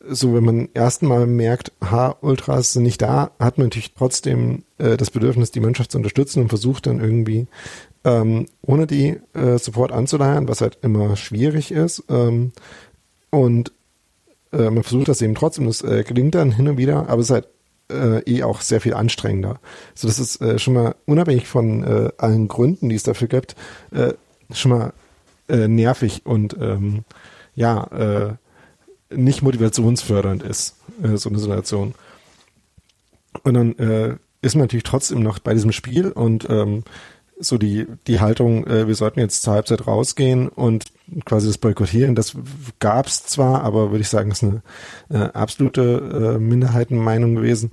so 0.08 0.34
wenn 0.34 0.44
man 0.44 0.70
ersten 0.74 1.08
Mal 1.08 1.28
merkt, 1.28 1.72
ha, 1.82 2.16
Ultras 2.22 2.74
sind 2.74 2.84
nicht 2.84 3.02
da, 3.02 3.32
hat 3.40 3.58
man 3.58 3.68
natürlich 3.68 3.94
trotzdem 3.94 4.64
äh, 4.78 4.98
das 4.98 5.12
Bedürfnis, 5.12 5.52
die 5.52 5.60
Mannschaft 5.60 5.92
zu 5.92 5.98
unterstützen 5.98 6.42
und 6.42 6.50
versucht 6.50 6.88
dann 6.88 7.00
irgendwie 7.00 7.48
ähm, 8.04 8.48
ohne 8.62 8.88
die 8.88 9.20
äh, 9.34 9.58
Support 9.58 9.92
anzuleiern, 9.92 10.48
was 10.48 10.62
halt 10.62 10.80
immer 10.82 11.16
schwierig 11.16 11.72
ist. 11.72 12.04
Ähm, 12.10 12.54
und 13.30 13.72
äh, 14.52 14.70
man 14.70 14.84
versucht 14.84 15.10
das 15.10 15.22
eben 15.22 15.36
trotzdem, 15.36 15.68
das 15.68 15.82
äh, 15.82 16.04
gelingt 16.04 16.36
dann 16.36 16.52
hin 16.52 16.68
und 16.68 16.78
wieder, 16.78 17.10
aber 17.10 17.22
es 17.22 17.28
ist 17.28 17.34
halt 17.34 17.48
äh, 17.90 18.20
eh 18.26 18.44
auch 18.44 18.62
sehr 18.62 18.82
viel 18.82 18.94
anstrengender. 18.94 19.60
So 19.96 20.08
das 20.08 20.20
ist 20.20 20.42
äh, 20.42 20.60
schon 20.60 20.74
mal 20.74 20.96
unabhängig 21.06 21.48
von 21.48 21.84
äh, 21.84 22.12
allen 22.18 22.48
Gründen, 22.48 22.90
die 22.90 22.96
es 22.96 23.04
dafür 23.04 23.28
gibt, 23.28 23.56
äh, 23.92 24.14
schon 24.52 24.72
mal 24.72 24.94
äh, 25.48 25.68
nervig 25.68 26.26
und 26.26 26.56
ähm, 26.60 27.04
ja, 27.56 27.84
äh, 27.86 28.34
nicht 29.16 29.42
motivationsfördernd 29.42 30.44
ist, 30.44 30.76
äh, 31.04 31.18
so 31.18 31.30
eine 31.30 31.40
Situation. 31.40 31.96
Und 33.44 33.54
dann 33.54 33.78
äh, 33.78 34.16
ist 34.42 34.56
man 34.56 34.64
natürlich 34.64 34.84
trotzdem 34.84 35.22
noch 35.22 35.40
bei 35.40 35.54
diesem 35.54 35.72
Spiel 35.72 36.12
und 36.12 36.50
ähm, 36.50 36.84
so 37.40 37.58
die, 37.58 37.88
die 38.08 38.20
Haltung, 38.20 38.68
äh, 38.68 38.88
wir 38.88 38.96
sollten 38.96 39.20
jetzt 39.20 39.44
zur 39.44 39.54
Halbzeit 39.54 39.88
rausgehen 39.88 40.50
und 40.50 40.86
quasi 41.26 41.48
das 41.48 41.58
Boykottieren, 41.58 42.16
das 42.16 42.36
gab's 42.80 43.26
zwar, 43.26 43.64
aber 43.64 43.92
würde 43.92 44.02
ich 44.02 44.10
sagen, 44.10 44.32
ist 44.32 44.44
eine 44.44 44.62
äh, 45.10 45.18
absolute 45.34 46.36
äh, 46.36 46.40
Minderheitenmeinung 46.40 47.36
gewesen. 47.36 47.72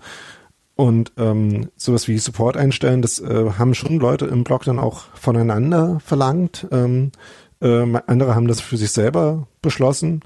Und 0.77 1.13
ähm, 1.17 1.71
sowas 1.77 2.07
wie 2.07 2.19
Support 2.19 2.57
einstellen, 2.57 3.01
das 3.01 3.19
äh, 3.19 3.53
haben 3.59 3.75
schon 3.75 3.99
Leute 3.99 4.27
im 4.27 4.45
Blog 4.45 4.65
dann 4.65 4.79
auch 4.79 5.05
voneinander 5.15 6.01
verlangt. 6.01 6.67
Ähm, 6.71 7.13
äh, 7.61 7.83
andere 8.07 8.35
haben 8.35 8.47
das 8.47 8.61
für 8.61 8.77
sich 8.77 8.91
selber 8.91 9.49
beschlossen. 9.63 10.21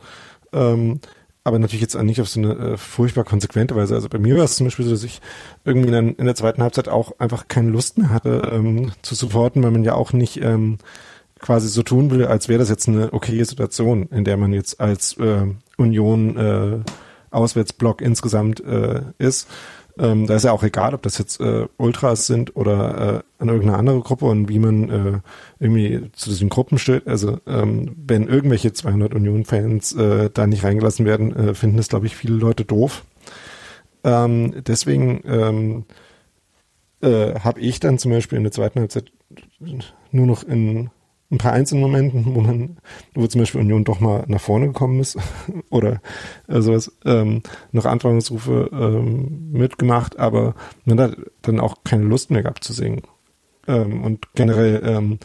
Ähm, 0.53 1.01
aber 1.45 1.59
natürlich 1.59 1.81
jetzt 1.81 1.97
auch 1.97 2.03
nicht 2.03 2.21
auf 2.21 2.29
so 2.29 2.41
eine 2.41 2.53
äh, 2.55 2.77
furchtbar 2.77 3.25
konsequente 3.25 3.75
Weise. 3.75 3.95
Also 3.95 4.09
bei 4.09 4.19
mir 4.19 4.37
war 4.37 4.45
es 4.45 4.57
zum 4.57 4.67
Beispiel 4.67 4.85
so, 4.85 4.91
dass 4.93 5.05
ich 5.05 5.21
irgendwie 5.65 5.91
der- 5.91 6.01
in 6.19 6.25
der 6.27 6.35
zweiten 6.35 6.63
Halbzeit 6.63 6.89
auch 6.89 7.19
einfach 7.19 7.49
keine 7.49 7.71
Lust 7.71 7.99
mehr 7.99 8.11
hatte 8.11 8.51
ähm, 8.53 8.93
zu 9.03 9.15
supporten, 9.15 9.63
weil 9.63 9.71
man 9.71 9.85
ja 9.85 9.95
auch 9.95 10.13
nicht 10.13 10.43
ähm, 10.43 10.79
quasi 11.39 11.69
so 11.69 11.83
tun 11.83 12.11
will, 12.11 12.27
als 12.27 12.49
wäre 12.49 12.59
das 12.59 12.69
jetzt 12.69 12.89
eine 12.89 13.13
okaye 13.13 13.45
Situation, 13.45 14.09
in 14.11 14.25
der 14.25 14.37
man 14.37 14.53
jetzt 14.53 14.81
als 14.81 15.17
äh, 15.17 15.47
Union 15.79 16.37
äh, 16.37 16.79
Auswärtsblock 17.31 18.03
insgesamt 18.03 18.61
äh, 18.61 19.03
ist. 19.19 19.49
Ähm, 20.01 20.27
da 20.27 20.37
ist 20.37 20.45
ja 20.45 20.53
auch 20.53 20.63
egal, 20.63 20.95
ob 20.95 21.03
das 21.03 21.19
jetzt 21.19 21.41
äh, 21.41 21.67
Ultras 21.77 22.27
sind 22.27 22.57
oder 22.57 23.23
äh, 23.39 23.43
eine 23.43 23.53
irgendeine 23.53 23.79
andere 23.79 24.01
Gruppe 24.01 24.25
und 24.25 24.49
wie 24.49 24.59
man 24.59 24.89
äh, 24.89 25.19
irgendwie 25.59 26.11
zu 26.13 26.31
diesen 26.31 26.49
Gruppen 26.49 26.79
steht. 26.79 27.07
Also 27.07 27.39
ähm, 27.47 27.95
wenn 27.97 28.27
irgendwelche 28.27 28.73
200 28.73 29.15
Union-Fans 29.15 29.93
äh, 29.93 30.31
da 30.33 30.47
nicht 30.47 30.65
reingelassen 30.65 31.05
werden, 31.05 31.37
äh, 31.37 31.55
finden 31.55 31.77
das, 31.77 31.89
glaube 31.89 32.07
ich, 32.07 32.17
viele 32.17 32.35
Leute 32.35 32.65
doof. 32.65 33.05
Ähm, 34.03 34.63
deswegen 34.67 35.23
ähm, 35.27 35.85
äh, 37.03 37.39
habe 37.41 37.61
ich 37.61 37.79
dann 37.79 37.99
zum 37.99 38.11
Beispiel 38.11 38.39
in 38.39 38.45
der 38.45 38.53
zweiten 38.53 38.81
Halbzeit 38.81 39.13
nur 40.13 40.27
noch 40.27 40.43
in 40.43 40.91
ein 41.31 41.39
paar 41.39 41.53
einzelnen 41.53 41.83
Momenten, 41.83 42.35
wo 42.35 42.41
man, 42.41 42.79
wo 43.15 43.27
zum 43.27 43.41
Beispiel 43.41 43.61
Union 43.61 43.85
doch 43.85 44.01
mal 44.01 44.25
nach 44.27 44.41
vorne 44.41 44.67
gekommen 44.67 45.01
ist 45.01 45.17
oder 45.71 46.01
äh, 46.49 46.61
sowas, 46.61 46.93
ähm, 47.05 47.43
noch 47.73 47.85
Anfangungsrufe 47.85 48.71
ähm, 48.73 49.53
mitgemacht, 49.53 50.19
aber 50.19 50.55
man 50.85 51.01
hat 51.01 51.17
dann 51.43 51.61
auch 51.61 51.77
keine 51.85 52.05
Lust 52.05 52.31
mehr 52.31 52.43
gehabt 52.43 52.65
zu 52.65 52.73
singen. 52.73 53.03
Ähm, 53.69 54.03
und 54.03 54.27
generell 54.35 54.83
ähm, 54.85 55.19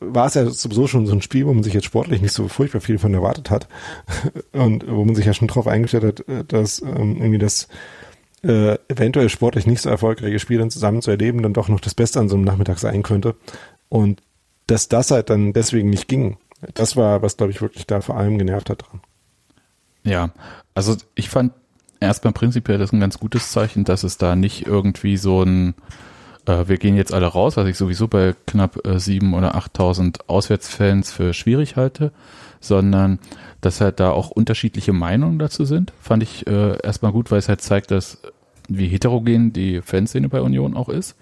war 0.00 0.26
es 0.26 0.34
ja 0.34 0.48
sowieso 0.48 0.86
schon 0.86 1.06
so 1.06 1.12
ein 1.12 1.22
Spiel, 1.22 1.46
wo 1.46 1.52
man 1.52 1.64
sich 1.64 1.74
jetzt 1.74 1.86
sportlich 1.86 2.22
nicht 2.22 2.32
so 2.32 2.46
furchtbar 2.46 2.80
viel 2.80 2.98
von 2.98 3.12
erwartet 3.12 3.50
hat 3.50 3.68
und 4.52 4.88
wo 4.88 5.04
man 5.04 5.16
sich 5.16 5.26
ja 5.26 5.34
schon 5.34 5.48
drauf 5.48 5.66
eingestellt 5.66 6.04
hat, 6.04 6.28
äh, 6.28 6.44
dass 6.44 6.80
ähm, 6.80 7.16
irgendwie 7.16 7.38
das 7.38 7.66
äh, 8.44 8.74
eventuell 8.86 9.28
sportlich 9.28 9.66
nicht 9.66 9.80
so 9.80 9.90
erfolgreiche 9.90 10.38
Spiel 10.38 10.58
dann 10.58 10.70
zusammen 10.70 11.02
zu 11.02 11.10
erleben, 11.10 11.42
dann 11.42 11.54
doch 11.54 11.68
noch 11.68 11.80
das 11.80 11.94
Beste 11.94 12.20
an 12.20 12.28
so 12.28 12.36
einem 12.36 12.44
Nachmittag 12.44 12.78
sein 12.78 13.02
könnte. 13.02 13.34
Und 13.88 14.22
dass 14.68 14.88
das 14.88 15.10
halt 15.10 15.30
dann 15.30 15.52
deswegen 15.52 15.90
nicht 15.90 16.06
ging, 16.06 16.38
das 16.74 16.96
war, 16.96 17.22
was 17.22 17.36
glaube 17.36 17.52
ich 17.52 17.60
wirklich 17.60 17.86
da 17.86 18.00
vor 18.00 18.16
allem 18.16 18.38
genervt 18.38 18.70
hat 18.70 18.82
dran. 18.82 19.00
Ja, 20.04 20.30
also 20.74 20.96
ich 21.14 21.28
fand 21.28 21.52
erstmal 22.00 22.32
prinzipiell 22.32 22.78
das 22.78 22.92
ein 22.92 23.00
ganz 23.00 23.18
gutes 23.18 23.50
Zeichen, 23.50 23.84
dass 23.84 24.04
es 24.04 24.18
da 24.18 24.36
nicht 24.36 24.66
irgendwie 24.66 25.16
so 25.16 25.42
ein, 25.42 25.74
äh, 26.46 26.68
wir 26.68 26.78
gehen 26.78 26.96
jetzt 26.96 27.12
alle 27.12 27.26
raus, 27.26 27.56
was 27.56 27.68
ich 27.68 27.76
sowieso 27.76 28.08
bei 28.08 28.34
knapp 28.46 28.86
äh, 28.86 28.98
sieben 28.98 29.34
oder 29.34 29.56
8.000 29.56 30.20
Auswärtsfans 30.26 31.12
für 31.12 31.34
schwierig 31.34 31.76
halte, 31.76 32.12
sondern 32.60 33.18
dass 33.60 33.80
halt 33.80 34.00
da 34.00 34.10
auch 34.10 34.30
unterschiedliche 34.30 34.92
Meinungen 34.92 35.38
dazu 35.38 35.64
sind, 35.64 35.92
fand 36.00 36.22
ich 36.22 36.46
äh, 36.46 36.78
erstmal 36.82 37.12
gut, 37.12 37.30
weil 37.30 37.38
es 37.38 37.48
halt 37.48 37.60
zeigt, 37.60 37.90
dass 37.90 38.22
wie 38.68 38.88
heterogen 38.88 39.52
die 39.52 39.80
Fanszene 39.80 40.28
bei 40.28 40.40
Union 40.40 40.76
auch 40.76 40.88
ist. 40.88 41.16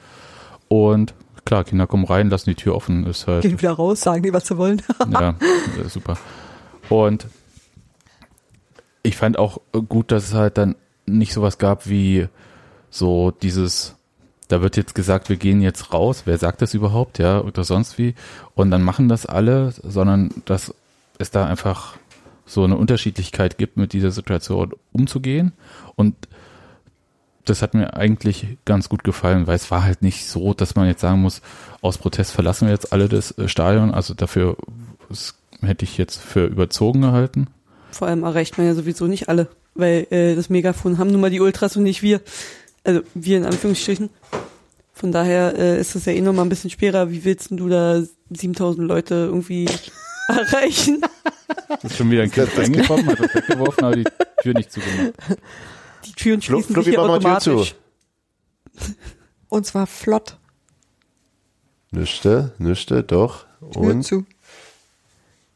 Und 0.68 1.14
klar, 1.46 1.64
Kinder 1.64 1.86
kommen 1.86 2.04
rein, 2.04 2.28
lassen 2.28 2.50
die 2.50 2.56
Tür 2.56 2.74
offen, 2.74 3.06
ist 3.06 3.26
halt 3.26 3.42
Gehen 3.42 3.58
wieder 3.58 3.72
raus, 3.72 4.02
sagen 4.02 4.22
die, 4.22 4.34
was 4.34 4.46
sie 4.46 4.58
wollen. 4.58 4.82
ja, 5.10 5.30
äh, 5.30 5.88
super. 5.88 6.18
Und 6.90 7.26
ich 9.02 9.16
fand 9.16 9.38
auch 9.38 9.60
äh, 9.72 9.80
gut, 9.80 10.12
dass 10.12 10.24
es 10.24 10.34
halt 10.34 10.58
dann 10.58 10.74
nicht 11.06 11.32
sowas 11.32 11.56
gab 11.56 11.88
wie 11.88 12.28
so 12.90 13.30
dieses, 13.30 13.94
da 14.48 14.60
wird 14.60 14.76
jetzt 14.76 14.94
gesagt, 14.94 15.28
wir 15.28 15.36
gehen 15.36 15.62
jetzt 15.62 15.92
raus, 15.92 16.22
wer 16.26 16.36
sagt 16.36 16.60
das 16.62 16.74
überhaupt, 16.74 17.18
ja, 17.18 17.40
oder 17.40 17.64
sonst 17.64 17.96
wie, 17.98 18.14
und 18.54 18.70
dann 18.70 18.82
machen 18.82 19.08
das 19.08 19.24
alle, 19.24 19.72
sondern 19.82 20.30
dass 20.44 20.74
es 21.18 21.30
da 21.30 21.46
einfach 21.46 21.96
so 22.44 22.64
eine 22.64 22.76
Unterschiedlichkeit 22.76 23.58
gibt, 23.58 23.76
mit 23.76 23.92
dieser 23.92 24.10
Situation 24.10 24.72
umzugehen 24.92 25.52
und 25.94 26.14
das 27.46 27.62
hat 27.62 27.74
mir 27.74 27.94
eigentlich 27.94 28.58
ganz 28.64 28.88
gut 28.88 29.04
gefallen, 29.04 29.46
weil 29.46 29.56
es 29.56 29.70
war 29.70 29.82
halt 29.84 30.02
nicht 30.02 30.26
so, 30.26 30.54
dass 30.54 30.74
man 30.74 30.86
jetzt 30.86 31.00
sagen 31.00 31.22
muss, 31.22 31.40
aus 31.80 31.98
Protest 31.98 32.32
verlassen 32.32 32.66
wir 32.66 32.74
jetzt 32.74 32.92
alle 32.92 33.08
das 33.08 33.36
äh, 33.38 33.48
Stadion. 33.48 33.92
Also 33.92 34.14
dafür 34.14 34.56
das 35.08 35.34
hätte 35.62 35.84
ich 35.84 35.98
jetzt 35.98 36.20
für 36.20 36.46
überzogen 36.46 37.02
gehalten. 37.02 37.48
Vor 37.90 38.08
allem 38.08 38.24
erreicht 38.24 38.58
man 38.58 38.66
ja 38.66 38.74
sowieso 38.74 39.06
nicht 39.06 39.28
alle, 39.28 39.48
weil 39.74 40.06
äh, 40.10 40.34
das 40.34 40.50
Megafon 40.50 40.98
haben 40.98 41.10
nun 41.10 41.20
mal 41.20 41.30
die 41.30 41.40
Ultras 41.40 41.76
und 41.76 41.84
nicht 41.84 42.02
wir. 42.02 42.20
Also 42.84 43.00
wir 43.14 43.38
in 43.38 43.44
Anführungsstrichen. 43.44 44.10
Von 44.92 45.12
daher 45.12 45.58
äh, 45.58 45.80
ist 45.80 45.94
das 45.94 46.06
ja 46.06 46.12
eh 46.12 46.20
noch 46.20 46.32
mal 46.32 46.42
ein 46.42 46.48
bisschen 46.48 46.70
schwerer. 46.70 47.10
Wie 47.10 47.24
willst 47.24 47.50
denn 47.50 47.58
du 47.58 47.68
da 47.68 48.02
7000 48.30 48.86
Leute 48.86 49.14
irgendwie 49.14 49.66
erreichen? 50.28 51.02
Das 51.68 51.84
ist 51.84 51.96
schon 51.96 52.10
wieder 52.10 52.22
ein 52.22 52.30
Kind 52.30 52.56
reingekommen, 52.56 53.06
hat 53.06 53.20
das 53.20 53.34
weggeworfen, 53.34 53.84
aber 53.84 53.96
die 53.96 54.04
Tür 54.42 54.54
nicht 54.54 54.72
zugemacht. 54.72 55.12
Türen 56.16 56.42
Flo- 56.42 56.60
schließen 56.62 56.82
sich 56.82 56.96
mach 56.96 57.06
mal 57.06 57.18
Tür 57.20 57.36
automatisch. 57.36 57.74
Und 59.48 59.64
zwar 59.66 59.86
flott. 59.86 60.36
Nüchte, 61.92 62.52
nüchte, 62.58 63.02
doch. 63.04 63.46
Tür 63.72 63.82
Und 63.82 64.02
zu. 64.02 64.26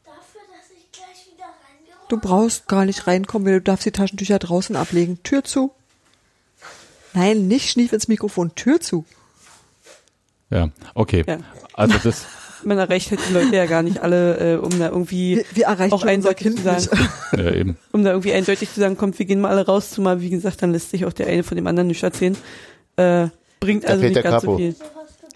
Dafür, 0.05 0.41
dass 0.57 0.71
ich 0.71 0.91
gleich 0.91 1.27
wieder 1.33 1.45
reingehe. 1.45 1.93
Du 2.09 2.17
brauchst 2.17 2.67
gar 2.67 2.85
nicht 2.85 3.05
reinkommen, 3.07 3.45
weil 3.45 3.55
du 3.55 3.61
darfst 3.61 3.85
die 3.85 3.91
Taschentücher 3.91 4.39
draußen 4.39 4.75
ablegen. 4.75 5.21
Tür 5.23 5.43
zu. 5.43 5.73
Nein, 7.13 7.47
nicht 7.47 7.69
schnief 7.69 7.91
ins 7.91 8.07
Mikrofon. 8.07 8.55
Tür 8.55 8.79
zu. 8.79 9.05
Ja, 10.49 10.69
okay. 10.95 11.23
Ja. 11.27 11.39
Also 11.73 11.97
das, 11.97 12.25
Man 12.63 12.77
erreicht 12.77 13.11
halt 13.11 13.19
die 13.27 13.33
Leute 13.33 13.55
ja 13.55 13.65
gar 13.65 13.83
nicht 13.83 14.01
alle, 14.01 14.55
äh, 14.55 14.57
um 14.57 14.77
da 14.79 14.89
irgendwie 14.89 15.37
Wir, 15.37 15.45
wir 15.53 15.65
erreichen 15.65 15.93
auch 15.93 16.03
eindeutig 16.03 16.47
Kind 16.47 16.57
zu 16.57 16.63
sagen, 16.63 16.87
ja 17.37 17.51
eben. 17.53 17.77
um 17.91 18.03
da 18.03 18.11
irgendwie 18.11 18.33
eindeutig 18.33 18.71
zu 18.73 18.79
sagen, 18.79 18.97
kommt, 18.97 19.17
wir 19.19 19.25
gehen 19.25 19.41
mal 19.41 19.49
alle 19.49 19.65
raus, 19.65 19.91
zumal 19.91 20.21
wie 20.21 20.29
gesagt, 20.29 20.61
dann 20.61 20.71
lässt 20.71 20.91
sich 20.91 21.05
auch 21.05 21.13
der 21.13 21.27
eine 21.27 21.43
von 21.43 21.55
dem 21.55 21.67
anderen 21.67 21.87
nicht 21.87 22.03
erzählen. 22.03 22.37
Äh, 22.97 23.27
bringt 23.59 23.85
Da 23.85 23.89
also 23.89 24.03
nicht 24.03 24.21
ganz 24.21 24.41
so 24.41 24.47
Capo. 24.47 24.57
viel. 24.57 24.75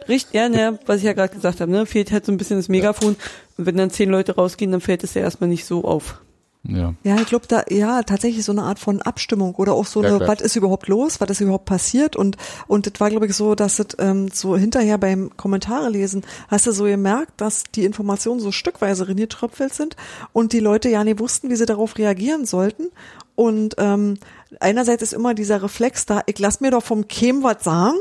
Richtig, 0.07 0.33
ja, 0.35 0.49
ne, 0.49 0.77
was 0.85 0.97
ich 0.97 1.03
ja 1.03 1.13
gerade 1.13 1.33
gesagt 1.33 1.61
habe, 1.61 1.71
ne, 1.71 1.85
fehlt 1.85 2.11
halt 2.11 2.25
so 2.25 2.31
ein 2.31 2.37
bisschen 2.37 2.57
das 2.57 2.69
Megafon. 2.69 3.15
Und 3.57 3.65
wenn 3.65 3.77
dann 3.77 3.89
zehn 3.89 4.09
Leute 4.09 4.35
rausgehen, 4.35 4.71
dann 4.71 4.81
fällt 4.81 5.03
es 5.03 5.13
ja 5.15 5.21
erstmal 5.21 5.49
nicht 5.49 5.65
so 5.65 5.83
auf. 5.83 6.21
Ja. 6.67 6.93
Ja, 7.03 7.15
ich 7.21 7.27
glaube, 7.27 7.45
da, 7.47 7.63
ja, 7.69 8.01
tatsächlich 8.03 8.43
so 8.43 8.51
eine 8.51 8.63
Art 8.63 8.79
von 8.79 9.01
Abstimmung 9.01 9.55
oder 9.55 9.73
auch 9.73 9.85
so 9.85 10.01
Ja, 10.01 10.09
eine, 10.09 10.17
klar. 10.17 10.29
was 10.29 10.41
ist 10.41 10.55
überhaupt 10.55 10.87
los, 10.87 11.21
was 11.21 11.29
ist 11.29 11.41
überhaupt 11.41 11.65
passiert 11.65 12.15
und, 12.15 12.37
und 12.67 12.87
das 12.87 12.99
war, 12.99 13.09
glaube 13.09 13.27
ich, 13.27 13.35
so, 13.35 13.55
dass 13.55 13.79
es 13.79 13.87
ähm, 13.99 14.29
so 14.33 14.57
hinterher 14.57 14.97
beim 14.97 15.35
Kommentare 15.37 15.89
lesen, 15.89 16.23
hast 16.47 16.67
du 16.67 16.71
so 16.71 16.85
gemerkt, 16.85 17.33
dass 17.37 17.63
die 17.75 17.85
Informationen 17.85 18.39
so 18.39 18.51
stückweise 18.51 19.07
reingetröpfelt 19.07 19.73
sind 19.73 19.95
und 20.33 20.53
die 20.53 20.59
Leute 20.59 20.89
ja 20.89 21.03
nicht 21.03 21.19
wussten, 21.19 21.49
wie 21.49 21.55
sie 21.55 21.65
darauf 21.65 21.97
reagieren 21.97 22.45
sollten 22.45 22.87
und 23.35 23.75
ähm, 23.77 24.17
einerseits 24.59 25.03
ist 25.03 25.13
immer 25.13 25.33
dieser 25.33 25.61
Reflex 25.61 26.05
da, 26.05 26.21
ich 26.25 26.39
lass 26.39 26.61
mir 26.61 26.71
doch 26.71 26.83
vom 26.83 27.07
Kem 27.07 27.43
was 27.43 27.63
sagen, 27.63 27.97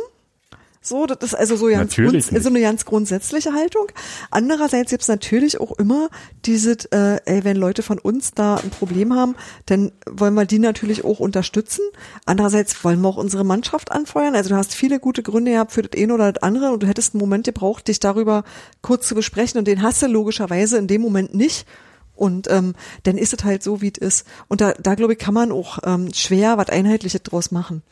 so, 0.86 1.06
das 1.06 1.18
ist 1.22 1.34
also 1.34 1.56
so 1.56 1.66
ganz, 1.68 1.96
Natürlich 1.96 2.26
so 2.26 2.48
eine 2.50 2.60
ganz 2.60 2.84
grundsätzliche 2.84 3.54
Haltung. 3.54 3.86
Andererseits 4.30 4.90
gibt's 4.90 5.08
natürlich 5.08 5.58
auch 5.58 5.72
immer 5.78 6.10
dieses, 6.44 6.84
äh, 6.86 7.20
ey, 7.24 7.42
wenn 7.42 7.56
Leute 7.56 7.82
von 7.82 7.98
uns 7.98 8.32
da 8.32 8.56
ein 8.56 8.68
Problem 8.68 9.14
haben, 9.14 9.34
dann 9.64 9.92
wollen 10.06 10.34
wir 10.34 10.44
die 10.44 10.58
natürlich 10.58 11.02
auch 11.02 11.20
unterstützen. 11.20 11.80
Andererseits 12.26 12.84
wollen 12.84 13.00
wir 13.00 13.08
auch 13.08 13.16
unsere 13.16 13.44
Mannschaft 13.44 13.92
anfeuern. 13.92 14.34
Also 14.34 14.50
du 14.50 14.56
hast 14.56 14.74
viele 14.74 15.00
gute 15.00 15.22
Gründe 15.22 15.52
gehabt 15.52 15.72
für 15.72 15.82
das 15.82 15.98
eine 15.98 16.12
oder 16.12 16.30
das 16.30 16.42
andere 16.42 16.70
und 16.70 16.82
du 16.82 16.86
hättest 16.86 17.14
einen 17.14 17.20
Moment 17.20 17.46
gebraucht, 17.46 17.88
dich 17.88 17.98
darüber 17.98 18.44
kurz 18.82 19.08
zu 19.08 19.14
besprechen 19.14 19.58
und 19.58 19.66
den 19.66 19.80
hast 19.80 20.02
du 20.02 20.06
logischerweise 20.06 20.76
in 20.76 20.86
dem 20.86 21.00
Moment 21.00 21.34
nicht. 21.34 21.66
Und 22.14 22.48
ähm, 22.50 22.74
dann 23.04 23.16
ist 23.16 23.32
es 23.32 23.42
halt 23.42 23.62
so, 23.62 23.80
wie 23.80 23.90
es 23.90 23.98
ist. 23.98 24.26
Und 24.48 24.60
da, 24.60 24.72
da 24.74 24.94
glaube 24.94 25.14
ich, 25.14 25.18
kann 25.18 25.34
man 25.34 25.50
auch 25.50 25.78
ähm, 25.82 26.12
schwer 26.12 26.58
was 26.58 26.68
Einheitliches 26.68 27.22
draus 27.22 27.50
machen. 27.50 27.82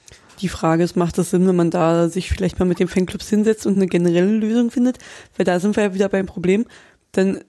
Die 0.42 0.48
Frage 0.48 0.82
ist, 0.82 0.96
macht 0.96 1.18
es 1.18 1.30
Sinn, 1.30 1.46
wenn 1.46 1.56
man 1.56 1.70
da 1.70 2.08
sich 2.08 2.30
vielleicht 2.30 2.58
mal 2.58 2.64
mit 2.64 2.80
den 2.80 2.88
Fanclubs 2.88 3.28
hinsetzt 3.28 3.64
und 3.64 3.76
eine 3.76 3.86
generelle 3.86 4.36
Lösung 4.36 4.70
findet? 4.70 4.98
Weil 5.36 5.44
da 5.44 5.60
sind 5.60 5.76
wir 5.76 5.84
ja 5.84 5.94
wieder 5.94 6.08
beim 6.08 6.26
Problem. 6.26 6.66
Denn, 7.14 7.44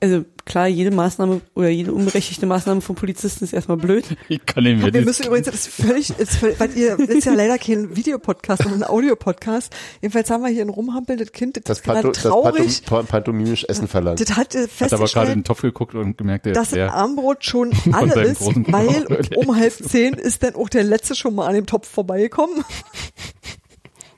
also 0.00 0.24
klar, 0.46 0.66
jede 0.68 0.90
Maßnahme 0.90 1.42
oder 1.54 1.68
jede 1.68 1.92
unberechtigte 1.92 2.46
Maßnahme 2.46 2.80
von 2.80 2.96
Polizisten 2.96 3.44
ist 3.44 3.52
erstmal 3.52 3.76
blöd. 3.76 4.04
Ich 4.28 4.44
kann 4.46 4.64
den 4.64 4.78
mir 4.78 4.84
Wir 4.86 4.92
das- 4.92 5.04
müssen 5.04 5.26
übrigens, 5.26 5.46
das 5.46 5.54
ist 5.54 5.68
völlig, 5.68 6.10
ist 6.18 6.36
völlig 6.36 6.58
weil 6.58 6.72
ihr 6.76 6.98
ist 6.98 7.24
ja 7.26 7.34
leider 7.34 7.58
kein 7.58 7.94
Videopodcast, 7.94 8.62
sondern 8.62 8.82
ein 8.82 8.88
Audiopodcast. 8.88 9.74
Jedenfalls 10.00 10.30
haben 10.30 10.42
wir 10.42 10.50
hier 10.50 10.62
ein 10.62 10.68
rumhampelndes 10.70 11.32
Kind, 11.32 11.56
das, 11.56 11.64
das, 11.64 11.78
ist 11.78 11.84
Panto, 11.84 12.08
das 12.12 12.22
traurig. 12.22 12.82
Pantom, 12.86 13.06
pantomimisch 13.06 13.64
Essen 13.64 13.88
verlangt. 13.88 14.20
Das 14.20 14.36
hat 14.36 14.54
äh, 14.54 14.66
hat 14.66 14.92
aber 14.92 15.06
gerade 15.06 15.32
in 15.32 15.34
festgestellt, 15.34 15.36
den 15.36 15.44
Topf 15.44 15.62
geguckt 15.62 15.94
und 15.94 16.16
gemerkt, 16.18 16.46
dass 16.46 16.54
das 16.54 16.70
leer. 16.72 16.94
Armbrot 16.94 17.44
schon 17.44 17.72
alle 17.92 18.22
ist, 18.22 18.40
weil 18.40 19.06
um 19.36 19.54
halb 19.56 19.72
zehn 19.72 20.14
ist 20.14 20.42
dann 20.42 20.54
auch 20.54 20.68
der 20.68 20.84
letzte 20.84 21.14
schon 21.14 21.34
mal 21.34 21.46
an 21.46 21.54
dem 21.54 21.66
Topf 21.66 21.88
vorbeigekommen. 21.88 22.64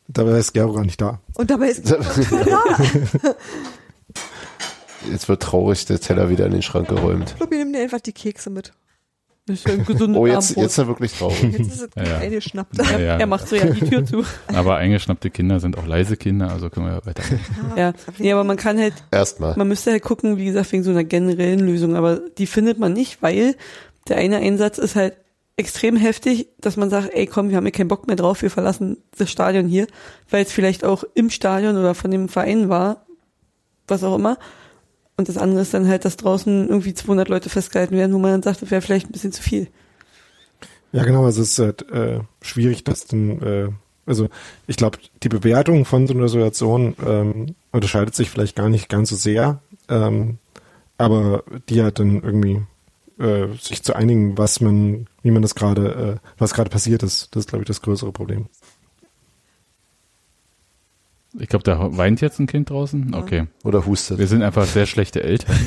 Dabei 0.09 0.39
ist 0.39 0.53
Gero 0.55 0.73
gar 0.73 0.85
nicht 0.85 1.01
da. 1.01 1.21
Und 1.35 1.51
dabei 1.51 1.69
ist 1.69 1.85
niemand 1.85 2.31
mehr 2.31 2.45
da. 2.47 3.35
Jetzt 5.11 5.29
wird 5.29 5.43
traurig 5.43 5.85
der 5.87 6.01
Teller 6.01 6.29
wieder 6.31 6.47
in 6.47 6.53
den 6.53 6.63
Schrank 6.63 6.89
geräumt. 6.89 7.31
Fluppi, 7.37 7.57
nimm 7.57 7.73
dir 7.73 7.81
einfach 7.83 8.01
die 8.01 8.13
Kekse 8.13 8.51
mit. 8.51 8.73
Das 9.47 9.61
ist 9.61 9.67
ja 9.67 9.73
ein 9.75 9.85
gesundes 9.87 10.19
Oh, 10.21 10.27
jetzt, 10.27 10.37
Abendbrot. 10.37 10.63
jetzt 10.63 10.73
ist 10.73 10.79
er 10.79 10.89
wirklich 10.89 11.13
traurig. 11.15 11.43
Jetzt 11.43 11.61
ist 11.73 11.81
es 11.81 11.89
Ja, 11.97 12.03
ja. 12.05 12.19
eingeschnappt. 12.19 12.77
Ja, 12.77 12.99
ja. 12.99 13.17
Er 13.19 13.27
macht 13.27 13.49
so 13.49 13.57
ja 13.57 13.65
die 13.65 13.89
Tür 13.89 14.05
zu. 14.05 14.23
Aber 14.49 14.77
eingeschnappte 14.77 15.31
Kinder 15.31 15.59
sind 15.59 15.79
auch 15.79 15.87
leise 15.87 16.19
Kinder, 16.19 16.51
also 16.51 16.69
können 16.69 16.87
wir 16.87 17.01
weiter. 17.07 17.23
Ja. 17.75 17.95
Nee, 18.19 18.33
aber 18.33 18.45
man 18.45 18.59
kann 18.59 18.79
halt, 18.79 18.93
Erstmal. 19.11 19.57
man 19.57 19.67
müsste 19.69 19.91
halt 19.91 20.03
gucken, 20.03 20.37
wie 20.37 20.45
gesagt, 20.45 20.71
wegen 20.73 20.83
so 20.83 20.91
einer 20.91 21.05
generellen 21.05 21.61
Lösung, 21.61 21.97
aber 21.97 22.21
die 22.37 22.47
findet 22.47 22.79
man 22.79 22.93
nicht, 22.93 23.23
weil 23.23 23.57
der 24.09 24.19
eine 24.19 24.37
Einsatz 24.37 24.77
ist 24.77 24.97
halt 24.97 25.15
extrem 25.57 25.97
heftig, 25.97 26.49
dass 26.61 26.77
man 26.77 26.91
sagt, 26.91 27.15
ey 27.15 27.27
komm, 27.27 27.49
wir 27.49 27.57
haben 27.57 27.65
hier 27.65 27.73
keinen 27.73 27.89
Bock 27.89 28.07
mehr 28.07 28.17
drauf, 28.17 28.43
wir 28.43 28.51
verlassen 28.51 28.99
das 29.17 29.31
Stadion 29.31 29.67
hier, 29.67 29.87
weil 30.31 30.45
es 30.45 30.53
vielleicht 30.53 30.85
auch 30.85 31.05
im 31.15 31.31
Stadion 31.31 31.77
oder 31.79 31.95
von 31.95 32.11
dem 32.11 32.29
Verein 32.29 32.69
war, 32.69 33.07
was 33.89 34.05
auch 34.05 34.15
immer. 34.15 34.37
Und 35.19 35.29
das 35.29 35.37
andere 35.37 35.61
ist 35.61 35.75
dann 35.75 35.89
halt, 35.89 36.05
dass 36.05 36.17
draußen 36.17 36.69
irgendwie 36.69 36.95
200 36.95 37.29
Leute 37.29 37.51
festgehalten 37.51 37.97
werden, 37.97 38.15
wo 38.15 38.19
man 38.19 38.31
dann 38.31 38.43
sagt, 38.45 38.63
das 38.63 38.71
wäre 38.71 38.81
vielleicht 38.81 39.09
ein 39.09 39.13
bisschen 39.13 39.33
zu 39.33 39.43
viel. 39.43 39.67
Ja, 40.93 41.05
genau, 41.05 41.25
also 41.25 41.43
es 41.43 41.51
ist 41.51 41.59
halt 41.59 41.91
äh, 41.91 42.21
schwierig, 42.41 42.85
dass 42.85 43.05
dann, 43.07 43.43
äh, 43.43 43.69
also 44.07 44.29
ich 44.69 44.77
glaube, 44.77 44.99
die 45.25 45.29
Bewertung 45.29 45.85
von 45.85 46.07
so 46.07 46.15
einer 46.15 46.29
Situation 46.29 46.95
ähm, 47.05 47.57
unterscheidet 47.73 48.15
sich 48.15 48.31
vielleicht 48.31 48.55
gar 48.55 48.69
nicht 48.69 48.89
ganz 48.89 49.11
so 49.11 49.17
sehr, 49.17 49.61
ähm, 49.89 50.39
aber 50.99 51.43
die 51.69 51.83
hat 51.83 51.99
dann 51.99 52.23
irgendwie 52.23 52.63
äh, 53.19 53.49
sich 53.61 53.83
zu 53.83 53.97
einigen, 53.97 54.39
was 54.39 54.61
man, 54.61 55.09
wie 55.25 55.33
man 55.33 55.43
das 55.43 55.57
gerade, 55.57 56.21
äh, 56.23 56.29
was 56.39 56.55
gerade 56.55 56.71
passiert 56.71 57.03
ist, 57.03 57.35
das 57.35 57.41
ist, 57.41 57.49
glaube 57.49 57.65
ich, 57.65 57.69
das 57.69 57.83
größere 57.83 58.13
Problem. 58.13 58.47
Ich 61.41 61.49
glaube, 61.49 61.63
da 61.65 61.97
weint 61.97 62.21
jetzt 62.21 62.39
ein 62.41 62.47
Kind 62.47 62.71
draußen. 62.71 63.15
Okay. 63.15 63.47
Oder 63.65 63.87
hustet. 63.87 64.19
Wir 64.19 64.27
sind 64.27 64.43
einfach 64.43 64.65
sehr 64.67 64.87
schlechte 64.87 65.23
Eltern. 65.23 65.57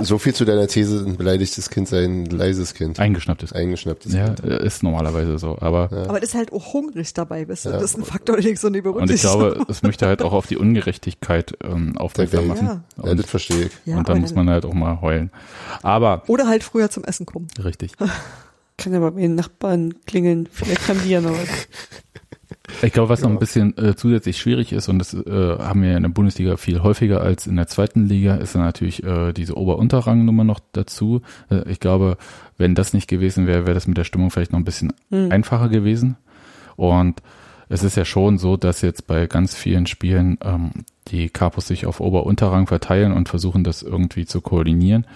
So 0.00 0.16
viel 0.18 0.32
zu 0.32 0.44
deiner 0.44 0.68
These, 0.68 1.04
ein 1.04 1.16
beleidigtes 1.16 1.70
Kind 1.70 1.88
sei 1.88 2.04
ein 2.04 2.24
leises 2.26 2.74
Kind. 2.74 3.00
Eingeschnapptes. 3.00 3.52
Eingeschnapptes 3.52 4.12
Ja, 4.12 4.26
Kind. 4.32 4.40
ist 4.62 4.84
normalerweise 4.84 5.38
so. 5.38 5.58
Aber 5.60 5.90
Aber 6.08 6.20
das 6.20 6.28
ist 6.30 6.34
halt 6.36 6.52
auch 6.52 6.72
hungrig 6.72 7.12
dabei, 7.14 7.48
weißt 7.48 7.64
du? 7.64 7.70
Ja. 7.70 7.80
Das 7.80 7.90
ist 7.90 7.98
ein 7.98 8.04
Faktor, 8.04 8.36
den 8.36 8.52
ich 8.52 8.60
so 8.60 8.68
nicht 8.68 8.84
und 8.86 9.10
ich 9.10 9.22
berücksichtige. 9.22 9.32
glaube, 9.56 9.66
es 9.68 9.82
möchte 9.82 10.06
halt 10.06 10.22
auch 10.22 10.32
auf 10.34 10.46
die 10.46 10.56
Ungerechtigkeit 10.56 11.58
ähm, 11.64 11.98
aufmerksam 11.98 12.46
machen. 12.46 12.64
Ja. 12.66 12.82
Ja, 13.02 13.10
Und, 13.10 13.16
das 13.18 13.26
verstehe 13.28 13.64
ich. 13.64 13.72
Ja, 13.86 13.98
und 13.98 14.08
dann 14.08 14.18
aber 14.18 14.20
muss 14.20 14.34
man 14.36 14.48
halt 14.48 14.64
auch 14.66 14.72
mal 14.72 15.00
heulen. 15.00 15.32
Aber 15.82 16.22
Oder 16.28 16.46
halt 16.46 16.62
früher 16.62 16.90
zum 16.90 17.02
Essen 17.02 17.26
kommen. 17.26 17.48
richtig. 17.64 17.94
Kann 18.76 18.92
ja 18.92 19.00
bei 19.00 19.10
den 19.10 19.34
Nachbarn 19.34 19.94
klingeln, 20.06 20.48
vielleicht 20.52 20.86
haben 20.86 21.00
die 21.02 21.10
ja 21.10 21.20
noch 21.20 21.32
was. 21.32 21.48
Ich 22.82 22.92
glaube, 22.92 23.08
was 23.08 23.22
noch 23.22 23.30
ein 23.30 23.38
bisschen 23.38 23.76
äh, 23.78 23.96
zusätzlich 23.96 24.38
schwierig 24.38 24.72
ist, 24.72 24.88
und 24.88 24.98
das 24.98 25.14
äh, 25.14 25.58
haben 25.58 25.82
wir 25.82 25.96
in 25.96 26.02
der 26.02 26.10
Bundesliga 26.10 26.56
viel 26.56 26.82
häufiger 26.82 27.20
als 27.20 27.46
in 27.46 27.56
der 27.56 27.66
zweiten 27.66 28.06
Liga, 28.06 28.36
ist 28.36 28.54
dann 28.54 28.62
natürlich 28.62 29.02
äh, 29.02 29.32
diese 29.32 29.56
Ober-Unterrang-Nummer 29.56 30.44
noch 30.44 30.60
dazu. 30.72 31.22
Äh, 31.50 31.68
ich 31.70 31.80
glaube, 31.80 32.16
wenn 32.56 32.74
das 32.74 32.92
nicht 32.92 33.08
gewesen 33.08 33.46
wäre, 33.46 33.66
wäre 33.66 33.74
das 33.74 33.86
mit 33.86 33.96
der 33.96 34.04
Stimmung 34.04 34.30
vielleicht 34.30 34.52
noch 34.52 34.58
ein 34.58 34.64
bisschen 34.64 34.92
einfacher 35.10 35.68
gewesen. 35.68 36.16
Und 36.76 37.22
es 37.68 37.82
ist 37.82 37.96
ja 37.96 38.04
schon 38.04 38.38
so, 38.38 38.56
dass 38.56 38.82
jetzt 38.82 39.06
bei 39.06 39.26
ganz 39.26 39.54
vielen 39.54 39.86
Spielen 39.86 40.38
ähm, 40.42 40.70
die 41.08 41.28
Kapos 41.28 41.66
sich 41.66 41.86
auf 41.86 42.00
Ober-Unterrang 42.00 42.66
verteilen 42.66 43.12
und 43.12 43.28
versuchen, 43.28 43.64
das 43.64 43.82
irgendwie 43.82 44.26
zu 44.26 44.40
koordinieren. 44.40 45.06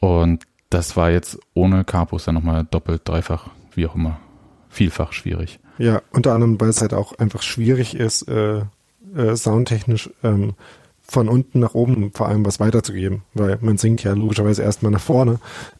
Und 0.00 0.44
das 0.70 0.96
war 0.96 1.10
jetzt 1.10 1.38
ohne 1.54 1.84
Kapos 1.84 2.24
dann 2.24 2.34
nochmal 2.34 2.66
doppelt, 2.70 3.02
dreifach, 3.04 3.48
wie 3.74 3.86
auch 3.86 3.94
immer, 3.94 4.18
vielfach 4.68 5.12
schwierig. 5.12 5.58
Ja, 5.78 6.02
unter 6.12 6.32
anderem, 6.32 6.60
weil 6.60 6.68
es 6.68 6.80
halt 6.80 6.94
auch 6.94 7.18
einfach 7.18 7.42
schwierig 7.42 7.94
ist, 7.94 8.22
äh, 8.28 8.62
äh, 9.14 9.36
soundtechnisch 9.36 10.10
ähm, 10.22 10.54
von 11.02 11.28
unten 11.28 11.60
nach 11.60 11.74
oben 11.74 12.12
vor 12.12 12.28
allem 12.28 12.44
was 12.44 12.60
weiterzugeben, 12.60 13.22
weil 13.34 13.58
man 13.60 13.78
singt 13.78 14.02
ja 14.02 14.12
logischerweise 14.12 14.62
erstmal 14.62 14.92
nach 14.92 15.00
vorne. 15.00 15.38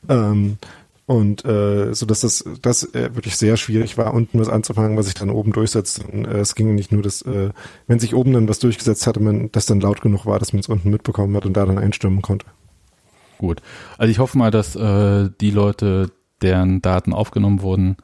Ähm, 0.09 0.59
und 1.07 1.45
äh, 1.45 1.95
so 1.95 2.05
dass 2.05 2.21
das, 2.21 2.45
das 2.63 2.83
äh, 2.95 3.15
wirklich 3.15 3.37
sehr 3.37 3.57
schwierig 3.57 3.97
war, 3.97 4.13
unten 4.13 4.41
was 4.41 4.49
anzufangen, 4.49 4.97
was 4.97 5.07
sich 5.07 5.15
dann 5.15 5.31
oben 5.31 5.53
durchsetzt. 5.53 6.05
Und, 6.05 6.25
äh, 6.27 6.39
es 6.39 6.57
ging 6.57 6.75
nicht 6.75 6.91
nur, 6.91 7.03
dass, 7.03 7.23
äh, 7.23 7.51
wenn 7.87 8.01
sich 8.01 8.15
oben 8.15 8.33
dann 8.33 8.49
was 8.49 8.59
durchgesetzt 8.59 9.07
hatte, 9.07 9.21
man 9.21 9.51
das 9.53 9.67
dann 9.67 9.81
laut 9.81 10.01
genug 10.01 10.27
war, 10.27 10.41
dass 10.41 10.53
man 10.53 10.61
es 10.61 10.69
unten 10.69 10.91
mitbekommen 10.91 11.37
hat 11.37 11.47
und 11.47 11.57
da 11.57 11.65
dann 11.65 11.79
einstimmen 11.79 12.23
konnte. 12.23 12.47
Gut. 13.39 13.63
Also 13.99 14.11
ich 14.11 14.19
hoffe 14.19 14.37
mal, 14.37 14.51
dass 14.51 14.75
äh, 14.75 15.31
die 15.41 15.51
Leute, 15.51 16.11
deren 16.43 16.83
Daten 16.83 17.13
aufgenommen 17.13 17.63
wurden, 17.63 17.97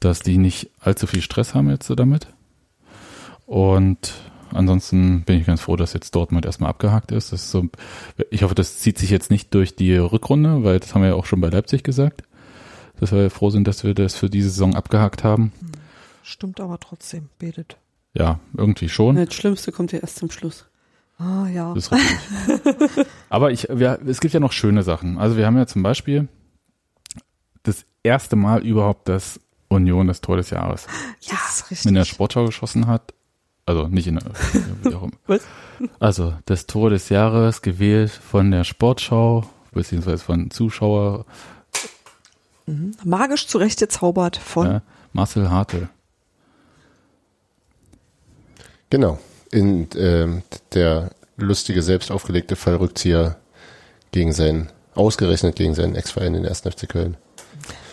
dass 0.00 0.20
die 0.20 0.38
nicht 0.38 0.70
allzu 0.80 1.06
viel 1.06 1.22
Stress 1.22 1.54
haben 1.54 1.70
jetzt 1.70 1.86
so 1.86 1.94
damit. 1.94 2.26
Und 3.46 4.14
ansonsten 4.52 5.22
bin 5.22 5.38
ich 5.38 5.46
ganz 5.46 5.60
froh, 5.60 5.76
dass 5.76 5.92
jetzt 5.92 6.14
Dortmund 6.14 6.46
erstmal 6.46 6.70
abgehakt 6.70 7.12
ist. 7.12 7.32
Das 7.32 7.42
ist 7.42 7.50
so, 7.50 7.68
ich 8.30 8.42
hoffe, 8.42 8.54
das 8.54 8.78
zieht 8.78 8.98
sich 8.98 9.10
jetzt 9.10 9.30
nicht 9.30 9.54
durch 9.54 9.76
die 9.76 9.96
Rückrunde, 9.96 10.64
weil 10.64 10.80
das 10.80 10.94
haben 10.94 11.02
wir 11.02 11.10
ja 11.10 11.14
auch 11.14 11.26
schon 11.26 11.40
bei 11.40 11.48
Leipzig 11.48 11.84
gesagt, 11.84 12.22
dass 12.98 13.12
wir 13.12 13.30
froh 13.30 13.50
sind, 13.50 13.66
dass 13.66 13.84
wir 13.84 13.94
das 13.94 14.16
für 14.16 14.30
diese 14.30 14.50
Saison 14.50 14.74
abgehakt 14.74 15.24
haben. 15.24 15.52
Stimmt 16.22 16.60
aber 16.60 16.78
trotzdem, 16.78 17.28
betet. 17.38 17.76
Ja, 18.14 18.40
irgendwie 18.56 18.88
schon. 18.88 19.16
Das 19.16 19.34
Schlimmste 19.34 19.72
kommt 19.72 19.92
ja 19.92 20.00
erst 20.00 20.16
zum 20.16 20.30
Schluss. 20.30 20.66
Ah 21.18 21.46
ja. 21.48 21.74
Das 21.74 21.84
ist 21.84 21.92
richtig. 21.92 23.06
Aber 23.28 23.50
ich, 23.52 23.68
wir, 23.68 24.00
es 24.06 24.20
gibt 24.20 24.32
ja 24.32 24.40
noch 24.40 24.52
schöne 24.52 24.82
Sachen. 24.82 25.18
Also 25.18 25.36
wir 25.36 25.44
haben 25.46 25.56
ja 25.58 25.66
zum 25.66 25.82
Beispiel 25.82 26.28
das 27.62 27.84
erste 28.02 28.36
Mal 28.36 28.64
überhaupt 28.64 29.08
das 29.08 29.38
Union 29.70 30.08
das 30.08 30.20
Tor 30.20 30.36
des 30.36 30.50
Jahres 30.50 30.86
Ja, 31.22 31.38
ist 31.48 31.70
richtig. 31.70 31.86
in 31.88 31.94
der 31.94 32.04
Sportschau 32.04 32.44
geschossen 32.44 32.86
hat. 32.86 33.14
Also 33.66 33.86
nicht 33.88 34.06
in 34.08 34.16
der, 34.16 34.24
wie 34.82 34.94
auch 34.94 35.04
immer. 35.04 35.12
Was? 35.26 35.42
Also 36.00 36.34
das 36.44 36.66
Tor 36.66 36.90
des 36.90 37.08
Jahres 37.08 37.62
gewählt 37.62 38.10
von 38.10 38.50
der 38.50 38.64
Sportschau, 38.64 39.48
beziehungsweise 39.72 40.24
von 40.24 40.50
Zuschauer, 40.50 41.24
Magisch 43.04 43.46
zurechtgezaubert 43.46 44.36
von 44.36 44.66
ja, 44.66 44.82
Marcel 45.12 45.50
Hartl. 45.50 45.88
Genau. 48.90 49.18
In 49.50 49.88
ähm, 49.96 50.42
der 50.74 51.10
lustige, 51.36 51.82
selbst 51.82 52.10
aufgelegte 52.10 52.56
Fallrückzieher 52.56 53.36
gegen 54.12 54.32
seinen, 54.32 54.68
ausgerechnet 54.94 55.56
gegen 55.56 55.74
seinen 55.74 55.94
Ex-Verein, 55.96 56.34
den 56.34 56.46
1. 56.46 56.60
FC 56.60 56.88
Köln. 56.88 57.16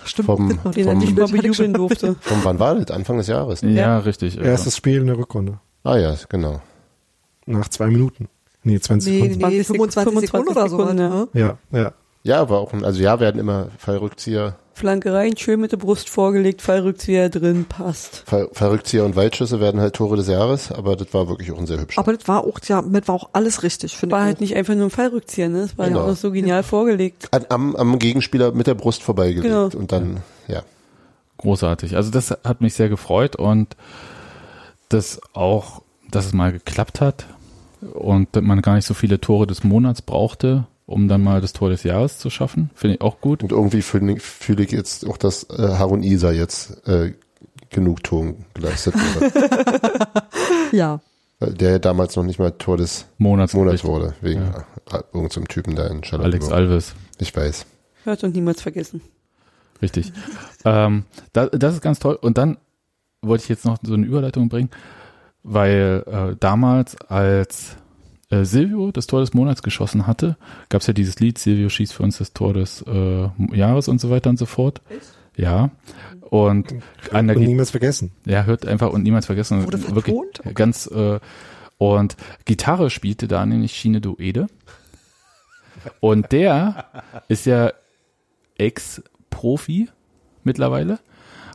Stimmt. 0.07 0.25
Vom, 0.25 0.47
Den 0.71 0.87
er 0.87 0.95
nicht 0.95 1.17
vom, 1.17 1.31
mal 1.31 1.41
bejubeln 1.41 1.73
durfte. 1.75 2.15
vom 2.21 2.43
wann 2.43 2.59
war 2.59 2.75
das? 2.75 2.89
Anfang 2.95 3.17
des 3.17 3.27
Jahres. 3.27 3.61
ne? 3.61 3.71
Ja, 3.71 3.99
richtig. 3.99 4.37
Erstes 4.39 4.75
Spiel 4.77 5.01
in 5.01 5.07
der 5.07 5.17
Rückrunde. 5.17 5.59
Ah 5.83 5.97
ja, 5.97 6.15
genau. 6.29 6.61
Nach 7.45 7.67
zwei 7.69 7.87
Minuten. 7.87 8.27
Nee, 8.63 8.79
20 8.79 9.11
Nee, 9.13 9.19
Sekunden. 9.29 9.47
nee, 9.49 9.63
25 9.63 10.19
Sekunden 10.21 10.49
oder 10.49 10.67
so. 10.69 10.77
Sekunden, 10.79 10.95
ne? 11.09 11.27
Ja, 11.33 11.57
ja. 11.71 11.93
Ja, 12.23 12.41
aber 12.41 12.59
auch, 12.59 12.73
ein- 12.73 12.83
also 12.83 13.01
ja, 13.01 13.19
werden 13.21 13.39
immer 13.39 13.67
Fallrückzieher, 13.77 14.55
Flanke 14.77 15.13
rein, 15.13 15.35
schön 15.35 15.59
mit 15.59 15.71
der 15.73 15.77
Brust 15.77 16.09
vorgelegt, 16.09 16.61
Fallrückzieher 16.61 17.29
drin, 17.29 17.65
passt. 17.67 18.23
Fall, 18.27 18.47
Fallrückzieher 18.53 19.03
und 19.03 19.15
Waldschüsse 19.15 19.59
werden 19.59 19.81
halt 19.81 19.95
Tore 19.95 20.15
des 20.15 20.27
Jahres, 20.27 20.71
aber 20.71 20.95
das 20.95 21.13
war 21.13 21.27
wirklich 21.27 21.51
auch 21.51 21.57
ein 21.57 21.65
sehr 21.67 21.79
hübscher. 21.79 21.99
Aber 21.99 22.13
das 22.13 22.27
war 22.27 22.43
auch, 22.45 22.59
ja, 22.67 22.81
mit 22.81 23.07
war 23.07 23.15
auch 23.15 23.29
alles 23.33 23.63
richtig, 23.63 23.97
finde 23.97 24.13
War 24.13 24.21
ich. 24.21 24.25
halt 24.27 24.37
auch. 24.37 24.41
nicht 24.41 24.55
einfach 24.55 24.75
nur 24.75 24.85
ein 24.85 24.89
Fallrückzieher, 24.91 25.49
ne? 25.49 25.61
Das 25.61 25.77
war 25.77 25.87
Genau. 25.87 26.05
ja 26.05 26.11
auch 26.11 26.15
so 26.15 26.31
genial 26.31 26.63
vorgelegt. 26.63 27.27
An, 27.31 27.45
am, 27.49 27.75
am 27.75 27.99
Gegenspieler 27.99 28.51
mit 28.51 28.67
der 28.67 28.75
Brust 28.75 29.03
vorbeigelegt 29.03 29.43
Genau. 29.43 29.65
und 29.77 29.91
dann, 29.91 30.17
ja. 30.47 30.61
Großartig. 31.37 31.95
Also 31.95 32.09
das 32.09 32.31
hat 32.31 32.61
mich 32.61 32.73
sehr 32.73 32.89
gefreut 32.89 33.35
und 33.35 33.75
das 34.89 35.19
auch, 35.33 35.81
dass 36.09 36.25
es 36.25 36.33
mal 36.33 36.51
geklappt 36.51 37.01
hat 37.01 37.25
und 37.93 38.27
dass 38.35 38.43
man 38.43 38.61
gar 38.61 38.75
nicht 38.75 38.85
so 38.87 38.93
viele 38.93 39.19
Tore 39.21 39.45
des 39.45 39.63
Monats 39.63 40.01
brauchte, 40.01 40.65
um 40.87 41.07
dann 41.07 41.21
mal 41.21 41.41
das 41.41 41.53
Tor 41.53 41.69
des 41.69 41.83
Jahres 41.83 42.17
zu 42.17 42.31
schaffen. 42.31 42.71
Finde 42.73 42.95
ich 42.95 43.01
auch 43.01 43.21
gut. 43.21 43.43
Und 43.43 43.51
irgendwie 43.51 43.83
fühle 43.83 44.13
ich, 44.13 44.21
fühle 44.23 44.63
ich 44.63 44.71
jetzt 44.71 45.05
auch, 45.05 45.17
dass 45.17 45.43
äh, 45.49 45.75
Harun 45.77 46.01
Isa 46.01 46.31
jetzt 46.31 46.87
äh, 46.87 47.13
Genugtuung 47.69 48.45
geleistet 48.55 48.95
wurde. 48.95 49.99
Ja. 50.73 50.99
Der 51.39 51.71
ja 51.71 51.79
damals 51.79 52.15
noch 52.17 52.23
nicht 52.23 52.39
mal 52.39 52.51
Tor 52.51 52.75
des 52.75 53.05
Monats, 53.17 53.53
Monats 53.53 53.85
wurde, 53.85 54.15
wegen 54.19 54.41
Ja. 54.41 54.65
ja. 54.91 55.03
irgendeinem 55.13 55.47
Typen 55.47 55.75
da 55.75 55.87
in 55.87 56.03
Charlotte. 56.03 56.29
Alex 56.29 56.51
Alves. 56.51 56.95
Ich 57.19 57.33
weiß. 57.33 57.65
Hört 58.03 58.23
und 58.25 58.35
niemals 58.35 58.61
vergessen. 58.61 58.99
Richtig. 59.81 60.11
ähm, 60.65 61.05
da, 61.31 61.45
das 61.45 61.75
ist 61.75 61.81
ganz 61.81 61.99
toll. 61.99 62.17
Und 62.19 62.37
dann 62.37 62.57
wollte 63.21 63.43
ich 63.43 63.49
jetzt 63.49 63.63
noch 63.63 63.77
so 63.81 63.93
eine 63.93 64.05
Überleitung 64.05 64.49
bringen, 64.49 64.69
weil 65.43 66.03
äh, 66.05 66.35
damals, 66.37 66.99
als 67.07 67.77
äh, 68.29 68.43
Silvio 68.43 68.91
das 68.91 69.07
Tor 69.07 69.21
des 69.21 69.33
Monats 69.33 69.63
geschossen 69.63 70.07
hatte, 70.07 70.37
gab 70.69 70.81
es 70.81 70.87
ja 70.87 70.93
dieses 70.93 71.19
Lied, 71.19 71.37
Silvio 71.37 71.69
schießt 71.69 71.93
für 71.93 72.03
uns 72.03 72.17
das 72.17 72.33
Tor 72.33 72.53
des 72.53 72.81
äh, 72.87 73.29
Jahres 73.53 73.87
und 73.87 73.99
so 74.01 74.09
weiter 74.09 74.29
und 74.29 74.37
so 74.37 74.45
fort. 74.45 74.81
Ja. 75.35 75.69
Und 76.29 76.73
Und 77.11 77.25
niemals 77.37 77.71
vergessen. 77.71 78.11
ja, 78.25 78.43
hört 78.43 78.65
einfach 78.65 78.91
und 78.91 79.03
niemals 79.03 79.27
vergessen. 79.27 79.63
Wurde 79.63 79.95
wirklich? 79.95 80.15
Okay. 80.39 80.53
ganz 80.53 80.87
äh, 80.87 81.19
und 81.77 82.17
Gitarre 82.45 82.89
spielte 82.89 83.27
da 83.27 83.45
nämlich 83.45 83.73
Schiene 83.73 84.01
Duede. 84.01 84.47
Und 85.99 86.31
der 86.31 86.85
ist 87.27 87.45
ja 87.45 87.71
Ex-Profi 88.57 89.89
mittlerweile. 90.43 90.99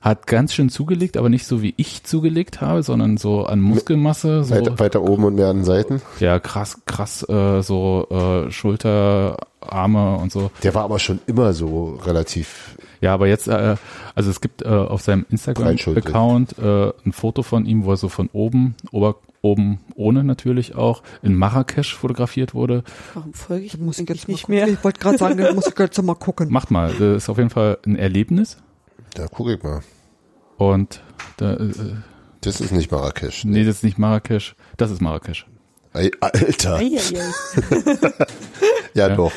Hat 0.02 0.26
ganz 0.26 0.52
schön 0.52 0.68
zugelegt, 0.68 1.16
aber 1.16 1.28
nicht 1.28 1.46
so 1.46 1.62
wie 1.62 1.74
ich 1.76 2.02
zugelegt 2.02 2.60
habe, 2.60 2.82
sondern 2.82 3.16
so 3.16 3.46
an 3.46 3.60
Muskelmasse. 3.60 4.42
So, 4.42 4.52
Weiter, 4.52 4.78
weiter 4.80 5.02
oben 5.02 5.22
und 5.22 5.36
mehr 5.36 5.46
an 5.46 5.58
den 5.58 5.64
Seiten. 5.64 6.02
ja, 6.18 6.40
krass, 6.40 6.78
krass, 6.86 7.26
äh, 7.28 7.62
so 7.62 8.08
äh, 8.10 8.50
Schulter, 8.50 9.36
Arme 9.60 10.16
und 10.16 10.32
so. 10.32 10.50
Der 10.64 10.74
war 10.74 10.82
aber 10.82 10.98
schon 10.98 11.20
immer 11.26 11.52
so 11.52 12.00
relativ 12.04 12.76
Ja, 13.00 13.14
aber 13.14 13.28
jetzt, 13.28 13.46
äh, 13.46 13.76
also 14.16 14.28
es 14.28 14.40
gibt 14.40 14.62
äh, 14.62 14.68
auf 14.68 15.02
seinem. 15.02 15.24
Instagram-Account 15.30 16.58
äh, 16.58 16.92
ein 17.06 17.12
Foto 17.12 17.42
von 17.44 17.64
ihm, 17.64 17.84
wo 17.84 17.92
er 17.92 17.96
so 17.96 18.08
von 18.08 18.28
oben, 18.32 18.74
ober, 18.90 19.16
oben 19.40 19.78
ohne 19.94 20.24
natürlich 20.24 20.74
auch, 20.74 21.04
in 21.22 21.36
Marrakesch 21.36 21.94
fotografiert 21.94 22.54
wurde. 22.54 22.82
Warum 23.14 23.34
folge 23.34 23.64
ich 23.64 23.78
Muss 23.78 24.00
ich 24.00 24.08
jetzt 24.08 24.26
nicht 24.26 24.48
mehr? 24.48 24.66
Ich 24.66 24.82
wollte 24.82 24.98
gerade 24.98 25.18
sagen, 25.18 25.38
da 25.38 25.52
muss 25.52 25.68
ich 25.68 25.78
jetzt 25.78 26.02
mal 26.02 26.14
gucken. 26.14 26.50
Macht 26.50 26.72
mal, 26.72 26.92
das 26.92 27.22
ist 27.22 27.28
auf 27.28 27.38
jeden 27.38 27.50
Fall 27.50 27.78
ein 27.86 27.94
Erlebnis. 27.94 28.56
Da 29.14 29.26
guck 29.28 29.48
ich 29.51 29.62
mal. 29.62 29.80
Und 30.56 31.02
da, 31.36 31.55
äh, 31.55 31.70
Das 32.40 32.60
ist 32.60 32.72
nicht 32.72 32.90
Marrakesch. 32.90 33.44
nee, 33.44 33.64
das 33.64 33.76
ist 33.76 33.84
nicht 33.84 33.98
Marrakesch, 33.98 34.55
das 34.76 34.90
ist 34.90 35.01
Marrakesch. 35.01 35.47
Ey, 35.94 36.10
Alter. 36.20 36.76
Eieiei. 36.76 37.01
Ja, 38.94 39.09
Ja. 39.09 39.16
doch. 39.16 39.32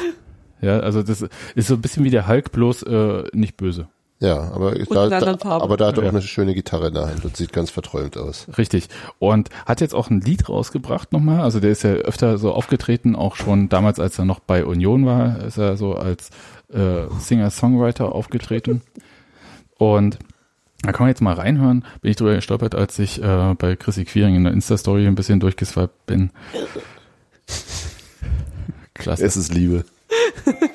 Ja, 0.61 0.79
also 0.79 1.03
das 1.03 1.21
ist 1.55 1.67
so 1.67 1.75
ein 1.75 1.81
bisschen 1.81 2.03
wie 2.03 2.09
der 2.09 2.27
Hulk, 2.27 2.51
bloß 2.51 2.83
äh, 2.83 3.23
nicht 3.33 3.57
böse. 3.57 3.87
Ja, 4.19 4.51
aber 4.53 4.75
in 4.77 4.85
da, 4.89 5.09
da, 5.09 5.37
aber 5.43 5.75
da 5.77 5.87
hat 5.87 5.97
er 5.97 6.03
Ja. 6.03 6.09
auch 6.09 6.13
eine 6.13 6.21
schöne 6.21 6.53
Gitarre 6.55 6.87
in 6.87 6.93
der 6.93 7.07
Hand 7.07 7.25
und 7.25 7.35
sieht 7.35 7.51
ganz 7.51 7.69
verträumt 7.69 8.17
aus. 8.17 8.47
Richtig. 8.57 8.87
Und 9.19 9.49
hat 9.65 9.81
jetzt 9.81 9.93
auch 9.93 10.09
ein 10.09 10.21
Lied 10.21 10.47
rausgebracht 10.47 11.11
nochmal. 11.11 11.41
Also 11.41 11.59
der 11.59 11.71
ist 11.71 11.83
ja 11.83 11.91
öfter 11.91 12.37
so 12.37 12.53
aufgetreten, 12.53 13.15
auch 13.15 13.35
schon 13.35 13.67
damals, 13.69 13.99
als 13.99 14.17
er 14.17 14.23
noch 14.25 14.39
bei 14.39 14.65
Union 14.65 15.05
war, 15.05 15.43
ist 15.43 15.57
er 15.57 15.75
so 15.75 15.95
als 15.95 16.29
äh, 16.73 17.03
Singer-Songwriter 17.19 18.13
aufgetreten. 18.15 18.81
Und 19.77 20.19
da 20.81 20.91
kann 20.91 21.05
man 21.05 21.09
jetzt 21.09 21.21
mal 21.21 21.33
reinhören. 21.33 21.83
Bin 22.01 22.11
ich 22.11 22.17
drüber 22.17 22.35
gestolpert, 22.35 22.75
als 22.75 22.99
ich 22.99 23.21
äh, 23.21 23.55
bei 23.57 23.75
Chrissy 23.75 24.05
Quiring 24.05 24.35
in 24.35 24.43
der 24.43 24.53
Insta-Story 24.53 25.07
ein 25.07 25.15
bisschen 25.15 25.39
durchgeswiped 25.39 26.05
bin. 26.05 26.29
Klasse. 28.93 29.25
Es 29.25 29.35
ist 29.35 29.53
Liebe. 29.53 29.85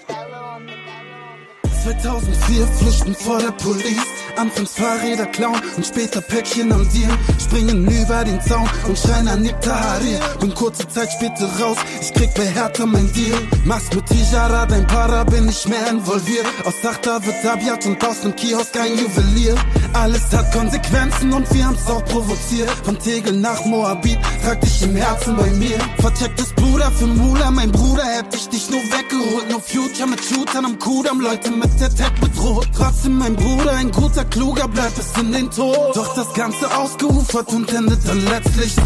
2004 1.99 2.67
flüchten 2.79 3.15
vor 3.15 3.39
der 3.39 3.53
Police. 3.53 4.07
Anfangs 4.37 4.73
Fahrräder 4.75 5.27
klauen 5.27 5.61
und 5.77 5.85
später 5.85 6.21
Päckchen 6.21 6.73
am 6.73 6.89
Deal. 6.91 7.11
Springen 7.39 7.87
über 7.87 8.25
den 8.25 8.41
Zaun 8.43 8.69
und 8.87 8.97
schreien 8.97 9.29
an 9.29 9.49
Tahrir. 9.61 10.21
Bin 10.41 10.55
kurze 10.55 10.87
Zeit 10.89 11.11
später 11.13 11.47
raus, 11.61 11.77
ich 12.01 12.13
krieg 12.15 12.33
bei 12.35 12.47
Hertha 12.47 12.87
mein 12.87 13.13
Deal. 13.13 13.37
Mach's 13.65 13.93
mit 13.95 14.07
Tijara, 14.07 14.67
dein 14.67 14.87
Para, 14.87 15.25
bin 15.25 15.49
ich 15.49 15.67
mehr 15.67 15.89
involviert. 15.91 16.47
Aus 16.65 16.75
Sachta 16.83 17.25
wird 17.25 17.45
Abiat 17.45 17.85
und 17.87 18.03
aus 18.05 18.21
dem 18.21 18.35
Kiosk 18.37 18.77
ein 18.77 18.97
Juwelier. 18.97 19.57
Alles 19.93 20.33
hat 20.33 20.53
Konsequenzen 20.53 21.33
und 21.33 21.53
wir 21.53 21.67
haben's 21.67 21.87
auch 21.89 22.05
provoziert. 22.05 22.71
Von 22.85 22.99
Tegel 22.99 23.37
nach 23.37 23.65
Moabit, 23.65 24.19
trag 24.45 24.61
dich 24.61 24.83
im 24.83 24.95
Herzen 24.95 25.37
bei 25.37 25.51
mir. 25.51 25.79
Verchecktes 25.99 26.53
Bruder 26.53 26.91
für 26.93 27.07
Mula, 27.07 27.51
mein 27.51 27.73
Bruder 27.73 28.05
hätte 28.05 28.37
ich 28.37 28.49
dich 28.49 28.71
nur 28.71 28.81
weggeholt. 28.81 29.51
No 29.51 29.59
Future 29.59 30.09
mit 30.09 30.23
Shootern 30.25 30.65
am 30.65 30.79
Kudamm, 30.79 31.21
Leute 31.21 31.51
mit 31.51 31.80
der 31.81 31.95
Tech 31.95 32.13
bedroht. 32.21 32.69
Trotzdem 32.75 33.19
mein 33.19 33.35
Bruder, 33.37 33.73
ein 33.73 33.91
guter, 33.91 34.25
kluger, 34.25 34.69
bleibt 34.69 34.97
bis 34.97 35.17
in 35.19 35.33
den 35.33 35.51
Tod. 35.51 35.97
Doch 35.97 36.15
das 36.15 36.33
Ganze 36.35 36.77
ausgeufert 36.77 37.49
und 37.49 37.73
endet 37.73 38.07
dann 38.07 38.23
letztlich 38.27 38.75
so. 38.75 38.83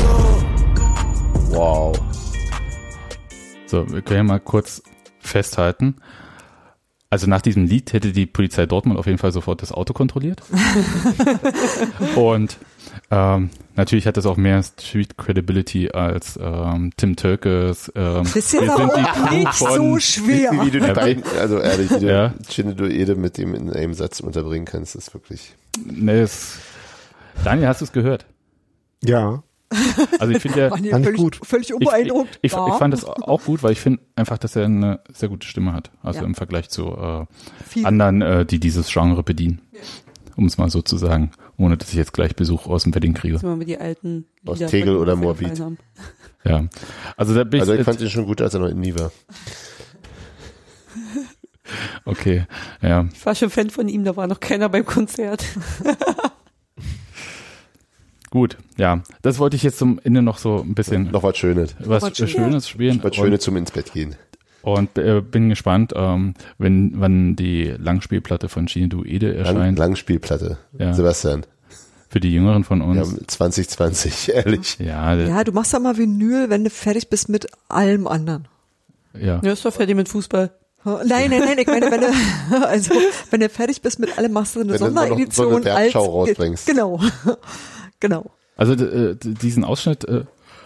Wow. 1.51 2.01
So, 3.67 3.91
wir 3.91 4.03
können 4.03 4.19
ja 4.19 4.23
mal 4.25 4.41
kurz 4.41 4.83
festhalten. 5.19 5.97
Also 7.11 7.29
nach 7.29 7.43
diesem 7.43 7.67
Lied 7.67 7.93
hätte 7.93 8.13
die 8.13 8.27
Polizei 8.27 8.67
Dortmund 8.67 8.99
auf 8.99 9.07
jeden 9.07 9.19
Fall 9.19 9.33
sofort 9.33 9.63
das 9.63 9.73
Auto 9.73 9.93
kontrolliert. 9.93 10.43
Und 12.17 12.59
ähm, 13.15 13.51
natürlich 13.77 14.07
hat 14.07 14.17
das 14.17 14.27
auch 14.27 14.37
mehr 14.37 14.63
Street 14.63 15.17
Credibility 15.17 15.91
als 15.91 16.39
ähm, 16.43 16.91
Tim 16.97 17.17
Tölkes. 17.17 17.93
Ähm, 17.95 18.25
Das 18.25 18.37
ist 18.37 18.53
die 18.53 18.69
auch 18.69 19.31
nicht 19.31 19.53
so 19.55 19.67
von- 19.67 20.01
schwer. 20.01 20.51
Wie 20.65 20.71
du 20.71 20.81
die 20.81 20.93
beiden, 20.93 21.23
also 21.39 21.59
ehrlich, 21.59 21.91
wie 21.91 22.01
du 22.01 22.07
Ja. 22.13 22.35
Chinedu 22.49 22.87
Ede 22.87 23.15
mit 23.15 23.39
dem 23.39 23.55
in 23.55 23.71
einem 23.71 23.95
Satz 23.95 24.21
unterbringen 24.21 24.65
kannst, 24.67 24.95
ist 24.97 25.15
wirklich. 25.15 25.55
Nee, 25.85 26.21
es, 26.21 26.59
Daniel, 27.45 27.69
hast 27.69 27.81
du 27.81 27.85
es 27.87 27.93
gehört? 27.93 28.27
Ja. 29.03 29.43
Also 30.21 30.33
ich 30.33 30.41
finde 30.41 30.61
ja, 30.61 30.69
Fand 30.71 31.05
völlig, 31.05 31.21
gut. 31.21 31.41
völlig 31.43 31.75
unbeeindruckt. 31.75 32.39
ich, 32.43 32.53
ich, 32.53 32.53
Ja. 32.53 32.69
ich 32.69 32.75
fand 32.75 32.95
das 32.95 33.05
auch 33.05 33.43
gut, 33.43 33.63
weil 33.65 33.73
ich 33.73 33.81
finde 33.81 34.01
einfach, 34.15 34.39
dass 34.39 34.55
er 34.55 34.67
eine 34.67 35.01
sehr 35.13 35.29
gute 35.29 35.47
Stimme 35.49 35.73
hat. 35.73 35.91
Also 36.03 36.21
Ja. 36.21 36.27
im 36.27 36.37
Vergleich 36.37 36.69
zu 36.71 36.91
äh, 37.77 37.85
anderen, 37.85 38.23
äh, 38.23 38.47
die 38.47 38.61
dieses 38.61 38.89
Genre 38.93 39.23
bedienen. 39.25 39.61
Um 40.37 40.47
es 40.47 40.59
mal 40.59 40.71
so 40.71 40.81
zu 40.83 40.97
sagen, 40.97 41.31
ohne 41.57 41.77
dass 41.77 41.91
ich 41.91 41.95
jetzt 41.95 42.13
gleich 42.13 42.35
Besuch 42.37 42.67
aus 42.67 42.85
dem 42.85 42.95
Wedding 42.95 43.15
kriege. 43.15 43.39
Mal 43.43 43.59
die 43.65 43.79
alten 43.79 44.27
Aus 44.47 44.59
Lieder 44.59 44.71
Tegel 44.71 44.95
von 44.95 45.03
oder 45.03 45.17
Moabit. 45.17 45.63
Ja. 46.45 46.67
Also 47.17 47.35
da 47.35 47.45
bin 47.45 47.61
Also 47.61 47.73
ich, 47.73 47.81
ich 47.81 47.85
fand 47.85 48.01
ihn 48.01 48.11
schon 48.11 48.27
gut, 48.27 48.41
als 48.41 48.55
er 48.55 48.61
noch 48.61 48.69
in 48.69 48.81
Nie 48.81 48.95
war. 48.95 49.13
okay, 52.05 52.47
ja. 52.83 53.07
Ich 53.13 53.25
war 53.25 53.35
schon 53.35 53.51
Fan 53.51 53.71
von 53.71 53.89
ihm, 53.89 54.05
da 54.05 54.17
war 54.17 54.27
noch 54.27 54.41
keiner 54.41 54.69
beim 54.69 54.85
Konzert. 54.85 55.45
Gut, 58.31 58.57
ja. 58.77 59.01
Das 59.23 59.39
wollte 59.39 59.55
ich 59.55 59.63
jetzt 59.63 59.79
zum 59.79 60.01
Ende 60.03 60.21
noch 60.21 60.39
so 60.39 60.59
ein 60.61 60.75
bisschen 60.75 61.13
Noch 61.13 61.23
was 61.23 61.39
Schönes. 61.39 61.77
was 61.79 62.03
was 62.03 62.17
Schönes. 62.17 62.33
Schönes 62.33 62.69
spielen. 62.69 62.99
Was 63.01 63.15
Schönes 63.15 63.43
zum 63.43 63.57
ins 63.57 63.71
Bett 63.71 63.93
gehen. 63.93 64.17
Und, 64.65 64.97
äh, 64.99 65.21
bin 65.21 65.49
gespannt, 65.51 65.93
ähm, 65.95 66.35
wenn 66.59 66.93
wann 66.97 67.37
die 67.37 67.75
Langspielplatte 67.79 68.49
von 68.49 68.67
Shinedu 68.69 69.05
Ede 69.05 69.29
Lang, 69.33 69.39
erscheint. 69.39 69.79
Langspielplatte. 69.79 70.59
Ja. 70.79 70.95
Sebastian. 70.95 71.45
Für 72.09 72.21
die 72.21 72.33
Jüngeren 72.33 72.65
von 72.65 72.81
Ja, 72.81 73.03
uns. 73.03 73.17
2020, 73.27 74.33
ehrlich. 74.35 74.79
Ja, 74.79 75.15
ja. 75.15 75.27
Ja, 75.29 75.45
du 75.45 75.53
machst 75.53 75.73
ja 75.73 75.81
mal 75.81 75.97
Vinyl, 75.99 76.49
wenn 76.49 76.65
du 76.65 76.71
fertig 76.71 77.09
bist 77.11 77.29
mit 77.29 77.47
allem 77.69 78.07
anderen. 78.07 78.49
ja. 79.19 79.41
Ja, 79.43 79.53
ist 79.53 79.65
doch 79.65 79.73
fertig 79.75 79.97
mit 79.97 80.09
Fußball. 80.09 80.51
Nein, 80.85 81.31
nein, 81.31 81.41
nein, 81.41 81.59
ich 81.59 81.67
meine, 81.67 81.91
wenn 81.91 82.03
du, 82.03 82.67
also, 82.67 82.95
wenn 83.31 83.41
du 83.41 83.49
fertig 83.49 83.81
bist 83.81 83.99
mit 83.99 84.17
allem, 84.19 84.33
machst 84.33 84.55
du 84.55 84.61
eine 84.61 84.73
Wenn 84.73 84.79
du 84.79 84.85
Sonderedition 84.85 85.51
so 85.51 85.57
eine 85.57 85.73
als, 85.73 85.95
rausbringst. 85.95 86.67
Genau, 86.67 87.01
genau. 88.01 88.31
Also 88.57 88.75
äh, 88.75 89.17
diesen 89.17 89.65
Ausschnitt, 89.65 90.05
äh, 90.05 90.25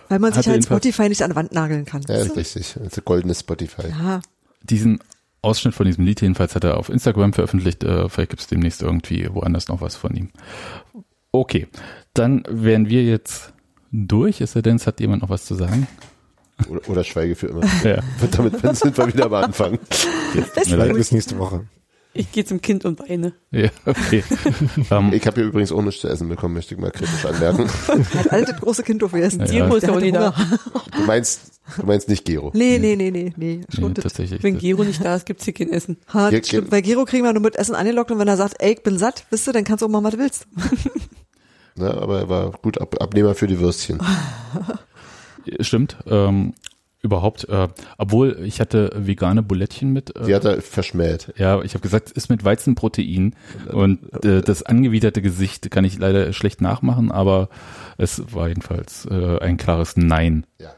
Weil 0.09 0.19
man 0.19 0.33
sich 0.33 0.47
halt 0.49 0.65
Spotify 0.65 1.09
nicht 1.09 1.23
an 1.23 1.31
die 1.31 1.37
Wand 1.37 1.53
nageln 1.53 1.85
kann. 1.85 2.03
Ja, 2.09 2.17
ist 2.17 2.37
richtig. 2.37 2.75
Das 2.75 2.87
ist 2.93 2.99
ein 2.99 3.05
goldenes 3.05 3.41
Spotify. 3.41 3.89
Ja, 3.89 4.21
diesen 4.63 5.01
Ausschnitt 5.43 5.75
von 5.75 5.87
diesem 5.87 6.05
Lied 6.05 6.21
jedenfalls 6.21 6.55
hat 6.55 6.65
er 6.65 6.77
auf 6.79 6.89
Instagram 6.89 7.33
veröffentlicht. 7.33 7.85
Äh, 7.85 8.09
vielleicht 8.09 8.31
gibt 8.31 8.41
es 8.43 8.49
demnächst 8.49 8.83
irgendwie 8.83 9.29
woanders 9.33 9.69
noch 9.69 9.81
was 9.81 9.97
von 9.97 10.15
ihm. 10.17 10.31
Okay, 11.31 11.69
dann 12.15 12.43
wären 12.49 12.89
wir 12.89 13.05
jetzt 13.05 13.53
durch. 13.93 14.41
Es 14.41 14.53
sei 14.53 14.63
denn, 14.63 14.77
es 14.77 14.87
hat 14.87 15.01
jemand 15.01 15.23
noch 15.23 15.29
was 15.31 15.45
zu 15.45 15.55
sagen. 15.55 15.87
Oder, 16.69 16.89
oder 16.89 17.05
schweige 17.05 17.37
für 17.37 17.49
immer. 17.49 17.63
Ja, 17.85 18.03
Und 18.21 18.37
damit 18.39 18.77
sind 18.77 18.97
wir 18.99 19.07
wieder 19.07 19.27
am 19.27 19.35
Anfang. 19.35 19.79
tut 19.79 20.35
mir 20.35 20.43
Vielleicht 20.45 20.71
leid. 20.71 20.95
bis 20.95 21.13
nächste 21.13 21.39
Woche. 21.39 21.67
Ich 22.15 22.33
gehe 22.33 22.45
zum 22.45 22.61
Kind 22.61 22.85
und 22.85 22.99
weine. 23.01 23.35
Ja, 23.51 23.69
okay. 23.87 24.25
ähm, 24.91 25.13
Ich 25.13 25.27
habe 25.27 25.37
hier 25.41 25.45
übrigens 25.45 25.71
auch 25.73 25.83
nichts 25.83 26.01
zu 26.01 26.09
essen 26.09 26.29
bekommen, 26.29 26.55
möchte 26.55 26.75
ich 26.75 26.81
mal 26.81 26.91
kritisch 26.91 27.25
anmerken. 27.27 27.69
das 28.31 28.57
große 28.61 28.83
Kind 28.83 29.05
aufgegessen. 29.05 29.45
Gero 29.45 29.77
ist 29.77 29.87
ja 29.87 29.93
auch 29.95 30.01
nicht 30.01 30.17
da. 30.17 30.35
Du 30.97 31.03
meinst, 31.05 31.61
du 31.79 31.87
meinst 31.87 32.09
nicht 32.09 32.25
Gero. 32.25 32.51
Nee, 32.55 32.79
nee, 32.79 32.97
nee, 32.97 33.11
nee, 33.11 33.33
nee. 33.37 33.61
nee, 33.79 33.95
tatsächlich. 33.95 34.43
Wenn 34.43 34.59
Gero 34.59 34.85
nicht 34.85 35.05
da 35.05 35.15
ist, 35.15 35.27
gibt's 35.27 35.45
hier 35.45 35.53
kein 35.55 35.71
Essen. 35.71 35.99
Ha, 36.13 36.31
Ge- 36.31 36.41
das 36.41 36.49
stimmt. 36.49 36.71
Bei 36.71 36.81
Gero 36.81 37.05
kriegen 37.05 37.25
wir 37.25 37.33
nur 37.33 37.43
mit 37.43 37.57
Essen 37.57 37.75
angelockt 37.75 38.11
und 38.11 38.19
wenn 38.19 38.29
er 38.29 38.37
sagt, 38.39 38.55
ey, 38.59 38.73
ich 38.73 38.83
bin 38.83 38.99
satt, 38.99 39.27
wisst 39.31 39.47
du, 39.47 39.53
dann 39.53 39.65
kannst 39.65 39.83
du 39.83 39.87
auch 39.87 39.91
machen, 39.91 40.05
was 40.05 40.13
du 40.15 40.19
willst. 40.19 40.47
Ne, 41.77 41.91
aber 41.95 42.19
er 42.21 42.29
war 42.29 42.51
gut 42.63 42.81
Ab 42.81 42.97
Abnehmer 43.01 43.35
für 43.37 43.47
die 43.47 43.61
Würstchen. 43.61 44.01
Stimmt. 45.61 45.97
Ähm, 46.07 46.55
überhaupt, 47.01 47.49
äh, 47.49 47.69
obwohl 47.97 48.41
ich 48.43 48.61
hatte 48.61 48.91
vegane 48.95 49.43
Bulettchen 49.43 49.93
mit. 49.93 50.17
Äh, 50.17 50.25
Die 50.27 50.35
hat 50.35 50.45
er 50.45 50.61
verschmäht. 50.61 51.33
Ja, 51.37 51.63
ich 51.63 51.75
habe 51.75 51.83
gesagt, 51.83 52.11
ist 52.11 52.29
mit 52.29 52.45
Weizenprotein 52.45 53.35
und 53.73 54.25
äh, 54.25 54.41
das 54.43 54.63
angewiderte 54.65 55.23
Gesicht 55.23 55.71
kann 55.71 55.85
ich 55.85 55.99
leider 55.99 56.33
schlecht 56.33 56.61
nachmachen, 56.61 57.13
aber 57.13 57.49
es 57.99 58.23
war 58.35 58.49
jedenfalls 58.49 59.07
äh, 59.11 59.39
ein 59.39 59.57
klares 59.57 59.97
Nein. 59.97 60.47
Ja. 60.59 60.71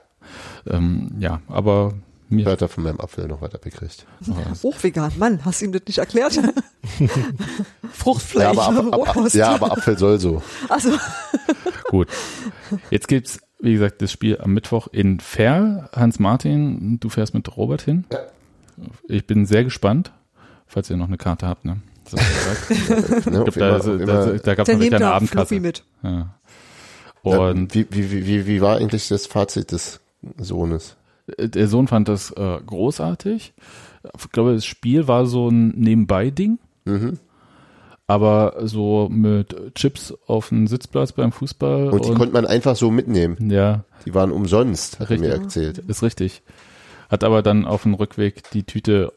Ähm, 0.66 1.12
ja, 1.18 1.40
aber 1.48 1.94
mir 2.28 2.44
Hört 2.44 2.62
er 2.62 2.68
von 2.68 2.84
meinem 2.84 3.00
Apfel 3.00 3.26
noch 3.26 3.40
was 3.42 3.52
abgekriegt. 3.54 4.06
Hochvegan. 4.62 5.10
Mann, 5.18 5.44
hast 5.44 5.60
du 5.60 5.64
ihm 5.64 5.72
das 5.72 5.82
nicht 5.88 5.98
erklärt? 5.98 6.38
Fruchtfleisch. 7.92 8.44
Ja, 8.44 8.50
aber, 8.50 8.92
ab, 8.92 9.16
ab, 9.16 9.34
ja, 9.34 9.48
aber 9.54 9.72
Apfel 9.72 9.98
soll 9.98 10.20
so. 10.20 10.40
Also, 10.68 10.92
gut. 11.88 12.06
Jetzt 12.90 13.08
gibt's 13.08 13.40
wie 13.62 13.72
gesagt 13.72 14.02
das 14.02 14.12
Spiel 14.12 14.38
am 14.40 14.52
Mittwoch 14.54 14.88
in 14.88 15.20
Ferl. 15.20 15.88
Hans 15.94 16.18
Martin, 16.18 16.98
du 17.00 17.08
fährst 17.08 17.34
mit 17.34 17.56
Robert 17.56 17.82
hin. 17.82 18.04
Ja. 18.12 18.18
Ich 19.08 19.26
bin 19.26 19.46
sehr 19.46 19.64
gespannt, 19.64 20.12
falls 20.66 20.88
ihr 20.90 20.96
noch 20.96 21.08
eine 21.08 21.18
Karte 21.18 21.46
habt. 21.46 21.64
Ne? 21.64 21.80
Ne, 22.10 23.44
glaub, 23.44 23.54
da, 23.54 23.78
da, 23.78 23.96
da, 23.98 24.32
da 24.32 24.54
gab 24.56 24.68
es 24.68 24.76
noch 24.76 24.92
eine 24.92 25.12
Abendkasse. 25.12 25.60
Mit. 25.60 25.84
Ja. 26.02 26.34
Und 27.22 27.74
wie, 27.74 27.86
wie, 27.90 28.10
wie, 28.10 28.26
wie, 28.26 28.46
wie 28.46 28.60
war 28.60 28.78
eigentlich 28.78 29.06
das 29.08 29.26
Fazit 29.26 29.70
des 29.72 30.00
Sohnes? 30.38 30.96
der 31.38 31.68
Sohn 31.68 31.86
fand 31.86 32.08
das 32.08 32.30
äh, 32.32 32.58
großartig. 32.66 33.54
Ich 34.18 34.32
glaube, 34.32 34.54
das 34.54 34.64
Spiel 34.64 35.06
war 35.06 35.26
so 35.26 35.48
ein 35.48 35.68
Nebenbei-Ding, 35.76 36.58
Mhm. 36.86 37.18
Aber 38.10 38.56
so 38.66 39.08
mit 39.08 39.54
Chips 39.76 40.12
auf 40.26 40.48
dem 40.48 40.66
Sitzplatz 40.66 41.12
beim 41.12 41.30
Fußball. 41.30 41.90
Und 41.90 42.04
die 42.04 42.12
konnte 42.14 42.32
man 42.32 42.44
einfach 42.44 42.74
so 42.74 42.90
mitnehmen. 42.90 43.50
ja, 43.50 43.84
Die 44.04 44.12
waren 44.14 44.32
umsonst, 44.32 44.98
hat 44.98 45.12
er 45.12 45.18
mir 45.18 45.28
Richtig. 45.28 45.42
erzählt. 45.44 45.78
ist 45.78 46.02
richtig. 46.02 46.42
Hat 47.08 47.22
aber 47.22 47.42
dann 47.42 47.66
auf 47.66 47.84
dem 47.84 47.94
Rückweg 47.94 48.50
die 48.50 48.64
Tüte 48.64 49.12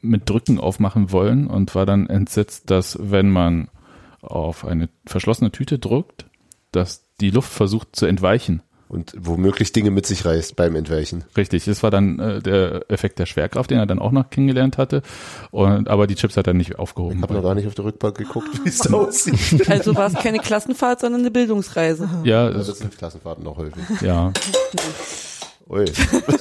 mit 0.00 0.28
Drücken 0.28 0.58
aufmachen 0.58 1.12
wollen 1.12 1.46
und 1.46 1.76
war 1.76 1.86
dann 1.86 2.08
entsetzt, 2.08 2.70
dass 2.72 2.98
wenn 3.00 3.30
man 3.30 3.68
auf 4.20 4.64
eine 4.64 4.88
verschlossene 5.06 5.52
Tüte 5.52 5.78
drückt, 5.78 6.26
dass 6.72 7.04
die 7.20 7.30
Luft 7.30 7.52
versucht 7.52 7.94
zu 7.94 8.06
entweichen. 8.06 8.62
Und 8.94 9.12
womöglich 9.18 9.72
Dinge 9.72 9.90
mit 9.90 10.06
sich 10.06 10.24
reißt 10.24 10.56
beim 10.56 10.76
Entweichen. 10.76 11.24
Richtig, 11.36 11.64
das 11.64 11.82
war 11.82 11.90
dann 11.90 12.18
äh, 12.20 12.40
der 12.40 12.88
Effekt 12.88 13.18
der 13.18 13.26
Schwerkraft, 13.26 13.70
den 13.70 13.78
er 13.78 13.86
dann 13.86 13.98
auch 13.98 14.12
noch 14.12 14.30
kennengelernt 14.30 14.78
hatte. 14.78 15.02
Und, 15.50 15.88
aber 15.88 16.06
die 16.06 16.14
Chips 16.14 16.36
hat 16.36 16.46
er 16.46 16.54
nicht 16.54 16.78
aufgehoben. 16.78 17.16
Ich 17.16 17.22
habe 17.22 17.34
noch 17.34 17.42
gar 17.42 17.54
nicht 17.54 17.66
auf 17.66 17.74
der 17.74 17.84
Rückbank 17.84 18.16
geguckt, 18.16 18.48
wie 18.64 18.68
es 18.68 18.86
aussieht. 18.92 19.68
Also 19.68 19.94
war 19.96 20.06
es 20.06 20.14
keine 20.14 20.38
Klassenfahrt, 20.38 21.00
sondern 21.00 21.20
eine 21.22 21.30
Bildungsreise. 21.30 22.08
Ja, 22.22 22.44
Ja, 22.44 22.50
das 22.50 22.66
sind 22.78 22.96
Klassenfahrten 22.96 23.46
auch 23.46 23.56
häufig. 23.56 23.82
ja. 24.00 24.32
Ui. 25.68 25.84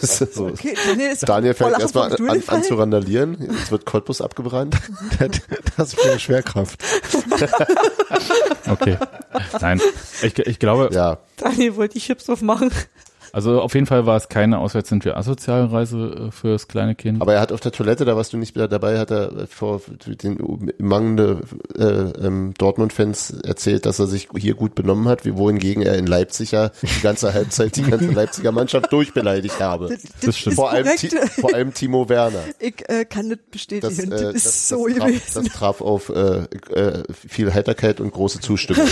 So. 0.03 0.47
Okay, 0.47 0.75
Daniel, 0.85 1.11
ist 1.11 1.27
Daniel 1.27 1.53
fängt 1.53 1.79
erstmal 1.79 2.11
an, 2.13 2.29
an 2.29 2.35
gefallen. 2.39 2.63
zu 2.63 2.75
randalieren. 2.75 3.37
Jetzt 3.39 3.71
wird 3.71 3.85
Cottbus 3.85 4.21
abgebrannt. 4.21 4.75
Das 5.77 5.93
ist 5.93 6.03
wieder 6.03 6.19
Schwerkraft. 6.19 6.83
Okay. 8.69 8.97
Nein, 9.61 9.81
ich, 10.21 10.37
ich 10.37 10.59
glaube, 10.59 10.89
Ja, 10.93 11.19
Daniel 11.37 11.75
wollte 11.75 11.93
die 11.95 11.99
Chips 11.99 12.29
aufmachen. 12.29 12.71
Also 13.33 13.59
auf 13.61 13.73
jeden 13.73 13.85
Fall 13.87 14.05
war 14.05 14.15
es 14.15 14.29
keine 14.29 14.59
Auswärts 14.59 14.87
sind 14.87 15.03
wir 15.03 15.17
asozial 15.17 15.65
Reise 15.65 16.27
äh, 16.29 16.31
fürs 16.31 16.69
kleine 16.69 16.95
Kind. 16.95 17.21
aber 17.21 17.33
er 17.33 17.41
hat 17.41 17.51
auf 17.51 17.59
der 17.59 17.73
Toilette, 17.73 18.05
da 18.05 18.15
warst 18.15 18.31
du 18.31 18.37
nicht 18.37 18.55
wieder 18.55 18.69
dabei, 18.69 18.97
hat 18.99 19.11
er 19.11 19.47
vor 19.47 19.81
den 20.05 20.37
mangelnde 20.77 21.41
äh, 21.77 21.83
ähm, 22.25 22.53
Dortmund-Fans 22.57 23.31
erzählt, 23.43 23.85
dass 23.85 23.99
er 23.99 24.07
sich 24.07 24.29
hier 24.37 24.53
gut 24.53 24.75
benommen 24.75 25.07
hat, 25.09 25.25
wie 25.25 25.35
wohingegen 25.35 25.83
er 25.83 25.97
in 25.97 26.07
Leipzig 26.07 26.51
ja 26.51 26.69
die 26.81 27.01
ganze 27.01 27.33
Halbzeit 27.33 27.75
die 27.75 27.83
ganze 27.83 28.11
Leipziger 28.11 28.51
Mannschaft 28.53 28.91
durchbeleidigt 28.93 29.59
habe. 29.59 29.97
Das 30.21 30.37
stimmt. 30.37 30.55
Vor 30.55 30.71
allem, 30.71 30.87
vor 31.39 31.53
allem 31.53 31.73
Timo 31.73 32.07
Werner. 32.07 32.43
Ich 32.59 32.87
äh, 32.87 33.03
kann 33.05 33.29
das 33.29 33.39
Das, 33.39 33.49
bestätigen. 33.51 34.11
äh, 34.11 34.33
Das, 34.33 34.35
ist 34.35 34.45
das, 34.45 34.69
so 34.69 34.87
das, 34.87 34.95
traf, 34.97 35.07
gewesen. 35.07 35.43
das 35.43 35.53
traf 35.53 35.81
auf 35.81 36.09
äh, 36.09 36.43
äh, 36.73 37.03
viel 37.27 37.53
Heiterkeit 37.53 37.99
und 37.99 38.11
große 38.11 38.39
Zustimmung. 38.39 38.87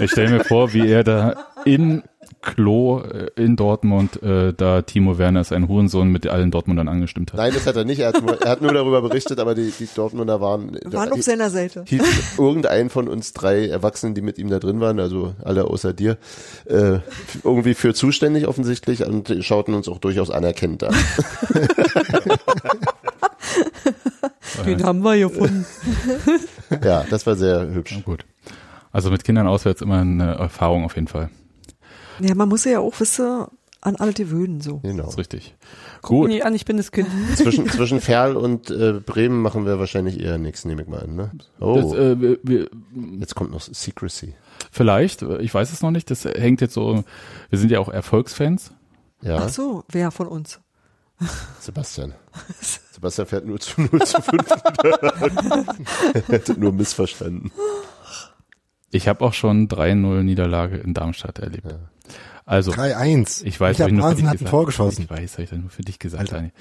Ich 0.00 0.10
stelle 0.10 0.30
mir 0.30 0.44
vor, 0.44 0.72
wie 0.74 0.88
er 0.88 1.04
da 1.04 1.46
in 1.64 2.02
Klo 2.42 3.00
äh, 3.00 3.30
in 3.36 3.56
Dortmund, 3.56 4.20
äh, 4.22 4.52
da 4.52 4.82
Timo 4.82 5.16
Werner 5.16 5.40
ist 5.40 5.52
ein 5.52 5.68
Hurensohn 5.68 6.08
mit 6.08 6.26
allen 6.26 6.50
Dortmundern 6.50 6.88
angestimmt 6.88 7.32
hat. 7.32 7.38
Nein, 7.38 7.52
das 7.54 7.66
hat 7.66 7.76
er 7.76 7.84
nicht. 7.84 8.00
Er 8.00 8.08
hat 8.08 8.20
nur, 8.20 8.42
er 8.42 8.50
hat 8.50 8.60
nur 8.60 8.72
darüber 8.72 9.00
berichtet, 9.00 9.38
aber 9.38 9.54
die, 9.54 9.70
die 9.70 9.88
Dortmunder 9.94 10.40
waren, 10.40 10.76
Waren 10.86 11.12
auf 11.12 11.22
seiner 11.22 11.50
Seite. 11.50 11.84
hielt 11.86 12.04
irgendein 12.36 12.90
von 12.90 13.08
uns 13.08 13.32
drei 13.32 13.68
Erwachsenen, 13.68 14.14
die 14.14 14.22
mit 14.22 14.38
ihm 14.38 14.50
da 14.50 14.58
drin 14.58 14.80
waren, 14.80 14.98
also 14.98 15.34
alle 15.44 15.64
außer 15.64 15.92
dir, 15.92 16.18
äh, 16.66 16.98
irgendwie 17.44 17.74
für 17.74 17.94
zuständig 17.94 18.48
offensichtlich 18.48 19.06
und 19.06 19.32
schauten 19.40 19.74
uns 19.74 19.88
auch 19.88 19.98
durchaus 19.98 20.30
anerkennend 20.30 20.82
an. 20.84 20.94
Den 24.66 24.82
haben 24.84 25.00
wir 25.02 25.18
gefunden. 25.18 25.64
Ja, 26.84 27.04
das 27.08 27.26
war 27.26 27.36
sehr 27.36 27.68
hübsch. 27.72 27.92
Ja, 27.92 28.00
gut. 28.00 28.24
Also 28.92 29.10
mit 29.10 29.24
Kindern 29.24 29.46
auswärts 29.46 29.80
immer 29.80 30.00
eine 30.00 30.34
Erfahrung 30.34 30.84
auf 30.84 30.94
jeden 30.96 31.08
Fall. 31.08 31.30
Ja, 32.20 32.34
man 32.34 32.48
muss 32.48 32.64
ja 32.64 32.80
auch 32.80 32.98
wissen, 33.00 33.46
an 33.80 33.96
alle 33.96 34.12
die 34.12 34.30
Wöhnen 34.30 34.60
so. 34.60 34.78
Genau. 34.78 35.04
Das 35.04 35.14
ist 35.14 35.18
richtig. 35.18 35.56
Gut. 36.02 36.28
mich 36.28 36.44
an, 36.44 36.54
ich 36.54 36.64
bin 36.64 36.76
das 36.76 36.92
Kind. 36.92 37.08
Zwischen, 37.36 37.68
zwischen 37.68 38.00
Ferl 38.00 38.36
und 38.36 38.70
äh, 38.70 39.00
Bremen 39.04 39.42
machen 39.42 39.66
wir 39.66 39.78
wahrscheinlich 39.78 40.20
eher 40.20 40.38
nichts, 40.38 40.64
nehme 40.64 40.82
ich 40.82 40.88
mal 40.88 41.00
an. 41.00 41.16
Ne? 41.16 41.30
Oh, 41.60 41.74
Das, 41.76 41.92
äh, 41.92 42.20
wir, 42.20 42.38
wir, 42.42 42.68
jetzt 43.18 43.34
kommt 43.34 43.50
noch 43.50 43.60
Secrecy. 43.60 44.34
vielleicht, 44.70 45.22
äh, 45.22 45.38
ich 45.38 45.52
weiß 45.52 45.72
es 45.72 45.82
noch 45.82 45.90
nicht, 45.90 46.10
das 46.10 46.24
hängt 46.24 46.60
jetzt 46.60 46.74
so, 46.74 47.04
wir 47.50 47.58
sind 47.58 47.70
ja 47.70 47.80
auch 47.80 47.88
Erfolgsfans. 47.88 48.72
Ja, 49.20 49.38
Ach 49.38 49.48
so, 49.48 49.84
wer 49.88 50.10
von 50.10 50.28
uns? 50.28 50.60
Sebastian. 51.60 52.14
Sebastian 52.92 53.26
fährt 53.26 53.46
nur 53.46 53.58
zu 53.60 53.80
0 53.80 54.02
zu 54.02 54.20
5. 54.22 54.48
Hätte 56.28 56.58
nur 56.58 56.72
missverstanden. 56.72 57.52
Ich 58.92 59.08
habe 59.08 59.24
auch 59.24 59.32
schon 59.34 59.66
3-0 59.68 60.22
Niederlage 60.22 60.76
in 60.76 60.94
Darmstadt 60.94 61.38
erlebt. 61.40 61.66
Ja. 61.68 61.78
Also, 62.44 62.72
3-1. 62.72 63.44
ich 63.44 63.58
weiß, 63.60 63.76
ich 63.76 63.80
hab 63.82 63.88
ich 63.88 63.94
nur 63.94 64.02
für 64.02 64.08
Hasen 64.10 64.30
dich 64.30 64.38
gesagt. 64.40 64.98
Ich 64.98 65.10
weiß, 65.10 65.32
habe 65.34 65.42
ich 65.44 65.50
dann 65.50 65.60
nur 65.62 65.70
für 65.70 65.82
dich 65.82 65.98
gesagt, 65.98 66.32
Daniel. 66.32 66.52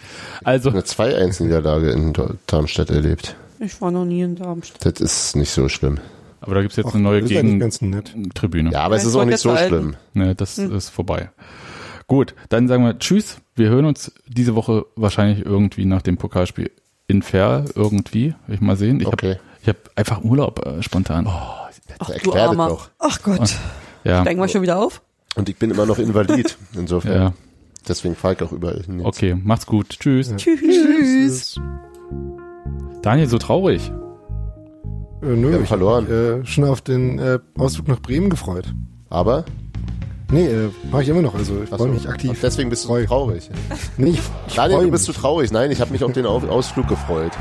Also, 0.43 0.69
Eine 0.69 0.81
2-1-Niederlage 0.81 1.91
in 1.91 2.13
Do- 2.13 2.35
Darmstadt 2.47 2.89
erlebt. 2.89 3.35
Ich 3.59 3.79
war 3.81 3.91
noch 3.91 4.05
nie 4.05 4.21
in 4.21 4.35
Darmstadt. 4.35 4.85
Das 4.85 5.01
ist 5.01 5.35
nicht 5.35 5.51
so 5.51 5.67
schlimm. 5.69 5.99
aber 6.39 6.55
da 6.55 6.61
gibt's 6.61 6.77
jetzt 6.77 6.87
Ach, 6.87 6.93
eine 6.95 7.03
neue 7.03 7.21
das 7.21 7.31
ist 7.31 7.37
eigentlich 7.37 7.59
ganz 7.59 7.81
nett. 7.81 8.13
Gegentribüne. 8.13 8.71
Ja, 8.71 8.81
aber 8.83 8.95
es 8.95 9.03
ist 9.05 9.15
auch 9.15 9.25
nicht 9.25 9.39
so 9.39 9.49
veralten. 9.49 9.69
schlimm. 9.75 9.95
Ne, 10.13 10.35
das 10.35 10.57
ist 10.57 10.89
vorbei. 10.89 11.29
Gut, 12.07 12.33
dann 12.49 12.67
sagen 12.67 12.83
wir 12.83 12.97
Tschüss. 12.99 13.37
Wir 13.55 13.69
hören 13.69 13.85
uns 13.85 14.11
diese 14.27 14.55
Woche 14.55 14.85
wahrscheinlich 14.95 15.45
irgendwie 15.45 15.85
nach 15.85 16.01
dem 16.01 16.17
Pokalspiel 16.17 16.71
in 17.07 17.21
Fair 17.21 17.65
irgendwie. 17.75 18.33
Will 18.47 18.55
ich 18.55 18.61
mal 18.61 18.75
sehen. 18.77 18.99
Ich 19.01 19.07
Okay. 19.07 19.31
habe 19.35 19.39
ich 19.61 19.67
hab 19.69 19.77
einfach 19.95 20.23
Urlaub 20.23 20.65
äh, 20.65 20.81
spontan. 20.81 21.25
Ach, 21.27 21.70
du 21.99 22.31
das 22.31 22.41
Armer. 22.49 22.69
doch. 22.69 22.89
Ach 22.99 23.21
Gott. 23.23 23.55
ja, 24.03 24.21
Steigen 24.21 24.39
wir 24.39 24.47
schon 24.47 24.61
wieder 24.61 24.77
auf? 24.79 25.01
Und 25.35 25.47
ich 25.49 25.57
bin 25.57 25.71
immer 25.71 25.85
noch 25.85 25.97
invalid. 25.99 26.57
Insofern. 26.75 27.13
ja. 27.13 27.33
Deswegen 27.87 28.15
fahre 28.15 28.35
ich 28.35 28.41
auch 28.43 28.51
überall 28.51 28.81
hin. 28.83 28.99
jetzt. 28.99 29.07
Okay, 29.07 29.35
macht's 29.35 29.65
gut. 29.65 29.89
Tschüss. 29.89 30.33
Tschüss. 30.37 31.55
Daniel, 33.01 33.27
so 33.27 33.37
traurig. 33.39 33.91
Äh, 35.23 35.25
nö, 35.25 35.47
Wir 35.49 35.53
haben 35.55 35.63
ich 35.63 35.67
verloren. 35.67 36.03
hab 36.05 36.09
mich, 36.11 36.43
äh, 36.43 36.45
schon 36.45 36.63
auf 36.65 36.81
den 36.81 37.17
äh, 37.19 37.39
Ausflug 37.57 37.87
nach 37.87 37.99
Bremen 37.99 38.29
gefreut. 38.29 38.65
Aber 39.09 39.45
Nee, 40.33 40.45
äh, 40.47 40.69
mache 40.91 41.03
ich 41.03 41.09
immer 41.09 41.21
noch. 41.21 41.35
Also 41.35 41.61
ich 41.63 41.73
Ach 41.73 41.77
freue 41.77 41.87
so. 41.89 41.93
mich 41.95 42.07
aktiv. 42.07 42.29
Und 42.29 42.41
deswegen 42.43 42.69
bist 42.69 42.83
du 42.85 42.87
Freu. 42.89 43.05
traurig. 43.05 43.49
Nee, 43.97 44.11
ich, 44.11 44.21
ich 44.47 44.53
Daniel, 44.55 44.83
du 44.85 44.91
bist 44.91 45.03
zu 45.05 45.11
traurig. 45.13 45.51
Nein, 45.51 45.71
ich 45.71 45.81
habe 45.81 45.91
mich 45.91 46.03
auf 46.03 46.13
den 46.13 46.25
Au- 46.25 46.37
Ausflug 46.47 46.87
gefreut. 46.87 47.33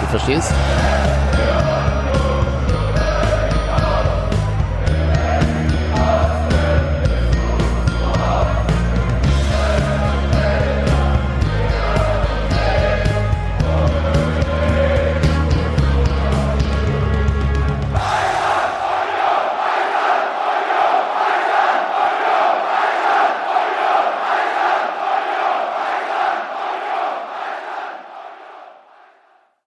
Du 0.00 0.06
verstehst? 0.08 0.52